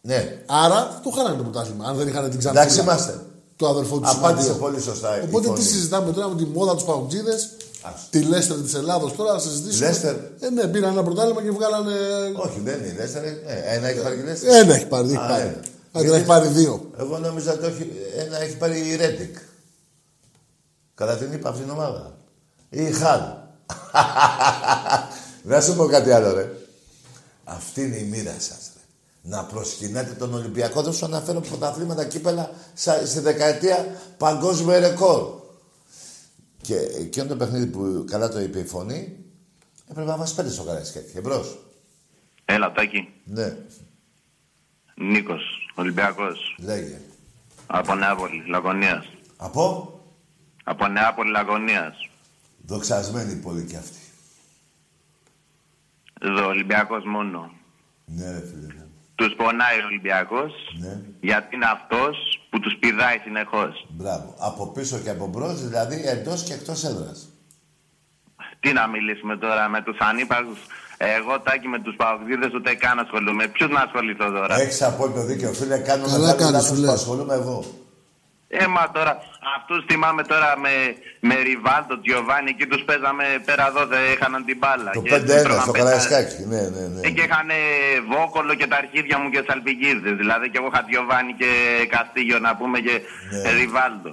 Ναι. 0.00 0.38
Άρα 0.46 1.00
το 1.04 1.10
χάνανε 1.10 1.36
το 1.36 1.42
πρωτάθλημα. 1.42 1.84
Αν 1.88 1.96
δεν 1.96 2.08
είχαν 2.08 2.30
την 2.30 2.38
Ξάνθη. 2.38 2.58
Εντάξει 2.58 2.80
είμαστε. 2.80 3.20
Το 3.56 3.68
αδερφό 3.68 3.98
τους 3.98 4.10
Απάντησε 4.10 4.42
Σιμαντίου. 4.46 4.62
πολύ 4.66 4.80
σωστά 4.80 5.20
η 5.20 5.24
Οπότε 5.24 5.46
φωνή. 5.46 5.58
τι 5.58 5.64
συζητάμε 5.64 6.12
τώρα 6.12 6.28
με 6.28 6.34
τη 6.36 6.44
μόδα 6.44 6.74
τους 6.74 6.84
Παουτζίδε, 6.84 7.34
τη 8.10 8.20
Λέστερ 8.22 8.56
της 8.56 8.74
Ελλάδος 8.74 9.12
τώρα 9.16 9.32
να 9.32 9.38
συζητήσουμε. 9.38 9.86
Λέστερ. 9.86 10.14
Ε, 10.40 10.50
ναι, 10.54 10.66
πήραν 10.66 10.92
ένα 10.92 11.02
πρωτάθλημα 11.02 11.42
και 11.42 11.50
βγάλανε. 11.50 11.92
Όχι, 12.36 12.60
δεν 12.64 12.78
είναι 12.78 12.86
η 12.86 12.94
Λέστερ. 12.98 13.22
Ναι, 13.22 13.30
ένα 13.76 13.86
έχει 13.88 14.00
πάρει 14.02 14.16
και 14.16 14.22
η 14.22 14.24
Λέστερ. 14.24 14.54
Ένα 14.62 14.74
έχει 14.74 14.86
πάρει, 14.86 15.06
δεν 15.06 15.16
έχει 15.16 15.24
Α, 15.24 15.28
πάρει. 15.28 15.42
ένα. 15.42 15.50
Αν 15.56 15.62
και 15.92 15.98
Γιατί- 16.00 16.14
έχει 16.16 16.24
πάρει 16.26 16.48
δύο. 16.48 16.90
Εγώ 16.98 17.18
νόμιζα 17.18 17.52
ότι 17.52 17.66
όχι, 17.66 17.90
ένα 18.26 18.40
έχει 18.42 18.56
πάρει 18.56 18.78
η 18.90 18.96
Ρέντικ. 18.96 19.36
Κατά 20.94 21.16
την 21.16 21.32
είπα 21.32 21.48
αυτήν 21.48 21.64
την 21.64 21.72
ομάδα. 21.74 22.18
Ή 22.68 22.82
η 22.82 22.92
Χάλ. 22.92 23.20
Δεν 25.42 25.62
σου 25.64 25.76
πω 25.76 25.86
κάτι 25.86 26.10
άλλο, 26.12 26.32
ρε. 26.34 26.50
Αυτή 27.44 27.82
είναι 27.82 27.96
η 27.96 28.04
μοίρα 28.04 28.34
σας. 28.38 28.70
Να 29.22 29.44
προσκυνάτε 29.44 30.12
τον 30.14 30.34
Ολυμπιακό. 30.34 30.82
Δεν 30.82 30.92
σου 30.92 31.04
αναφέρω 31.04 31.40
πρωταθλήματα 31.40 32.04
κύπελα 32.04 32.50
σα- 32.74 33.06
στη 33.06 33.20
δεκαετία 33.20 34.00
παγκόσμιο 34.18 34.78
ρεκόρ. 34.78 35.42
Και 36.60 36.76
εκείνο 36.76 37.26
το 37.26 37.36
παιχνίδι 37.36 37.66
που 37.66 38.04
καλά 38.10 38.28
το 38.28 38.40
είπε 38.40 38.58
η 38.58 38.64
φωνή, 38.64 39.16
έπρεπε 39.90 40.10
να 40.10 40.16
μας 40.16 40.34
πέντε 40.34 40.50
στο 40.50 40.62
Καραϊσκάκι. 40.62 41.16
Εμπρός. 41.16 41.58
Έλα, 42.44 42.72
Τάκη. 42.72 43.08
Ναι, 43.24 43.56
Νίκος, 44.96 45.42
Ολυμπιακός. 45.74 46.56
λέγε. 46.58 47.00
Από 47.66 47.94
Νεάπολη, 47.94 48.44
Λαγωνίας. 48.48 49.04
Από; 49.36 49.92
Από 50.64 50.86
Νεάπολη, 50.88 51.30
Λαγωνίας. 51.30 52.08
Δοξασμένη 52.66 53.34
πολύ 53.34 53.64
κι 53.64 53.76
αυτή. 53.76 53.98
Εδώ, 56.20 56.46
Ολυμπιακός 56.46 57.04
μόνο. 57.04 57.50
Ναι, 58.04 58.30
ρε 58.30 58.42
φίλε. 58.46 58.66
ναι. 58.66 58.82
Τους 59.14 59.34
πονάει 59.36 59.78
ο 59.82 59.84
Ολυμπιακός, 59.86 60.52
Ναι. 60.80 61.00
γιατί 61.20 61.54
είναι 61.54 61.66
αυτός 61.66 62.16
που 62.50 62.60
τους 62.60 62.74
πηδάει 62.80 63.18
συνεχώς. 63.18 63.86
Μπράβο. 63.88 64.34
Από 64.38 64.66
πίσω 64.72 64.98
και 64.98 65.10
από 65.10 65.26
μπρος, 65.26 65.62
δηλαδή 65.68 66.02
εντός 66.06 66.42
και 66.42 66.52
εκτός 66.52 66.84
έδρας. 66.84 67.28
Τι 68.60 68.72
να 68.72 68.86
μιλήσουμε 68.86 69.36
τώρα 69.36 69.68
με 69.68 69.82
τους 69.82 69.98
ανύπαρκους. 69.98 70.58
Εγώ, 70.96 71.40
Τάκη, 71.40 71.68
με 71.68 71.78
τους 71.80 71.96
παοξίδες 71.96 72.52
ούτε 72.54 72.74
καν 72.74 72.98
ασχολούμαι. 72.98 73.48
Ποιους 73.48 73.70
να 73.70 73.80
ασχοληθώ 73.80 74.30
τώρα; 74.30 74.54
Έχεις 74.60 74.82
απόλυτο 74.82 75.24
δίκιο, 75.24 75.52
φίλε. 75.52 75.78
Κάνω 75.78 76.04
Καλά 76.06 76.18
μεγάλο 76.18 76.36
κάνεις, 76.38 76.52
λάθος 76.52 76.70
φίλε. 76.74 76.86
που 76.86 76.92
ασχολούμαι 76.92 77.34
εγώ. 77.34 77.64
Ε, 78.48 78.66
μα 78.66 78.90
τώρα, 78.90 79.18
αυτούς 79.58 79.80
θυμάμαι 79.90 80.22
τώρα 80.32 80.50
με, 80.64 80.72
με 81.28 81.34
Ριβάλτο, 81.46 81.94
Τζιοβάνι, 82.00 82.50
εκεί 82.54 82.66
τους 82.72 82.82
παίζαμε 82.88 83.24
πέρα 83.48 83.64
εδώ, 83.70 83.82
δεν 83.92 84.02
είχαν 84.14 84.32
την 84.48 84.56
μπάλα. 84.60 84.90
Το 84.90 85.00
Και 85.02 85.14
5-1 85.16 85.26
τρώγαν 85.46 85.62
στο 85.62 85.72
πέντα- 85.72 85.84
Καραϊσκάκι. 85.84 86.40
Ναι, 86.52 86.60
ναι, 86.74 86.84
ναι. 86.92 87.00
Ε, 87.06 87.10
και 87.16 87.22
είχαν 87.26 87.48
βόκολο 88.12 88.52
και 88.60 88.66
τα 88.72 88.76
αρχίδια 88.82 89.16
μου 89.20 89.28
και 89.34 89.40
σαλπιγίδες. 89.48 90.14
Δηλαδή 90.22 90.46
και 90.50 90.58
εγώ 90.60 90.68
είχα 90.72 90.82
Τζιοβάνι 90.84 91.32
και 91.40 91.50
Καστίγιο 91.94 92.38
να 92.46 92.50
πούμε 92.58 92.78
και 92.86 92.94
Ναι. 93.42 93.50
Ριβάλτο. 93.58 94.10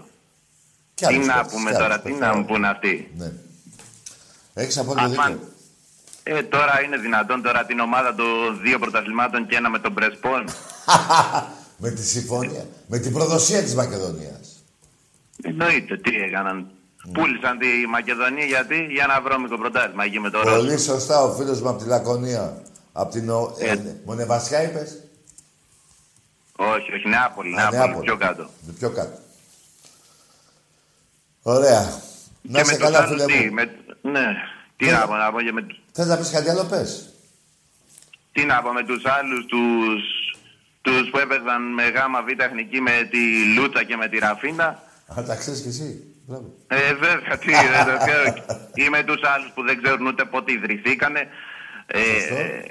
Κι 0.94 1.06
Τι 1.06 1.14
άλλους 1.14 1.26
να 1.28 1.34
παίκτες, 1.34 1.52
πούμε 1.54 1.70
κι 1.72 1.78
τώρα, 1.82 1.94
άλλους 1.94 2.06
τι 2.06 2.10
παίκτες. 2.12 2.28
να 2.28 2.36
μου 2.38 2.46
πούνε 2.46 2.68
αυτοί. 2.68 2.94
Ναι. 3.18 3.30
Έχεις 4.54 4.78
απόλυτο 4.78 5.06
Αμάν. 5.06 5.32
δίκιο. 5.32 5.48
Ε, 6.24 6.44
τώρα 6.44 6.82
είναι 6.86 6.98
δυνατόν 6.98 7.42
τώρα 7.42 7.66
την 7.66 7.80
ομάδα 7.80 8.16
των 8.16 8.28
δύο 8.64 8.80
πρωταθλημάτων 8.80 9.48
και 9.48 9.56
ένα 9.56 9.70
με 9.70 9.80
τον 9.80 9.94
Πρεσπόν. 9.94 10.44
με 11.84 11.90
τη 11.92 12.04
συμφωνία. 12.08 12.66
Με 12.88 12.98
την 13.00 13.14
προδοσία 13.14 13.62
της 13.64 13.76
Μακεδονίας. 13.76 14.51
Εννοείται, 15.42 15.98
τι 15.98 16.16
έκαναν. 16.16 16.72
Πούλησαν 17.14 17.58
τη 17.58 17.68
Μακεδονία 17.90 18.46
γιατί 18.46 18.88
για 18.90 19.08
να 19.08 19.22
βρώμικο 19.22 19.58
πρωτάθλημα 19.58 20.04
εκεί 20.04 20.20
με 20.20 20.30
το 20.30 20.42
Ρώσο. 20.42 20.56
Πολύ 20.56 20.78
σωστά 20.80 21.22
ο 21.24 21.34
φίλος 21.36 21.62
μου 21.62 21.70
από 21.70 21.82
τη 21.84 21.88
Λακωνία. 21.88 22.62
Από 22.94 23.12
την 23.12 23.30
Ο- 23.30 23.56
ε, 23.60 23.76
Μονεβασιά 24.06 24.64
είπες; 24.64 25.04
Όχι, 26.56 26.94
όχι, 26.94 27.08
Νεάπολη, 27.08 27.50
Α, 27.54 27.56
Νεάπολη, 27.56 27.78
Νεάπολη. 27.82 28.06
πιο 28.06 28.18
κάτω. 28.18 28.50
Πιο 28.80 28.90
κάτω. 28.90 29.18
Ωραία. 31.42 32.02
Να 32.42 32.60
και 32.60 32.66
σε 32.66 32.72
με 32.72 32.78
καλά, 32.78 32.98
τους 33.04 33.12
άλλους 33.12 33.24
φίλε 33.24 33.38
τι, 33.42 33.48
μου. 33.48 33.54
με, 33.54 33.64
ναι, 34.02 34.26
τι 34.78 34.86
να 34.86 35.08
πω, 35.08 35.16
να 35.16 35.32
πω 35.32 35.42
και 35.42 35.52
με, 35.52 35.66
Θες 35.92 36.08
να 36.08 36.18
πεις 36.18 36.30
κάτι 36.30 36.50
άλλο, 36.50 36.64
πες. 36.64 37.14
τι 38.32 38.46
να 38.46 38.62
πω 38.62 38.72
με 38.72 38.84
τους 38.84 39.06
άλλους, 39.06 39.46
τους, 39.46 40.04
τους 40.82 41.10
που 41.10 41.18
έπαιζαν 41.18 41.74
με 41.74 41.84
γάμα 41.90 42.24
β' 42.24 42.42
εθνική 42.42 42.82
με 42.82 43.08
τη 43.12 43.20
Λούτσα 43.56 43.84
και 43.84 43.96
με 43.98 44.08
τη 44.08 44.18
Ραφίνα. 44.18 44.84
Α, 45.20 45.24
τα 45.24 45.36
ξέρεις 45.36 45.62
κι 45.62 45.68
εσύ. 45.68 46.04
Μπράβο. 46.28 46.54
Ε, 46.68 46.94
βέβαια, 46.94 47.38
τι, 47.38 47.52
δεν 47.52 47.86
το 47.86 48.06
ξέρω. 48.06 48.24
Ή 48.74 48.90
με 48.90 49.04
τους 49.04 49.22
άλλους 49.36 49.52
που 49.56 49.64
δεν 49.64 49.82
ξέρουν 49.84 50.06
ούτε 50.08 50.26
πότε 50.26 50.52
ιδρυθήκανε. 50.52 51.28
Ε, 51.94 52.02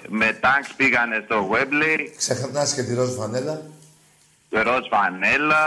με 0.08 0.32
τάγκς 0.40 0.72
πήγανε 0.76 1.22
στο 1.24 1.50
Webley, 1.52 1.98
Ξεχνάς 2.16 2.74
και 2.74 2.82
τη 2.82 2.94
ροζ 2.94 3.14
φανέλα. 3.14 3.60
ροζ 4.50 4.86
φανέλα, 4.90 5.64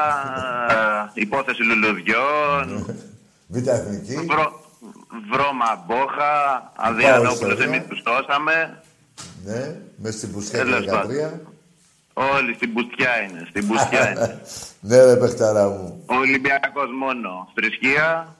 ε, 0.69 1.21
υπόθεση 1.21 1.61
λουλουδιών, 1.63 2.85
Β' 3.53 3.67
εθνική. 3.67 4.15
βρω, 4.15 4.61
βρώμα 5.31 5.83
μπόχα, 5.87 6.71
Αδιανόπουλος 6.75 7.33
ιστορία. 7.53 7.65
εμείς 7.65 7.87
τους 7.87 8.01
σώσαμε. 8.05 8.81
Ναι, 9.45 9.75
μες 9.95 10.13
στην 10.13 10.31
Πουστιά 10.31 10.59
Τέλος 10.59 10.85
του 10.85 10.91
13. 10.91 11.39
Όλοι 12.13 12.53
στην 12.53 12.73
πουστιά 12.73 13.21
είναι, 13.21 13.45
στην 13.49 13.67
πουστιά 13.67 14.09
είναι. 14.11 14.41
ναι, 14.79 15.03
ρε 15.03 15.15
παιχταρά 15.17 15.69
μου. 15.69 16.03
Ο 16.09 16.15
Ολυμπιακός 16.15 16.89
μόνο, 16.99 17.51
θρησκεία, 17.55 18.35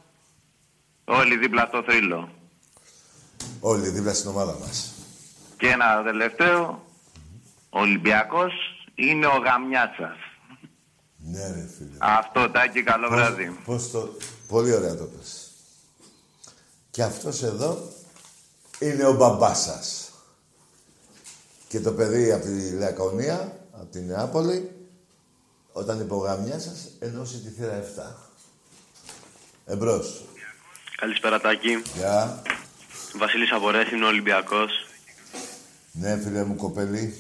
όλοι 1.06 1.38
δίπλα 1.38 1.66
στο 1.68 1.84
θρύλο. 1.84 2.30
Όλοι 3.60 3.90
δίπλα 3.90 4.14
στην 4.14 4.30
ομάδα 4.30 4.58
μας. 4.60 4.92
Και 5.58 5.68
ένα 5.68 6.04
τελευταίο, 6.04 6.86
ο 7.70 7.80
Ολυμπιακός 7.80 8.54
είναι 8.96 9.26
ο 9.28 9.38
γαμιάς 9.46 9.90
σας. 9.98 10.18
Ναι, 11.18 11.48
ρε 11.48 11.68
φίλε. 11.78 11.98
Αυτό, 12.00 12.50
Τάκη, 12.50 12.84
καλό 12.84 13.08
Πώς- 13.08 13.18
βράδυ. 13.18 13.60
Πώς 13.66 13.92
το... 13.92 14.10
Πολύ 14.48 14.74
ωραία 14.74 14.96
το 14.96 15.04
πες. 15.04 15.52
Και 16.92 17.04
αυτός 17.04 17.44
εδώ 17.44 17.90
είναι 18.80 19.06
ο 19.06 19.14
μπαμπάς 19.14 19.62
σας. 19.62 20.12
Και 21.68 21.80
το 21.80 21.92
παιδί 21.92 22.32
από 22.32 22.44
τη 22.46 22.70
Λακωνία, 22.72 23.58
από 23.76 23.86
τη 23.92 24.00
Νεάπολη, 24.00 24.72
όταν 25.72 26.00
είπε 26.00 26.14
ο 26.14 26.18
γαμιάς 26.18 26.64
σας, 26.64 26.90
ενώσει 27.00 27.38
τη 27.40 27.50
θύρα 27.50 27.74
7. 27.74 28.16
Εμπρός. 29.66 30.24
Καλησπέρα 30.96 31.40
Τάκη. 31.40 31.82
Γεια. 31.96 32.42
Βασίλης 33.18 33.52
Αβορές, 33.52 33.92
είναι 33.92 34.06
ο 34.06 34.08
Ολυμπιακός. 34.08 34.72
Ναι, 35.92 36.18
φίλε 36.18 36.44
μου, 36.44 36.56
κοπέλι. 36.56 37.16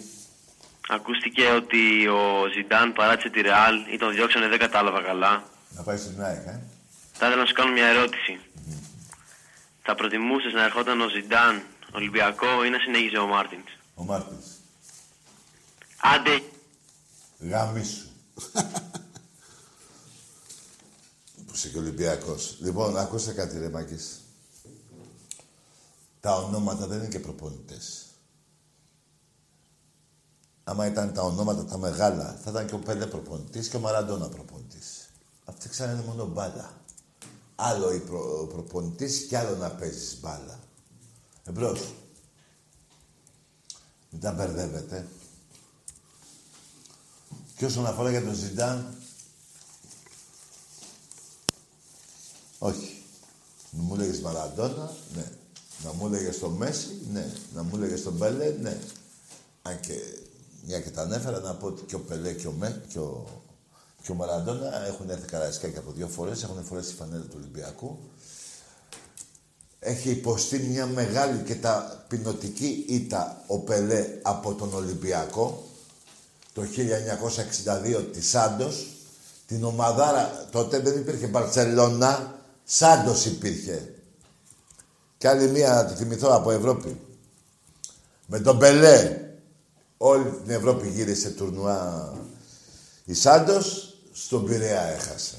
Ακούστηκε 0.89 1.47
ότι 1.47 2.07
ο 2.07 2.47
Ζιντάν 2.53 2.93
παράτησε 2.93 3.29
τη 3.29 3.41
Ρεάλ 3.41 3.75
ή 3.93 3.97
τον 3.97 4.11
διώξανε, 4.13 4.47
δεν 4.47 4.59
κατάλαβα 4.59 5.01
καλά. 5.01 5.43
Να 5.69 5.83
πάει 5.83 5.97
στην 5.97 6.23
ΑΕΚ, 6.23 6.45
ε. 6.45 6.59
Θα 7.11 7.25
ήθελα 7.25 7.41
να 7.41 7.45
σου 7.45 7.53
κάνω 7.53 7.71
μια 7.71 7.85
ερώτηση. 7.85 8.39
Θα 9.81 9.95
προτιμούσες 9.95 10.53
να 10.53 10.63
ερχόταν 10.63 11.01
ο 11.01 11.07
Ζιντάν 11.09 11.61
Ολυμπιακό 11.91 12.63
ή 12.65 12.69
να 12.69 12.79
συνέχιζε 12.79 13.17
ο 13.17 13.27
Μάρτινς; 13.27 13.71
Ο 13.95 14.03
Μάρτινς. 14.03 14.45
Άντε, 16.05 16.41
γαμήσου. 17.39 18.07
Που 21.45 21.53
είσαι 21.53 21.69
και 21.69 21.77
Ολυμπιακός. 21.77 22.57
Λοιπόν, 22.59 22.97
ακούστε 22.97 23.31
κάτι 23.33 23.59
ρε 23.59 23.69
μάκες. 23.69 24.19
Τα 26.19 26.35
ονόματα 26.35 26.87
δεν 26.87 26.97
είναι 26.97 27.07
και 27.07 27.19
προπονητές. 27.19 28.05
Άμα 30.63 30.85
ήταν 30.85 31.13
τα 31.13 31.21
ονόματα 31.21 31.65
τα 31.65 31.77
μεγάλα, 31.77 32.39
θα 32.43 32.49
ήταν 32.49 32.67
και 32.67 32.75
ο 32.75 32.79
Πέλε 32.79 33.05
προπονητής 33.05 33.67
και 33.67 33.77
ο 33.77 33.79
Μαραντόνα 33.79 34.29
προπονητής. 34.29 35.09
Αυτοί 35.45 35.69
ξέρανε 35.69 36.03
μόνο 36.03 36.25
μπάλα. 36.25 36.81
Άλλο 37.55 37.93
η 37.93 37.99
προ, 37.99 38.39
ο 38.41 38.45
προπονητής 38.45 39.25
και 39.25 39.37
άλλο 39.37 39.55
να 39.55 39.71
παίζεις 39.71 40.19
μπάλα. 40.19 40.59
Εμπρός. 41.43 41.93
Μην 44.09 44.21
τα 44.21 44.31
μπερδεύετε. 44.31 45.07
Και 47.55 47.65
όσον 47.65 47.85
αφορά 47.85 48.09
για 48.09 48.23
τον 48.23 48.33
Ζιντάν, 48.33 48.95
όχι. 52.59 53.03
Να 53.69 53.81
μου 53.83 53.95
έλεγες 53.95 54.19
Μαραντόνα, 54.19 54.91
ναι. 55.15 55.31
Να 55.83 55.93
μου 55.93 56.05
έλεγες 56.05 56.39
τον 56.39 56.51
Μέση, 56.51 57.01
ναι. 57.11 57.33
Να 57.53 57.63
μου 57.63 57.75
έλεγες 57.75 58.03
τον 58.03 58.17
Πελέ, 58.17 58.55
ναι. 58.61 58.79
Αν 59.61 59.79
και 59.79 59.93
μια 60.65 60.79
και 60.79 60.89
τα 60.89 61.01
ανέφερα, 61.01 61.39
να 61.39 61.53
πω 61.53 61.67
ότι 61.67 61.83
και 61.83 61.95
ο 61.95 61.99
Πελέ 61.99 62.33
και 62.33 62.47
ο, 62.47 62.51
Με, 62.51 62.83
και 62.87 62.99
ο, 62.99 63.25
και 64.01 64.11
ο 64.11 64.15
Μαραντόνα 64.15 64.85
έχουν 64.85 65.09
έρθει 65.09 65.27
καραϊσκάκι 65.27 65.77
από 65.77 65.91
δύο 65.91 66.07
φορές, 66.07 66.43
έχουν 66.43 66.63
φορέσει 66.63 66.89
τη 66.89 66.95
φανέλα 66.95 67.23
του 67.23 67.35
Ολυμπιακού. 67.35 67.99
Έχει 69.79 70.09
υποστεί 70.09 70.59
μια 70.59 70.85
μεγάλη 70.85 71.43
και 71.43 71.55
ταπεινωτική 71.55 72.85
ήττα 72.87 73.43
ο 73.47 73.59
Πελέ 73.59 74.19
από 74.21 74.53
τον 74.53 74.73
Ολυμπιακό 74.73 75.63
το 76.53 76.61
1962 76.61 78.05
της 78.13 78.29
Σάντος. 78.29 78.87
Την 79.47 79.63
ομαδάρα, 79.63 80.47
τότε 80.51 80.79
δεν 80.79 80.97
υπήρχε 80.99 81.27
Μπαρτσελώνα, 81.27 82.41
Σάντος 82.63 83.25
υπήρχε. 83.25 83.93
Και 85.17 85.27
άλλη 85.27 85.47
μία, 85.49 85.73
να 85.73 85.85
τη 85.85 85.95
θυμηθώ, 85.95 86.35
από 86.35 86.51
Ευρώπη. 86.51 86.99
Με 88.27 88.39
τον 88.39 88.57
Πελέ. 88.57 89.17
Όλη 89.97 90.29
την 90.29 90.51
Ευρώπη 90.51 90.87
γύρισε 90.87 91.29
τουρνουά 91.29 92.13
η 93.05 93.13
Σάντος, 93.13 93.97
στον 94.11 94.45
Πειραιά 94.45 94.81
έχασε. 94.81 95.35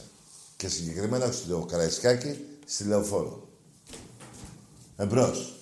Και 0.56 0.68
συγκεκριμένα 0.68 1.32
στο 1.32 1.66
Καραϊσκάκι, 1.70 2.44
στη 2.66 2.84
Λεωφόρο. 2.84 3.48
Εμπρός. 4.96 5.53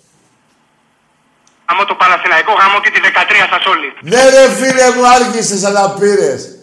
Άμα 1.73 1.85
το 1.85 1.94
Παναθηναϊκό 1.94 2.53
γάμο 2.61 2.78
και 2.82 2.90
τη 2.94 3.01
13 3.03 3.09
σας 3.53 3.65
όλοι. 3.73 3.89
Ναι 4.11 4.23
ρε 4.35 4.44
φίλε 4.55 4.86
μου, 4.94 5.07
άργησες 5.09 5.65
αλλά 5.65 5.94
πήρες. 5.94 6.57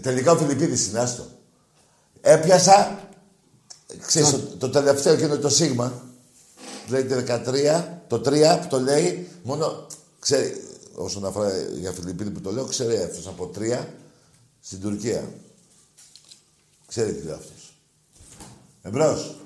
Τελικά 0.00 0.32
ο 0.32 0.36
Φιλιππίδης 0.36 0.86
είναι, 0.86 0.98
άστο. 0.98 1.24
Έπιασα, 2.20 3.08
ξέρεις, 4.06 4.30
το, 4.30 4.38
το 4.38 4.70
τελευταίο 4.70 5.12
εκείνο 5.12 5.38
το 5.38 5.48
σίγμα. 5.48 5.92
Λέει 6.88 7.04
το 7.04 7.16
13, 7.16 7.84
το 8.06 8.16
3 8.16 8.58
που 8.60 8.66
το 8.68 8.80
λέει, 8.80 9.28
μόνο, 9.42 9.86
ξέρει, 10.18 10.64
όσον 10.94 11.26
αφορά 11.26 11.50
για 11.80 11.92
Φιλιππίδη 11.92 12.30
που 12.30 12.40
το 12.40 12.50
λέω, 12.50 12.64
ξέρει 12.64 12.96
αυτός 12.96 13.26
από 13.26 13.50
3 13.58 13.84
στην 14.60 14.80
Τουρκία. 14.80 15.28
Ξέρει 16.86 17.12
τι 17.12 17.24
λέει 17.24 17.34
αυτός. 17.34 17.74
Εμπρός. 18.82 19.41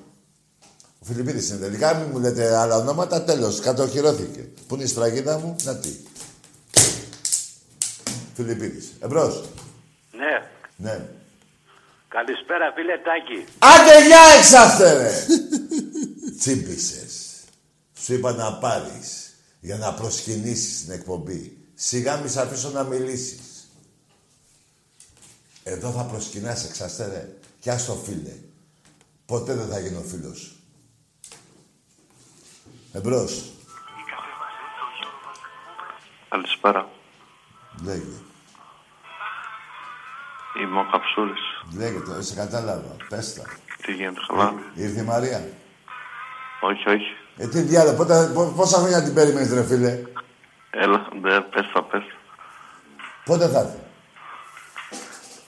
Ο 1.07 1.13
Φιλιππίδης 1.13 1.49
είναι 1.49 1.59
τελικά, 1.59 1.95
μην 1.95 2.09
μου 2.13 2.19
λέτε 2.19 2.57
άλλα 2.57 2.77
ονόματα, 2.77 3.23
τέλος, 3.23 3.61
κατοχυρώθηκε. 3.61 4.49
Πού 4.67 4.75
είναι 4.75 4.85
η 4.85 4.87
σφραγίδα 4.87 5.39
μου, 5.39 5.57
να 5.63 5.77
τι. 5.77 5.97
Φιλιππίδης. 8.35 8.93
Εμπρός. 9.01 9.45
Ναι. 10.13 10.51
Ναι. 10.77 11.09
Καλησπέρα 12.09 12.73
φίλε 12.75 12.99
Τάκη. 12.99 13.45
Άντε 13.59 14.07
γεια 14.07 14.21
εξάστε 14.39 14.93
ρε! 14.93 15.13
Τσίμπησες. 16.39 17.43
Σου 17.99 18.15
είπα 18.15 18.33
να 18.33 18.53
πάρεις 18.53 19.35
για 19.61 19.77
να 19.77 19.95
προσκυνήσεις 19.95 20.85
την 20.85 20.93
εκπομπή. 20.93 21.57
Σιγά 21.75 22.17
μη 22.17 22.29
σε 22.29 22.41
αφήσω 22.41 22.71
να 22.71 22.83
μιλήσεις. 22.83 23.71
Εδώ 25.63 25.91
θα 25.91 26.03
προσκυνάς 26.03 26.65
εξάστε 26.65 27.07
ρε. 27.07 27.29
Κι 27.61 27.71
ας 27.71 27.85
το 27.85 27.95
φίλε. 27.95 28.35
Ποτέ 29.27 29.55
δεν 29.55 29.69
θα 29.69 29.79
γίνω 29.79 30.01
φίλος 30.01 30.39
σου. 30.39 30.56
Εμπρός. 32.97 33.43
καλησπέρα. 36.29 36.89
Λέγε. 37.85 38.17
Είμαι 40.61 40.81
ο 40.81 40.87
Καψούρης. 40.93 41.41
Λέγε 41.77 41.99
το, 42.01 42.23
σε 42.23 42.35
κατάλαβα. 42.35 42.97
Πες 43.09 43.35
τα. 43.35 43.43
Τι 43.83 43.93
γίνεται, 43.93 44.21
καλά; 44.27 44.55
Ήρθε 44.75 45.01
η 45.01 45.05
Μαρία. 45.05 45.49
Όχι, 46.61 46.89
όχι. 46.89 47.17
Ε, 47.37 47.47
τι 47.49 47.61
διάλο, 47.61 47.93
πότε, 47.95 48.31
πό- 48.35 48.53
πόσα 48.57 48.79
χρόνια 48.79 49.03
την 49.03 49.15
περίμενες 49.15 49.53
ρε 49.53 49.65
φίλε; 49.65 50.03
Έλα, 50.71 51.09
δε, 51.23 51.41
πες 51.41 51.71
τα, 51.73 51.83
πες. 51.83 52.03
Πότε 53.25 53.49
θα 53.49 53.59
έρθει; 53.59 53.79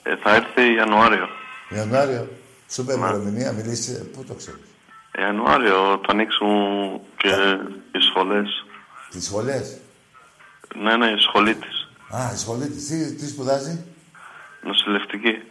Ε, 0.02 0.16
θα 0.16 0.34
έρθει 0.34 0.74
Ιανουάριο. 0.74 1.28
Ιανουάριο. 1.68 2.28
Σου 2.70 2.82
είπε 2.82 2.92
ημερομηνία, 2.92 3.52
μιλήσει. 3.52 4.10
Πού 4.10 4.24
το 4.24 4.34
ξέρεις; 4.34 4.60
Ιανουάριο 5.20 6.00
θα 6.06 6.12
ανοίξουν 6.12 7.00
και 7.16 7.28
οι 7.92 8.00
σχολές. 8.00 8.64
Τις 9.10 9.24
σχολές; 9.24 9.80
Ναι, 10.76 10.96
ναι, 10.96 11.06
η 11.06 11.18
σχολή 11.18 11.54
της. 11.54 11.88
Α, 12.10 12.32
η 12.32 12.36
σχολή 12.36 12.68
της. 12.68 12.86
Τι, 12.86 13.14
τι 13.14 13.28
σπουδάζει; 13.28 13.84
Νοσηλευτική. 14.62 15.42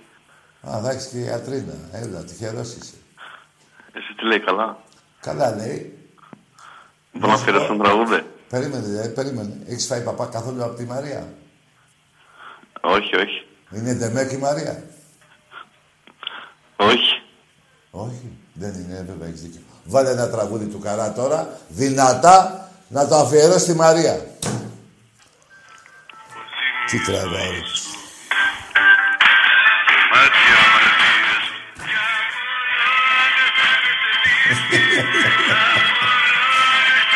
Α, 0.70 0.80
θα 0.84 0.90
έχεις 0.92 1.08
και 1.08 1.18
ιατρίνα. 1.18 1.74
Έλα, 1.92 2.24
τυχερός 2.24 2.74
είσαι. 2.74 2.96
Εσύ 3.94 4.14
τι 4.14 4.26
λέει 4.26 4.40
καλά; 4.40 4.78
Καλά 5.20 5.56
λέει. 5.56 5.98
Μπορώ 7.12 7.28
να 7.28 7.34
αφιερώσω 7.34 7.74
ένα 7.74 7.84
τραγούδι. 7.84 8.26
Περίμενε, 8.50 9.02
ρε, 9.02 9.08
περίμενε. 9.08 9.58
Έχεις 9.68 9.88
φάει 9.88 10.04
παπά 10.04 10.26
καθόλου 10.26 10.64
από 10.64 10.76
τη 10.76 10.86
Μαρία; 10.86 11.34
Όχι, 12.82 13.16
όχι. 13.16 13.48
Είναι 13.72 13.94
ντεμέκ 13.94 14.32
η 14.32 14.38
Μαρία; 14.38 14.84
Όχι. 16.76 17.22
Όχι, 17.92 18.32
δεν 18.60 18.74
είναι, 18.74 19.06
βέβαια 19.08 19.28
έχεις 19.28 19.42
δίκιο. 19.42 19.62
Βάλε 19.84 20.10
ένα 20.10 20.30
τραγούδι 20.30 20.66
του 20.66 20.80
Καρά 20.80 21.14
τώρα, 21.14 21.50
δυνατά, 21.68 22.70
να 22.88 23.08
το 23.08 23.16
αφιερώσει 23.16 23.60
στη 23.60 23.74
Μαρία. 23.74 24.26
Τι 26.88 27.00
τραβάει. 27.00 27.62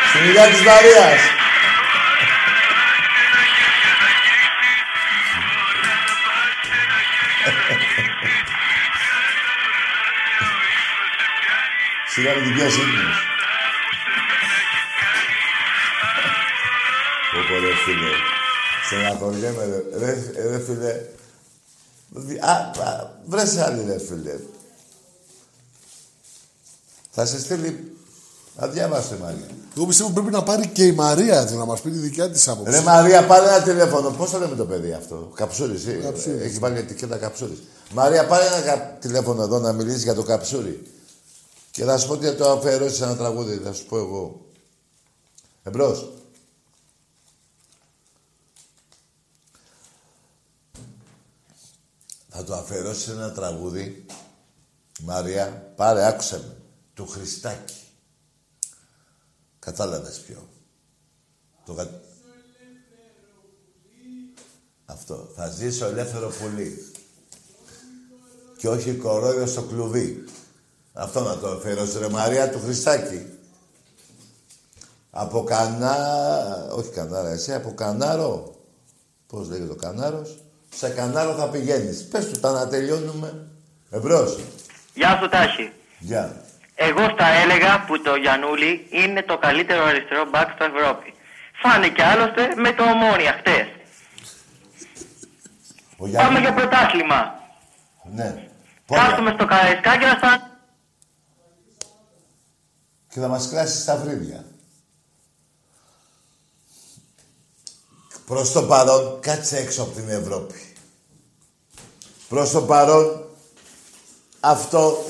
Στην 0.08 0.24
υγεία 0.24 0.46
της 0.46 0.60
Μαρίας. 0.60 1.41
Σιγά 12.14 12.34
με 12.34 12.40
την 12.42 12.54
πιάσει 12.54 12.80
ύπνος. 12.80 13.16
Πω 17.32 17.38
πω 17.48 17.54
ρε 17.64 17.72
φίλε. 17.84 18.12
Στεναχωριέμαι 18.86 19.64
ρε. 19.64 20.04
Ρε, 20.04 20.48
ρε 20.50 20.58
φίλε. 20.60 21.00
Δι- 22.08 22.42
Α, 22.42 22.52
α, 22.52 23.10
βρες 23.26 23.56
άλλη 23.56 23.84
ρε 23.86 23.98
φίλε. 23.98 24.34
Θα 27.10 27.26
σε 27.26 27.38
στείλει... 27.40 27.96
Αδιάβασε 28.56 29.16
Μαρία. 29.22 29.46
Εγώ 29.76 29.86
πιστεύω 29.86 30.10
πρέπει 30.10 30.30
να 30.30 30.42
πάρει 30.42 30.66
και 30.68 30.84
η 30.86 30.92
Μαρία 30.92 31.40
έτσι, 31.40 31.56
να 31.56 31.64
μας 31.64 31.80
πει 31.80 31.90
τη 31.90 31.98
δικιά 31.98 32.30
της 32.30 32.48
άποψη. 32.48 32.72
Ρε 32.72 32.80
Μαρία, 32.80 33.26
πάρε 33.26 33.46
ένα 33.48 33.62
τηλέφωνο. 33.62 34.10
Πώς 34.10 34.30
το 34.30 34.38
λέμε 34.38 34.56
το 34.56 34.64
παιδί 34.64 34.92
αυτό, 34.92 35.32
Καψούρη. 35.34 35.72
Καψούρης. 36.02 36.42
Έχει 36.42 36.58
βάλει 36.58 36.78
ετικέτα 36.78 37.16
Καψούρη. 37.16 37.58
Μαρία, 37.92 38.26
πάρε 38.26 38.46
ένα 38.46 38.60
κα- 38.60 38.96
τηλέφωνο 39.00 39.42
εδώ 39.42 39.58
να 39.58 39.72
μιλήσεις 39.72 40.02
για 40.02 40.14
το 40.14 40.22
Καψούρη. 40.22 40.82
Και 41.72 41.84
θα 41.84 41.98
σου 41.98 42.06
πω 42.06 42.12
ότι 42.12 42.26
θα 42.26 42.34
το 42.34 42.50
αφιερώσεις 42.50 43.00
ένα 43.00 43.16
τραγούδι, 43.16 43.56
θα 43.56 43.72
σου 43.72 43.86
πω 43.86 43.98
εγώ. 43.98 44.46
Εμπρός. 45.62 46.12
Θα 52.28 52.44
το 52.44 52.54
αφιερώσεις 52.54 53.08
ένα 53.08 53.32
τραγούδι. 53.32 54.06
Μαρία, 55.00 55.72
πάρε, 55.76 56.06
άκουσε 56.06 56.38
με. 56.38 56.56
Του 56.94 57.06
Χριστάκη. 57.06 57.74
Κατάλαβες 59.58 60.20
ποιο. 60.20 60.48
Το 61.64 61.74
κα... 61.74 62.00
Αυτό. 64.84 65.32
Θα 65.34 65.48
ζήσω 65.48 65.86
ελεύθερο 65.86 66.28
πουλί. 66.28 66.92
Και 68.56 68.68
όχι 68.68 68.94
κορόιδο 68.94 69.46
στο 69.46 69.62
κλουβί. 69.62 70.24
Αυτό 70.92 71.20
να 71.20 71.38
το 71.38 71.48
αφιερώσει 71.48 71.98
ρε 71.98 72.08
Μαρία 72.08 72.50
του 72.50 72.60
Χριστάκη. 72.64 73.26
Από 75.10 75.44
κανά... 75.44 75.96
Όχι 76.70 76.90
κανάρα 76.90 77.28
εσύ, 77.28 77.52
από 77.54 77.74
κανάρο. 77.74 78.54
Πώς 79.26 79.48
λέγεται 79.48 79.68
το 79.68 79.74
κανάρος; 79.74 80.38
Σε 80.74 80.88
κανάρο 80.88 81.34
θα 81.34 81.48
πηγαίνεις. 81.48 82.08
Πες 82.08 82.28
του 82.28 82.40
τα 82.40 82.52
να 82.52 82.68
τελειώνουμε. 82.68 83.46
Εμπρός. 83.90 84.38
Γεια 84.94 85.18
σου 85.22 85.28
Τάση. 85.28 85.72
Γεια. 85.98 86.36
Εγώ 86.74 87.14
θα 87.18 87.28
έλεγα 87.42 87.84
που 87.86 88.02
το 88.02 88.14
Γιανούλη 88.14 88.86
είναι 88.90 89.22
το 89.22 89.38
καλύτερο 89.38 89.84
αριστερό 89.84 90.24
μπακ 90.30 90.48
στην 90.50 90.66
Ευρώπη. 90.74 91.14
Φάνηκε 91.62 92.02
άλλωστε 92.02 92.54
με 92.56 92.72
το 92.72 92.82
ομόνια 92.82 93.32
χτες. 93.38 93.66
Ο 95.96 96.08
Πάμε 96.08 96.38
για 96.38 96.54
πρωτάθλημα. 96.54 97.20
Ναι. 98.14 98.48
Κάθομαι 98.86 99.32
στο 99.36 99.44
Καραϊσκάκι 99.46 100.04
να 100.04 100.16
στα... 100.18 100.51
και 103.12 103.20
θα 103.20 103.28
μας 103.28 103.48
κλάσει 103.48 103.80
στα 103.80 103.96
βρύδια. 103.96 104.44
Προς 108.26 108.52
το 108.52 108.62
παρόν, 108.62 109.18
κάτσε 109.20 109.56
έξω 109.56 109.82
από 109.82 109.90
την 109.94 110.08
Ευρώπη. 110.08 110.74
Προς 112.28 112.50
το 112.50 112.62
παρόν, 112.62 113.24
αυτό 114.40 115.04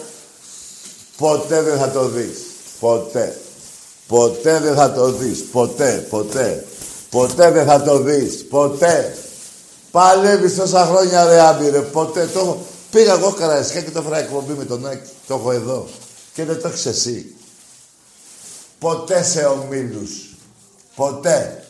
ποτέ 1.17 1.63
δεν 1.63 1.79
θα 1.79 1.91
το 1.91 2.09
δεις. 2.09 2.39
Ποτέ. 2.81 3.41
Ποτέ 4.07 4.61
δεν 4.61 4.75
θα 4.75 4.93
το 4.93 5.13
δεις. 5.13 5.43
Ποτέ, 5.45 6.07
ποτέ. 6.11 6.67
Ποτέ 7.11 7.51
δεν 7.51 7.67
θα 7.67 7.83
το 7.83 7.99
δεις. 7.99 8.45
Ποτέ. 8.49 9.17
Παλεύεις 9.91 10.55
τόσα 10.55 10.87
χρόνια 10.87 11.25
ρε 11.25 11.41
άμπειρε. 11.41 11.81
Ποτέ. 11.81 12.27
Το... 12.27 12.39
έχω- 12.39 12.67
Πήγα 12.91 13.13
εγώ 13.13 13.33
καραϊσκά 13.33 13.81
και 13.81 13.91
το 13.91 13.99
έφερα 14.01 14.19
εκπομπή 14.19 14.53
με 14.53 14.65
τον 14.65 14.87
Άκη. 14.87 15.11
Το 15.27 15.35
έχω 15.35 15.53
εδώ. 15.53 15.89
Και 16.35 16.45
δεν 16.45 16.61
το 16.61 16.69
έχεις 16.69 16.87
εσύ. 16.87 17.35
Ποτέ 18.83 19.23
σε 19.23 19.45
ομίλους. 19.45 20.35
Ποτέ. 20.95 21.65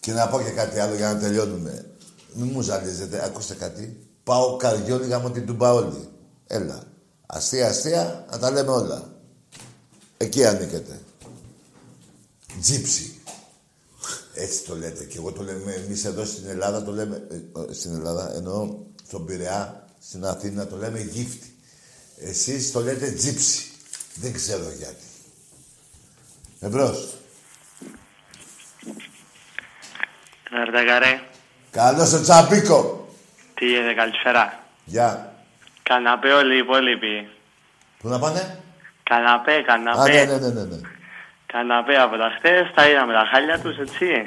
Και 0.00 0.12
να 0.12 0.28
πω 0.28 0.42
και 0.42 0.50
κάτι 0.50 0.78
άλλο 0.78 0.94
για 0.94 1.12
να 1.12 1.18
τελειώνουμε. 1.18 1.90
Μην 2.32 2.50
μου 2.52 2.60
ζαλίζετε. 2.60 3.24
Ακούστε 3.24 3.54
κάτι. 3.54 4.06
Πάω 4.24 4.56
καριόλι 4.56 5.06
γάμο 5.06 5.30
την 5.30 5.46
τουμπαόλη. 5.46 6.08
Έλα. 6.46 6.82
Αστεία, 7.26 7.68
αστεία, 7.68 8.26
να 8.30 8.38
τα 8.38 8.50
λέμε 8.50 8.70
όλα. 8.70 9.12
Εκεί 10.16 10.46
ανήκετε. 10.46 11.00
Τζίψι. 12.60 13.20
Έτσι 14.34 14.62
το 14.62 14.76
λέτε. 14.76 15.04
Και 15.04 15.18
εγώ 15.18 15.32
το 15.32 15.42
λέμε 15.42 15.72
εμείς 15.72 16.04
εδώ 16.04 16.24
στην 16.24 16.48
Ελλάδα, 16.48 16.84
το 16.84 16.92
λέμε. 16.92 17.26
ε, 17.30 17.34
ε, 17.34 17.72
στην 17.72 17.94
Ελλάδα, 17.94 18.34
εννοώ 18.34 18.76
στον 19.06 19.26
Πειραιά, 19.26 19.86
στην 20.00 20.24
Αθήνα, 20.24 20.66
το 20.66 20.76
λέμε 20.76 21.00
γύφτη. 21.00 21.56
Εσείς 22.16 22.72
το 22.72 22.80
λέτε 22.80 23.10
τζίψι. 23.10 23.66
Δεν 24.14 24.32
ξέρω 24.32 24.62
γιατί. 24.78 25.04
Εμπρός. 26.60 27.14
Ναρνταγκαρέ, 30.50 31.20
Καλώς 31.70 32.12
ο 32.12 32.22
Τσαμπίκο. 32.22 33.08
τι 33.54 33.66
γίνεται, 33.66 33.94
καλησπέρα. 33.94 34.60
Γεια. 34.84 35.32
Καναπέ 35.82 36.32
όλοι 36.32 36.54
οι 36.54 36.58
υπόλοιποι. 36.58 37.28
Πού 37.98 38.08
να 38.08 38.18
πάνε; 38.18 38.58
Καναπέ, 39.02 39.52
Α, 39.54 39.62
καναπέ. 39.62 40.12
ναι, 40.12 40.24
ναι, 40.24 40.38
ναι, 40.38 40.48
ναι. 40.48 40.64
ναι. 40.64 40.80
Καναπέ 41.46 41.96
από 41.96 42.16
τα 42.16 42.32
χτες, 42.38 42.70
τα 42.74 42.88
είδαμε 42.88 43.12
τα 43.12 43.28
χάλια 43.32 43.58
τους, 43.60 43.78
έτσι. 43.78 44.26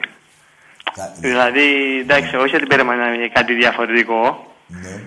Δηλαδή, 1.20 2.00
εντάξει, 2.00 2.36
όχι 2.36 2.56
ότι 2.56 2.66
περίμενα 2.66 3.28
κάτι 3.34 3.54
διαφορετικό. 3.54 4.54
Ναι. 4.68 5.02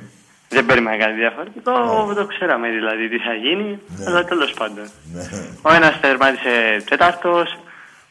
Δεν 0.48 0.66
περίμενα 0.66 0.96
κάτι 1.04 1.12
διαφορετικό, 1.12 2.04
δεν 2.06 2.16
το 2.16 2.26
ξέραμε 2.26 2.68
δηλαδή 2.68 3.08
τι 3.08 3.18
θα 3.18 3.34
γίνει, 3.34 3.78
αλλά 4.06 4.24
τέλος 4.24 4.52
πάντων. 4.58 4.84
Ναι. 5.14 5.22
Ο 5.62 5.72
ένας 5.72 6.00
τερμάτισε 6.00 6.82
τέταρτος, 6.90 7.58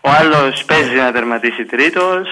ο 0.02 0.10
άλλος 0.20 0.64
παίζει 0.66 0.96
να 0.96 1.12
τερματίσει 1.12 1.66
τρίτος. 1.66 2.28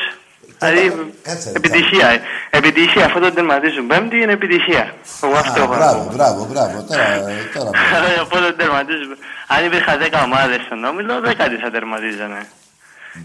Δηλαδή, 0.59 1.13
Κάτσε. 1.23 1.51
επιτυχία. 1.55 2.07
ε. 2.09 2.21
Επιτυχία. 2.49 3.05
Αυτό 3.05 3.19
το 3.19 3.31
τερματίζουν 3.31 3.87
πέμπτη 3.87 4.17
είναι 4.21 4.31
επιτυχία. 4.31 4.93
Εγώ 5.23 5.33
αυτό 5.33 5.59
Α, 5.61 5.63
έχω 5.63 5.73
να 5.73 5.77
μπράβο, 5.77 6.03
πω. 6.03 6.13
μπράβο, 6.15 6.47
μπράβο. 6.51 6.83
Τώρα, 6.89 7.05
τώρα. 7.53 7.69
μπράβο. 7.69 8.21
Οπότε 8.25 8.51
τερματίζουν. 8.51 9.17
Αν 9.47 9.65
υπήρχαν 9.65 9.99
10 10.01 10.21
ομάδες 10.25 10.59
στον 10.65 10.83
όμιλο, 10.83 11.13
10 11.19 11.49
τις 11.49 11.59
θα 11.61 11.71
τερματίζανε. 11.71 12.41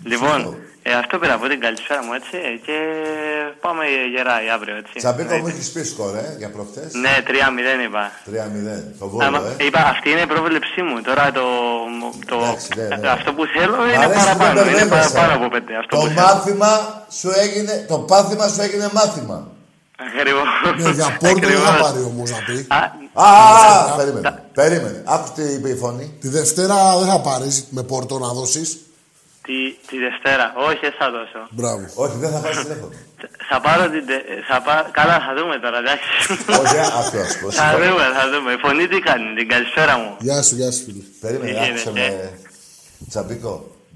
Λοιπόν, 0.05 0.57
ε, 0.83 0.91
αυτό 1.03 1.15
πήρα 1.19 1.35
από 1.39 1.47
την 1.53 1.61
καλησπέρα 1.65 2.01
μου, 2.05 2.13
έτσι, 2.21 2.37
και 2.67 2.77
πάμε 3.65 3.83
γεράει 4.15 4.47
αύριο, 4.57 4.75
έτσι. 4.83 4.93
Τσαμπίκο 5.03 5.35
μου 5.43 5.47
έχεις 5.53 5.69
πει 5.73 5.83
σκορ, 5.93 6.15
ε, 6.25 6.35
για 6.41 6.49
προχτές; 6.57 6.89
Ναι, 7.05 7.15
3-0 7.29 7.83
είπα. 7.87 8.05
3-0. 8.29 8.95
Το 9.01 9.07
βόλο, 9.09 9.25
Άμα- 9.27 9.43
ε. 9.59 9.65
είπα, 9.67 9.81
αυτή 9.95 10.07
είναι 10.13 10.25
η 10.29 10.31
πρόβλεψή 10.35 10.81
μου. 10.89 10.97
Τώρα 11.09 11.25
το, 11.39 11.47
το, 12.31 12.37
ναι, 12.77 12.97
ναι. 13.03 13.09
αυτό 13.17 13.29
που 13.37 13.43
θέλω 13.55 13.77
Μ' 13.77 13.89
είναι 13.89 14.05
αρέσει 14.05 14.19
που 14.21 14.39
παραπάνω. 14.39 14.55
δεν 14.61 14.69
Είναι 14.73 14.85
μπερδεύεσαι. 14.85 15.15
παραπάνω 15.15 15.33
από 15.39 15.49
πέντε. 15.55 15.73
Αυτό 15.83 15.91
Το 15.97 16.01
που 16.03 16.09
θέλω. 16.09 16.21
μάθημα 16.27 16.73
σου 17.19 17.29
έγινε, 17.45 17.73
το 17.93 17.97
πάθημα 18.11 18.47
σου 18.53 18.61
έγινε 18.67 18.87
μάθημα. 18.99 19.39
Ακριβώς. 20.09 20.49
Ναι, 20.85 20.91
για 21.01 21.17
πόρτο 21.21 21.47
δεν 21.47 21.59
θα 21.59 21.71
Ακριβώς. 21.71 21.81
πάρει 21.85 22.03
όμω 22.13 22.23
να 22.35 22.39
πει. 22.47 22.57
Α, 22.69 22.81
α, 23.13 23.29
α, 23.93 23.97
περίμενε. 23.97 24.43
Περίμενε. 24.61 25.03
Άκου 25.15 25.29
τι 25.37 25.43
είπε 25.43 25.69
η 25.69 25.75
φωνή. 25.83 26.17
Τη 26.21 26.29
Δευτέρα 26.29 26.77
δεν 26.99 27.09
θα 27.09 27.21
πάρεις 27.21 27.67
με 27.71 27.83
πόρτο 27.83 28.19
να 28.19 28.29
δώσεις. 28.29 28.79
Τη, 29.47 29.59
τη 29.89 29.97
Δευτέρα. 30.07 30.47
Όχι, 30.69 30.79
δεν 30.87 30.95
θα 31.01 31.07
δώσω. 31.17 31.41
Μπράβο. 31.59 31.83
Όχι, 32.05 32.17
δεν 32.23 32.31
θα 32.35 32.39
πάρεις 32.45 32.59
τηλέφωνο. 32.63 32.93
Θα 33.51 33.61
πάρω 33.67 33.85
την. 33.95 34.03
τε- 34.11 34.27
Θα 34.51 34.57
πά... 34.67 34.75
Καλά, 34.99 35.17
θα 35.27 35.33
δούμε 35.39 35.57
τώρα, 35.65 35.79
εντάξει. 35.85 36.09
Όχι, 36.61 36.79
αυτός. 37.03 37.29
πώς. 37.43 37.55
θα 37.55 37.69
δούμε, 37.83 38.05
θα 38.19 38.25
δούμε. 38.33 38.51
Η 38.53 38.59
φωνή 38.65 38.85
τι 38.93 38.99
κάνει, 39.09 39.27
την 39.39 39.49
καλησπέρα 39.49 39.95
μου. 40.01 40.11
Γεια 40.27 40.43
σου, 40.47 40.55
γεια 40.61 40.71
σου 40.75 40.83
φίλε. 40.85 41.03
Περίμενε, 41.23 41.51
Τι 41.53 41.59
άκουσε 41.67 41.91
γίνεται; 41.91 42.31
με. 42.33 42.39
Τσαμπίκο. 43.09 43.53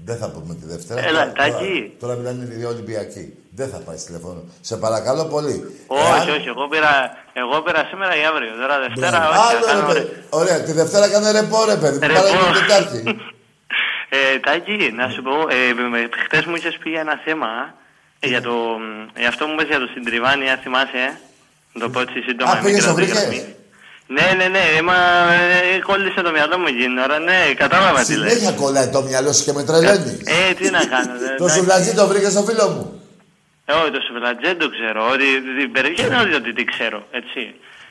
Δεν 0.07 0.17
θα 0.21 0.27
πούμε 0.33 0.53
τη 0.59 0.65
Δευτέρα. 0.73 0.99
Έλα, 1.09 1.09
Τώρα- 1.11 1.31
τώρα, 1.31 1.49
Τάκη. 1.51 1.93
τώρα 1.99 2.13
μιλάνε 2.15 2.43
οι 2.43 2.47
δύο 2.59 2.69
Ολυμπιακοί. 2.69 3.25
Δεν 3.59 3.67
θα 3.73 3.77
πάει 3.85 3.97
τηλεφώνο. 4.05 4.41
Σε 4.61 4.75
παρακαλώ 4.77 5.23
πολύ. 5.25 5.55
Όχι, 5.87 6.29
όχι, 6.37 6.47
εγώ 6.53 6.67
πήρα, 6.67 6.93
εγώ 7.33 7.61
πήρα 7.65 7.81
σήμερα 7.89 8.13
ή 8.21 8.23
αύριο. 8.31 8.51
Τώρα 8.61 8.75
Δευτέρα, 8.85 9.19
όχι. 9.29 9.39
Άλλο, 9.47 9.59
θα 9.65 9.71
κάνω 9.73 9.93
ρε, 9.93 9.99
παιδί. 9.99 10.23
Ωραία, 10.29 10.57
τη 10.63 10.71
Δευτέρα 10.71 11.09
κάνε 11.09 11.31
ρεπό, 11.31 11.57
ρε 11.71 11.75
παιδί. 11.75 11.97
Ρεπό. 12.07 12.13
Πάρε 12.13 12.29
την 12.29 12.53
Τετάρτη. 12.61 12.99
Ε, 14.09 14.39
Τάκη, 14.39 14.91
να 14.99 15.09
σου 15.09 15.21
πω, 15.21 15.31
ε, 15.31 16.07
χτες 16.25 16.45
μου 16.45 16.55
είχες 16.55 16.77
πει 16.81 16.89
για 16.89 16.99
ένα 16.99 17.15
θέμα. 17.25 17.47
Ε, 18.19 18.27
για, 18.27 18.41
το, 18.41 18.53
ε, 19.13 19.25
αυτό 19.25 19.45
μου 19.47 19.53
είπες 19.53 19.67
για 19.67 19.79
το 19.79 19.87
συντριβάνι, 19.93 20.49
αν 20.49 20.57
θυμάσαι. 20.63 20.97
Ε. 21.07 21.11
Να 21.73 21.79
το 21.81 21.89
πω 21.89 21.99
έτσι 21.99 22.19
σύντομα. 22.27 22.51
Α, 22.51 22.55
με 22.55 22.61
πήγες, 22.65 22.83
το 22.85 22.93
μικρότερη 22.93 23.11
βρήκες; 23.11 23.21
γραμμή. 23.41 23.55
Ναι, 24.15 24.27
ναι, 24.39 24.47
ναι, 24.55 24.63
ε, 24.77 24.81
μα 24.89 24.97
ε, 25.75 25.79
κόλλησε 25.87 26.21
το 26.21 26.31
μυαλό 26.31 26.57
μου 26.61 26.67
εκείνη 26.67 26.83
την 26.93 26.97
ώρα. 26.97 27.19
Ναι, 27.19 27.39
κατάλαβα 27.63 28.03
τι 28.03 28.15
λες. 28.15 28.31
Συνέχεια 28.31 28.51
κολλάει 28.61 28.87
το 28.95 29.01
μυαλό 29.01 29.31
σου 29.33 29.43
και 29.43 29.53
με 29.57 29.63
τρελαίνει. 29.63 30.13
Ε, 30.49 30.53
τι 30.53 30.69
να 30.69 30.85
κάνω. 30.93 31.13
δε, 31.21 31.27
Το 31.27 31.33
εντάξει. 31.33 31.55
σουβλατζί 31.57 31.93
το 31.93 32.07
βρήκες 32.07 32.31
στο 32.31 32.43
φίλο 32.49 32.65
μου. 32.73 32.83
Ε, 33.65 33.73
όχι, 33.73 33.91
το 33.91 33.99
σουβλατζέ 34.07 34.47
δεν 34.51 34.57
το 34.57 34.67
ξέρω. 34.75 35.01
Ότι 35.13 35.25
την 35.59 35.71
περιοχή 35.71 36.03
δεν 36.07 36.33
ότι 36.41 36.53
τι 36.53 36.63
ξέρω, 36.65 36.99
έτσι. 37.11 37.41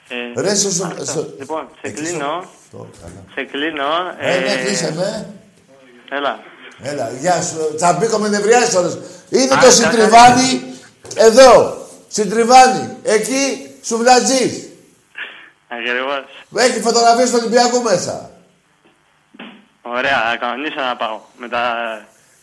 Ε, 0.08 0.40
Ρε, 0.40 0.54
σου- 0.54 0.72
σου- 0.72 0.84
αυτό. 0.84 1.04
σου- 1.04 1.34
Λοιπόν, 1.38 1.62
σε 1.80 1.86
Εκεί 1.88 2.00
κλείνω. 2.02 2.44
Το, 2.70 2.78
καλά. 3.00 3.20
Σε 3.34 3.42
κλείνω. 3.52 3.88
Ε, 4.18 4.38
ναι, 4.38 4.54
κλείσε 4.64 4.92
με. 4.96 5.08
Έλα. 6.10 6.38
Έλα, 6.82 7.10
γεια 7.20 7.42
σου. 7.42 7.74
Τσαμπίκο 7.76 8.18
με 8.18 8.28
νευριάζεις 8.28 8.74
όλες. 8.74 8.98
Είναι 9.28 9.44
Α, 9.44 9.48
το 9.48 9.64
κα- 9.64 9.70
συντριβάνι 9.70 10.62
εδώ. 11.14 11.76
Συντριβάνι. 12.08 12.96
Εκεί 13.02 13.70
σουβλατζής. 13.82 14.68
Ακριβώς. 15.68 16.24
Έχει 16.66 16.80
φωτογραφίες 16.80 17.30
του 17.30 17.36
Ολυμπιακού 17.40 17.82
μέσα. 17.82 18.30
Ωραία, 19.82 20.20
θα 20.30 20.36
κανονίσω 20.36 20.80
να 20.80 20.96
πάω. 20.96 21.20
Μετά... 21.36 21.60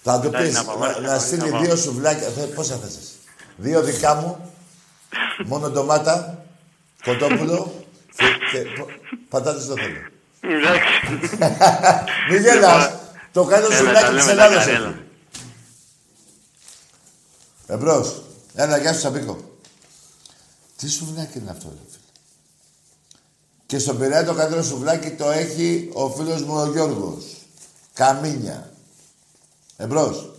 Θα 0.03 0.19
του 0.19 0.29
μετά 0.31 0.37
πεις 0.43 0.53
να 0.53 0.63
πάω, 0.63 0.77
να, 0.77 0.85
ωραία, 0.87 0.99
να 0.99 1.07
θα 1.13 1.19
στείλει 1.19 1.49
πάω. 1.49 1.59
δύο 1.61 1.75
σουβλάκια. 1.75 2.27
Θε, 2.29 2.41
πόσα 2.41 2.75
θες 2.75 2.95
εσύ. 2.97 3.13
Δύο 3.55 3.81
δικά 3.81 4.15
μου. 4.15 4.53
μόνο 5.45 5.69
ντομάτα. 5.69 6.43
Κοτόπουλο. 7.03 7.85
και, 8.17 8.25
και 8.51 8.57
πο- 8.79 8.87
πατάτες 9.29 9.65
το 9.65 9.73
θέλω. 9.75 9.99
Εντάξει. 10.41 10.83
Μην 12.31 12.41
γελάς. 12.41 12.91
Το 13.31 13.45
κάνω 13.45 13.65
Έλα, 13.65 13.75
σουβλάκι 13.75 14.01
τα 14.01 14.07
της 14.07 14.15
λέμε, 14.17 14.31
Ελλάδας. 14.31 14.63
τα 14.65 14.71
έχει. 14.71 14.79
έλα. 14.79 15.03
Εμπρός. 17.67 18.21
Έλα, 18.53 18.77
γεια 18.77 18.93
σου 18.93 18.99
Σαμπίκο. 18.99 19.37
Τι 20.77 20.89
σουβλάκι 20.89 21.37
είναι 21.37 21.51
αυτό, 21.51 21.67
ρε 21.69 21.75
φίλε. 21.89 21.99
Και 23.65 23.79
στον 23.79 23.97
Πειραιά 23.99 24.25
το 24.25 24.33
καλύτερο 24.33 24.63
σουβλάκι 24.63 25.11
το 25.11 25.29
έχει 25.29 25.89
ο 25.93 26.09
φίλος 26.09 26.43
μου 26.43 26.55
ο 26.55 26.65
Γιώργος. 26.71 27.23
Καμίνια. 27.93 28.71
Εμπρός. 29.77 30.31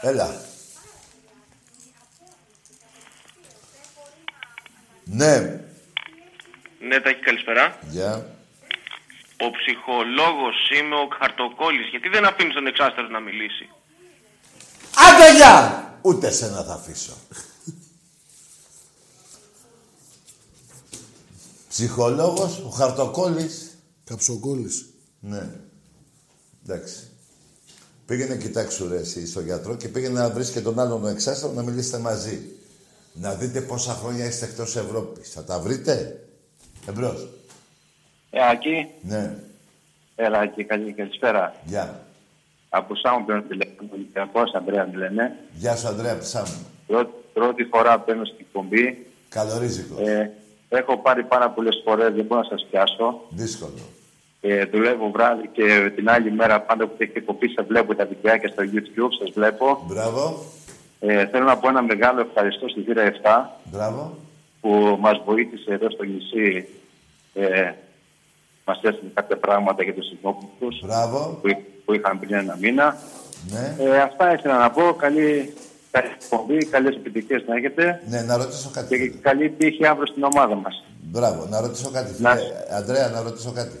Έλα. 0.00 0.40
Ναι. 5.12 5.38
Ναι, 6.80 7.00
Τάκη, 7.00 7.20
καλησπέρα. 7.20 7.78
Γεια. 7.90 8.36
Ο 9.40 9.50
ψυχολόγος 9.50 10.70
είμαι 10.70 10.94
ο 10.94 11.08
Χαρτοκόλλης. 11.18 11.88
Γιατί 11.88 12.08
δεν 12.08 12.24
αφήνεις 12.24 12.54
τον 12.54 12.66
εξάστερο 12.66 13.08
να 13.08 13.20
μιλήσει; 13.20 13.68
Άντε 14.94 15.36
γεια! 15.36 15.98
Ούτε 16.02 16.30
σένα 16.30 16.62
θα 16.62 16.72
αφήσω. 16.72 17.12
Ψυχολόγος, 21.68 22.58
ο 22.58 22.68
Χαρτοκόλλης. 22.68 23.78
Καψοκόλλης. 24.04 24.86
Ναι. 25.20 25.50
Εντάξει. 26.66 27.10
Πήγαινε 28.06 28.36
κοιτάξου 28.36 28.88
ρε 28.88 28.98
εσύ 28.98 29.26
στον 29.26 29.44
γιατρό 29.44 29.76
και 29.76 29.88
πήγαινε 29.88 30.20
να 30.20 30.30
βρεις 30.30 30.50
και 30.50 30.60
τον 30.60 30.78
άλλον 30.78 31.06
εξάστρο 31.06 31.52
να 31.52 31.62
μιλήσετε 31.62 31.98
μαζί. 31.98 32.59
Να 33.20 33.34
δείτε 33.34 33.60
πόσα 33.60 33.92
χρόνια 33.92 34.24
είστε 34.26 34.44
εκτός 34.44 34.76
Ευρώπης. 34.76 35.30
Θα 35.32 35.44
τα 35.44 35.58
βρείτε; 35.58 36.20
Εμπρός. 36.88 37.28
Ε, 38.30 38.38
Ακή, 38.50 38.86
Ναι. 39.02 39.34
έλα 40.16 40.38
Ακή, 40.38 40.64
καλή 40.64 40.92
καλησπέρα. 40.92 41.54
Γεια. 41.64 42.04
Από 42.68 42.94
Σάμου 42.94 43.24
παίρνω 43.24 43.42
τηλέφωνο, 43.42 43.88
Ολυμπιακός, 43.92 44.52
Ανδρέα 44.54 44.88
με 44.92 44.96
λένε. 44.96 45.36
Γεια 45.52 45.76
σου 45.76 45.88
Ανδρέα 45.88 46.18
Ψάμου. 46.18 46.66
Πρώτη, 46.86 47.10
πρώτη 47.32 47.64
φορά 47.64 48.04
μπαίνω 48.06 48.24
στην 48.24 48.38
εκπομπή. 48.40 49.06
Καλορίζικος. 49.28 50.08
Ε, 50.08 50.30
έχω 50.68 50.98
πάρει 50.98 51.22
πάρα 51.24 51.50
πολλές 51.50 51.80
φορές, 51.84 52.12
δεν 52.14 52.24
μπορώ 52.24 52.40
να 52.40 52.46
σας 52.48 52.66
πιάσω. 52.70 53.20
Δύσκολο. 53.30 53.78
Ε, 54.40 54.64
δουλεύω 54.64 55.10
βράδυ 55.10 55.48
και 55.52 55.92
την 55.96 56.10
άλλη 56.10 56.32
μέρα 56.32 56.60
πάντα 56.60 56.86
που 56.86 56.94
έχετε 56.98 57.20
κοπεί 57.20 57.48
σε 57.48 57.62
βλέπω 57.62 57.94
τα 57.94 58.04
βιντεάκια 58.06 58.48
στο 58.48 58.62
YouTube, 58.62 59.12
σας 59.20 59.30
βλέπω. 59.34 59.84
Μπράβο. 59.86 60.44
Ε, 61.00 61.26
θέλω 61.26 61.44
να 61.44 61.56
πω 61.58 61.68
ένα 61.68 61.82
μεγάλο 61.82 62.20
ευχαριστώ 62.20 62.68
στη 62.68 62.80
Βήρα 62.80 63.02
7 63.22 63.50
Μπράβο. 63.64 64.16
που 64.60 64.96
μας 65.00 65.22
βοήθησε 65.24 65.72
εδώ 65.72 65.90
στο 65.90 66.02
νησί. 66.04 66.68
Ε, 67.34 67.72
μας 68.64 68.80
έστειλε 68.82 69.10
κάποια 69.14 69.36
πράγματα 69.36 69.82
για 69.82 69.94
τους 69.94 70.06
συνόπλους 70.06 70.80
Μπράβο. 70.86 71.38
που, 71.42 71.48
που 71.84 71.94
είχαν 71.94 72.18
πριν 72.20 72.34
ένα 72.34 72.56
μήνα. 72.60 72.96
Ναι. 73.50 73.84
Ε, 73.84 74.00
αυτά 74.00 74.32
ήθελα 74.32 74.58
να 74.58 74.70
πω. 74.70 74.94
Καλή, 74.94 75.54
καλή 75.90 76.08
εκπομπή, 76.20 76.64
καλές 76.64 76.94
επιτυχίες 76.94 77.44
να 77.46 77.56
έχετε. 77.56 78.02
Ναι, 78.08 78.20
να 78.22 78.36
ρωτήσω 78.36 78.70
κάτι. 78.74 78.98
Και 78.98 79.18
καλή 79.18 79.50
τύχη 79.50 79.86
αύριο 79.86 80.06
στην 80.06 80.22
ομάδα 80.24 80.54
μας. 80.54 80.84
Μπράβο, 81.02 81.46
να 81.46 81.60
ρωτήσω 81.60 81.90
κάτι. 81.90 82.14
Φίλε, 82.14 82.28
Να- 82.28 82.76
Αντρέα, 82.76 83.08
να 83.08 83.22
ρωτήσω 83.22 83.52
κάτι. 83.52 83.78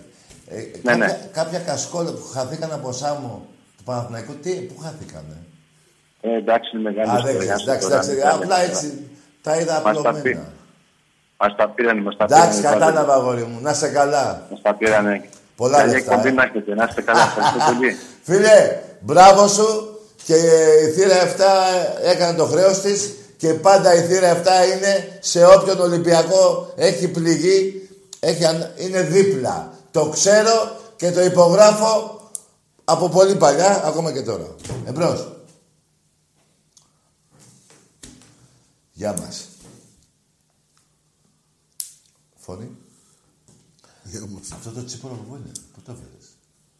Ε, 0.48 0.56
Ναι, 0.56 0.68
κάποια, 0.82 0.96
ναι. 1.06 1.28
κάποια 1.32 1.58
κασκόλα 1.58 2.10
που 2.10 2.22
χαθήκαν 2.32 2.72
από 2.72 2.92
Σάμο 2.92 3.46
του 3.76 3.82
Παναθηναϊκού, 3.84 4.32
τι, 4.34 4.52
πού 4.52 4.80
χάθηκανε. 4.82 5.36
Ε, 6.20 6.36
εντάξει, 6.36 6.70
είναι 6.76 6.90
μεγάλη 6.90 7.10
Α, 7.10 7.14
δεν 7.24 7.32
ιστορία. 7.34 7.54
ξέρεις, 7.54 7.62
εντάξει, 7.62 7.86
Τώρα, 7.88 7.94
εντάξει. 8.00 8.14
ναι, 8.16 8.30
Απλά 8.30 8.56
ναι. 8.58 8.64
έτσι 8.64 8.86
τα 9.42 9.56
είδα 9.56 9.72
Μας 9.72 9.82
τα, 9.82 9.90
απλωμένα. 9.90 10.22
πή... 10.22 10.38
μας 11.40 11.54
τα 11.56 11.68
πήραν, 11.68 11.98
μας 11.98 12.16
τα 12.16 12.24
Εντάξει, 12.24 12.60
πήραν. 12.60 12.72
κατάλαβα, 12.78 13.14
αγόρι 13.14 13.42
μου. 13.42 13.58
Να 13.62 13.70
είσαι 13.70 13.88
καλά. 13.88 14.46
Μας 14.50 14.60
τα 14.62 14.74
πήραν. 14.74 15.24
Πολλά 15.56 15.76
Καλή 15.78 15.90
λεφτά, 15.92 16.12
εκπομπή 16.12 16.28
ε. 16.28 16.32
να 16.32 16.42
έχετε. 16.42 16.74
Να 16.74 16.84
είστε 16.88 17.02
καλά. 17.02 17.22
Ευχαριστώ 17.22 17.58
πολύ. 17.72 17.96
Φίλε, 18.22 18.78
μπράβο 19.00 19.46
σου 19.48 19.98
και 20.24 20.34
η 20.84 20.90
θύρα 20.94 21.14
7 21.36 21.40
έκανε 22.04 22.36
το 22.38 22.44
χρέος 22.44 22.80
της 22.80 23.14
και 23.36 23.54
πάντα 23.54 23.94
η 23.94 24.00
θύρα 24.00 24.32
7 24.32 24.36
είναι 24.76 25.18
σε 25.20 25.44
όποιον 25.44 25.80
Ολυμπιακό 25.80 26.72
έχει 26.76 27.08
πληγεί, 27.08 27.88
έχει, 28.20 28.44
αν- 28.44 28.70
είναι 28.76 29.00
δίπλα. 29.02 29.72
Το 29.90 30.08
ξέρω 30.08 30.76
και 30.96 31.10
το 31.10 31.20
υπογράφω 31.24 32.20
από 32.84 33.08
πολύ 33.08 33.34
παλιά, 33.34 33.82
ακόμα 33.86 34.12
και 34.12 34.20
τώρα. 34.22 34.46
Εμπρός. 34.88 35.28
Γεια 39.00 39.18
μας. 39.18 39.48
Φωνή. 42.36 42.76
Γεια 44.04 44.26
μας. 44.26 44.52
Αυτό 44.52 44.70
το 44.70 44.84
τσίπρο 44.84 45.08
που 45.08 45.36
είναι, 45.36 45.52
πού 45.72 45.80
το 45.84 45.94
βρες. 45.94 46.28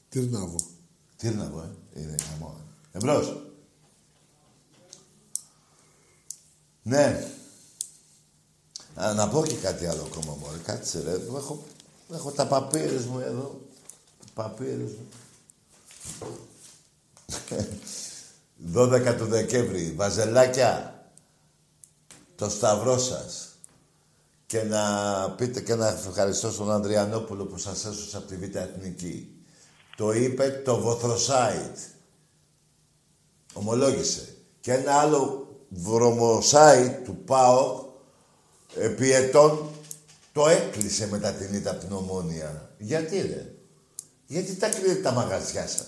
Τυρνάβο. 0.09 0.57
Τύρναβο, 1.17 1.61
ε. 1.61 2.01
Είναι 2.01 2.17
χαμό. 2.29 2.57
ε. 2.93 2.97
Εμπρός. 2.99 3.43
Ναι. 6.83 7.33
Α, 8.95 9.15
να 9.15 9.29
πω 9.29 9.47
και 9.47 9.55
κάτι 9.55 9.87
άλλο 9.87 10.03
ακόμα, 10.03 10.35
μωρέ. 10.35 10.59
Κάτσε, 10.59 11.01
ρε. 11.01 11.13
Έχω, 11.13 11.65
έχω 12.13 12.31
τα 12.31 12.47
παπύρες 12.47 13.05
μου 13.05 13.19
εδώ. 13.19 13.61
Παπύρες 14.35 14.91
μου. 14.91 15.09
12 18.75 19.15
του 19.19 19.27
Δεκέμβρη. 19.27 19.93
Βαζελάκια. 19.93 20.90
Το 22.41 22.49
σταυρό 22.51 22.99
σας. 22.99 23.49
Και 24.47 24.63
να 24.63 24.85
πείτε 25.31 25.61
και 25.61 25.75
να 25.75 25.89
ευχαριστώ 25.89 26.51
στον 26.51 26.71
Ανδριανόπουλο 26.71 27.45
που 27.45 27.59
σας 27.59 27.85
έσωσε 27.85 28.17
από 28.17 28.27
τη 28.27 28.37
Β' 28.37 28.57
Εθνική. 28.57 29.35
Το 29.97 30.13
είπε 30.13 30.63
το 30.65 30.81
Βοθροσάιτ. 30.81 31.77
Ομολόγησε. 33.53 34.35
Και 34.61 34.73
ένα 34.73 34.93
άλλο 34.93 35.49
βρωμοσάιτ 35.69 37.05
του 37.05 37.17
ΠΑΟ 37.25 37.85
επί 38.75 39.13
ετών 39.13 39.69
το 40.33 40.49
έκλεισε 40.49 41.09
μετά 41.09 41.33
την 41.33 41.55
ήττα 41.55 41.71
από 41.71 41.81
την 41.81 41.93
Ομόνια. 41.93 42.71
Γιατί 42.79 43.21
ρε; 43.21 43.55
Γιατί 44.27 44.55
τα 44.55 44.69
κλείνετε 44.69 45.01
τα 45.01 45.13
μαγαζιά 45.13 45.69
σας. 45.69 45.87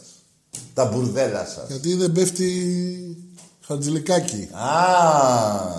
Τα 0.74 0.84
μπουρδέλα 0.84 1.46
σας; 1.46 1.68
Γιατί 1.68 1.94
δεν 1.94 2.12
πέφτει 2.12 3.31
χαρτζηλικάκι. 3.72 4.48
Α, 4.52 4.68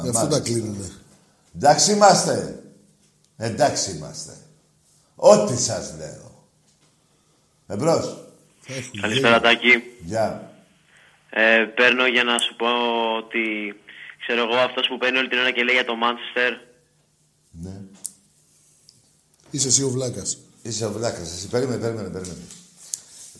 Γι' 0.03 0.09
αυτό 0.09 0.19
μάλιστα. 0.19 0.27
τα 0.27 0.39
κλείνουνε. 0.39 0.91
Εντάξει 1.55 1.91
είμαστε. 1.91 2.63
Εντάξει 3.37 3.91
είμαστε. 3.91 4.33
Ό,τι 5.15 5.57
σας 5.61 5.93
λέω. 5.97 6.47
Εμπρός. 7.67 8.17
Καλησπέρα 9.01 9.39
Τάκη. 9.41 9.83
Γεια. 10.03 10.51
Ε, 11.29 11.65
παίρνω 11.75 12.07
για 12.07 12.23
να 12.23 12.39
σου 12.39 12.55
πω 12.55 12.67
ότι 13.17 13.41
ξέρω 14.25 14.41
εγώ 14.43 14.55
αυτός 14.59 14.87
που 14.87 14.97
παίρνει 14.97 15.17
όλη 15.17 15.27
την 15.27 15.37
ώρα 15.39 15.51
και 15.51 15.63
λέει 15.63 15.75
για 15.75 15.85
το 15.85 15.93
Manchester. 16.03 16.51
Ναι. 17.51 17.81
Είσαι 19.51 19.67
εσύ 19.67 19.83
ο 19.83 19.89
βλάκας. 19.89 20.37
Είσαι 20.61 20.85
ο 20.85 20.91
βλάκας. 20.91 21.33
Εσύ 21.33 21.47
περίμενε, 21.47 21.81
περίμενε, 21.81 22.09
περίμενε. 22.09 22.41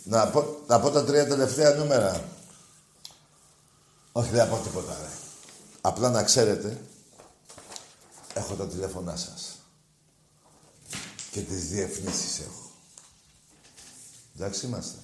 Να 0.04 0.28
πω, 0.28 0.58
να 0.68 0.80
πω 0.80 0.90
τα 0.90 1.04
τρία 1.06 1.28
τελευταία 1.28 1.70
νούμερα. 1.74 2.24
Όχι, 4.16 4.30
δεν 4.30 4.40
θα 4.40 4.56
πω 4.56 4.64
τίποτα, 4.64 4.98
ρε. 5.02 5.10
Απλά 5.82 6.10
να 6.10 6.24
ξέρετε, 6.24 6.82
έχω 8.34 8.54
τα 8.54 8.68
τηλέφωνά 8.68 9.16
σας. 9.16 9.58
Και 11.32 11.42
τις 11.42 11.68
διευθύνσεις 11.68 12.40
έχω. 12.40 12.72
Εντάξει 14.36 14.66
είμαστε. 14.66 14.98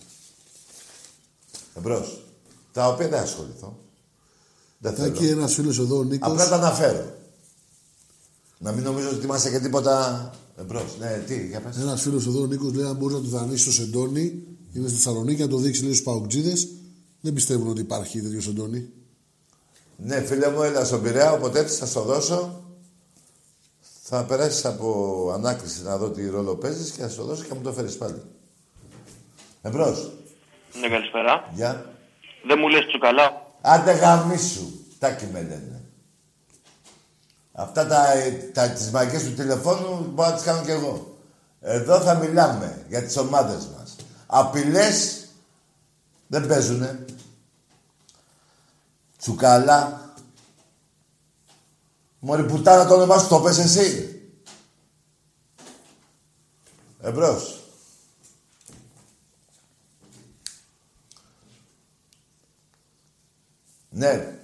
Εμπρός. 1.76 2.23
Τα 2.72 2.88
οποία 2.88 3.07
δεν 3.07 3.19
ασχοληθώ. 3.19 3.80
Δεν 4.77 4.95
θέλω. 4.95 5.11
Τάκη, 5.11 5.27
ένας 5.27 5.53
φίλος 5.53 5.80
εδώ, 5.80 5.98
ο 5.98 6.03
Νίκος. 6.03 6.31
Απλά 6.31 6.49
τα 6.49 6.56
αναφέρω. 6.56 7.18
Να 8.57 8.72
μην 8.72 8.84
νομίζω 8.84 9.10
ότι 9.10 9.26
είμαστε 9.26 9.49
και 9.49 9.60
τίποτα 9.60 10.30
εμπρός. 10.57 10.98
Ναι, 10.99 11.23
τι, 11.27 11.48
για 11.48 11.61
πες. 11.61 11.77
Ένας 11.77 12.02
φίλος 12.02 12.27
εδώ, 12.27 12.41
ο 12.41 12.45
Νίκος, 12.45 12.73
λέει: 12.73 12.86
Αν 12.86 12.95
μπορείς 12.95 13.15
να 13.15 13.22
του 13.23 13.30
δανείσεις 13.30 13.65
το 13.65 13.72
Σεντόνι, 13.72 14.44
είναι 14.73 14.88
στη 14.88 14.98
Θεσσαλονίκη, 14.98 15.41
να 15.41 15.48
το 15.48 15.57
δείξεις 15.57 15.81
λίγο 15.81 15.94
στους 15.94 16.06
Παουτζίδε. 16.06 16.53
Δεν 17.22 17.34
πιστεύουν 17.34 17.68
ότι 17.68 17.81
υπάρχει 17.81 18.22
τέτοιο 18.22 18.41
Σεντόνι. 18.41 18.90
Ναι, 20.02 20.22
φίλε 20.22 20.50
μου, 20.50 20.62
έλα 20.62 20.86
στον 20.86 21.02
Πειραιά, 21.02 21.32
όποτε 21.32 21.60
έτσι 21.60 21.78
θα 21.78 21.86
στο 21.86 22.02
δώσω. 22.02 22.64
Θα 24.04 24.24
περάσεις 24.24 24.66
από 24.66 25.32
ανάκριση 25.34 25.84
να 25.84 25.98
δω 25.98 26.10
τι 26.10 26.30
ρόλο 26.30 26.56
παίζεις 26.56 26.92
και 26.92 27.02
θα 27.02 27.10
στο 27.10 27.24
δώσω 27.24 27.42
και 27.42 27.48
θα 27.48 27.56
μου 27.56 27.62
το 27.62 27.74
φέρεις 27.74 27.98
πάλι. 27.98 28.22
Εμπρός. 29.62 30.12
Ναι, 30.82 30.88
καλησπέρα. 30.88 31.50
Γεια. 31.54 31.86
Δεν 32.48 32.58
μου 32.60 32.68
λες 32.68 32.86
τσουκαλά. 32.86 33.54
Άντε 33.62 33.92
γαμίσου. 33.92 34.72
Τάκι 35.00 35.26
με 35.32 35.42
λένε. 35.42 35.82
Αυτά 37.52 37.88
τα, 37.88 38.06
τα, 38.54 38.70
τις 38.70 38.92
μαγκές 38.92 39.24
του 39.24 39.34
τηλεφώνου 39.34 40.12
μπορώ 40.14 40.30
να 40.30 40.36
τις 40.36 40.44
κάνω 40.44 40.64
κι 40.64 40.72
εγώ. 40.72 41.18
Εδώ 41.62 42.00
θα 42.00 42.14
μιλάμε 42.14 42.86
για 42.90 43.04
τις 43.04 43.18
ομάδες 43.18 43.68
μας. 43.78 43.96
Απειλές 44.26 45.28
δεν 46.28 46.48
παίζουνε. 46.48 47.06
Τσουκαλά. 49.20 50.14
Μωρή 52.20 52.44
πουτάνα 52.44 52.86
το 52.86 52.94
όνομά 52.94 53.18
σου 53.18 53.28
το 53.28 53.40
πες 53.40 53.58
εσύ. 53.58 54.14
Εμπρός. 57.02 57.60
Ναι. 63.90 64.38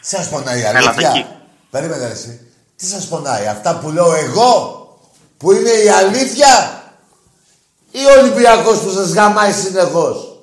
Τι 0.00 0.06
σας 0.06 0.28
πονάει 0.28 0.60
η 0.60 0.64
Έλα, 0.64 0.78
αλήθεια; 0.78 1.10
Τάκη. 1.10 1.26
Περίμενε 1.70 2.06
ρε, 2.06 2.12
εσύ. 2.12 2.52
Τι 2.76 2.86
σας 2.86 3.08
πονάει, 3.08 3.46
αυτά 3.46 3.78
που 3.78 3.90
λέω 3.90 4.14
εγώ, 4.14 4.78
που 5.36 5.52
είναι 5.52 5.70
η 5.70 5.88
αλήθεια, 5.88 6.82
ή 7.90 7.98
ο 7.98 8.20
Ολυμπιακός 8.20 8.80
που 8.80 8.90
σας 8.90 9.12
γαμάει 9.12 9.52
συνεχώς; 9.52 10.42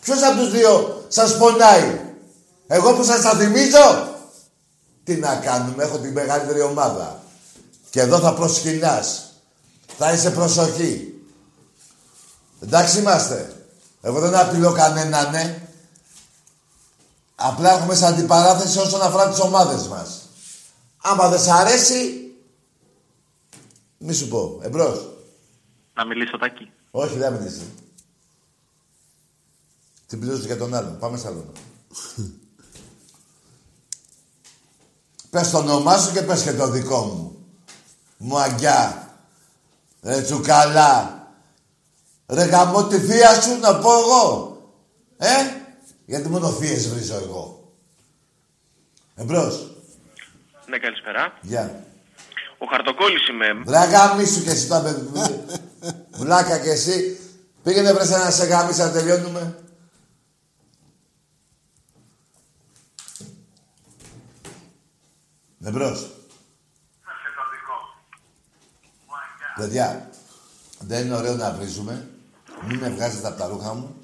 Ποιος 0.00 0.22
από 0.22 0.36
τους 0.36 0.50
δύο 0.50 0.95
σας 1.08 1.38
πονάει. 1.38 2.14
Εγώ 2.66 2.94
που 2.94 3.04
σας 3.04 3.22
τα 3.22 3.30
θυμίζω. 3.30 4.14
Τι 5.04 5.16
να 5.16 5.36
κάνουμε, 5.36 5.82
έχω 5.82 5.98
την 5.98 6.12
μεγαλύτερη 6.12 6.60
ομάδα. 6.60 7.22
Και 7.90 8.00
εδώ 8.00 8.18
θα 8.18 8.34
προσκυνάς. 8.34 9.32
Θα 9.98 10.12
είσαι 10.12 10.30
προσοχή. 10.30 11.14
Εντάξει 12.60 12.98
είμαστε. 12.98 13.66
Εγώ 14.00 14.20
δεν 14.20 14.36
απειλώ 14.36 14.72
κανέναν, 14.72 15.30
ναι. 15.30 15.68
Απλά 17.34 17.72
έχουμε 17.72 17.94
σαν 17.94 18.12
αντιπαράθεση 18.12 18.78
όσον 18.78 19.02
αφορά 19.02 19.28
τις 19.28 19.40
ομάδες 19.40 19.88
μας. 19.88 20.28
Άμα 21.02 21.28
δεν 21.28 21.40
σ' 21.40 21.48
αρέσει, 21.48 22.30
μη 23.98 24.12
σου 24.12 24.28
πω. 24.28 24.60
Εμπρός. 24.62 25.10
Να 25.94 26.06
μιλήσω, 26.06 26.38
Τάκη. 26.38 26.70
Όχι, 26.90 27.16
δεν 27.16 27.32
μιλήσεις. 27.32 27.62
Την 30.06 30.20
πλήρωσε 30.20 30.46
για 30.46 30.56
τον 30.56 30.74
άλλον. 30.74 30.98
Πάμε 30.98 31.18
σε 31.18 31.26
άλλον. 31.26 31.52
πες 35.30 35.50
το 35.50 35.58
όνομά 35.58 35.98
σου 35.98 36.12
και 36.12 36.22
πες 36.22 36.42
και 36.42 36.52
το 36.52 36.68
δικό 36.68 37.04
μου. 37.04 37.46
Μουαγκιά. 38.16 39.10
Ρε 40.02 40.22
τσουκαλά. 40.22 41.20
Ρε 42.26 42.44
γαμώ 42.44 42.86
τη 42.86 42.98
θεία 42.98 43.40
σου 43.40 43.58
να 43.60 43.78
πω 43.78 43.90
εγώ. 43.98 44.56
Ε, 45.16 45.34
γιατί 46.06 46.28
μόνο 46.28 46.50
θείες 46.50 46.88
βρίζω 46.88 47.14
εγώ. 47.14 47.72
Εμπρός. 49.14 49.70
Ναι, 50.66 50.78
καλησπέρα. 50.78 51.38
Γεια. 51.40 51.84
Ο 52.58 52.66
Χαρτοκόλλης 52.70 53.28
είμαι. 53.28 53.62
Βρε 53.64 53.84
γαμίσου 53.84 54.42
και 54.42 54.50
εσύ 54.50 54.68
τα 54.68 54.82
παιδιά. 54.82 55.44
Βλάκα 56.20 56.58
και 56.58 56.70
εσύ. 56.70 57.18
Πήγαινε 57.62 57.92
βρες 57.92 58.10
ένα 58.10 58.30
σε 58.30 58.44
γαμίσα 58.44 58.84
να 58.84 58.92
τελειώνουμε. 58.92 59.65
Εμπρός. 65.66 66.10
Παιδιά, 69.56 70.10
δεν 70.78 71.04
είναι 71.06 71.16
ωραίο 71.16 71.34
να 71.34 71.50
βρίζουμε. 71.50 72.08
Μην 72.66 72.78
με 72.78 72.88
βγάζετε 72.88 73.26
από 73.26 73.38
τα 73.38 73.46
ρούχα 73.46 73.74
μου. 73.74 73.96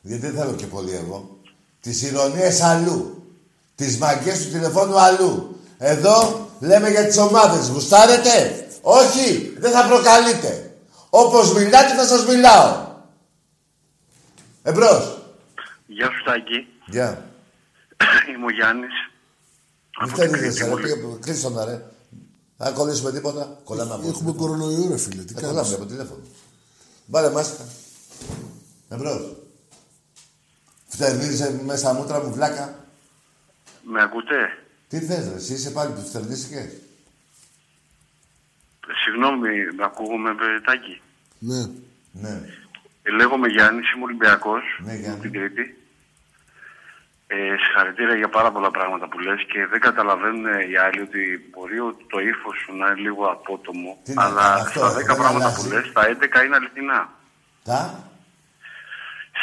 Γιατί 0.00 0.26
δεν 0.26 0.34
θέλω 0.34 0.54
και 0.54 0.66
πολύ 0.66 0.94
εγώ. 0.94 1.38
Τις 1.80 2.02
ηρωνίες 2.02 2.60
αλλού. 2.60 3.26
Τις 3.74 3.98
μαγκές 3.98 4.44
του 4.44 4.50
τηλεφώνου 4.50 4.98
αλλού. 4.98 5.60
Εδώ 5.78 6.48
λέμε 6.60 6.88
για 6.88 7.06
τις 7.06 7.18
ομάδες. 7.18 7.68
Γουστάρετε; 7.68 8.66
Όχι. 8.82 9.54
Δεν 9.58 9.72
θα 9.72 9.86
προκαλείτε. 9.86 10.76
Όπως 11.10 11.52
μιλάτε 11.52 11.94
θα 11.94 12.06
σας 12.06 12.26
μιλάω. 12.26 12.86
Εμπρός. 14.62 15.18
Γεια 15.86 16.06
σου, 16.06 16.24
Τάκη. 16.24 16.66
Γεια. 16.86 17.30
Είμαι 18.28 18.44
ο 18.44 18.50
Γιάννης. 18.50 19.11
Μη 20.00 20.08
φταίνεις 20.08 20.58
ρε. 20.58 20.74
Πήγε- 20.74 21.18
Κλείστο 21.20 21.50
να 21.50 21.64
ρε. 21.64 21.82
Θα 22.56 22.70
κολλήσουμε 22.70 23.12
τίποτα. 23.12 23.60
Κολλάμε 23.64 23.94
από 23.94 24.08
Έχουμε 24.08 24.32
κορονοϊό, 24.32 24.88
ρε 24.90 24.96
φίλε. 24.96 25.22
Τι 25.22 25.32
Θα 25.34 25.40
κάνεις; 25.40 25.56
κολλάμε 25.56 25.74
από 25.74 25.86
τηλέφωνο. 25.86 26.20
Βάλε 27.06 27.30
μάσκα. 27.30 27.64
Εμπρός. 28.88 29.36
Φτερνίζεσαι 30.86 31.60
μέσα 31.64 31.92
μούτρα 31.94 32.22
μου 32.24 32.32
βλάκα. 32.32 32.84
Με 33.82 34.02
ακούτε; 34.02 34.58
Τι 34.88 34.98
θες 35.00 35.28
ρε, 35.28 35.34
εσύ 35.34 35.52
είσαι 35.52 35.70
πάλι 35.70 35.92
που 35.92 36.00
φτερνίστηκες; 36.00 36.68
Συγγνώμη, 39.04 39.48
με 39.76 39.84
ακούγομαι, 39.84 40.30
ε, 40.30 40.60
Τάκη. 40.64 41.00
Ναι. 41.38 41.66
Ναι. 42.12 42.40
Ε, 43.02 43.10
Λέγομαι 43.10 43.48
Γιάννης, 43.48 43.92
είμαι 43.92 44.04
Ολυμπιακός. 44.04 44.62
Ναι, 44.84 44.94
Γιάννη. 44.94 45.20
Την 45.20 45.32
Κρήτη. 45.32 45.81
Ε, 47.34 47.56
συγχαρητήρια 47.62 48.16
για 48.22 48.28
πάρα 48.36 48.50
πολλά 48.54 48.70
πράγματα 48.76 49.04
που 49.10 49.18
λες 49.26 49.40
και 49.52 49.60
δεν 49.72 49.80
καταλαβαίνουν 49.88 50.44
ε, 50.46 50.56
οι 50.70 50.74
άλλοι 50.84 51.00
ότι 51.08 51.22
μπορεί 51.52 51.78
ο- 51.86 51.96
το 52.12 52.18
ύφος 52.32 52.54
σου 52.62 52.70
να 52.80 52.86
είναι 52.90 53.00
λίγο 53.06 53.22
απότομο, 53.36 53.90
Τι 54.04 54.12
να 54.14 54.22
αλλά 54.24 54.44
κάνω, 54.46 54.62
αυτό, 54.64 54.78
στα 54.78 54.90
δεν 54.96 55.04
10 55.10 55.16
πράγματα 55.20 55.46
αλλάζει. 55.48 55.56
που 55.58 55.64
λες, 55.74 55.86
τα 55.96 56.02
11 56.12 56.38
είναι 56.44 56.56
αληθινά. 56.60 57.00
Τα; 57.70 57.80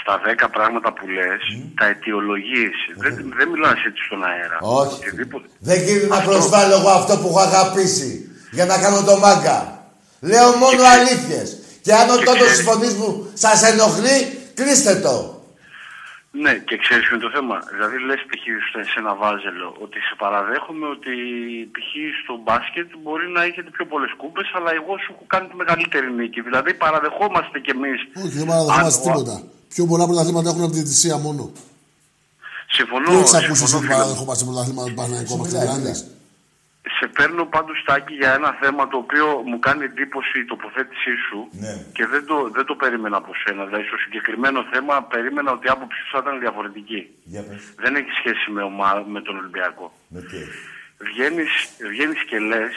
Στα 0.01 0.13
10 0.25 0.47
πράγματα 0.55 0.89
που 0.97 1.05
λες, 1.17 1.41
τα 1.79 1.85
αιτιολογείς. 1.91 2.75
Δεν, 3.03 3.13
δεν 3.37 3.47
μιλάς 3.53 3.79
έτσι 3.89 4.01
στον 4.07 4.21
αέρα. 4.29 4.57
Όχι. 4.81 4.95
Οτιδήποτε. 5.07 5.47
Δεν 5.69 5.77
γίνεται 5.85 6.07
να 6.15 6.21
προσβάλλω 6.21 6.73
εγώ 6.79 6.89
αυτό 6.99 7.13
που 7.19 7.27
έχω 7.31 7.39
αγαπήσει 7.49 8.09
για 8.51 8.65
να 8.65 8.75
κάνω 8.83 9.03
το 9.03 9.15
μάγκα. 9.17 9.59
Λέω 10.19 10.49
μόνο 10.63 10.81
αλήθειες. 10.95 11.49
Και 11.81 11.93
αν 11.93 12.09
ο 12.09 12.17
και 12.17 12.23
τόντος 12.25 12.35
ξέρεις- 12.47 12.57
της 12.57 12.67
φωνής 12.69 12.93
μου 12.93 13.31
σας 13.33 13.63
ενοχλεί, 13.71 14.17
κλείστε 14.55 14.95
το. 14.95 15.38
Ναι, 16.43 16.53
και 16.67 16.75
ξέρεις 16.83 17.03
ποιο 17.07 17.15
είναι 17.15 17.25
το 17.27 17.31
θέμα. 17.37 17.55
Δηλαδή 17.73 17.97
λες 18.07 18.21
π.χ. 18.29 18.43
σε- 18.71 18.83
σε 18.91 18.97
ένα 19.03 19.13
βάζελο 19.23 19.67
ότι 19.85 19.97
σε 20.07 20.13
παραδέχομαι 20.23 20.85
ότι 20.95 21.11
π.χ. 21.73 21.89
στο 22.23 22.33
μπάσκετ 22.43 22.87
μπορεί 23.03 23.27
να 23.35 23.41
έχετε 23.49 23.69
πιο 23.75 23.85
πολλές 23.91 24.11
κούπες, 24.21 24.47
αλλά 24.57 24.69
εγώ 24.79 24.93
σου 25.03 25.09
έχω 25.13 25.23
κάνει 25.33 25.47
τη 25.51 25.55
μεγαλύτερη 25.61 26.07
νίκη. 26.19 26.39
Δηλαδή 26.47 26.71
παραδεχόμαστε 26.83 27.57
κι 27.65 27.71
εμείς. 27.77 27.99
Όχι, 28.23 28.35
δεν 28.41 28.47
παραδεχόμαστε 28.51 28.99
Αν- 28.99 29.05
τίποτα. 29.07 29.35
Πιο 29.73 29.83
πολλά 29.91 30.05
πρωταθλήματα 30.09 30.47
έχουν 30.49 30.61
από 30.65 30.71
τη 30.73 30.77
διαιτησία 30.79 31.17
μόνο. 31.17 31.43
Συμφωνώ, 32.77 33.09
Δεν 33.11 33.19
έχει 33.23 33.35
ακούσεις 33.35 33.57
συμφωνώ, 33.57 33.77
ότι 33.77 33.85
φίλε 33.85 33.93
μου. 33.93 33.99
παραδεχόμαστε 33.99 34.43
πρωταθλήματα 34.49 34.87
του 34.89 34.95
Παναγικού 34.99 35.29
Σου 35.35 35.37
μέχρι 35.41 35.57
μιλάει, 35.57 35.81
να 35.87 35.95
Σε 36.97 37.07
παίρνω 37.07 37.45
πάντως 37.45 37.83
Τάκη 37.85 38.13
για 38.13 38.33
ένα 38.33 38.51
θέμα 38.61 38.87
το 38.87 38.97
οποίο 38.97 39.25
μου 39.45 39.59
κάνει 39.59 39.83
εντύπωση 39.83 40.39
η 40.39 40.45
τοποθέτησή 40.45 41.13
σου 41.29 41.39
Ναι. 41.51 41.73
και 41.93 42.05
δεν 42.05 42.25
το, 42.25 42.49
δεν 42.55 42.65
το 42.65 42.75
περίμενα 42.75 43.17
από 43.17 43.31
σένα. 43.43 43.65
Δηλαδή 43.65 43.85
στο 43.87 43.97
συγκεκριμένο 43.97 44.59
θέμα 44.71 45.03
περίμενα 45.03 45.51
ότι 45.51 45.67
η 45.67 45.69
άποψη 45.69 45.99
σου 45.99 46.09
θα 46.11 46.17
ήταν 46.23 46.39
διαφορετική. 46.39 47.01
Για 47.23 47.43
πες. 47.47 47.73
Δεν 47.83 47.95
έχει 47.95 48.09
σχέση 48.19 48.51
με, 48.51 48.61
ομα- 48.63 49.05
με 49.07 49.21
τον 49.21 49.37
Ολυμπιακό. 49.37 49.93
Με 50.07 50.21
τι 50.21 50.35
έχει. 50.37 50.59
Βγαίνεις, 51.09 51.51
βγαίνεις 51.91 52.23
και 52.29 52.39
λες 52.39 52.73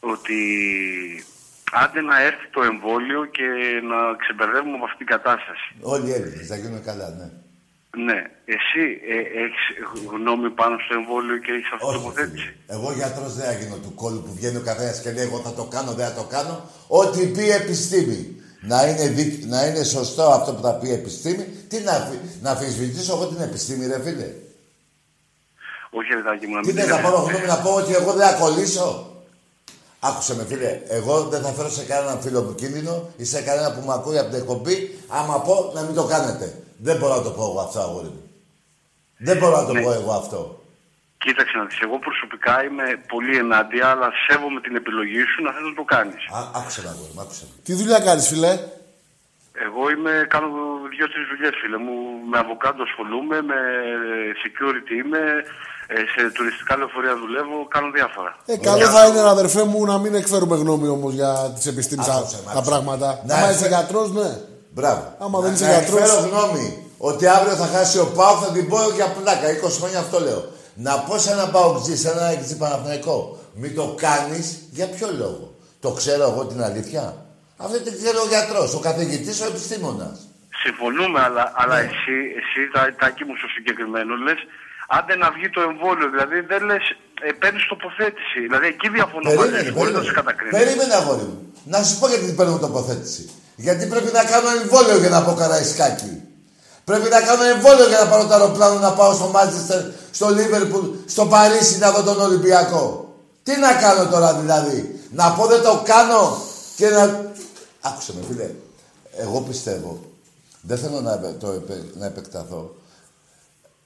ότι 0.00 0.38
άντε 1.72 2.00
να 2.00 2.22
έρθει 2.22 2.46
το 2.50 2.62
εμβόλιο 2.62 3.24
και 3.24 3.46
να 3.90 4.16
ξεμπερδεύουμε 4.16 4.74
από 4.74 4.84
αυτήν 4.84 4.98
την 4.98 5.16
κατάσταση. 5.16 5.68
Όλοι 5.80 6.08
οι 6.08 6.12
Έλληνες 6.12 6.46
θα 6.46 6.56
γίνουν 6.56 6.84
καλά, 6.84 7.08
ναι. 7.10 7.28
Ναι, 8.06 8.18
εσύ 8.54 8.84
ε, 9.14 9.18
έχεις 9.44 9.64
γνώμη 10.14 10.50
πάνω 10.60 10.74
στο 10.84 10.94
εμβόλιο 11.00 11.36
και 11.44 11.52
έχεις 11.56 11.70
αυτή 11.74 11.84
την 11.86 11.94
τοποθέτηση; 11.98 12.48
Εγώ 12.66 12.88
γιατρός 12.98 13.32
δεν 13.34 13.44
θα 13.48 13.52
γίνω 13.60 13.76
του 13.84 13.94
κόλλου 13.94 14.22
που 14.26 14.32
βγαίνει 14.38 14.56
ο 14.56 14.64
καθένας 14.70 15.00
και 15.00 15.10
λέει: 15.12 15.24
Εγώ 15.24 15.38
θα 15.46 15.52
το 15.52 15.64
κάνω, 15.74 15.92
δεν 15.92 16.06
θα 16.08 16.14
το 16.20 16.24
κάνω. 16.34 16.54
Ό,τι 16.86 17.26
πει 17.26 17.42
η 17.44 17.50
επιστήμη. 17.62 18.20
Να 18.60 18.86
είναι, 18.88 19.06
δίκ- 19.08 19.44
να 19.46 19.66
είναι 19.66 19.82
σωστό 19.84 20.22
αυτό 20.22 20.52
που 20.54 20.62
θα 20.62 20.74
πει 20.74 20.88
η 20.88 20.92
επιστήμη. 20.92 21.44
Τι 21.68 21.80
να, 21.80 21.92
αφι- 21.92 22.20
να 22.42 22.50
αμφισβητήσω 22.50 23.12
εγώ 23.14 23.26
την 23.26 23.40
επιστήμη, 23.40 23.86
ρε 23.86 24.00
φίλε. 24.04 24.28
Όχι, 25.90 26.08
Ρετάκι 26.14 26.46
μου, 26.46 26.54
να 26.54 26.60
Τι 26.60 26.66
μην 26.66 26.76
δεν 26.76 26.84
θα 26.86 26.96
πειράζει. 26.96 27.12
πάρω 27.14 27.22
γνώμη 27.26 27.46
να 27.46 27.56
πω 27.58 27.70
ότι 27.74 27.94
εγώ 27.94 28.12
δεν 28.12 28.28
θα 28.28 28.34
κολλήσω. 28.34 29.12
Άκουσε 30.00 30.34
με 30.36 30.44
φίλε, 30.48 30.80
εγώ 30.88 31.22
δεν 31.22 31.42
θα 31.42 31.48
φέρω 31.48 31.70
σε 31.70 31.84
κανέναν 31.84 32.20
φίλο 32.20 32.42
μου 32.42 32.54
κίνδυνο 32.54 33.08
ή 33.16 33.24
σε 33.24 33.40
κανένα 33.42 33.72
που 33.74 33.86
με 33.86 33.92
ακούει 33.92 34.18
από 34.18 34.28
την 34.30 34.38
εκπομπή 34.38 34.98
άμα 35.08 35.40
πω 35.40 35.70
να 35.74 35.82
μην 35.82 35.94
το 35.94 36.04
κάνετε. 36.04 36.54
Δεν 36.86 36.96
μπορώ 36.98 37.14
να 37.16 37.22
το 37.22 37.30
πω 37.30 37.42
εγώ 37.50 37.60
αυτό, 37.66 37.78
αγόρι 37.80 38.06
μου. 38.16 38.22
Δεν 39.18 39.36
μπορώ 39.38 39.56
να 39.60 39.66
το 39.66 39.72
Ναι. 39.72 39.82
πω 39.82 39.92
εγώ 39.92 40.12
αυτό. 40.12 40.40
Κοίταξε 41.24 41.56
να 41.56 41.64
δεις, 41.64 41.78
εγώ 41.86 41.96
προσωπικά 41.98 42.54
είμαι 42.64 42.84
πολύ 43.12 43.34
ενάντια, 43.44 43.86
αλλά 43.92 44.08
σέβομαι 44.26 44.60
την 44.60 44.74
επιλογή 44.76 45.22
σου 45.30 45.38
να 45.46 45.50
θες 45.54 45.64
να 45.70 45.74
το 45.80 45.84
κάνεις. 45.94 46.22
Α, 46.38 46.40
άκουσε 46.58 46.80
με, 46.84 46.88
αγόρι 46.94 47.12
μου, 47.14 47.20
άκουσε 47.24 47.44
με. 47.48 47.54
Τι 47.64 47.72
δουλειά 47.80 47.98
κάνεις, 48.08 48.26
φιλέ. 48.28 48.52
Εγώ 49.66 49.82
είμαι, 49.94 50.12
κάνω 50.34 50.48
δύο-τρεις 50.94 51.24
δουλειές, 51.30 51.54
φίλε 51.62 51.78
μου. 51.86 51.94
Με 52.30 52.36
αβοκάντο 52.42 52.82
ασχολούμαι, 52.88 53.36
με 53.50 53.58
security 54.42 54.92
είμαι, 55.02 55.22
ε, 55.94 55.94
σε 56.14 56.20
τουριστικά 56.36 56.72
λεωφορεία 56.76 57.14
δουλεύω, 57.22 57.56
κάνω 57.74 57.88
διάφορα. 57.98 58.32
Ε, 58.46 58.56
καλό 58.68 58.86
θα 58.96 59.06
είναι, 59.06 59.20
αδερφέ 59.20 59.62
μου, 59.70 59.84
να 59.92 59.98
μην 59.98 60.14
εκφέρουμε 60.14 60.56
γνώμη 60.56 60.88
όμως 60.88 61.12
για 61.18 61.30
τις 61.56 61.66
επιστήμες 61.66 62.06
τα, 62.06 62.14
Άκουσε 62.14 62.36
με, 62.36 62.42
τα 62.44 62.50
άκουσε. 62.58 62.70
πράγματα. 62.70 63.08
Να 63.26 63.34
Άμα 63.34 63.46
εκφε- 63.48 63.54
είσαι 63.60 63.68
γιατρός, 63.74 64.08
ναι. 64.12 64.28
Μπράβο. 64.70 65.16
Άμα 65.18 65.40
δεν 65.40 65.50
Να- 65.50 65.56
είσαι 65.56 65.64
να 65.66 65.70
γιατρός- 65.78 66.00
εκφέρω 66.00 66.28
γνώμη 66.28 66.66
ότι 66.98 67.26
αύριο 67.26 67.54
θα 67.54 67.66
χάσει 67.66 67.98
ο 67.98 68.06
Πάο, 68.06 68.34
θα 68.36 68.52
την 68.52 68.68
πω 68.68 68.78
για 68.94 69.06
πλάκα. 69.06 69.50
20 69.50 69.78
χρόνια 69.80 69.98
αυτό 69.98 70.20
λέω. 70.20 70.42
Να 70.74 70.98
πω 70.98 71.18
σε 71.18 71.30
ένα 71.32 71.46
Πάοκτζή, 71.48 71.96
σε 71.96 72.10
ένα 72.10 72.24
εξή 72.26 72.56
Παναθηναϊκό. 72.56 73.38
Μην 73.54 73.74
το 73.74 73.94
κάνεις 74.00 74.46
για 74.70 74.86
ποιο 74.86 75.08
λόγο; 75.18 75.54
Το 75.80 75.90
ξέρω 75.90 76.22
εγώ 76.30 76.44
την 76.46 76.62
αλήθεια; 76.62 77.02
Αυτό 77.56 77.76
την 77.80 77.92
ξέρει 77.98 78.16
ο 78.16 78.26
γιατρός, 78.28 78.74
ο 78.74 78.80
καθηγητής, 78.88 79.40
ο 79.40 79.46
επιστήμονας. 79.46 80.16
Συμφωνούμε, 80.64 81.20
αλλά, 81.26 81.44
αλλά 81.60 81.74
Ναι. 81.76 81.80
εσύ, 81.90 82.16
εσύ 82.40 82.60
τα, 82.74 82.80
τάκι 83.00 83.22
μου 83.26 83.34
στο 83.40 83.48
συγκεκριμένο, 83.56 84.12
λες, 84.26 84.38
άντε 84.96 85.14
να 85.22 85.28
βγει 85.36 85.48
το 85.56 85.60
εμβόλιο. 85.70 86.06
Δηλαδή 86.14 86.38
δεν 86.50 86.60
λες, 86.68 86.84
ε, 87.26 87.30
παίρνεις 87.40 87.64
τοποθέτηση. 87.72 88.38
Δηλαδή 88.46 88.66
εκεί 88.74 88.88
διαφωνώ 88.96 89.24
μαζί 89.28 89.36
Περίμενε, 89.38 89.68
σου, 89.68 89.74
χωρίς 89.78 89.92
να 89.98 90.02
σε 90.02 90.10
περίμενε. 90.10 90.18
κατακρίνω. 90.20 90.52
Περίμενε, 90.58 90.94
αγόρι 91.00 91.24
μου. 91.30 91.36
Να 91.72 91.78
σου 91.86 91.94
πω 92.00 92.06
γιατί 92.12 92.26
παίρνω 92.38 92.56
τοποθέτηση. 92.66 93.22
Γιατί 93.60 93.86
πρέπει 93.86 94.12
να 94.12 94.24
κάνω 94.24 94.48
εμβόλιο 94.62 94.98
για 94.98 95.08
να 95.08 95.22
πω 95.24 95.32
καραϊσκάκι. 95.34 96.22
Πρέπει 96.84 97.08
να 97.08 97.20
κάνω 97.20 97.42
εμβόλιο 97.44 97.88
για 97.88 97.98
να 97.98 98.06
πάρω 98.10 98.26
το 98.26 98.32
αεροπλάνο 98.34 98.78
να 98.78 98.92
πάω 98.92 99.14
στο 99.14 99.26
Μάντσεστερ, 99.26 99.82
στο 100.10 100.28
Λίβερπουλ, 100.28 100.86
στο 101.06 101.26
Παρίσι 101.26 101.78
να 101.78 101.90
δω 101.90 102.02
τον 102.02 102.20
Ολυμπιακό. 102.20 103.14
Τι 103.42 103.56
να 103.58 103.72
κάνω 103.74 104.10
τώρα 104.10 104.34
δηλαδή; 104.34 105.00
Να 105.12 105.32
πω 105.32 105.46
δεν 105.46 105.62
το 105.62 105.82
κάνω 105.84 106.42
και 106.76 106.88
να. 106.88 107.32
Άκουσε 107.80 108.12
με, 108.14 108.20
φίλε. 108.28 108.50
Εγώ 109.16 109.40
πιστεύω. 109.40 110.00
Δεν 110.62 110.78
θέλω 110.78 111.00
να, 111.00 111.12
επε- 111.12 111.38
το, 111.40 111.50
επε- 111.50 111.96
να 111.96 112.06
επεκταθώ. 112.06 112.74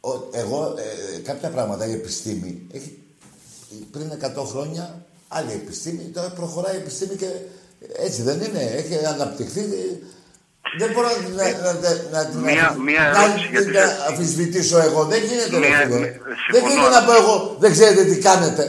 Ο- 0.01 0.29
εγώ, 0.33 0.75
ε, 1.15 1.19
κάποια 1.19 1.49
πράγματα, 1.49 1.87
η 1.87 1.93
επιστήμη, 1.93 2.67
έχει, 2.73 2.99
πριν 3.91 4.11
100 4.37 4.45
χρόνια, 4.45 5.05
άλλη 5.29 5.53
επιστήμη, 5.53 6.03
τώρα 6.03 6.29
προχωράει 6.29 6.75
η 6.75 6.79
επιστήμη 6.79 7.15
και 7.15 7.27
έτσι 8.07 8.23
δεν 8.23 8.39
είναι, 8.41 8.63
έχει 8.81 8.95
αναπτυχθεί. 9.15 9.63
Δεν 10.79 10.91
μπορώ 10.93 11.09
να, 11.39 11.45
να, 11.65 11.73
να, 11.85 11.91
να, 12.13 12.21
την 12.31 12.39
Μία- 12.39 12.67
αφι- 12.69 12.79
μία 12.89 13.01
να 13.15 13.23
ερώτηση, 13.23 13.49
την 13.49 13.71
γιατί- 13.71 13.93
αμφισβητήσω 14.09 14.79
εγώ. 14.89 15.01
Δεν 15.13 15.21
γίνεται, 15.29 15.51
ρε 15.59 15.69
Μία- 15.69 15.79
φίλε. 15.79 15.99
μία- 15.99 16.21
Δεν 16.27 16.37
συμφωνώ, 16.51 16.73
γίνεται 16.73 16.95
να 16.99 17.03
πω 17.07 17.13
εγώ, 17.23 17.35
δεν 17.63 17.71
ξέρετε 17.77 18.03
τι 18.11 18.17
κάνετε. 18.29 18.65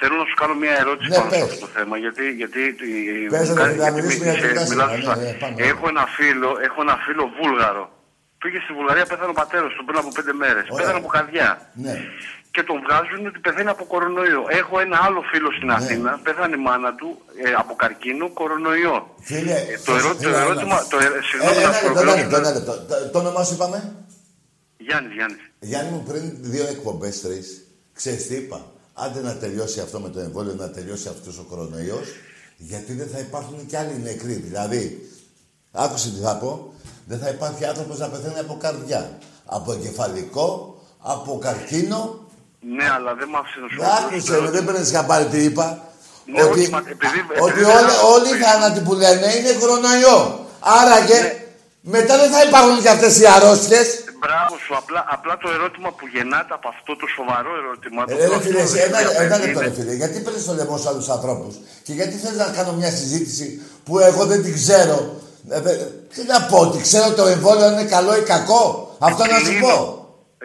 Θέλω 0.00 0.14
να 0.22 0.26
σου 0.30 0.36
κάνω 0.42 0.54
μια 0.64 0.74
ερώτηση 0.82 1.08
Ναι, 1.10 1.16
πάνω 1.18 1.30
σε 1.30 1.34
πες. 1.38 1.44
αυτό 1.48 1.58
το 1.66 1.70
θέμα. 1.76 1.94
Γιατί, 2.04 2.24
γιατί, 2.40 2.60
ε, 2.68 3.28
Πες, 3.34 3.48
μου 3.48 3.54
ρε, 3.54 3.60
κάνει- 3.60 3.76
να 3.76 3.82
γιατί 3.82 3.96
μιλήσουμε 3.96 4.24
μη- 4.26 4.32
για 4.38 4.40
την 4.40 4.48
σε- 4.50 4.56
τάση. 4.58 4.70
μιλάς 4.72 4.88
Ναι, 4.90 4.96
σωστά. 4.96 5.14
ναι, 5.22 5.30
πάμε. 5.42 5.56
Έχω 5.72 5.84
ένα 5.94 6.04
φίλο, 6.18 6.48
έχω 6.66 6.78
ένα 6.86 6.96
φίλο 7.04 7.22
Βούλγαρο. 7.38 7.84
Πήγε 8.42 8.58
στη 8.64 8.72
Βουλγαρία, 8.78 9.04
πέθανε 9.10 9.32
ο 9.34 9.38
πατέρας 9.42 9.70
του 9.76 9.82
πριν 9.86 9.98
από 10.02 10.10
πέντε 10.16 10.32
μέρες. 10.42 10.64
Ωραία. 10.66 10.78
Πέθανε 10.80 10.98
από 11.02 11.08
καρδιά. 11.16 11.48
Ναι. 11.84 11.94
Και 12.54 12.62
τον 12.68 12.76
βγάζουν 12.84 13.26
ότι 13.30 13.38
πεθαίνει 13.46 13.68
από 13.76 13.84
κορονοϊό. 13.92 14.42
Έχω 14.60 14.74
ένα 14.86 14.98
άλλο 15.06 15.20
φίλο 15.30 15.50
στην 15.56 15.66
Ναι. 15.70 15.74
Αθήνα, 15.78 16.10
πέθανε 16.26 16.54
η 16.56 16.62
μάνα 16.68 16.90
του 16.94 17.08
ε, 17.44 17.50
από 17.62 17.72
καρκίνο 17.82 18.26
κορονοϊό. 18.40 18.96
Φίλε, 19.28 19.52
Ε, 19.72 19.78
το, 19.86 19.92
ερώ- 19.98 20.16
το 20.22 20.28
έλα, 20.28 20.38
έλα. 20.40 20.44
ερώτημα. 20.50 20.76
Το, 20.90 20.96
ε, 20.98 21.06
Ε, 21.06 21.20
συγγνώμη 21.28 21.56
να 21.56 21.62
ένα 21.62 21.72
σου 21.72 21.84
λεπτό, 21.84 22.00
ένα 22.00 22.10
ολοκληρώσω. 22.12 22.22
λεπτό, 22.22 22.36
ένα 22.42 22.50
λεπτό. 22.56 22.72
Το- 22.90 23.08
Το 23.12 23.18
όνομά 23.18 23.42
σου 23.44 23.54
είπαμε; 23.54 23.78
Γιάννης, 24.86 25.12
Γιάννης. 25.16 25.42
Γιάννη 25.70 25.90
μου, 25.94 26.02
πριν 26.08 26.22
δύο 26.52 26.66
εκπομπές, 26.74 27.20
τρεις, 27.20 27.46
ξέρεις 27.98 28.26
τι 28.26 28.34
είπα; 28.34 28.60
Άντε 28.94 29.20
να 29.22 29.34
τελειώσει 29.36 29.80
αυτό 29.80 30.00
με 30.00 30.08
το 30.08 30.20
εμβόλιο, 30.20 30.54
να 30.54 30.70
τελειώσει 30.70 31.08
αυτός 31.08 31.38
ο 31.38 31.42
κορονοϊός, 31.50 32.06
γιατί 32.56 32.92
δεν 32.92 33.08
θα 33.08 33.18
υπάρχουν 33.18 33.66
κι 33.66 33.76
άλλοι 33.76 33.96
νεκροί. 34.02 34.32
Δηλαδή, 34.32 35.10
άκουσε 35.72 36.10
τι 36.10 36.20
θα 36.20 36.36
πω, 36.36 36.74
δεν 37.06 37.18
θα 37.18 37.28
υπάρχει 37.28 37.64
άνθρωπος 37.64 37.98
να 37.98 38.08
πεθαίνει 38.08 38.38
από 38.38 38.56
καρδιά, 38.60 39.18
από 39.46 39.72
εγκεφαλικό, 39.72 40.48
από 40.98 41.38
καρκίνο. 41.38 42.28
Ναι, 42.76 42.86
αλλά 42.96 43.14
δεν 43.18 43.28
μ' 43.32 43.36
άφησε 43.40 43.58
να 43.62 43.68
σου 43.72 43.78
Άκουσε, 43.98 44.38
ρε, 44.44 44.50
δεν 44.56 44.64
παίρνεις 44.64 44.90
χαμπάρι 44.94 45.26
τι 45.32 45.40
είπα. 45.48 45.66
Ναι, 46.32 46.42
ότι 46.42 46.60
όχι, 46.60 46.70
μα 46.70 46.78
επειδή- 46.94 47.24
ότι 47.44 47.50
επειδή 47.52 47.64
όλοι, 47.78 47.90
δεν- 47.90 48.02
όλοι 48.14 48.28
οι 48.34 48.38
θάνατοι 48.44 48.80
που 48.86 48.92
λένε 49.02 49.26
είναι 49.36 49.52
κορονοϊό. 49.60 50.18
Άραγε, 50.78 51.18
Ναι. 51.20 51.32
μετά 51.94 52.14
δεν 52.22 52.30
θα 52.34 52.40
υπάρχουν 52.48 52.76
κι 52.84 52.88
αυτές 52.94 53.12
οι 53.20 53.26
αρρώστιες. 53.36 53.88
Μπράβο 54.22 54.54
σου, 54.64 54.72
απλά, 54.80 55.00
απλά 55.16 55.34
το 55.42 55.48
ερώτημα 55.56 55.88
που 55.98 56.04
γεννάται 56.14 56.52
από 56.58 56.68
αυτό 56.74 56.90
το 57.00 57.06
σοβαρό 57.16 57.50
ερώτημα. 57.62 58.00
το 58.04 58.12
Ε, 58.12 58.16
ρε 58.20 58.26
πρώτο 58.26 58.40
φίλε, 58.44 58.60
εσύ, 58.66 58.78
ένα, 58.86 58.98
είναι- 59.00 59.16
ένα 59.26 59.36
λεπτό 59.42 59.60
ρε 59.66 59.70
φίλε. 59.76 59.92
Γιατί 60.02 60.16
παίρνεις 60.24 60.44
το 60.48 60.52
λαιμό 60.58 60.76
σε 60.82 60.88
άλλους 60.90 61.08
ανθρώπους; 61.16 61.54
Και 61.84 61.92
γιατί 61.98 62.14
θέλει 62.22 62.36
να 62.36 62.48
κάνω 62.56 62.72
μια 62.80 62.90
συζήτηση 63.00 63.46
που 63.84 63.92
εγώ 63.98 64.22
δεν 64.30 64.40
την 64.44 64.54
ξέρω; 64.60 64.98
Ε, 65.50 65.60
δε- 65.60 65.76
τι 66.14 66.20
να 66.32 66.38
πω, 66.42 66.56
ότι 66.66 66.78
ξέρω 66.82 67.08
το 67.12 67.26
εμβόλιο 67.26 67.64
αν 67.66 67.72
είναι 67.72 67.84
καλό 67.96 68.16
ή 68.16 68.20
κακό; 68.34 68.94
Αυτό 68.98 69.22
να 69.26 69.38
σου 69.38 69.54
πω. 69.60 69.74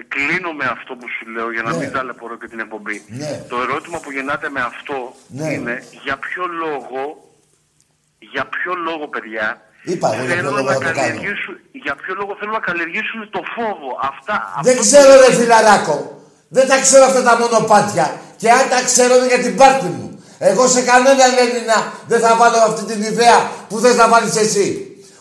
Ε, 0.06 0.14
Κλείνω 0.14 0.52
με 0.60 0.66
αυτό 0.76 0.92
που 1.00 1.08
σου 1.16 1.26
λέω 1.36 1.48
για 1.56 1.64
να 1.68 1.72
Ναι. 1.72 1.78
μην 1.78 1.92
ταλαιπωρώ 1.96 2.36
και 2.42 2.48
την 2.48 2.60
εκπομπή. 2.66 2.98
Ναι. 3.22 3.32
Το 3.52 3.56
ερώτημα 3.66 3.98
που 4.04 4.12
γεννάται 4.12 4.48
με 4.56 4.62
αυτό 4.72 4.98
Ναι. 5.40 5.48
είναι 5.54 5.76
για 6.06 6.16
ποιο 6.26 6.44
λόγο, 6.64 7.02
για 8.34 8.44
ποιο 8.54 8.74
λόγο 8.88 9.06
παιδιά, 9.08 9.48
Είπα 9.92 10.08
εγώ 10.14 10.24
για 10.26 10.26
ποιο 10.26 10.36
θέλουν 10.36 10.56
λόγο 10.56 10.68
να 10.68 10.74
θα 10.74 10.80
το 10.80 10.86
κάνω. 10.86 10.96
καλλιεργήσουν, 11.00 11.56
για 11.86 11.96
ποιο 12.02 12.14
λόγο 12.20 12.32
θέλουν 12.40 12.54
να 12.60 12.64
καλλιεργήσουν 12.68 13.20
το 13.36 13.42
φόβο. 13.56 13.90
Αυτά, 14.12 14.36
Δεν 14.68 14.78
αυτό 14.78 14.82
ξέρω 14.88 15.12
ρε 15.24 15.30
φιλαράκο. 15.40 15.98
Δεν 16.56 16.66
τα 16.72 16.78
ξέρω 16.86 17.04
αυτά 17.10 17.22
τα 17.24 17.34
μονοπάτια. 17.40 18.06
Και 18.42 18.52
αν 18.52 18.64
τα 18.74 18.80
ξέρω 18.90 19.16
είναι 19.16 19.28
για 19.34 19.40
την 19.46 19.56
πάρτη 19.62 19.86
μου. 19.96 20.08
Εγώ 20.40 20.68
σε 20.68 20.82
κανέναν 20.82 21.32
Έλληνα 21.46 21.78
δεν 22.08 22.20
θα 22.20 22.36
βάλω 22.36 22.58
αυτή 22.58 22.84
την 22.92 23.02
ιδέα 23.02 23.38
που 23.70 23.80
θες 23.80 23.96
να 23.96 24.08
βάλεις 24.08 24.36
εσύ. 24.36 24.68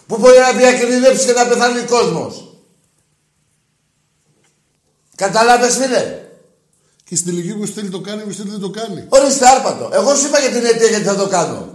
Που 0.06 0.18
μπορεί 0.18 0.38
να 0.38 0.52
διακινδυνεύσει 0.52 1.26
και 1.26 1.32
να 1.32 1.46
πεθάνει 1.46 1.78
ο 1.78 1.84
κόσμος. 1.88 2.53
Καταλάβες 5.14 5.74
φίλε; 5.76 6.04
Και 7.04 7.16
στην 7.16 7.28
τελική 7.34 7.54
που 7.58 7.66
στέλνει 7.66 7.90
το 7.90 8.00
κάνει, 8.00 8.22
που 8.22 8.32
στέλνει 8.32 8.50
δεν 8.50 8.60
το 8.60 8.70
κάνει. 8.70 9.04
Ορίστε 9.08 9.46
άρπατο. 9.48 9.90
Εγώ 9.92 10.14
σου 10.14 10.26
είπα 10.26 10.38
για 10.38 10.50
την 10.50 10.64
αιτία 10.64 10.88
γιατί 10.88 11.04
θα 11.04 11.16
το 11.16 11.26
κάνω. 11.26 11.68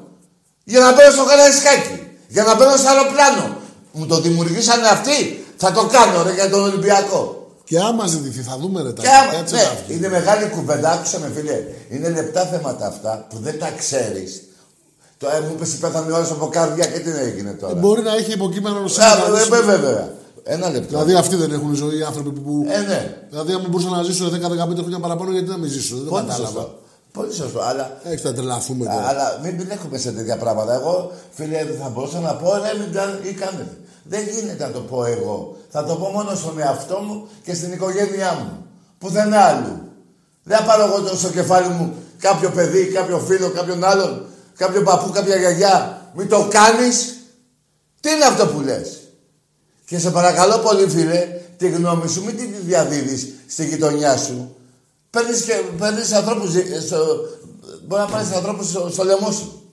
Για 0.64 0.80
να 0.80 0.94
μπαίνω 0.94 1.11
στο 1.11 1.26
καραϊσκάκι. 1.26 1.95
Για 2.28 2.44
να 2.44 2.56
μπαίνω 2.56 2.76
στο 2.78 2.90
αεροπλάνο. 2.90 3.57
Μου 3.91 4.06
το 4.06 4.20
δημιουργήσανε 4.22 4.88
αυτοί. 4.88 5.45
Θα 5.57 5.72
το 5.72 5.86
κάνω 5.95 6.24
ρε 6.24 6.34
για 6.34 6.49
τον 6.49 6.61
Ολυμπιακό. 6.64 7.22
Και 7.64 7.80
άμα 7.80 8.07
ζητηθεί, 8.07 8.41
θα 8.41 8.57
δούμε 8.61 8.82
ρε 8.82 8.91
τα 8.94 9.02
Και 9.02 9.07
άμα, 9.10 9.32
κάτσε 9.34 9.56
ναι, 9.56 9.61
να 9.61 9.74
βγει. 9.86 9.95
είναι 9.98 10.10
μεγάλη 10.10 10.49
κουβέντα, 10.49 10.91
άκουσα 10.91 11.20
με 11.20 11.32
φίλε. 11.36 11.57
Είναι 11.90 12.10
λεπτά 12.10 12.45
θέματα 12.45 12.88
αυτά 12.88 13.28
που 13.30 13.38
δεν 13.40 13.60
τα 13.60 13.70
ξέρεις. 13.78 14.41
Το 15.18 15.28
ε, 15.30 15.40
μου 15.40 15.52
είπες 15.56 15.70
πέθανε 15.70 16.11
ο 16.11 16.18
από 16.32 16.48
καρδιά 16.48 16.86
και 16.86 16.99
τι 16.99 17.10
έγινε 17.10 17.52
τώρα; 17.52 17.74
Ε, 17.78 17.80
Μπορεί 17.80 18.02
να 18.02 18.16
έχει 18.16 18.32
υποκείμενο 18.32 18.78
Α, 18.78 18.82
νοσήμα. 18.82 19.06
ε, 19.28 19.32
βέβαια, 19.32 19.61
βέβαια. 19.78 20.14
Ένα 20.52 20.70
λεπτό. 20.70 20.88
Δηλαδή 20.88 21.14
αυτοί 21.14 21.36
δεν 21.36 21.52
έχουν 21.52 21.74
ζωή 21.74 21.98
οι 21.98 22.04
άνθρωποι 22.04 22.30
που. 22.30 22.42
που... 22.42 22.66
Ε, 22.70 22.80
ναι. 22.80 23.18
Δηλαδή, 23.30 23.52
αν 23.54 23.66
μπορούσαν 23.70 23.92
να 23.92 24.04
ζήσουν 24.04 24.28
10-15 24.30 24.36
χρόνια 24.78 25.00
παραπάνω, 25.00 25.32
γιατί 25.32 25.50
να 25.50 25.58
μην 25.58 25.70
ζήσουν. 25.70 25.98
Δεν 25.98 26.08
Πολύ 26.08 26.26
κατάλαβα. 26.26 26.52
σωστό. 26.60 26.80
Πολύ 27.12 27.34
σωστό. 27.34 27.60
Αλλά, 27.62 27.98
Έχει 28.04 28.26
να 28.26 28.34
τρελαθούμε 28.34 28.90
α, 28.90 28.94
τώρα. 28.94 29.08
αλλά 29.08 29.40
μην 29.44 29.56
μπλέκουμε 29.56 29.98
σε 29.98 30.12
τέτοια 30.12 30.38
πράγματα. 30.38 30.74
Εγώ, 30.74 31.12
φίλε, 31.32 31.58
θα 31.82 31.90
μπορούσα 31.90 32.20
να 32.20 32.34
πω, 32.34 32.50
ρε, 32.54 32.80
μην 32.80 32.94
τα 32.94 33.20
ή 33.30 33.34
κάνετε. 33.34 33.78
Δεν 34.04 34.22
γίνεται 34.34 34.66
να 34.66 34.72
το 34.72 34.80
πω 34.80 35.06
εγώ. 35.06 35.56
Θα 35.70 35.86
το 35.86 35.96
πω 35.96 36.08
μόνο 36.10 36.36
στον 36.36 36.60
εαυτό 36.60 36.98
μου 37.00 37.28
και 37.44 37.54
στην 37.54 37.72
οικογένειά 37.72 38.34
μου. 38.40 38.66
Πουθενά 38.98 39.40
άλλου. 39.40 39.82
Δεν 40.44 40.58
θα 40.58 40.64
πάρω 40.64 40.84
εγώ 40.84 41.02
το 41.02 41.16
στο 41.18 41.30
κεφάλι 41.30 41.70
μου 41.70 41.94
κάποιο 42.20 42.50
παιδί, 42.50 42.86
κάποιο 42.86 43.20
φίλο, 43.20 43.50
κάποιον 43.50 43.84
άλλον, 43.84 44.26
κάποιο 44.58 44.82
παππού, 44.84 45.10
κάποια 45.12 45.36
γιαγιά. 45.36 46.02
Μην 46.16 46.30
το 46.30 46.48
κάνεις. 46.50 47.14
Τι 48.02 48.10
είναι 48.12 48.26
αυτό 48.26 48.48
που 48.48 48.60
λες; 48.62 48.99
Και 49.90 49.99
σε 49.99 50.10
παρακαλώ 50.10 50.57
πολύ 50.57 50.90
φίλε, 50.90 51.28
τη 51.57 51.70
γνώμη 51.70 52.10
σου 52.10 52.24
μην 52.24 52.38
τη 52.38 52.45
διαδίδεις 52.45 53.28
στη 53.48 53.66
γειτονιά 53.66 54.18
σου. 54.18 54.56
Παίρνεις 55.10 55.41
και 55.41 55.53
παίρνεις 55.80 56.11
ανθρώπους, 56.11 56.56
ε, 56.56 56.82
στο, 56.88 56.98
μπορεί 57.88 58.02
να 58.02 58.07
πάρεις 58.07 58.32
ανθρώπους 58.32 58.70
στο, 58.70 58.90
στο 58.91 59.03
λαιμό 59.03 59.32
σου. 59.32 59.72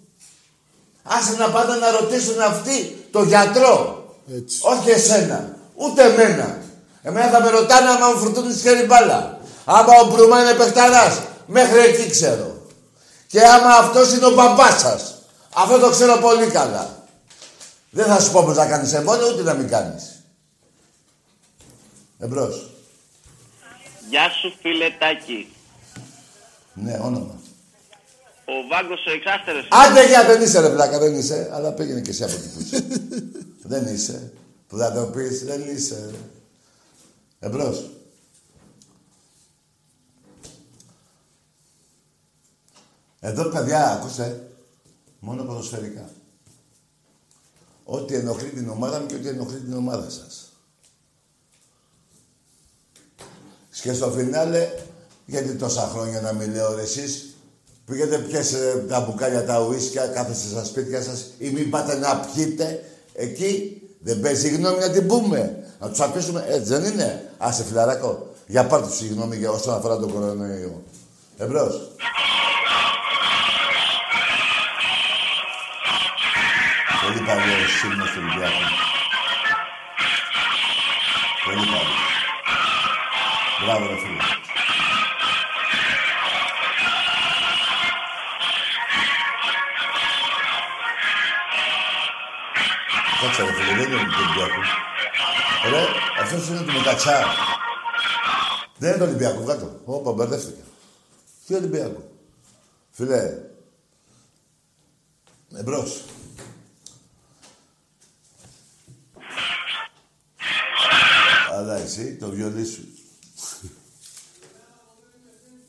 Άσε 1.02 1.36
να 1.38 1.50
πάνε 1.50 1.74
να 1.74 1.90
ρωτήσουν 1.90 2.40
αυτοί 2.40 3.06
το 3.10 3.22
γιατρό. 3.22 4.04
Έτσι. 4.36 4.58
Όχι 4.60 4.90
εσένα. 4.90 5.56
Ούτε 5.74 6.02
εμένα. 6.02 6.58
Εμένα 7.02 7.30
θα 7.30 7.42
με 7.42 7.50
ρωτάνε 7.50 7.88
άμα 7.88 8.08
μου 8.08 8.18
φρουτούν 8.18 8.48
τη 8.48 8.58
χέρι 8.58 8.86
μπάλα. 8.86 9.38
Άμα 9.64 9.92
ο 10.02 10.06
Μπρουμά 10.06 10.40
είναι 10.40 10.54
παιχταράς. 10.54 11.20
Μέχρι 11.46 11.78
εκεί 11.78 12.10
ξέρω. 12.10 12.56
Και 13.26 13.40
άμα 13.40 13.70
αυτός 13.74 14.12
είναι 14.12 14.26
ο 14.26 14.34
μπαμπάς 14.34 14.80
σας. 14.80 15.14
Αυτό 15.54 15.78
το 15.78 15.90
ξέρω 15.90 16.16
πολύ 16.16 16.46
καλά. 16.46 17.05
Δεν 17.96 18.06
θα 18.06 18.20
σου 18.20 18.32
πω 18.32 18.42
πως 18.44 18.56
να 18.56 18.66
κάνεις 18.66 18.92
εμβόλιο, 18.92 19.28
ούτε 19.32 19.42
να 19.42 19.54
μην 19.54 19.68
κάνεις. 19.68 20.22
Εμπρός. 22.18 22.70
Γεια 24.08 24.30
σου 24.30 24.52
φιλετάκι. 24.60 25.52
Ναι, 26.74 26.98
όνομα. 27.02 27.40
Ο 28.44 28.52
Βάγκος 28.70 29.06
ο 29.06 29.10
εξάστερος. 29.10 29.68
Άντε 29.70 30.06
για 30.06 30.24
δεν 30.24 30.42
είσαι 30.42 30.60
ρε 30.60 30.68
βλάκα, 30.68 30.98
δεν 30.98 31.14
είσαι. 31.14 31.50
Αλλά 31.52 31.72
πήγαινε 31.72 32.00
και 32.00 32.10
εσύ 32.10 32.24
από 32.24 32.32
εκεί 32.32 32.48
που 32.48 32.60
είσαι. 32.60 32.86
δεν 33.72 33.94
είσαι. 33.94 34.32
Που 34.68 34.76
θα 34.76 34.92
το 34.92 35.06
πεις, 35.06 35.44
δεν 35.44 35.60
είσαι. 35.76 36.14
Εμπρός. 37.38 37.90
Εδώ 43.20 43.44
παιδιά, 43.44 43.90
ακούστε, 43.90 44.50
μόνο 45.20 45.42
ποδοσφαιρικά. 45.44 46.08
Ό,τι 47.88 48.14
ενοχλεί 48.14 48.48
την 48.48 48.68
ομάδα 48.68 49.00
μου 49.00 49.06
και 49.06 49.14
ό,τι 49.14 49.28
ενοχλεί 49.28 49.58
την 49.58 49.76
ομάδα 49.76 50.10
σας. 50.10 50.52
Και 53.82 53.92
στο 53.92 54.10
φινάλε, 54.10 54.68
γιατί 55.26 55.54
τόσα 55.54 55.80
χρόνια 55.80 56.20
να 56.20 56.32
μην 56.32 56.52
λέω 56.52 56.74
ρε 56.74 56.82
εσείς, 56.82 57.36
πήγατε 57.84 58.18
πιέσετε 58.18 58.84
τα 58.88 59.00
μπουκάλια 59.00 59.44
τα 59.44 59.60
ουίσκια, 59.60 60.06
κάθεστε 60.06 60.48
στα 60.48 60.64
σπίτια 60.64 61.02
σας 61.02 61.24
ή 61.38 61.50
μην 61.50 61.70
πάτε 61.70 61.98
να 61.98 62.16
πιείτε 62.16 62.84
εκεί, 63.12 63.82
δεν 64.00 64.20
παίζει 64.20 64.48
γνώμη 64.48 64.78
να 64.78 64.90
την 64.90 65.06
πούμε. 65.06 65.64
Να 65.80 65.88
τους 65.88 66.00
αφήσουμε, 66.00 66.44
έτσι 66.48 66.68
δεν 66.68 66.84
είναι. 66.84 67.30
Άσε 67.38 67.64
φιλαράκο, 67.64 68.34
για 68.46 68.66
πάρτε 68.66 68.86
τους 68.86 68.96
συγγνώμη 68.96 69.36
για 69.36 69.50
όσον 69.50 69.74
αφορά 69.74 69.98
τον 69.98 70.12
κορονοϊό. 70.12 70.82
Εμπρός. 71.38 71.90
Πολύ 77.26 77.38
παλιό 77.38 77.68
σύμνος 77.80 78.10
του 78.10 78.20
Ολυμπιακού. 78.22 78.64
Πολύ 81.44 81.56
παλιό. 81.56 81.98
Μπράβο, 83.62 83.86
ρε 83.86 83.96
φίλε. 83.96 84.22
Κάτσε 93.20 93.42
ρε 93.44 93.52
φίλε, 93.52 93.74
δεν 93.74 93.92
είναι 93.92 94.04
του 94.04 94.22
Ολυμπιακού. 94.24 94.62
Ρε, 95.70 95.84
αυτός 96.22 96.48
είναι 96.48 96.60
του 96.60 96.72
Μεταξά. 96.72 97.24
Δεν 98.78 98.88
είναι 98.88 98.98
του 98.98 99.06
Ολυμπιακού, 99.08 99.44
κάτω. 99.44 99.80
Όπα, 99.84 100.12
μπερδεύτηκα. 100.12 100.62
Τι 101.46 101.54
Ολυμπιακού. 101.54 102.10
Φίλε, 102.90 103.22
εμπρός. 105.56 106.04
Αλλά 111.56 111.76
εσύ, 111.76 112.16
το 112.20 112.28
βιολί 112.28 112.64
σου. 112.66 112.88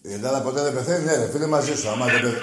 Η 0.01 0.13
Ελλάδα 0.13 0.41
ποτέ 0.41 0.61
δεν 0.61 0.73
πεθαίνει, 0.73 1.05
ναι 1.05 1.15
ρε 1.15 1.29
φίλε 1.31 1.47
μαζί 1.47 1.75
σου, 1.75 1.89
άμα 1.89 2.05
δεν 2.05 2.21
πεθαίνει. 2.21 2.39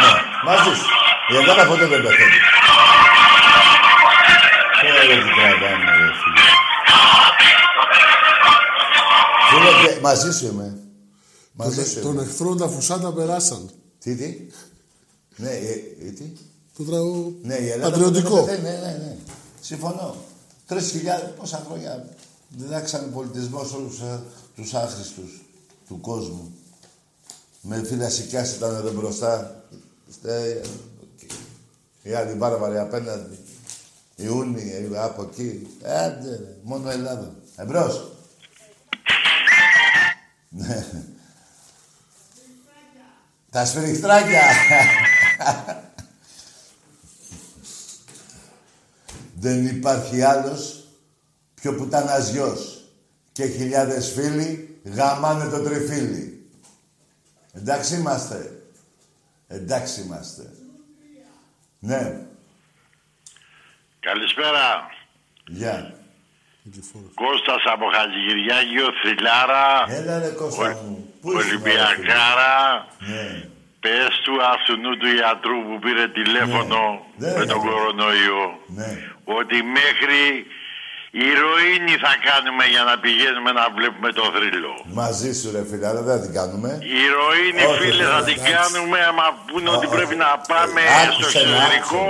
Ναι, 0.00 0.12
μαζί 0.44 0.74
σου. 0.78 0.86
Η 1.32 1.36
Ελλάδα 1.36 1.66
ποτέ 1.66 1.86
δεν 1.86 2.02
πεθαίνει. 2.02 2.38
Τώρα 4.82 5.00
τι 5.00 5.30
τραβάμε 5.36 5.96
ρε 5.96 6.10
φίλε. 6.20 6.46
Φίλε, 9.50 9.94
και 9.94 10.00
μαζί 10.00 10.32
σου 10.32 10.46
είμαι. 10.46 10.78
Μαζί 11.52 11.88
σου 11.90 12.00
Τον 12.00 12.12
είμαι. 12.12 12.22
εχθρό 12.22 12.54
τα 12.54 12.68
φουσάτα 12.68 13.12
περάσαν. 13.12 13.70
Τι, 13.98 14.16
τι; 14.16 14.36
Ναι, 15.36 15.50
ε, 15.50 15.72
ε, 16.06 16.10
τι; 16.10 16.24
Το 16.80 16.86
τραγούδι. 16.86 17.36
Ναι, 17.42 17.54
η 17.54 17.68
Ελλάδα 17.70 17.90
Πατριωτικό. 17.90 18.36
ποτέ 18.36 18.52
δεν 18.52 18.62
πεθαίνει, 18.62 18.82
Ναι, 18.82 18.90
ναι, 18.90 19.04
ναι. 19.04 19.16
Συμφωνώ. 19.60 20.16
Τρεις 20.66 20.90
χιλιάδες, 20.90 21.30
πόσα 21.38 21.64
χρόνια 21.66 22.08
διδάξανε 22.48 23.06
πολιτισμός 23.06 23.68
σε 23.68 23.76
όλους 23.76 24.00
ε, 24.00 24.20
τους 24.56 24.74
άχρηστους 24.74 25.42
του 25.88 26.00
κόσμου. 26.00 26.52
Με 27.60 27.82
φιλασικιάς 27.84 28.54
ήταν 28.54 28.74
εδώ 28.74 28.92
μπροστά. 28.92 29.64
Στε, 30.10 30.60
οι 32.02 32.12
άλλοι 32.12 32.34
βάρβαροι 32.38 32.78
απέναντι. 32.78 33.38
Οι 34.16 34.26
Ούνοι, 34.26 34.62
οι 34.62 34.90
από 34.96 35.22
εκεί. 35.22 35.66
Άντε, 35.84 36.30
ρε, 36.30 36.56
μόνο 36.62 36.90
Ελλάδα. 36.90 37.34
Εμπρός. 37.56 38.12
Ναι. 40.48 40.86
Τα 43.50 43.64
σφυριχτράκια. 43.64 44.42
Δεν 49.42 49.66
υπάρχει 49.66 50.22
άλλος 50.22 50.84
πιο 51.54 51.74
πουτάνας 51.74 52.30
γιος. 52.30 52.84
Και 53.32 53.46
χιλιάδες 53.46 54.12
φίλοι 54.12 54.80
γαμάνε 54.84 55.50
το 55.50 55.62
τριφύλι. 55.62 56.48
Εντάξει 57.52 57.94
είμαστε. 57.94 58.62
Εντάξει 59.48 60.00
είμαστε. 60.00 60.50
Ναι. 61.78 62.20
Καλησπέρα. 64.00 64.90
Γεια. 65.46 65.94
Κώστας 67.14 67.62
από 67.72 67.84
Χατζηγυριάγιο, 67.94 68.86
Θηλάρα, 69.02 69.84
Έλα 69.88 70.18
ρε 70.18 70.28
Κώστα 70.28 70.68
μου. 70.68 71.14
Πού 71.20 71.30
είσαι, 71.30 71.38
Ολυμπιακάρα. 71.38 72.86
Ναι. 72.98 73.48
Πες 73.80 74.12
του 74.24 74.34
αυτού 74.52 74.96
του 74.98 75.06
ιατρού 75.20 75.58
που 75.68 75.78
πήρε 75.78 76.08
τηλέφωνο 76.08 77.06
Ναι, 77.16 77.32
με 77.32 77.38
ναι, 77.38 77.44
τον 77.44 77.58
ναι. 77.58 77.70
κορονοϊό 77.70 78.58
Ναι. 78.66 78.92
Ότι 79.38 79.56
μέχρι 79.78 80.20
ηρωίνη 81.30 81.94
θα 82.04 82.12
κάνουμε 82.28 82.64
για 82.74 82.82
να 82.90 82.94
πηγαίνουμε 83.02 83.50
να 83.60 83.64
βλέπουμε 83.76 84.10
το 84.18 84.24
θρύλο. 84.34 84.72
Μαζί 85.02 85.30
σου 85.38 85.46
ρε 85.54 85.62
φίλε, 85.68 85.86
αλλά 85.90 86.02
δεν 86.06 86.12
θα 86.16 86.20
την 86.26 86.32
κάνουμε. 86.38 86.70
Η 86.94 86.96
ηρωίνη 87.08 87.62
Όχι, 87.70 87.78
φίλε 87.80 88.04
θα 88.12 88.20
φίλε, 88.20 88.28
την 88.30 88.38
εντάξει. 88.38 88.54
κάνουμε 88.56 88.98
άμα 89.10 89.26
πούνε 89.48 89.68
ότι 89.76 89.86
πρέπει 89.96 90.16
να 90.24 90.30
πάμε 90.52 90.80
Άκουσε 91.02 91.12
στο 91.12 91.26
με, 91.26 91.28
εξωτερικό 91.28 92.06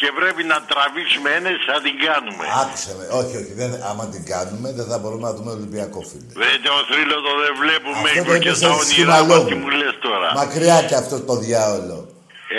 και 0.00 0.08
πρέπει 0.18 0.42
να 0.52 0.58
τραβήξουμε 0.70 1.28
ένεση 1.38 1.62
θα 1.70 1.78
την 1.86 1.94
κάνουμε. 2.06 2.44
Άκουσε 2.62 2.90
με. 2.98 3.04
Όχι, 3.20 3.34
όχι. 3.40 3.52
Δεν, 3.60 3.70
άμα 3.90 4.04
την 4.14 4.22
κάνουμε, 4.32 4.68
δεν 4.78 4.86
θα 4.90 4.96
μπορούμε 5.00 5.24
να 5.28 5.32
δούμε 5.36 5.50
Ολυμπιακό 5.58 6.00
φίλε. 6.10 6.30
Δεν 6.44 6.56
το 6.66 6.74
θρύλο 6.90 7.16
το 7.26 7.32
δεν 7.42 7.52
βλέπουμε 7.62 8.08
Αυτό 8.10 8.22
το 8.28 8.32
εγώ 8.32 8.42
και 8.44 8.50
είπες 8.52 8.60
τα 8.64 8.68
έτσι 8.68 8.80
όνειρά 8.82 9.16
μας 9.18 9.22
σκηναλόγου. 9.26 9.48
τι 9.50 9.56
μου 9.62 9.70
λες 9.80 9.94
τώρα. 10.06 10.28
Μακριά 10.42 10.78
και 10.88 10.96
αυτό 11.02 11.16
το 11.28 11.34
διάολο. 11.46 11.98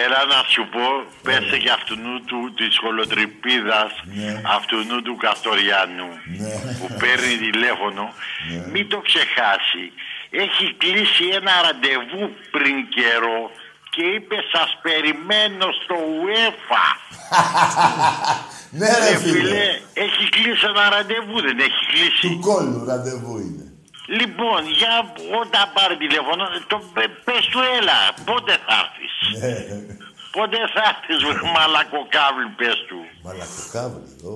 Έλα 0.02 0.22
να 0.34 0.40
σου 0.54 0.64
πω, 0.74 0.88
πέσε 1.26 1.58
και 1.64 1.72
αυτού 1.78 1.96
του 2.26 2.54
της 2.58 2.78
χολοτρυπίδας, 2.82 3.92
αυτού 4.58 4.78
του 5.04 5.16
Καστοριάνου 5.24 6.10
που 6.80 6.88
παίρνει 7.02 7.36
τηλέφωνο, 7.48 8.14
μην 8.72 8.90
το 8.90 8.98
ξεχάσει. 9.08 9.86
Έχει 10.30 10.66
κλείσει 10.84 11.26
ένα 11.40 11.54
ραντεβού 11.66 12.24
πριν 12.56 12.76
καιρό 12.96 13.42
και 13.94 14.04
είπε 14.16 14.36
σας 14.54 14.70
περιμένω 14.82 15.68
στο 15.82 15.96
UEFA. 16.22 16.86
Ναι 18.80 18.88
ρε 18.88 19.18
φίλε. 19.18 19.66
έχει 19.94 20.30
κλείσει 20.30 20.66
ένα 20.66 20.90
ραντεβού, 20.90 21.42
δεν 21.42 21.60
έχει 21.60 21.82
κλείσει. 21.92 22.28
Του 22.28 22.40
κόλλου 22.40 22.86
ραντεβού 22.86 23.38
είναι. 23.38 23.73
Λοιπόν, 24.08 24.60
για 24.80 24.94
όταν 25.42 25.64
πάρει 25.74 25.96
τηλέφωνο, 25.98 26.44
το, 26.68 26.78
πε- 26.94 27.18
πες 27.28 27.44
του 27.52 27.60
έλα, 27.78 27.98
πότε 28.26 28.52
θα 28.66 28.76
έρθεις; 28.84 29.14
Ναι. 29.42 29.54
Πότε 30.36 30.58
θα 30.74 30.84
έρθεις, 30.92 31.18
βρε 31.26 31.50
μαλακοκάβλη, 31.56 32.48
πες 32.60 32.78
του. 32.88 33.00
Μαλακοκάβλη. 33.26 34.04
ω. 34.32 34.36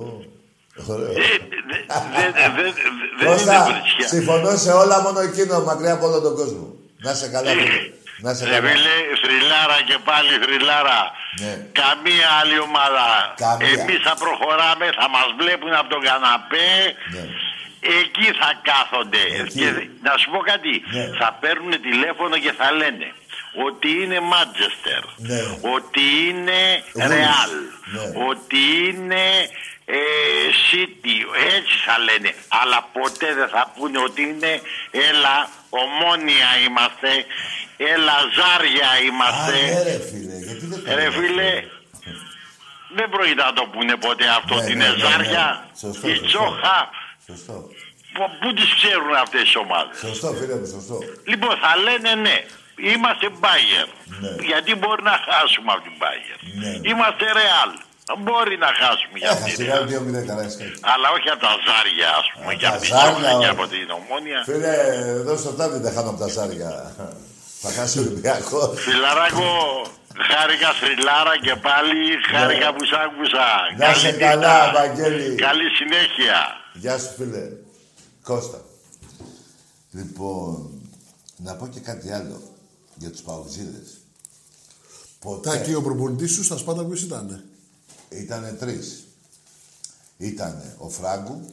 Ωραίο. 0.92 1.12
Δεν 1.12 2.30
δεν- 2.58 2.74
δεν 3.18 3.28
Κώστα, 3.28 3.54
είναι 3.54 3.64
βρισιά. 3.80 4.06
συμφωνώ 4.14 4.50
σε 4.64 4.70
όλα 4.82 4.96
μόνο 5.00 5.20
εκείνο, 5.28 5.54
μακριά 5.68 5.92
από 5.92 6.04
όλο 6.08 6.20
τον 6.26 6.34
κόσμο. 6.40 6.64
Να 7.06 7.12
σε 7.20 7.26
καλά, 7.34 7.50
φίλε. 7.50 7.80
Να 8.24 8.30
σε 8.34 8.44
Ρε 8.44 8.50
καλά. 8.54 8.68
φίλε, 8.68 8.94
θρυλάρα 9.22 9.78
και 9.88 9.96
πάλι 10.08 10.32
θρυλάρα. 10.44 11.00
Ναι. 11.42 11.52
Καμία 11.82 12.28
άλλη 12.40 12.58
ομάδα. 12.68 13.06
Καμία. 13.44 13.68
Εμείς 13.80 14.00
θα 14.06 14.14
προχωράμε, 14.22 14.86
θα 15.00 15.06
μας 15.14 15.28
βλέπουν 15.40 15.72
από 15.80 15.88
τον 15.94 16.02
καναπέ. 16.08 16.70
Ναι. 17.80 17.94
Εκεί 18.00 18.28
θα 18.40 18.50
κάθονται. 18.68 19.22
Και 19.58 19.68
να 20.02 20.16
σου 20.16 20.30
πω 20.30 20.38
κάτι. 20.38 20.82
Ναι. 20.90 21.04
Θα 21.20 21.28
παίρνουν 21.40 21.80
τηλέφωνο 21.88 22.38
και 22.38 22.52
θα 22.52 22.72
λένε 22.72 23.08
ότι 23.66 23.88
είναι 24.02 24.20
Μάντζεστερ. 24.20 25.02
Ναι. 25.16 25.40
Ότι 25.74 26.04
είναι 26.28 26.60
Wolves. 26.94 27.08
Ρεάλ. 27.10 27.52
Ναι. 27.94 28.26
Ότι 28.28 28.62
είναι 28.86 29.24
ε, 29.84 30.00
City. 30.66 31.16
Έτσι 31.56 31.74
θα 31.86 31.96
λένε. 31.98 32.30
Αλλά 32.48 32.88
ποτέ 32.92 33.34
δεν 33.34 33.48
θα 33.48 33.72
πούνε 33.74 33.98
ότι 33.98 34.22
είναι 34.22 34.52
έλα 35.08 35.36
ομόνια 35.82 36.50
είμαστε. 36.66 37.10
Έλα 37.76 38.16
ζάρια 38.36 38.90
είμαστε. 39.06 39.58
Α, 39.58 39.72
ναι, 39.74 39.82
ρε 39.82 39.98
φίλε, 40.08 40.36
γιατί 40.46 40.66
δεν 40.66 40.84
το 40.84 40.94
Ρε 40.94 41.00
λέω 41.00 41.10
φίλε, 41.10 41.52
Δεν 42.96 43.08
πρόκειται 43.10 43.42
να 43.42 43.52
το 43.52 43.64
πούνε 43.72 43.96
ποτέ 43.96 44.26
αυτό 44.28 44.54
Ναι, 44.54 44.64
την 44.64 44.76
ναι, 44.78 44.86
ναι, 44.86 44.94
Εζάρια, 44.94 45.46
ναι. 45.48 45.78
Σωστό, 45.78 46.08
η 46.08 46.14
σωστό. 46.14 46.26
Τσόχα. 46.26 46.90
Σωστό. 47.30 47.56
Πο- 48.16 48.32
Πού 48.40 48.48
τις 48.58 48.70
ξέρουν 48.78 49.12
αυτές 49.24 49.42
τις 49.46 49.56
ομάδες. 49.64 49.94
Σωστό, 50.06 50.28
φίλε 50.38 50.54
μου, 50.60 50.66
σωστό. 50.76 50.96
Λοιπόν, 51.30 51.52
θα 51.62 51.72
λένε 51.86 52.10
ναι. 52.26 52.36
Είμαστε 52.92 53.26
Bayern. 53.44 53.90
Ναι. 54.22 54.30
Γιατί 54.50 54.70
μπορεί 54.80 55.02
να 55.12 55.16
χάσουμε 55.26 55.70
από 55.74 55.82
την 55.88 55.96
Bayern. 56.02 56.40
Ναι. 56.62 56.72
Είμαστε 56.90 57.24
Real. 57.40 57.70
Μπορεί 58.24 58.56
να 58.66 58.70
χάσουμε 58.80 59.16
για 59.22 59.30
Έχασε 59.34 59.56
την 59.56 59.66
η 59.66 59.68
Real 59.72 59.84
2-0 60.22 60.26
καλά 60.30 60.42
έσκασε. 60.48 60.74
Αλλά 60.92 61.06
όχι 61.16 61.28
από 61.34 61.42
τα 61.46 61.52
ζάρια, 61.66 62.08
ας 62.20 62.26
πούμε, 62.34 62.50
και 62.58 62.66
από 62.70 62.78
την 62.82 62.88
ζάρια, 62.92 63.12
Τσόχα 63.14 63.30
και 63.42 63.48
όχι. 63.48 63.54
από 63.54 63.64
την 63.72 63.86
Ομόνια. 63.98 64.38
Φίλε, 64.50 64.74
εδώ 65.22 65.34
στο 65.42 65.50
τάδι 65.58 65.78
δεν 65.84 65.92
χάνω 65.96 66.08
από 66.12 66.20
τα 66.24 66.28
σάρια. 66.36 66.70
Θα 67.62 67.70
χάσει 67.76 67.94
ο 67.98 68.02
Ολυμπιακός. 68.06 68.68
Φιλαράκο, 68.86 69.50
χάρηκα 70.30 70.70
θρυλάρα 70.80 71.34
και 71.46 71.54
πάλι, 71.66 72.00
χάρηκα 72.30 72.68
που 72.74 72.82
σ' 72.90 72.96
άκουσα. 73.04 73.46
Ναι. 73.76 73.76
Να 73.80 73.86
είσαι 73.92 74.10
Καλή 74.12 74.22
καλά, 74.26 74.54
νύχτα. 74.64 74.72
Βαγγέλη. 74.78 75.26
Καλή 75.46 75.66
συνέχεια. 75.80 76.38
Γεια 76.78 76.98
σου, 76.98 77.12
φίλε. 77.14 77.50
Κώστα. 78.22 78.64
Λοιπόν, 79.90 80.80
να 81.36 81.56
πω 81.56 81.66
και 81.66 81.80
κάτι 81.80 82.10
άλλο 82.10 82.42
για 82.96 83.10
τους 83.10 83.20
παουτζίδες. 83.20 84.00
Ποτέ... 85.20 85.50
Τάκη, 85.50 85.74
ο 85.74 85.82
προπονητής 85.82 86.32
σου 86.32 86.44
στα 86.44 86.56
Σπάτα 86.56 86.84
ποιος 86.84 87.02
ήτανε; 87.02 87.44
Ήτανε 88.08 88.52
τρεις. 88.52 89.04
Ήτανε 90.18 90.74
ο 90.78 90.88
Φράγκου. 90.88 91.44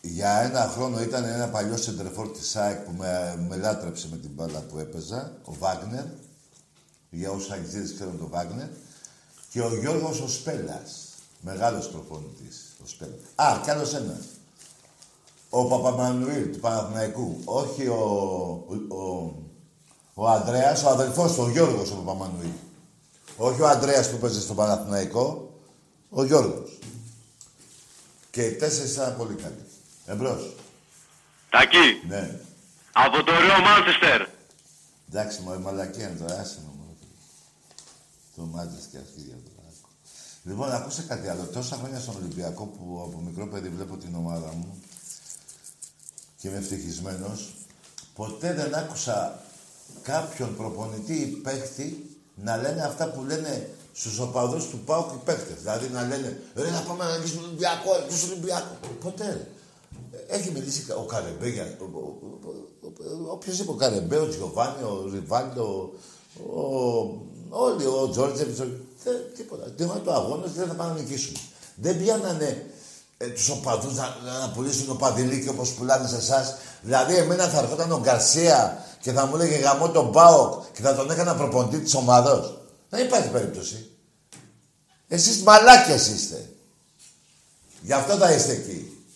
Για 0.00 0.40
ένα 0.40 0.68
χρόνο 0.68 1.02
ήταν 1.02 1.24
ένα 1.24 1.48
παλιό 1.48 1.76
σεντρεφόρ 1.76 2.30
της 2.30 2.48
ΣΑΕΚ 2.48 2.84
που 2.84 2.92
με, 2.92 3.44
με 3.48 3.56
λάτρεψε 3.56 4.08
με 4.10 4.16
την 4.16 4.30
μπάλα 4.30 4.60
που 4.60 4.78
έπαιζα. 4.78 5.38
Ο 5.44 5.54
Βάγνερ. 5.54 6.04
Για 7.10 7.30
όσους 7.30 7.50
αγγλίδες 7.50 7.94
ξέρουν 7.94 8.18
τον 8.18 8.28
Βάγνερ. 8.28 8.68
Και 9.50 9.62
ο 9.62 9.78
Γιώργος 9.78 10.20
ο 10.20 10.28
Σπέλας. 10.28 11.08
Μεγάλος 11.40 11.88
προπονητής. 11.88 12.63
Ο 12.84 12.86
Σπέλας. 12.86 13.18
Α, 13.34 13.60
κι 13.62 13.70
άλλος 13.70 13.94
ένας. 13.94 14.24
Ο 15.50 15.64
Παπαμανουήλ 15.66 16.52
του 16.52 16.60
Παναθηναϊκού. 16.60 17.40
Όχι 17.44 17.86
ο, 17.86 17.94
ο, 18.68 18.94
ο, 18.94 19.32
ο 20.14 20.28
Ανδρέας, 20.28 20.82
ο 20.84 20.88
αδελφός 20.88 21.32
του, 21.34 21.42
ο 21.42 21.50
Γιώργος 21.50 21.90
ο 21.90 21.94
Παπαμανουήλ. 21.94 22.50
Όχι 23.36 23.60
ο 23.62 23.68
Ανδρέας 23.68 24.10
που 24.10 24.16
παίζει 24.18 24.40
στο 24.40 24.54
Παναθηναϊκό, 24.54 25.50
ο 26.10 26.24
Γιώργος. 26.24 26.78
Και 28.30 28.42
οι 28.42 28.52
τέσσερις 28.54 28.92
ήταν 28.92 29.16
πολύ 29.16 29.34
καλοί. 29.34 29.64
Εμπρός. 30.06 30.54
Τακί, 31.50 32.06
Ναι. 32.08 32.40
από 32.92 33.22
το 33.24 33.32
ωραίο 33.32 33.60
Μάντσεστερ. 33.60 34.26
Εντάξει, 35.08 35.40
μωρέ, 35.40 35.58
μαλακία 35.58 36.08
είναι 36.08 36.18
τώρα, 36.18 36.40
άσε 36.40 36.58
με, 36.64 36.72
μωρέ. 36.78 36.92
Το 38.36 38.42
μάτζες 38.42 38.84
και 38.90 38.96
αρχίδια 38.96 39.34
του 39.34 39.50
Παναθηναϊκού. 39.53 39.53
Λοιπόν, 40.44 40.72
ακούστε 40.72 41.02
κάτι 41.02 41.28
άλλο. 41.28 41.44
Τόσα 41.52 41.76
χρόνια 41.76 41.98
στον 42.00 42.14
Ολυμπιακό 42.16 42.64
που 42.64 43.02
από 43.08 43.22
μικρό 43.26 43.46
παιδί 43.48 43.68
βλέπω 43.68 43.96
την 43.96 44.14
ομάδα 44.14 44.52
μου 44.52 44.74
και 46.40 46.48
είμαι 46.48 46.56
ευτυχισμένος, 46.58 47.54
ποτέ 48.14 48.52
δεν 48.54 48.74
άκουσα 48.74 49.38
κάποιον 50.02 50.56
προπονητή 50.56 51.14
ή 51.14 51.26
παίχτη 51.26 52.18
να 52.34 52.56
λένε 52.56 52.82
αυτά 52.82 53.10
που 53.10 53.22
λένε 53.22 53.70
στους 53.92 54.18
οπαδούς 54.18 54.68
του 54.68 54.78
ΠΑΟΚ 54.78 55.12
οι 55.12 55.20
παίχτες. 55.24 55.56
Δηλαδή 55.58 55.88
να 55.88 56.02
λένε 56.02 56.40
«Ρε, 56.54 56.70
να 56.70 56.80
πάμε 56.80 57.04
να 57.04 57.16
νικήσουμε 57.16 57.40
τον 57.40 57.48
Ολυμπιακό, 57.50 57.94
εκτός 58.02 58.24
Ολυμπιακό». 58.24 58.76
Ποτέ. 59.00 59.26
ρε. 59.26 59.48
Έχει 60.28 60.50
μιλήσει 60.50 60.92
ο 60.92 61.02
Καρεμπέ 61.04 61.48
για... 61.48 61.76
ο- 61.80 61.84
ο- 61.84 62.18
ο- 62.22 62.86
ο- 62.86 63.32
Όποιος 63.32 63.58
είπε 63.58 63.70
ο 63.70 63.74
Καρεμπέ, 63.74 64.16
ο 64.18 64.28
Τζιωβάνι, 64.28 64.82
ο 64.82 65.08
Ριβάλντο, 65.12 65.92
ο... 66.54 66.60
Όλοι, 67.56 67.86
ο 67.86 68.08
Τζόρτζεβιτς, 68.10 68.60
ο... 68.60 68.66
δεν- 69.04 69.34
τίποτα. 69.36 69.70
Τι 69.70 69.84
ώρα 69.84 69.98
του 69.98 70.12
αγώνα 70.12 70.46
δεν 70.46 70.66
θα 70.68 70.74
πάνε 70.74 70.92
να 70.92 70.98
νικήσουμε. 70.98 71.38
Δεν 71.74 71.98
πιάνανε 72.02 72.66
ε, 73.16 73.26
τους 73.26 73.48
οπαδούς 73.48 73.94
να, 73.94 74.16
να 74.40 74.50
πουλήσουν 74.50 74.90
οπαδηλίκι 74.90 75.48
όπως 75.48 75.70
πουλάνε 75.70 76.08
σε 76.08 76.16
εσάς. 76.16 76.54
Δηλαδή, 76.82 77.14
εμένα 77.16 77.48
θα 77.48 77.58
έρχονταν 77.58 77.92
ο 77.92 78.00
Γκαρσία 78.00 78.84
και 79.00 79.12
θα 79.12 79.26
μου 79.26 79.34
έλεγε 79.36 79.56
γαμό 79.56 79.88
τον 79.90 80.08
Μπάοκ 80.08 80.64
και 80.72 80.82
θα 80.82 80.94
τον 80.94 81.10
έκανα 81.10 81.34
προπονητή 81.34 81.78
της 81.78 81.94
ομάδος. 81.94 82.58
Δεν 82.88 83.06
υπάρχει 83.06 83.28
περίπτωση. 83.28 83.90
Εσείς 85.08 85.42
μαλάκες 85.42 86.08
είστε. 86.08 86.48
Γι' 87.82 87.92
αυτό 87.92 88.16
θα 88.16 88.32
είστε 88.32 88.52
εκεί. 88.52 89.06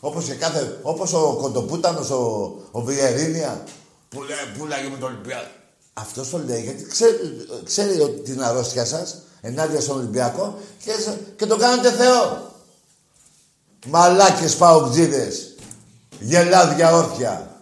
Όπως 0.00 0.24
και 0.24 0.34
κάθε... 0.34 0.78
Όπως 0.82 1.12
ο 1.12 1.36
Κοντοπούτανος, 1.40 2.10
ο, 2.10 2.54
ο 2.70 2.80
Βιερίνια, 2.80 3.64
που 4.08 4.22
λέει, 4.22 4.36
πουλάγε 4.58 4.88
με 4.88 4.96
τον 4.96 5.12
Ολυμπιακό. 5.12 5.46
Αυτός 5.94 6.30
το 6.30 6.38
λέει 6.38 6.62
γιατί 6.62 6.84
ξέρει, 6.86 7.46
ξέρει 7.64 8.00
ότι 8.00 8.20
την 8.20 8.42
αρρώστια 8.42 8.84
σας, 8.84 9.22
ενάντια 9.40 9.80
στον 9.80 9.96
Ολυμπιακό 9.96 10.58
και, 10.84 10.92
σε- 10.92 11.34
και 11.36 11.46
τον 11.46 11.58
κάνετε 11.58 11.92
Θεό. 11.92 12.50
Μαλάκες 13.86 14.56
παοκτζίδες. 14.56 15.54
Γελάδια 16.20 16.92
όρθια. 16.92 17.60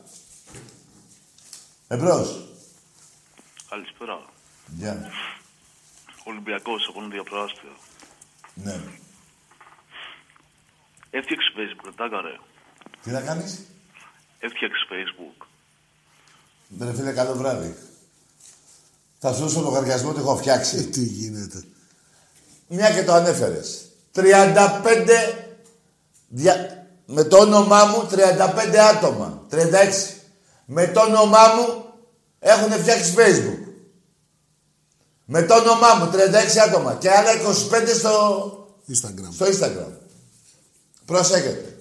Εμπρός. 1.88 2.48
Καλησπέρα. 3.68 4.22
Γεια. 4.66 5.10
Ολυμπιακός, 6.24 6.88
εγώ 6.88 7.04
είναι 7.04 7.14
διαπράστιο. 7.14 7.70
Ναι. 8.54 8.80
Έφτιαξες 11.10 11.52
Facebook, 11.56 11.92
τα 11.96 12.20
ρε. 12.20 12.38
Τι 13.02 13.10
να 13.10 13.20
κάνεις; 13.20 13.60
Έφτιαξες 14.38 14.86
Facebook. 14.90 15.46
Ρε 16.80 16.94
φίλε, 16.94 17.12
καλό 17.12 17.34
βράδυ. 17.34 17.76
Θα 19.22 19.32
σου 19.32 19.40
δώσω 19.40 19.60
λογαριασμό 19.60 20.10
ότι 20.10 20.20
έχω 20.20 20.36
φτιάξει. 20.36 20.76
Ε, 20.76 20.82
Τι 20.82 21.02
γίνεται. 21.04 21.62
Μια 22.68 22.90
και 22.90 23.04
το 23.04 23.12
ανέφερες. 23.12 23.84
35 24.14 24.26
δια... 26.28 26.86
με 27.06 27.24
το 27.24 27.38
όνομά 27.38 27.84
μου 27.84 28.08
35 28.10 28.76
άτομα. 28.76 29.46
36. 29.50 29.56
Με 30.64 30.86
το 30.86 31.00
όνομά 31.00 31.54
μου 31.54 31.84
έχουν 32.38 32.72
φτιάξει 32.72 33.14
Facebook. 33.16 33.68
Με 35.24 35.42
το 35.42 35.54
όνομά 35.54 35.94
μου 35.94 36.10
36 36.12 36.58
άτομα 36.68 36.94
και 36.94 37.10
άλλα 37.10 37.30
25 37.32 37.88
στο, 37.98 38.68
Instagram. 38.88 39.32
στο 39.32 39.46
Instagram. 39.46 39.92
Προσέχετε. 41.04 41.76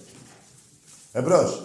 Εμπρός. 1.12 1.62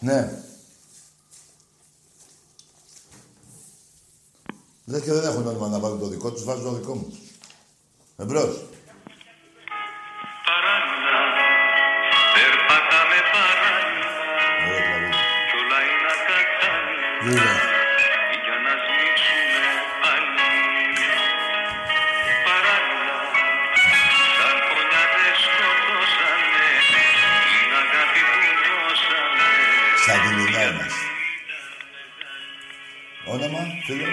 Ναι. 0.00 0.42
Λες 4.90 5.02
και 5.02 5.12
δεν 5.12 5.24
έχουν 5.30 5.42
νόημα 5.42 5.68
να 5.68 5.78
βάλουν 5.78 5.98
το 5.98 6.06
δικό 6.06 6.30
τους, 6.32 6.44
βάζουν 6.44 6.64
το 6.64 6.72
δικό 6.72 6.94
μου. 6.94 7.18
Εμπρός. 8.16 8.54
Περπατάμε 12.34 13.18
παράλληλα 13.34 14.10
Ωραίο 14.74 14.98
κλαβί. 14.98 15.10
κι 15.48 15.56
όλα 15.60 15.78
είναι 15.86 16.08
ακατάλληλα 16.16 17.08
Βέβαια. 17.24 17.56
για 18.44 18.56
να 18.64 18.72
σμίξουμε 18.84 19.72
πάλι. 20.02 20.32
Παράλληλα, 22.46 23.18
σαν 24.36 24.56
φωνιάδες 24.68 25.36
σκοτώσανε 25.46 26.68
την 27.52 27.70
αγάπη 27.82 28.20
που 28.30 28.38
δώσανε. 28.64 29.48
Σαν 30.04 30.18
την 30.24 30.36
υγειά 30.44 30.68
μας. 30.78 30.94
Όνομα, 33.34 33.62
φίλε; 33.86 34.08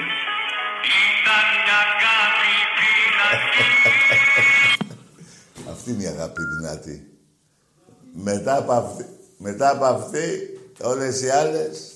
Αυτή 5.90 6.00
είναι 6.00 6.10
η 6.10 6.16
αγάπη 6.18 6.42
δυνατή. 6.60 7.08
Μετά 8.24 8.58
από 8.58 8.72
αυτή, 8.72 9.06
μετά 9.38 9.70
από 9.70 9.86
αυτή 9.86 10.20
όλες 10.84 11.22
οι 11.22 11.30
άλλες, 11.30 11.92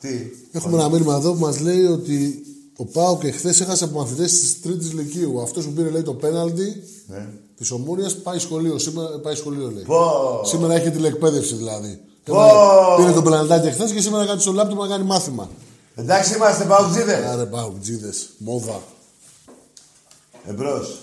τι; 0.00 0.08
Έχουμε 0.52 0.76
ένα 0.78 0.88
μήνυμα 0.88 1.14
εδώ 1.14 1.32
που 1.32 1.38
μας 1.38 1.60
λέει 1.60 1.84
ότι 1.84 2.42
ο 2.76 2.84
Πάο 2.84 3.18
και 3.18 3.30
χθε 3.30 3.48
έχασε 3.48 3.84
από 3.84 3.98
μαθητέ 3.98 4.24
της 4.24 4.60
Τρίτης 4.62 4.92
Λυκείου. 4.92 5.40
Αυτός 5.42 5.64
που 5.64 5.72
πήρε 5.72 5.90
λέει 5.90 6.02
το 6.02 6.14
πέναλτι 6.14 6.82
Ναι. 7.06 7.26
της 7.56 7.70
Ομόνια 7.70 8.10
πάει 8.22 8.38
σχολείο. 8.38 8.78
Σήμερα 8.78 9.18
πάει 9.20 9.34
σχολείο 9.34 9.70
λέει. 9.70 9.84
Πω. 9.84 10.40
Σήμερα 10.44 10.74
έχει 10.74 10.90
τηλεκπαίδευση 10.90 11.54
δηλαδή. 11.54 12.00
Πω. 12.24 12.34
Έβαλε- 12.34 12.96
Πήρε 12.96 13.12
το 13.12 13.22
πεναλτάκι 13.22 13.70
χθε 13.70 13.84
και 13.94 14.00
σήμερα 14.00 14.24
κάτσε 14.26 14.40
στο 14.40 14.52
λάπτοπ 14.52 14.78
να 14.78 14.86
κάνει 14.88 15.04
μάθημα. 15.04 15.50
Εντάξει 15.94 16.34
είμαστε 16.34 16.64
παουτζίδες. 16.64 17.24
Άρε 17.24 17.44
παουτζίδες. 17.44 18.28
Μόδα. 18.38 18.82
Εμπρός. 20.48 20.98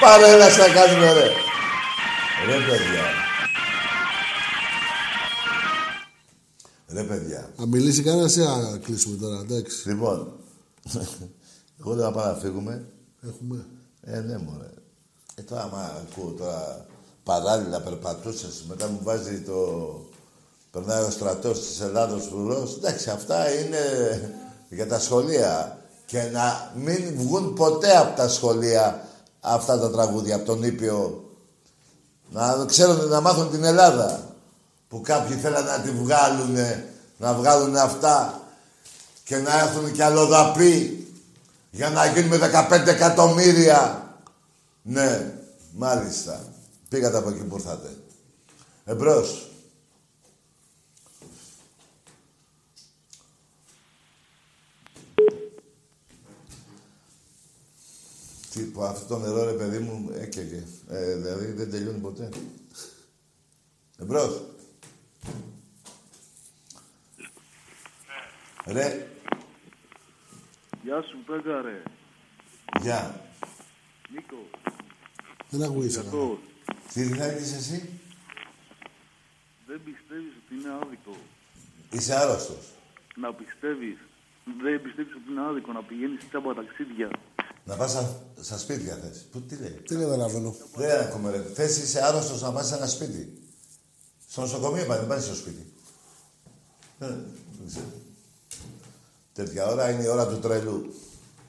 Πάρε 0.00 0.28
ένα 0.28 0.56
να 0.56 0.68
κάνουμε 0.68 1.12
ρε. 1.12 1.28
Ρε 2.46 2.56
παιδιά. 2.66 3.04
Ρε 6.88 7.02
παιδιά. 7.02 7.50
Να 7.56 7.66
μιλήσει 7.66 8.02
κανένας 8.02 8.36
ή 8.36 8.40
να 8.40 8.78
κλείσουμε 8.78 9.16
τώρα, 9.16 9.38
εντάξει. 9.38 9.88
Λοιπόν, 9.88 10.32
Εγώ 11.80 11.94
δεν 11.94 12.04
θα 12.04 12.12
πάμε 12.12 12.32
να 12.32 12.38
φύγουμε. 12.38 12.84
Έχουμε. 13.26 13.66
Ε, 14.02 14.20
ναι, 14.20 14.38
μωρέ. 14.38 14.70
Ε, 15.34 15.42
τώρα, 15.42 15.62
άμα 15.62 16.02
ακούω 16.06 16.30
τώρα 16.30 16.86
παράλληλα 17.22 17.80
περπατούσες, 17.80 18.64
μετά 18.68 18.88
μου 18.88 19.00
βάζει 19.02 19.40
το... 19.40 19.56
Περνάει 20.70 21.02
ο 21.02 21.10
στρατός 21.10 21.66
της 21.66 21.80
Ελλάδος 21.80 22.26
φρουρός. 22.26 22.76
Εντάξει, 22.76 23.10
αυτά 23.10 23.50
είναι 23.50 23.78
για 24.68 24.86
τα 24.86 25.00
σχολεία. 25.00 25.78
Και 26.06 26.22
να 26.22 26.72
μην 26.74 27.14
βγουν 27.16 27.54
ποτέ 27.54 27.96
από 27.96 28.16
τα 28.16 28.28
σχολεία 28.28 29.07
αυτά 29.48 29.78
τα 29.78 29.90
τραγούδια, 29.90 30.36
από 30.36 30.44
τον 30.44 30.62
Ήπιο. 30.62 31.24
Να 32.30 32.64
ξέρουν, 32.66 33.08
να 33.08 33.20
μάθουν 33.20 33.50
την 33.50 33.64
Ελλάδα. 33.64 34.34
Που 34.88 35.00
κάποιοι 35.00 35.36
θέλουν 35.36 35.64
να 35.64 35.80
τη 35.80 35.90
βγάλουν, 35.90 36.56
να 37.16 37.34
βγάλουν 37.34 37.76
αυτά 37.76 38.40
και 39.24 39.36
να 39.36 39.58
έρθουν 39.58 39.92
κι 39.92 40.02
αλλοδαποί 40.02 41.06
για 41.70 41.90
να 41.90 42.06
γίνουμε 42.06 42.38
15 42.70 42.86
εκατομμύρια. 42.86 44.02
Ναι, 44.82 45.32
μάλιστα. 45.72 46.40
Πήγατε 46.88 47.16
από 47.16 47.28
εκεί 47.28 47.42
που 47.42 47.56
ήρθατε. 47.56 47.96
Εμπρός. 48.84 49.47
Που 58.64 58.82
αυτό 58.82 59.14
το 59.14 59.20
νερό 59.20 59.44
ρε 59.44 59.52
παιδί 59.56 59.78
μου 59.78 60.10
έκαιγε. 60.14 60.64
Ε, 60.88 61.14
δηλαδή 61.16 61.46
δεν 61.52 61.70
τελειώνει 61.70 61.98
ποτέ. 61.98 62.28
Εμπρός. 63.98 64.42
Ρε, 68.66 69.08
Γεια 70.82 71.02
σου, 71.02 71.16
Πέγκα, 71.26 71.60
ρε. 71.62 71.82
γεια. 72.80 73.20
Νίκο. 74.10 74.48
Δεν 75.50 75.62
ακούγεσαι. 75.62 76.00
Γιατρός. 76.00 76.38
Τι 76.92 77.02
θέλεις 77.04 77.52
εσύ; 77.52 77.88
Δεν 79.66 79.80
πιστεύεις 79.84 80.32
ότι 80.44 80.54
είναι 80.54 80.72
άδικο. 80.82 81.16
Είσαι 81.90 82.14
άρρωστος. 82.14 82.66
Να 83.16 83.32
πιστεύεις. 83.34 83.96
Δεν 84.62 84.82
πιστεύεις 84.82 85.12
ότι 85.14 85.30
είναι 85.32 85.40
άδικο 85.48 85.72
να 85.72 85.82
πηγαίνεις 85.82 86.28
τσάμπα 86.28 86.54
ταξίδια. 86.54 87.10
Να 87.68 87.76
πας 87.76 87.90
στα, 87.90 88.22
στα 88.40 88.58
σπίτια 88.58 88.96
θες. 88.96 89.26
Πού 89.30 89.40
τι 89.40 89.56
λέει; 89.56 89.70
Τι 89.70 89.96
καταλαβαίνω. 89.96 90.56
Δεν 90.74 91.00
ακούμε 91.00 91.30
ρε. 91.30 91.42
Θες 91.54 91.76
είσαι 91.76 92.04
άρρωστος 92.04 92.42
να 92.42 92.52
πας 92.52 92.66
σε 92.66 92.74
ένα 92.74 92.86
σπίτι. 92.86 93.42
Στο 94.28 94.40
νοσοκομείο 94.40 94.86
πάνε, 94.86 94.98
δεν 94.98 95.08
πάνε 95.08 95.20
στο 95.20 95.34
σπίτι. 95.34 95.72
Ε, 96.98 97.06
δεν 97.06 97.66
ξέρω. 97.66 97.84
Τέτοια 99.32 99.66
ώρα 99.66 99.90
είναι 99.90 100.02
η 100.02 100.06
ώρα 100.06 100.26
του 100.26 100.38
τρελού. 100.38 100.94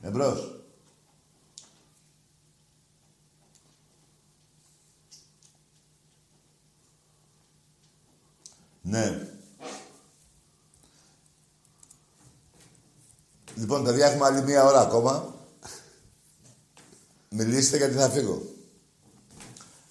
Εμπρός. 0.01 0.61
Ναι. 8.81 9.27
Λοιπόν, 13.55 13.83
παιδιά, 13.83 14.05
έχουμε 14.05 14.25
άλλη 14.25 14.41
μία 14.41 14.63
ώρα 14.63 14.79
ακόμα. 14.79 15.37
Μιλήστε 17.39 17.77
γιατί 17.77 17.95
θα 17.95 18.09
φύγω. 18.09 18.41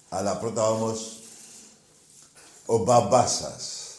Αλλά 0.09 0.37
πρώτα 0.37 0.69
όμως, 0.69 1.19
ο 2.65 2.77
μπαμπάς 2.77 3.35
σας 3.35 3.95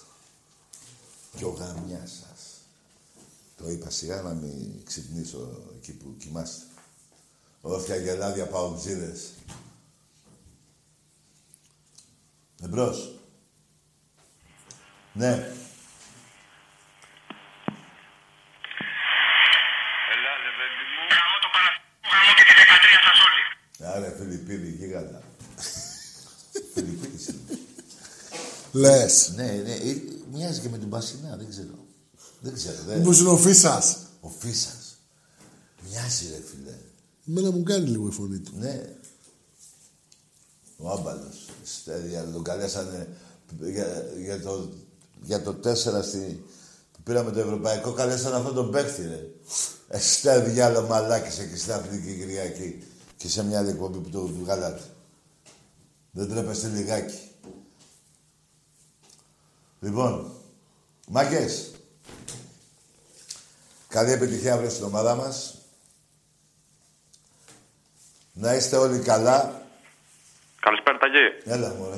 και 1.36 1.44
ο 1.44 1.50
γαμιάς 1.50 2.10
σας. 2.10 2.60
Το 3.56 3.70
είπα 3.70 3.90
σιγά 3.90 4.22
να 4.22 4.32
μην 4.32 4.84
ξυπνήσω 4.84 5.62
εκεί 5.76 5.92
που 5.92 6.16
κοιμάστε. 6.18 6.64
Όφια 7.60 7.96
γελάδια 7.96 8.46
παουτζίδες. 8.46 9.30
Εμπρός. 12.62 13.14
Ναι. 15.12 15.30
Έλα, 20.12 20.32
ρε 20.46 20.52
παιδί 20.58 20.84
μου. 20.92 21.02
Γάμο 21.14 21.36
το 21.42 21.48
Παναθηναϊκό, 21.54 22.08
γάμο 22.12 22.32
και 22.36 22.44
τη 22.48 22.52
13 22.60 22.98
σας 23.06 23.18
όλοι. 23.26 23.42
Άρα, 23.92 24.16
Φιλιππίδη, 24.18 24.70
γίγαντα. 24.70 25.22
Φιλιππίδης 26.74 27.26
είναι. 27.28 27.58
Λες. 28.80 29.32
Ναι, 29.36 29.62
ναι, 29.64 29.72
ε, 29.72 30.02
μοιάζει 30.32 30.60
και 30.60 30.68
με 30.68 30.78
την 30.78 30.88
Πασινά, 30.88 31.36
δεν 31.36 31.48
ξέρω. 31.48 31.74
Δεν 32.40 32.54
ξέρω, 32.54 32.76
δεν. 32.86 32.98
Μήπως 32.98 33.20
είναι 33.20 33.28
ο 33.28 33.36
Φίσας. 33.36 33.96
Ο 34.20 34.28
Φίσας. 34.28 34.96
Μοιάζει, 35.88 36.26
ρε 36.30 36.42
φίλε. 36.50 36.76
Εμένα 37.28 37.50
μου 37.50 37.62
κάνει 37.62 37.88
λίγο 37.88 38.06
η 38.06 38.10
φωνή 38.10 38.38
του. 38.38 38.52
Ναι. 38.58 38.82
Ο 40.76 40.90
άμπαλος. 40.90 41.48
Στέλια, 41.64 42.24
τον 42.32 42.42
καλέσανε 42.42 43.08
για, 43.58 44.04
για, 44.24 44.40
το, 44.40 44.68
για 45.22 45.42
το 45.42 45.56
4 45.64 45.74
στη, 46.02 46.44
που 46.92 47.02
πήραμε 47.02 47.30
το 47.30 47.40
Ευρωπαϊκό, 47.40 47.92
καλέσανε 47.92 48.36
αυτόν 48.36 48.54
τον 48.54 48.70
παίκτη, 48.70 49.02
ρε. 49.02 49.26
Εστέ 49.88 50.40
διάλο 50.40 50.86
μαλάκης 50.86 51.38
εκεί 51.38 51.56
στην 51.56 51.72
Αθηνική 51.72 52.18
Κυριακή 52.18 52.82
και 53.16 53.28
σε 53.28 53.44
μια 53.44 53.58
άλλη 53.58 53.68
εκπομπή 53.68 53.98
που 53.98 54.08
το 54.08 54.26
βγάλατε. 54.26 54.82
Δεν 56.10 56.28
τρέπεστε 56.28 56.68
λιγάκι. 56.68 57.29
Λοιπόν, 59.80 60.32
μάγκες, 61.08 61.74
καλή 63.88 64.12
επιτυχία 64.12 64.52
αύριο 64.54 64.70
στην 64.70 64.84
ομάδα 64.84 65.14
μας. 65.14 65.54
Να 68.32 68.54
είστε 68.54 68.76
όλοι 68.76 68.98
καλά. 68.98 69.62
Καλησπέρα, 70.60 70.98
Ταγί. 70.98 71.54
Έλα, 71.54 71.74
μωρέ, 71.74 71.96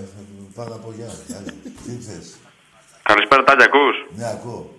πάω 0.55 0.69
να 0.69 0.77
πω 0.77 0.93
γεια. 0.93 1.11
Έλα, 1.29 1.53
τι 1.85 1.93
θες; 2.07 2.37
Καλησπέρα, 3.03 3.45
Τάγι, 3.45 3.63
ακούς; 3.63 3.97
Ναι, 4.17 4.29
ακούω. 4.31 4.75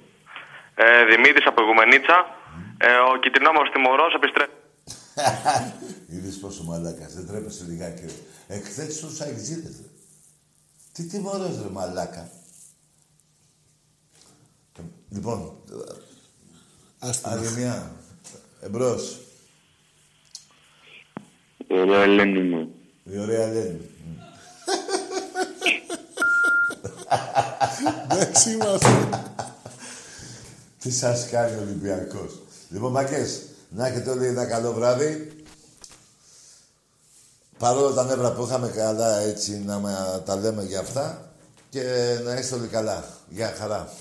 Ε, 0.75 1.05
Δημήτρης 1.05 1.45
από 1.45 1.61
Ιγουμενίτσα. 1.61 2.25
Ε, 2.77 2.87
ο 2.93 3.19
κυτρινόμορφος 3.19 3.73
τιμωρός 3.73 4.13
επιστρέφει. 4.13 4.51
Είδες 6.13 6.37
πόσο 6.37 6.63
μαλάκας, 6.63 7.13
δεν 7.13 7.27
τρέπεσαι 7.27 7.63
λιγάκι. 7.67 8.05
ρε. 8.05 8.55
Εκθέτεις 8.55 8.97
τους 8.99 9.21
αεξίδες, 9.21 9.75
ρε. 9.81 9.87
Τι 10.93 11.03
τιμωρός, 11.07 11.61
ρε, 11.63 11.69
μαλάκα. 11.69 12.29
Λοιπόν, 15.13 15.51
άλλη 17.21 17.51
μια. 17.57 17.91
Εμπρός. 18.61 19.17
Ωραία, 21.69 22.01
Ελένη 22.03 22.41
μου. 22.41 22.71
Η 23.03 23.19
ωραία 23.19 23.47
Ελένη. 23.47 23.89
Δεν 28.07 28.31
είμαστε. 28.53 29.09
Τι 30.79 30.91
σας 30.91 31.29
κάνει 31.29 31.55
ο 31.57 31.61
Ολυμπιακός. 31.61 32.39
Λοιπόν, 32.69 32.91
μαγκές, 32.91 33.41
να 33.69 33.87
έχετε 33.87 34.09
όλοι 34.09 34.25
ένα 34.27 34.45
καλό 34.45 34.73
βράδυ. 34.73 35.31
Παρόλο 37.57 37.93
τα 37.93 38.03
νεύρα 38.03 38.31
που 38.33 38.43
είχαμε 38.43 38.67
καλά 38.67 39.17
έτσι 39.19 39.59
να 39.65 39.79
μα- 39.79 40.21
τα 40.25 40.35
λέμε 40.35 40.63
για 40.63 40.79
αυτά 40.79 41.31
και 41.69 41.81
να 42.23 42.33
είστε 42.33 42.55
όλοι 42.55 42.67
καλά. 42.67 43.03
Γεια 43.29 43.53
χαρά. 43.57 43.93